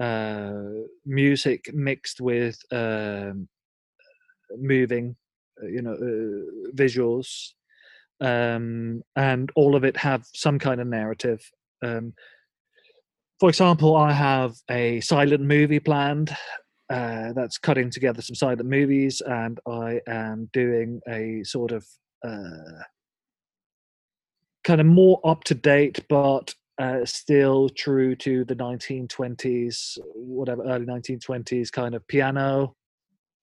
uh, 0.00 0.62
music 1.04 1.72
mixed 1.74 2.20
with 2.20 2.58
um, 2.70 3.48
moving, 4.56 5.16
uh, 5.62 5.66
you 5.66 5.82
know, 5.82 5.92
uh, 5.92 6.70
visuals. 6.74 7.52
um, 8.20 9.02
and 9.14 9.50
all 9.56 9.74
of 9.76 9.84
it 9.84 9.96
have 9.96 10.24
some 10.34 10.58
kind 10.58 10.80
of 10.80 10.86
narrative. 10.86 11.40
Um, 11.82 12.14
for 13.38 13.48
example, 13.48 13.96
I 13.96 14.12
have 14.12 14.54
a 14.70 15.00
silent 15.00 15.42
movie 15.42 15.80
planned 15.80 16.34
uh, 16.88 17.32
that's 17.34 17.58
cutting 17.58 17.90
together 17.90 18.22
some 18.22 18.34
silent 18.34 18.64
movies, 18.64 19.20
and 19.20 19.58
I 19.68 20.00
am 20.06 20.48
doing 20.52 21.00
a 21.08 21.42
sort 21.44 21.72
of 21.72 21.86
uh, 22.26 22.82
kind 24.66 24.80
of 24.80 24.86
more 24.86 25.20
up 25.24 25.44
to 25.44 25.54
date, 25.54 26.04
but 26.08 26.52
uh, 26.78 27.04
still 27.04 27.68
true 27.70 28.16
to 28.16 28.44
the 28.44 28.56
1920s, 28.56 29.96
whatever, 30.14 30.64
early 30.64 30.84
1920s 30.84 31.70
kind 31.70 31.94
of 31.94 32.06
piano 32.08 32.74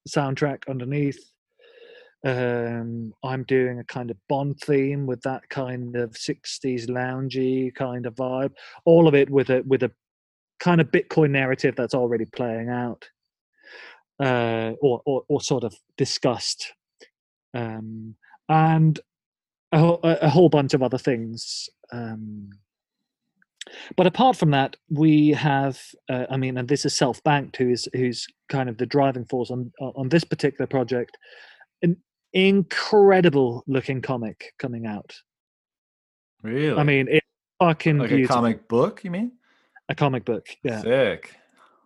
soundtrack 0.07 0.67
underneath. 0.69 1.31
Um, 2.25 3.13
I'm 3.23 3.43
doing 3.43 3.79
a 3.79 3.85
kind 3.85 4.11
of 4.11 4.17
Bond 4.27 4.59
theme 4.59 5.05
with 5.05 5.21
that 5.21 5.47
kind 5.49 5.95
of 5.95 6.11
60s 6.11 6.87
loungy 6.89 7.73
kind 7.73 8.05
of 8.05 8.15
vibe. 8.15 8.51
All 8.85 9.07
of 9.07 9.15
it 9.15 9.29
with 9.29 9.49
a 9.49 9.63
with 9.65 9.83
a 9.83 9.91
kind 10.59 10.81
of 10.81 10.91
Bitcoin 10.91 11.31
narrative 11.31 11.75
that's 11.75 11.95
already 11.95 12.25
playing 12.25 12.69
out, 12.69 13.09
uh, 14.21 14.73
or, 14.81 15.01
or 15.05 15.23
or 15.27 15.41
sort 15.41 15.63
of 15.63 15.75
discussed, 15.97 16.73
um, 17.53 18.15
and 18.47 18.99
a, 19.73 20.17
a, 20.21 20.29
whole 20.29 20.49
bunch 20.49 20.73
of 20.73 20.83
other 20.83 20.97
things. 20.97 21.69
Um, 21.91 22.49
but 23.95 24.07
apart 24.07 24.35
from 24.37 24.51
that, 24.51 24.75
we 24.89 25.29
have, 25.29 25.81
uh, 26.09 26.25
I 26.29 26.37
mean, 26.37 26.57
and 26.57 26.67
this 26.67 26.85
is 26.85 26.95
Self 26.95 27.23
Banked, 27.23 27.57
who 27.57 27.69
is 27.69 27.87
who's 27.93 28.27
kind 28.49 28.69
of 28.69 28.77
the 28.77 28.85
driving 28.85 29.25
force 29.25 29.49
on 29.51 29.71
on 29.79 30.09
this 30.09 30.23
particular 30.23 30.67
project. 30.67 31.17
An 31.81 31.97
incredible 32.33 33.63
looking 33.67 34.01
comic 34.01 34.53
coming 34.59 34.85
out. 34.85 35.15
Really? 36.41 36.77
I 36.77 36.83
mean, 36.83 37.07
it's 37.09 37.25
fucking 37.59 37.97
like 37.97 38.09
beautiful. 38.09 38.35
a 38.35 38.37
comic 38.37 38.67
book. 38.67 39.03
You 39.03 39.11
mean? 39.11 39.31
A 39.89 39.95
comic 39.95 40.25
book, 40.25 40.47
yeah. 40.63 40.81
Sick. 40.81 41.35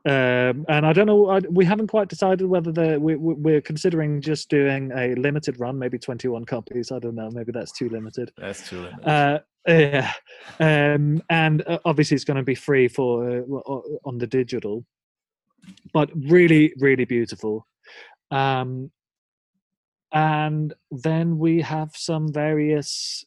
Um, 0.07 0.65
and 0.69 0.85
I 0.85 0.93
don't 0.93 1.05
know. 1.05 1.29
I, 1.29 1.39
we 1.49 1.65
haven't 1.65 1.87
quite 1.87 2.07
decided 2.07 2.45
whether 2.47 2.71
the 2.71 2.97
we, 2.97 3.17
we're 3.17 3.59
considering 3.59 4.21
just 4.21 4.47
doing 4.47 4.89
a 4.95 5.13
limited 5.15 5.59
run, 5.59 5.77
maybe 5.77 5.99
twenty-one 5.99 6.45
copies. 6.45 6.93
I 6.93 6.99
don't 6.99 7.15
know. 7.15 7.29
Maybe 7.29 7.51
that's 7.51 7.73
too 7.73 7.89
limited. 7.89 8.31
That's 8.37 8.69
too 8.69 8.83
limited. 8.83 9.05
Uh, 9.05 9.39
yeah, 9.67 10.13
um, 10.61 11.21
and 11.29 11.61
uh, 11.67 11.79
obviously 11.83 12.15
it's 12.15 12.23
going 12.23 12.37
to 12.37 12.43
be 12.43 12.55
free 12.55 12.87
for 12.87 13.39
uh, 13.39 13.81
on 14.05 14.17
the 14.17 14.27
digital, 14.27 14.85
but 15.91 16.09
really, 16.15 16.73
really 16.79 17.03
beautiful. 17.03 17.67
Um, 18.31 18.91
and 20.13 20.73
then 20.89 21.37
we 21.37 21.59
have 21.63 21.91
some 21.95 22.31
various 22.31 23.25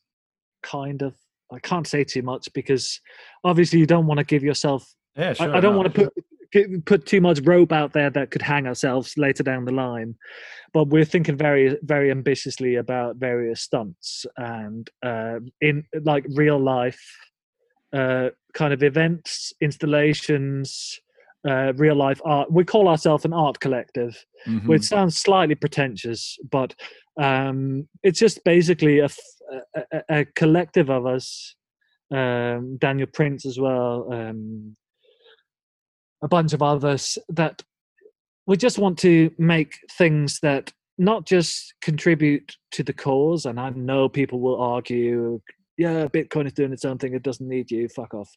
kind 0.63 1.03
of 1.03 1.15
I 1.53 1.59
can't 1.59 1.87
say 1.87 2.05
too 2.05 2.23
much 2.23 2.51
because 2.55 3.03
obviously 3.45 3.81
you 3.81 3.87
don't 3.87 4.07
want 4.07 4.17
to 4.17 4.25
give 4.25 4.43
yourself. 4.43 4.95
yeah, 5.15 5.35
sure. 5.35 5.55
I, 5.55 5.59
I 5.59 5.61
don't 5.61 5.77
want 5.77 5.93
to 5.93 6.05
put 6.05 6.15
put 6.85 7.07
too 7.07 7.21
much 7.21 7.41
rope 7.45 7.73
out 7.73 7.93
there 7.93 8.11
that 8.11 8.31
could 8.31 8.43
hang 8.43 8.67
ourselves 8.67 9.17
later 9.17 9.43
down 9.43 9.65
the 9.65 9.73
line 9.73 10.15
but 10.73 10.89
we're 10.89 11.05
thinking 11.05 11.37
very 11.37 11.77
very 11.83 12.11
ambitiously 12.11 12.77
about 12.77 13.17
various 13.17 13.61
stunts 13.63 14.27
and 14.37 14.91
uh, 15.05 15.39
in 15.61 15.85
like 16.05 16.25
real 16.35 16.59
life 16.59 17.01
uh, 17.93 18.29
kind 18.55 18.73
of 18.73 18.83
events 18.83 19.53
installations 19.61 21.01
uh, 21.49 21.73
real 21.77 21.95
life 21.97 22.21
art 22.25 22.51
we 22.53 22.65
call 22.65 22.89
ourselves 22.89 23.25
an 23.25 23.33
art 23.33 23.59
collective 23.61 24.15
Mhm. 24.49 24.67
which 24.69 24.83
sounds 24.85 25.19
slightly 25.19 25.55
pretentious 25.55 26.39
but 26.51 26.75
um, 27.21 27.87
it's 28.03 28.19
just 28.19 28.43
basically 28.45 29.01
a, 29.01 29.05
f- 29.05 29.19
a- 29.75 29.85
a- 29.93 30.21
a 30.21 30.25
collective 30.35 30.89
of 30.91 31.05
us 31.07 31.55
um, 32.11 32.77
daniel 32.79 33.07
prince 33.13 33.45
as 33.47 33.59
well 33.59 34.11
um, 34.13 34.77
a 36.23 36.29
bunch 36.29 36.53
of 36.53 36.63
others 36.63 37.19
that 37.29 37.63
we 38.47 38.57
just 38.57 38.79
want 38.79 38.99
to 38.99 39.31
make 39.39 39.79
things 39.97 40.41
that 40.41 40.73
not 40.99 41.25
just 41.27 41.75
contribute 41.81 42.57
to 42.73 42.83
the 42.83 42.93
cause 42.93 43.47
and 43.47 43.59
i 43.59 43.71
know 43.71 44.09
people 44.09 44.41
will 44.41 44.61
argue 44.61 45.41
yeah 45.79 46.07
bitcoin 46.07 46.47
is 46.47 46.53
doing 46.53 46.73
its 46.73 46.85
own 46.85 46.99
thing 46.99 47.15
it 47.15 47.23
doesn't 47.23 47.49
need 47.49 47.71
you 47.71 47.89
fuck 47.89 48.13
off. 48.15 48.31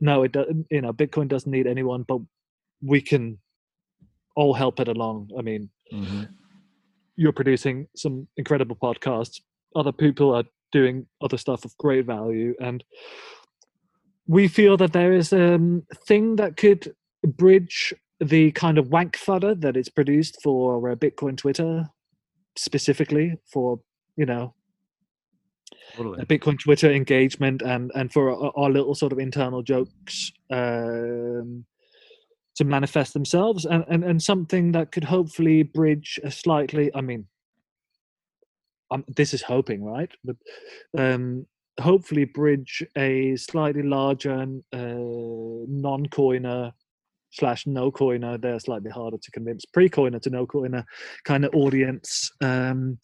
No 0.00 0.24
it 0.24 0.32
doesn't 0.32 0.66
you 0.70 0.80
know 0.82 0.92
bitcoin 0.92 1.28
doesn't 1.28 1.50
need 1.50 1.66
anyone 1.66 2.02
but 2.06 2.18
we 2.82 3.00
can 3.00 3.38
all 4.34 4.54
help 4.54 4.80
it 4.80 4.88
along. 4.88 5.30
I 5.38 5.42
mean 5.42 5.70
Mhm. 5.92 6.28
you're 7.16 7.32
producing 7.32 7.86
some 7.94 8.26
incredible 8.36 8.76
podcasts. 8.76 9.40
Other 9.76 9.92
people 9.92 10.34
are 10.34 10.44
doing 10.72 11.06
other 11.20 11.38
stuff 11.38 11.64
of 11.64 11.76
great 11.78 12.04
value 12.06 12.54
and 12.60 12.82
we 14.26 14.48
feel 14.48 14.76
that 14.78 14.92
there 14.92 15.12
is 15.12 15.32
a 15.32 15.54
um, 15.54 15.86
thing 16.08 16.36
that 16.36 16.56
could 16.56 16.94
bridge 17.26 17.94
the 18.20 18.52
kind 18.52 18.78
of 18.78 18.88
wank 18.88 19.16
fodder 19.16 19.54
that 19.54 19.76
it's 19.76 19.88
produced 19.88 20.38
for 20.42 20.90
uh, 20.90 20.94
bitcoin 20.94 21.36
twitter 21.36 21.88
specifically 22.56 23.34
for 23.50 23.80
you 24.16 24.26
know 24.26 24.54
Totally. 25.96 26.24
bitcoin 26.24 26.58
twitter 26.58 26.90
engagement 26.90 27.62
and 27.62 27.90
and 27.94 28.12
for 28.12 28.30
our, 28.30 28.52
our 28.56 28.70
little 28.70 28.94
sort 28.94 29.12
of 29.12 29.18
internal 29.18 29.62
jokes 29.62 30.32
um 30.50 31.64
to 32.54 32.64
manifest 32.64 33.14
themselves 33.14 33.64
and, 33.64 33.84
and 33.88 34.04
and 34.04 34.22
something 34.22 34.72
that 34.72 34.92
could 34.92 35.04
hopefully 35.04 35.62
bridge 35.62 36.20
a 36.22 36.30
slightly 36.30 36.90
i 36.94 37.00
mean 37.00 37.26
um, 38.90 39.04
this 39.16 39.32
is 39.32 39.42
hoping 39.42 39.82
right 39.82 40.10
but 40.24 40.36
um 40.98 41.46
hopefully 41.80 42.24
bridge 42.24 42.84
a 42.96 43.34
slightly 43.36 43.82
larger 43.82 44.46
uh, 44.72 45.64
non-coiner 45.66 46.72
slash 47.32 47.66
no 47.66 47.90
coiner 47.90 48.38
they're 48.38 48.60
slightly 48.60 48.90
harder 48.90 49.18
to 49.18 49.30
convince. 49.30 49.64
Pre-coiner 49.64 50.18
to 50.20 50.30
no 50.30 50.46
coiner 50.46 50.84
kind 51.24 51.44
of 51.44 51.54
audience 51.54 52.30
um 52.40 52.98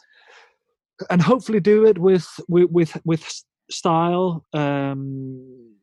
and 1.10 1.22
hopefully 1.22 1.60
do 1.60 1.86
it 1.86 1.98
with 1.98 2.28
with 2.48 2.70
with, 2.70 2.96
with 3.04 3.42
style 3.70 4.44
um 4.52 5.74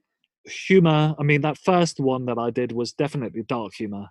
humor. 0.46 1.16
I 1.20 1.24
mean 1.24 1.42
that 1.42 1.58
first 1.58 2.00
one 2.00 2.26
that 2.26 2.38
i 2.38 2.50
did 2.50 2.72
was 2.72 2.94
definitely 2.94 3.44
dark 3.44 3.74
humor. 3.74 4.08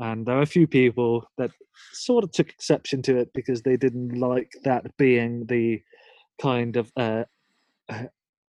And 0.00 0.26
there 0.26 0.38
are 0.38 0.42
a 0.42 0.46
few 0.46 0.66
people 0.68 1.24
that 1.38 1.50
sort 1.92 2.22
of 2.22 2.30
took 2.30 2.50
exception 2.50 3.02
to 3.02 3.16
it 3.16 3.32
because 3.34 3.62
they 3.62 3.76
didn't 3.76 4.16
like 4.16 4.52
that 4.62 4.96
being 4.96 5.46
the 5.46 5.82
kind 6.40 6.76
of 6.76 6.92
uh, 6.96 7.24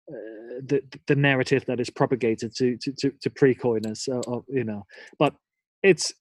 uh, 0.10 0.62
the 0.66 0.82
the 1.08 1.16
narrative 1.16 1.66
that 1.66 1.80
is 1.80 1.90
propagated 1.90 2.56
to 2.56 2.78
to 2.78 2.92
to, 2.94 3.12
to 3.22 3.30
pre-coiners, 3.30 4.08
uh, 4.12 4.20
uh, 4.20 4.42
you 4.48 4.64
know. 4.64 4.86
But 5.20 5.34
it's 5.84 6.14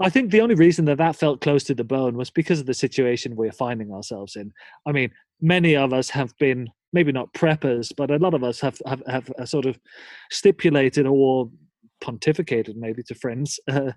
I 0.00 0.08
think 0.08 0.30
the 0.30 0.40
only 0.40 0.54
reason 0.54 0.84
that 0.86 0.98
that 0.98 1.16
felt 1.16 1.40
close 1.40 1.64
to 1.64 1.74
the 1.74 1.84
bone 1.84 2.16
was 2.16 2.30
because 2.30 2.60
of 2.60 2.66
the 2.66 2.74
situation 2.74 3.36
we're 3.36 3.52
finding 3.52 3.92
ourselves 3.92 4.36
in. 4.36 4.52
I 4.86 4.92
mean, 4.92 5.10
many 5.40 5.76
of 5.76 5.92
us 5.92 6.10
have 6.10 6.36
been 6.38 6.68
maybe 6.92 7.12
not 7.12 7.32
preppers, 7.34 7.92
but 7.96 8.10
a 8.10 8.16
lot 8.16 8.34
of 8.34 8.44
us 8.44 8.60
have 8.60 8.80
have, 8.86 9.02
have 9.06 9.30
uh, 9.38 9.44
sort 9.44 9.66
of 9.66 9.78
stipulated 10.30 11.06
or 11.06 11.50
pontificated 12.02 12.76
maybe 12.76 13.02
to 13.04 13.14
friends 13.14 13.58
uh, 13.68 13.92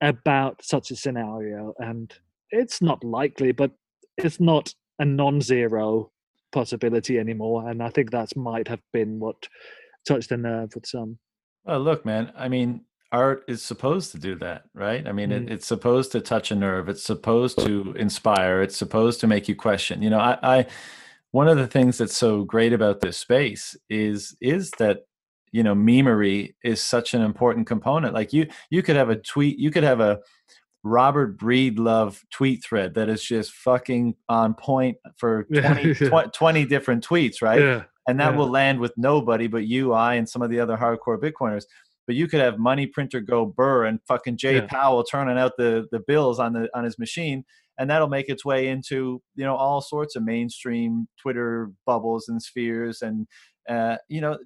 about 0.00 0.64
such 0.64 0.90
a 0.90 0.96
scenario, 0.96 1.74
and 1.78 2.14
it's 2.50 2.80
not 2.80 3.02
likely, 3.04 3.52
but 3.52 3.72
it's 4.16 4.40
not 4.40 4.74
a 4.98 5.04
non-zero 5.04 6.10
possibility 6.52 7.18
anymore. 7.18 7.68
And 7.68 7.82
I 7.82 7.90
think 7.90 8.10
that 8.10 8.36
might 8.36 8.68
have 8.68 8.82
been 8.92 9.18
what 9.18 9.48
touched 10.06 10.30
the 10.30 10.36
nerve 10.36 10.74
with 10.74 10.86
some. 10.86 11.18
Well, 11.64 11.80
look, 11.80 12.04
man. 12.06 12.32
I 12.36 12.48
mean, 12.48 12.82
art 13.12 13.44
is 13.48 13.62
supposed 13.62 14.12
to 14.12 14.18
do 14.18 14.34
that, 14.36 14.64
right? 14.74 15.06
I 15.06 15.12
mean, 15.12 15.30
Mm. 15.30 15.46
it, 15.46 15.52
it's 15.52 15.66
supposed 15.66 16.12
to 16.12 16.20
touch 16.20 16.50
a 16.50 16.54
nerve. 16.54 16.88
It's 16.88 17.02
supposed 17.02 17.58
to 17.60 17.92
inspire. 17.98 18.62
It's 18.62 18.76
supposed 18.76 19.20
to 19.20 19.26
make 19.26 19.48
you 19.48 19.54
question. 19.56 20.02
You 20.02 20.10
know, 20.10 20.18
I, 20.20 20.38
I 20.42 20.66
one 21.32 21.48
of 21.48 21.56
the 21.56 21.66
things 21.66 21.98
that's 21.98 22.16
so 22.16 22.44
great 22.44 22.72
about 22.72 23.00
this 23.00 23.18
space 23.18 23.76
is 23.90 24.36
is 24.40 24.70
that 24.78 25.06
you 25.52 25.62
know 25.62 25.74
memery 25.74 26.54
is 26.62 26.82
such 26.82 27.14
an 27.14 27.22
important 27.22 27.66
component. 27.66 28.14
Like 28.14 28.32
you, 28.32 28.46
you 28.70 28.82
could 28.82 28.96
have 28.96 29.10
a 29.10 29.16
tweet. 29.16 29.58
You 29.58 29.70
could 29.70 29.84
have 29.84 30.00
a 30.00 30.20
Robert 30.86 31.38
Breedlove 31.38 32.22
tweet 32.30 32.64
thread 32.64 32.94
that 32.94 33.08
is 33.08 33.22
just 33.22 33.52
fucking 33.52 34.14
on 34.28 34.54
point 34.54 34.96
for 35.16 35.46
Yeah, 35.50 35.72
20, 35.74 35.88
yeah. 36.00 36.22
tw- 36.26 36.32
20 36.32 36.64
different 36.66 37.06
tweets, 37.06 37.42
right? 37.42 37.60
Yeah. 37.60 37.82
and 38.08 38.20
that 38.20 38.32
Yeah. 38.32 38.38
will 38.38 38.48
land 38.50 38.78
with 38.80 38.92
nobody 38.96 39.48
but 39.48 39.66
you, 39.66 39.92
I, 39.92 40.14
and 40.14 40.28
some 40.28 40.42
of 40.42 40.50
the 40.50 40.60
other 40.60 40.76
hardcore 40.76 41.18
Bitcoiners. 41.20 41.64
But 42.06 42.14
you 42.14 42.28
could 42.28 42.40
have 42.40 42.58
money 42.58 42.86
printer 42.86 43.18
go 43.20 43.44
burr 43.46 43.84
and 43.84 43.98
fucking 44.06 44.36
Jay. 44.36 44.60
Powell 44.60 45.02
turning 45.02 45.38
out 45.38 45.54
the 45.58 45.86
the 45.90 45.98
bills 46.06 46.38
on 46.38 46.52
the 46.52 46.68
on 46.72 46.84
his 46.84 47.00
machine, 47.00 47.44
and 47.78 47.90
that'll 47.90 48.06
make 48.06 48.28
its 48.28 48.44
way 48.44 48.68
into 48.68 49.20
you 49.34 49.44
know 49.44 49.56
all 49.56 49.80
sorts 49.80 50.14
of 50.14 50.22
mainstream 50.22 51.08
Twitter 51.20 51.72
bubbles 51.84 52.28
and 52.28 52.40
spheres, 52.40 53.02
and 53.02 53.26
uh, 53.68 53.96
you 54.08 54.20
know 54.20 54.38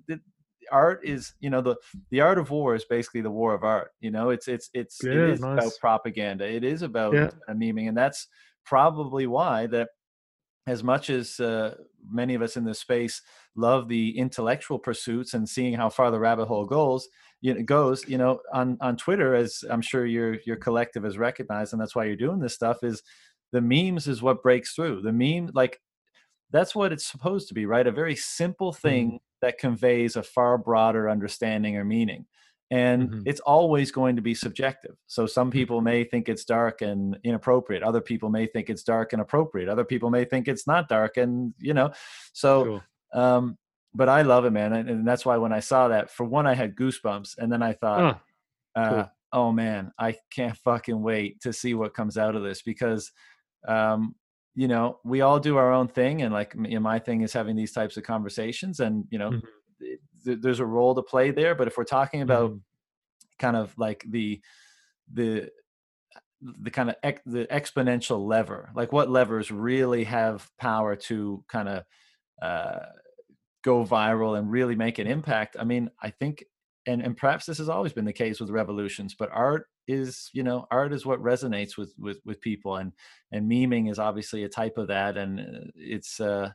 art 0.73 1.05
is 1.05 1.35
you 1.41 1.51
know 1.51 1.61
the 1.61 1.77
the 2.11 2.21
art 2.21 2.39
of 2.39 2.51
war 2.51 2.75
is 2.75 2.85
basically 2.85 3.21
the 3.23 3.31
war 3.31 3.55
of 3.55 3.65
art. 3.65 3.93
You 4.01 4.11
know 4.11 4.31
it's 4.31 4.49
it's 4.49 4.71
it's 4.75 5.07
it 5.11 5.23
Yeah, 5.23 5.25
is 5.25 5.47
about 5.57 5.79
propaganda. 5.81 6.49
It 6.49 6.65
is 6.65 6.83
about 6.83 7.19
Yeah. 7.19 7.31
uh, 7.49 7.53
memeing, 7.55 7.89
and 7.89 7.97
that's 7.97 8.29
probably 8.65 9.27
why 9.27 9.67
that 9.69 9.91
as 10.67 10.85
much 10.85 11.11
as 11.11 11.41
uh, 11.41 11.77
many 12.09 12.35
of 12.35 12.43
us 12.43 12.57
in 12.57 12.65
this 12.65 12.81
space 12.81 13.23
love 13.57 13.89
the 13.89 14.17
intellectual 14.19 14.79
pursuits 14.79 15.35
and 15.35 15.49
seeing 15.49 15.75
how 15.75 15.89
far 15.89 16.11
the 16.11 16.21
rabbit 16.21 16.47
hole 16.47 16.67
goes, 16.67 17.09
you 17.41 17.55
know, 17.55 17.63
goes, 17.63 18.07
you 18.09 18.19
know, 18.19 18.41
on 18.53 18.77
on 18.81 18.97
Twitter, 18.97 19.35
as 19.35 19.65
I'm 19.71 19.83
sure 19.83 20.07
your 20.07 20.39
your 20.47 20.57
collective 20.57 21.05
has 21.05 21.19
recognized, 21.19 21.73
and 21.73 21.81
that's 21.81 21.97
why 21.97 22.05
you're 22.05 22.17
doing 22.17 22.41
this 22.41 22.55
stuff, 22.55 22.85
is 22.85 23.03
the 23.53 23.61
memes 23.61 24.07
is 24.07 24.23
what 24.23 24.43
breaks 24.43 24.75
through. 24.75 25.03
The 25.03 25.13
meme, 25.13 25.51
like 25.55 25.81
that's 26.53 26.75
what 26.75 26.93
it's 26.93 27.07
supposed 27.07 27.49
to 27.49 27.55
be, 27.55 27.67
right? 27.67 27.87
A 27.87 27.93
very 27.93 28.17
simple 28.17 28.73
thing 28.73 29.07
mm-hmm. 29.07 29.17
that 29.43 29.59
conveys 29.59 30.17
a 30.17 30.23
far 30.23 30.59
broader 30.59 31.09
understanding 31.09 31.77
or 31.77 31.85
meaning 31.85 32.27
and 32.71 33.11
mm-hmm. 33.11 33.23
it's 33.27 33.41
always 33.41 33.91
going 33.91 34.17
to 34.17 34.23
be 34.23 34.35
subjective 34.35 34.97
so 35.07 35.27
some 35.27 35.49
mm-hmm. 35.49 35.59
people 35.59 35.81
may 35.81 36.05
think 36.05 36.29
it's 36.29 36.45
dark 36.45 36.83
and 36.83 37.19
inappropriate 37.25 37.83
other 37.83 38.01
people 38.01 38.31
may 38.31 38.47
think 38.47 38.71
it's 38.71 38.83
dark 38.83 39.13
and 39.13 39.21
appropriate 39.21 39.69
other 39.69 39.85
people 39.85 40.11
may 40.11 40.25
think 40.25 40.49
it's 40.49 40.67
not 40.67 40.89
dark 40.89 41.17
and 41.17 41.53
you 41.59 41.75
know 41.75 41.91
so 42.33 42.65
cool. 42.65 43.23
um 43.23 43.59
but 43.95 44.09
i 44.09 44.23
love 44.23 44.45
it 44.45 44.51
man 44.51 44.73
and, 44.73 44.89
and, 44.89 45.07
that's 45.07 45.27
why 45.27 45.37
when 45.37 45.53
i 45.53 45.61
saw 45.61 45.89
that 45.89 46.11
for 46.11 46.25
one 46.25 46.47
i 46.47 46.55
had 46.55 46.77
goosebumps 46.77 47.37
and 47.39 47.53
then 47.53 47.63
i 47.63 47.73
thought 47.73 48.21
oh, 48.77 48.81
uh, 48.81 48.91
cool. 48.91 49.11
oh 49.33 49.53
man 49.53 49.93
i 49.99 50.15
can't 50.31 50.57
fucking 50.59 51.03
wait 51.03 51.41
to 51.41 51.53
see 51.53 51.75
what 51.75 51.95
comes 51.95 52.17
out 52.17 52.37
of 52.37 52.43
this 52.43 52.63
because 52.63 53.11
um 53.67 54.15
you 54.55 54.69
know 54.69 54.99
we 55.05 55.21
all 55.21 55.39
do 55.39 55.57
our 55.57 55.73
own 55.73 55.89
thing 55.89 56.23
and 56.23 56.33
like 56.33 56.55
you 56.55 56.75
know, 56.75 56.81
my 56.81 56.99
thing 56.99 57.23
is 57.23 57.33
having 57.33 57.57
these 57.57 57.73
types 57.73 57.97
of 57.97 58.03
conversations 58.03 58.81
and 58.81 59.05
you 59.11 59.19
know 59.19 59.31
mm-hmm 59.31 59.47
there's 60.25 60.61
a 60.61 60.67
role 60.67 60.95
to 60.95 61.03
play 61.03 61.31
there 61.31 61.55
but 61.55 61.67
if 61.67 61.77
we're 61.77 61.85
talking 61.85 62.23
about 62.23 62.51
mm-hmm. 62.51 62.59
kind 63.39 63.57
of 63.57 63.77
like 63.79 64.05
the 64.09 64.41
the 65.13 65.49
the 66.63 66.71
kind 66.71 66.89
of 66.89 66.97
ex, 67.03 67.21
the 67.27 67.47
exponential 67.47 68.27
lever 68.27 68.71
like 68.75 68.93
what 68.93 69.11
levers 69.11 69.51
really 69.51 70.05
have 70.05 70.49
power 70.59 70.97
to 70.97 71.45
kind 71.49 71.69
of 71.69 71.85
uh, 72.41 72.87
go 73.63 73.85
viral 73.85 74.39
and 74.39 74.51
really 74.51 74.75
make 74.75 74.99
an 74.99 75.07
impact 75.07 75.57
i 75.59 75.65
mean 75.65 75.91
i 76.03 76.11
think 76.11 76.45
and 76.87 77.03
and 77.03 77.17
perhaps 77.17 77.45
this 77.45 77.59
has 77.59 77.69
always 77.69 77.93
been 77.93 78.07
the 78.07 78.13
case 78.13 78.41
with 78.41 78.51
revolutions 78.51 79.15
but 79.19 79.31
art 79.33 79.67
is 79.91 80.31
you 80.33 80.43
know 80.43 80.67
art 80.71 80.93
is 80.93 81.07
what 81.07 81.23
resonates 81.23 81.77
with 81.77 81.93
with 81.99 82.21
with 82.25 82.41
people 82.41 82.77
and 82.77 82.93
and 83.33 83.51
memeing 83.51 83.91
is 83.91 83.99
obviously 83.99 84.45
a 84.45 84.49
type 84.49 84.79
of 84.79 84.89
that 84.89 85.17
and 85.17 85.41
uh, 85.41 85.71
it's 85.75 86.21
uh 86.21 86.51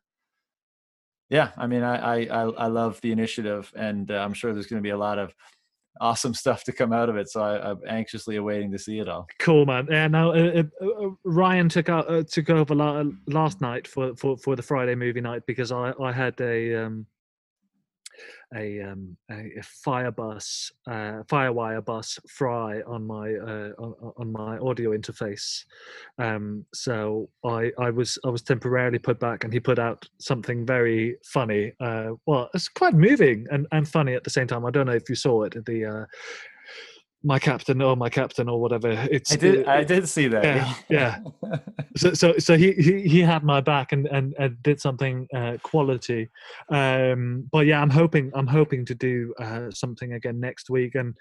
yeah, 1.30 1.52
I 1.58 1.68
mean, 1.68 1.84
I 1.84 2.26
I 2.26 2.44
I 2.44 2.68
love 2.68 3.02
the 3.02 3.12
initiative, 3.12 3.72
and 3.76 4.12
uh, 4.12 4.16
I'm 4.16 4.34
sure 4.34 4.54
there's 4.54 4.68
going 4.68 4.82
to 4.82 4.86
be 4.86 4.92
a 4.92 4.98
lot 4.98 5.18
of 5.18 5.34
awesome 6.00 6.34
stuff 6.44 6.64
to 6.66 6.72
come 6.72 6.94
out 6.94 7.10
of 7.10 7.18
it. 7.18 7.30
So 7.30 7.42
I, 7.42 7.72
am 7.72 7.82
anxiously 7.88 8.36
awaiting 8.36 8.72
to 8.72 8.80
see 8.80 9.00
it 9.00 9.10
all. 9.10 9.28
Cool, 9.40 9.66
man. 9.66 9.88
Yeah. 9.90 10.08
Now 10.08 10.32
uh, 10.32 10.64
uh, 10.82 10.86
uh 10.86 11.10
Ryan 11.24 11.70
took 11.70 11.90
out 11.90 12.10
uh, 12.10 12.24
took 12.24 12.50
over 12.50 12.76
la- 12.76 13.04
last 13.28 13.60
night 13.60 13.88
for, 13.88 14.16
for 14.16 14.38
for 14.38 14.56
the 14.56 14.62
Friday 14.62 14.96
movie 14.96 15.22
night 15.22 15.44
because 15.48 15.72
I 15.72 15.94
I 16.02 16.12
had 16.12 16.40
a 16.42 16.86
um 16.86 17.08
a, 18.54 18.82
um, 18.82 19.18
a, 19.32 19.62
fire 19.64 20.12
bus, 20.12 20.72
uh, 20.88 21.24
firewire 21.28 21.84
bus 21.84 22.20
fry 22.28 22.82
on 22.82 23.06
my 23.06 23.34
uh, 23.34 23.72
on, 23.78 24.14
on, 24.18 24.32
my 24.32 24.58
audio 24.58 24.92
interface. 24.92 25.64
Um, 26.18 26.66
so 26.74 27.30
I 27.46 27.72
I 27.80 27.90
was 27.90 28.18
I 28.26 28.30
was 28.30 28.42
temporarily 28.42 29.00
put 29.00 29.20
back, 29.20 29.44
and 29.44 29.54
he 29.54 29.60
put 29.60 29.80
out 29.80 30.08
something 30.20 30.66
very 30.66 31.18
funny. 31.24 31.74
Uh, 31.80 32.12
well, 32.26 32.50
it's 32.54 32.68
quite 32.68 32.94
moving 32.94 33.48
and, 33.52 33.68
and 33.72 33.88
funny 33.88 34.14
at 34.14 34.24
the 34.24 34.30
same 34.30 34.48
time. 34.48 34.66
I 34.66 34.72
don't 34.72 34.86
know 34.86 34.94
if 34.94 35.10
you 35.10 35.16
saw 35.16 35.44
it. 35.44 35.66
The 35.66 35.86
uh, 35.86 36.06
my 37.26 37.40
captain 37.40 37.82
or 37.82 37.98
my 37.98 38.10
captain 38.10 38.48
or 38.48 38.62
whatever. 38.62 38.92
It's 39.12 39.34
I 39.34 39.36
did 39.36 39.68
I 39.68 39.84
did 39.84 40.08
see 40.08 40.28
that. 40.28 40.44
Yeah, 40.44 40.74
yeah. 40.90 41.20
so 41.98 42.14
so 42.14 42.38
so 42.38 42.56
he, 42.56 42.74
he 42.74 43.02
he 43.02 43.20
had 43.20 43.44
my 43.44 43.60
back 43.60 43.92
and 43.92 44.06
and, 44.08 44.36
and 44.38 44.62
did 44.62 44.80
something 44.80 45.28
uh, 45.34 45.58
quality. 45.64 46.30
Um, 46.70 47.50
but 47.52 47.66
yeah, 47.66 47.82
I'm 47.82 47.90
hoping 47.90 48.32
I'm 48.36 48.48
hoping 48.48 48.86
to 48.86 48.96
do 48.96 49.34
uh, 49.40 49.72
something 49.72 50.14
again 50.14 50.40
next 50.40 50.70
week 50.70 50.96
and 50.96 51.16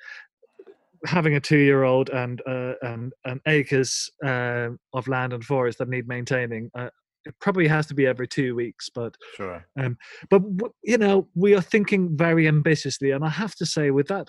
having 1.07 1.35
a 1.35 1.41
two-year-old 1.41 2.11
and 2.11 2.43
uh, 2.47 2.75
and, 2.83 3.13
and 3.25 3.41
acres 3.47 4.11
uh, 4.25 4.69
of 4.93 5.09
land 5.09 5.33
and 5.33 5.45
forest 5.45 5.79
that 5.79 5.89
need 5.89 6.07
maintaining. 6.07 6.71
Uh, 6.75 6.91
it 7.27 7.35
probably 7.41 7.67
has 7.67 7.87
to 7.87 7.95
be 7.95 8.07
every 8.07 8.29
two 8.29 8.55
weeks, 8.55 8.91
but 8.95 9.17
sure. 9.37 9.67
Um, 9.79 9.97
but 10.29 10.43
you 10.83 10.99
know, 10.99 11.29
we 11.35 11.55
are 11.55 11.63
thinking 11.63 12.15
very 12.15 12.47
ambitiously, 12.47 13.13
and 13.13 13.25
I 13.25 13.31
have 13.31 13.55
to 13.57 13.67
say, 13.67 13.91
with 13.91 14.09
that 14.09 14.29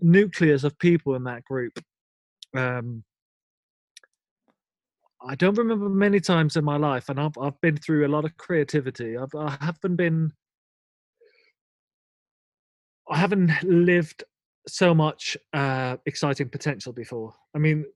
nucleus 0.00 0.64
of 0.64 0.78
people 0.78 1.14
in 1.14 1.24
that 1.24 1.44
group. 1.44 1.78
Um, 2.56 3.04
I 5.26 5.34
don't 5.34 5.56
remember 5.56 5.88
many 5.88 6.20
times 6.20 6.56
in 6.56 6.64
my 6.64 6.76
life, 6.76 7.08
and 7.08 7.18
I've 7.18 7.36
I've 7.40 7.60
been 7.60 7.76
through 7.76 8.06
a 8.06 8.08
lot 8.08 8.24
of 8.24 8.36
creativity. 8.36 9.16
I've 9.16 9.34
I 9.34 9.56
haven't 9.60 9.96
been, 9.96 10.32
I 13.10 13.16
haven't 13.16 13.50
lived 13.62 14.24
so 14.66 14.94
much 14.94 15.36
uh, 15.52 15.96
exciting 16.06 16.48
potential 16.48 16.92
before. 16.92 17.34
I 17.54 17.58
mean, 17.58 17.86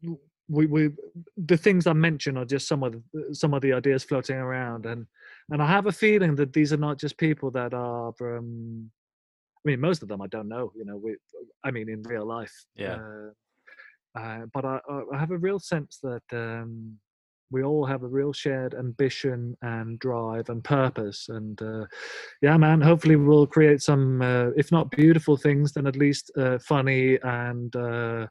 we 0.49 0.67
we 0.67 0.91
the 1.37 1.57
things 1.57 1.87
I 1.87 1.93
mentioned 1.93 2.39
are 2.39 2.45
just 2.47 2.67
some 2.67 2.83
of 2.83 2.93
the, 3.13 3.35
some 3.35 3.53
of 3.53 3.61
the 3.61 3.75
ideas 3.75 4.05
floating 4.05 4.37
around, 4.37 4.87
and 4.87 5.07
and 5.51 5.63
I 5.63 5.67
have 5.67 5.87
a 5.87 5.93
feeling 5.93 6.35
that 6.37 6.55
these 6.55 6.73
are 6.73 6.79
not 6.79 6.99
just 6.99 7.19
people 7.19 7.51
that 7.53 7.75
are 7.75 8.15
um, 8.21 8.91
mean, 9.69 9.81
most 9.81 10.03
of 10.03 10.09
them 10.09 10.21
I 10.23 10.29
don't 10.29 10.49
know. 10.49 10.73
You 10.75 10.85
know, 10.85 10.97
we, 10.97 11.17
I 11.65 11.71
mean, 11.71 11.89
in 11.89 12.03
real 12.03 12.27
life. 12.27 12.55
Yeah. 12.75 12.97
Uh, 12.97 13.31
uh, 14.19 14.47
but 14.55 14.65
I, 14.65 14.81
I 15.15 15.19
have 15.19 15.31
a 15.31 15.39
real 15.39 15.61
sense 15.61 15.99
that 16.03 16.23
um, 16.33 16.99
we 17.51 17.63
all 17.63 17.85
have 17.87 18.03
a 18.03 18.09
real 18.09 18.33
shared 18.33 18.75
ambition 18.75 19.57
and 19.63 19.99
drive 19.99 20.49
and 20.49 20.63
purpose. 20.63 21.29
And 21.29 21.61
uh, 21.63 21.87
yeah, 22.43 22.57
man, 22.57 22.81
hopefully 22.81 23.17
we'll 23.17 23.47
create 23.47 23.81
some, 23.81 24.23
uh, 24.23 24.49
if 24.57 24.71
not 24.73 24.91
beautiful 24.91 25.37
things, 25.37 25.73
then 25.73 25.87
at 25.87 25.97
least 25.97 26.31
uh, 26.37 26.59
funny 26.59 27.19
and 27.23 27.75
uh, 27.77 28.27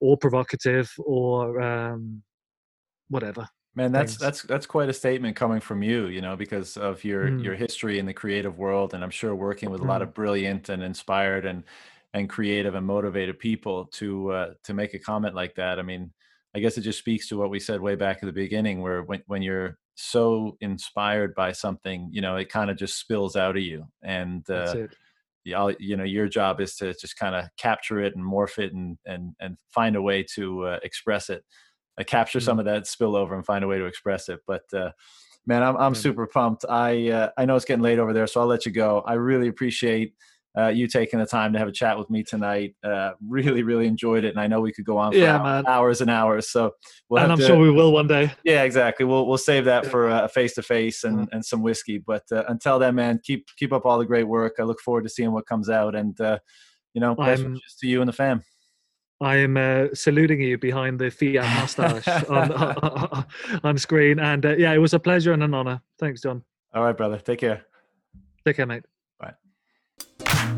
or 0.00 0.16
provocative 0.16 0.90
or 0.98 1.60
um, 1.60 2.22
whatever. 3.08 3.46
Man, 3.74 3.92
that's 3.92 4.12
things. 4.12 4.20
that's 4.20 4.42
that's 4.42 4.66
quite 4.66 4.88
a 4.88 4.92
statement 4.92 5.36
coming 5.36 5.60
from 5.60 5.82
you, 5.82 6.06
you 6.06 6.20
know, 6.20 6.36
because 6.36 6.76
of 6.76 7.04
your 7.04 7.28
mm. 7.28 7.44
your 7.44 7.54
history 7.54 7.98
in 7.98 8.06
the 8.06 8.12
creative 8.12 8.58
world, 8.58 8.94
and 8.94 9.04
I'm 9.04 9.10
sure 9.10 9.34
working 9.34 9.70
with 9.70 9.80
mm. 9.80 9.84
a 9.84 9.88
lot 9.88 10.00
mm. 10.00 10.04
of 10.04 10.14
brilliant 10.14 10.68
and 10.68 10.82
inspired 10.82 11.46
and 11.46 11.62
and 12.12 12.28
creative 12.28 12.74
and 12.74 12.84
motivated 12.84 13.38
people 13.38 13.86
to 13.92 14.32
uh, 14.32 14.50
to 14.64 14.74
make 14.74 14.94
a 14.94 14.98
comment 14.98 15.36
like 15.36 15.54
that. 15.54 15.78
I 15.78 15.82
mean, 15.82 16.10
I 16.54 16.58
guess 16.58 16.78
it 16.78 16.82
just 16.82 16.98
speaks 16.98 17.28
to 17.28 17.38
what 17.38 17.50
we 17.50 17.60
said 17.60 17.80
way 17.80 17.94
back 17.94 18.18
at 18.22 18.26
the 18.26 18.32
beginning, 18.32 18.80
where 18.80 19.02
when 19.02 19.22
when 19.26 19.42
you're 19.42 19.78
so 19.94 20.56
inspired 20.60 21.34
by 21.36 21.52
something, 21.52 22.08
you 22.10 22.22
know, 22.22 22.36
it 22.36 22.48
kind 22.48 22.70
of 22.70 22.76
just 22.76 22.98
spills 22.98 23.36
out 23.36 23.56
of 23.56 23.62
you, 23.62 23.86
and 24.02 24.48
uh, 24.50 24.88
you, 25.44 25.76
you 25.78 25.96
know, 25.96 26.04
your 26.04 26.26
job 26.26 26.60
is 26.60 26.74
to 26.76 26.92
just 26.94 27.16
kind 27.16 27.36
of 27.36 27.44
capture 27.56 28.00
it 28.00 28.16
and 28.16 28.24
morph 28.24 28.58
it 28.58 28.72
and 28.72 28.98
and 29.06 29.34
and 29.38 29.56
find 29.72 29.94
a 29.94 30.02
way 30.02 30.24
to 30.34 30.64
uh, 30.66 30.78
express 30.82 31.30
it 31.30 31.44
uh, 32.00 32.04
capture 32.04 32.38
mm-hmm. 32.38 32.46
some 32.46 32.58
of 32.58 32.64
that 32.64 32.84
spillover 32.84 33.34
and 33.34 33.44
find 33.44 33.64
a 33.64 33.68
way 33.68 33.78
to 33.78 33.84
express 33.84 34.28
it. 34.28 34.40
But 34.46 34.62
uh, 34.72 34.90
man, 35.46 35.62
I'm 35.62 35.76
I'm 35.76 35.94
super 35.94 36.26
pumped. 36.26 36.64
I 36.68 37.10
uh, 37.10 37.30
I 37.36 37.44
know 37.44 37.56
it's 37.56 37.64
getting 37.64 37.82
late 37.82 37.98
over 37.98 38.12
there, 38.12 38.26
so 38.26 38.40
I'll 38.40 38.46
let 38.46 38.66
you 38.66 38.72
go. 38.72 39.02
I 39.06 39.14
really 39.14 39.48
appreciate 39.48 40.14
uh, 40.58 40.68
you 40.68 40.88
taking 40.88 41.20
the 41.20 41.26
time 41.26 41.52
to 41.52 41.58
have 41.58 41.68
a 41.68 41.72
chat 41.72 41.96
with 41.96 42.10
me 42.10 42.24
tonight. 42.24 42.74
Uh, 42.82 43.12
really, 43.26 43.62
really 43.62 43.86
enjoyed 43.86 44.24
it, 44.24 44.30
and 44.30 44.40
I 44.40 44.46
know 44.46 44.60
we 44.60 44.72
could 44.72 44.84
go 44.84 44.98
on 44.98 45.12
for 45.12 45.18
yeah, 45.18 45.36
hours, 45.36 45.64
hours, 45.66 46.00
and 46.00 46.10
hours. 46.10 46.48
So, 46.48 46.72
we'll 47.08 47.22
and 47.22 47.30
I'm 47.30 47.38
to, 47.38 47.46
sure 47.46 47.58
we 47.58 47.70
will 47.70 47.92
one 47.92 48.08
day. 48.08 48.32
Yeah, 48.44 48.64
exactly. 48.64 49.06
We'll 49.06 49.26
we'll 49.26 49.38
save 49.38 49.64
that 49.66 49.86
for 49.86 50.08
a 50.08 50.28
face 50.28 50.54
to 50.54 50.62
face 50.62 51.04
and 51.04 51.28
and 51.32 51.44
some 51.44 51.62
whiskey. 51.62 51.98
But 51.98 52.24
uh, 52.32 52.44
until 52.48 52.78
then, 52.78 52.96
man, 52.96 53.20
keep 53.22 53.46
keep 53.56 53.72
up 53.72 53.86
all 53.86 53.98
the 53.98 54.06
great 54.06 54.26
work. 54.26 54.56
I 54.58 54.64
look 54.64 54.80
forward 54.80 55.04
to 55.04 55.10
seeing 55.10 55.32
what 55.32 55.46
comes 55.46 55.70
out, 55.70 55.94
and 55.94 56.20
uh, 56.20 56.38
you 56.94 57.00
know, 57.00 57.14
best 57.14 57.44
wishes 57.44 57.76
to 57.80 57.86
you 57.86 58.00
and 58.00 58.08
the 58.08 58.12
fam. 58.12 58.42
I 59.20 59.36
am 59.36 59.56
uh, 59.56 59.88
saluting 59.92 60.40
you 60.40 60.56
behind 60.56 60.98
the 60.98 61.10
Fiat 61.10 61.44
mustache 61.60 62.08
on, 62.28 62.52
on, 63.64 63.78
screen. 63.78 64.18
And 64.18 64.46
uh, 64.46 64.56
yeah, 64.56 64.72
it 64.72 64.78
was 64.78 64.94
a 64.94 64.98
pleasure 64.98 65.32
and 65.32 65.42
an 65.42 65.52
honor. 65.52 65.82
Thanks, 65.98 66.22
John. 66.22 66.42
All 66.72 66.84
right, 66.84 66.96
brother. 66.96 67.18
Take 67.18 67.40
care. 67.40 67.66
Take 68.46 68.56
care, 68.56 68.66
mate. 68.66 68.84
Bye. 69.18 70.56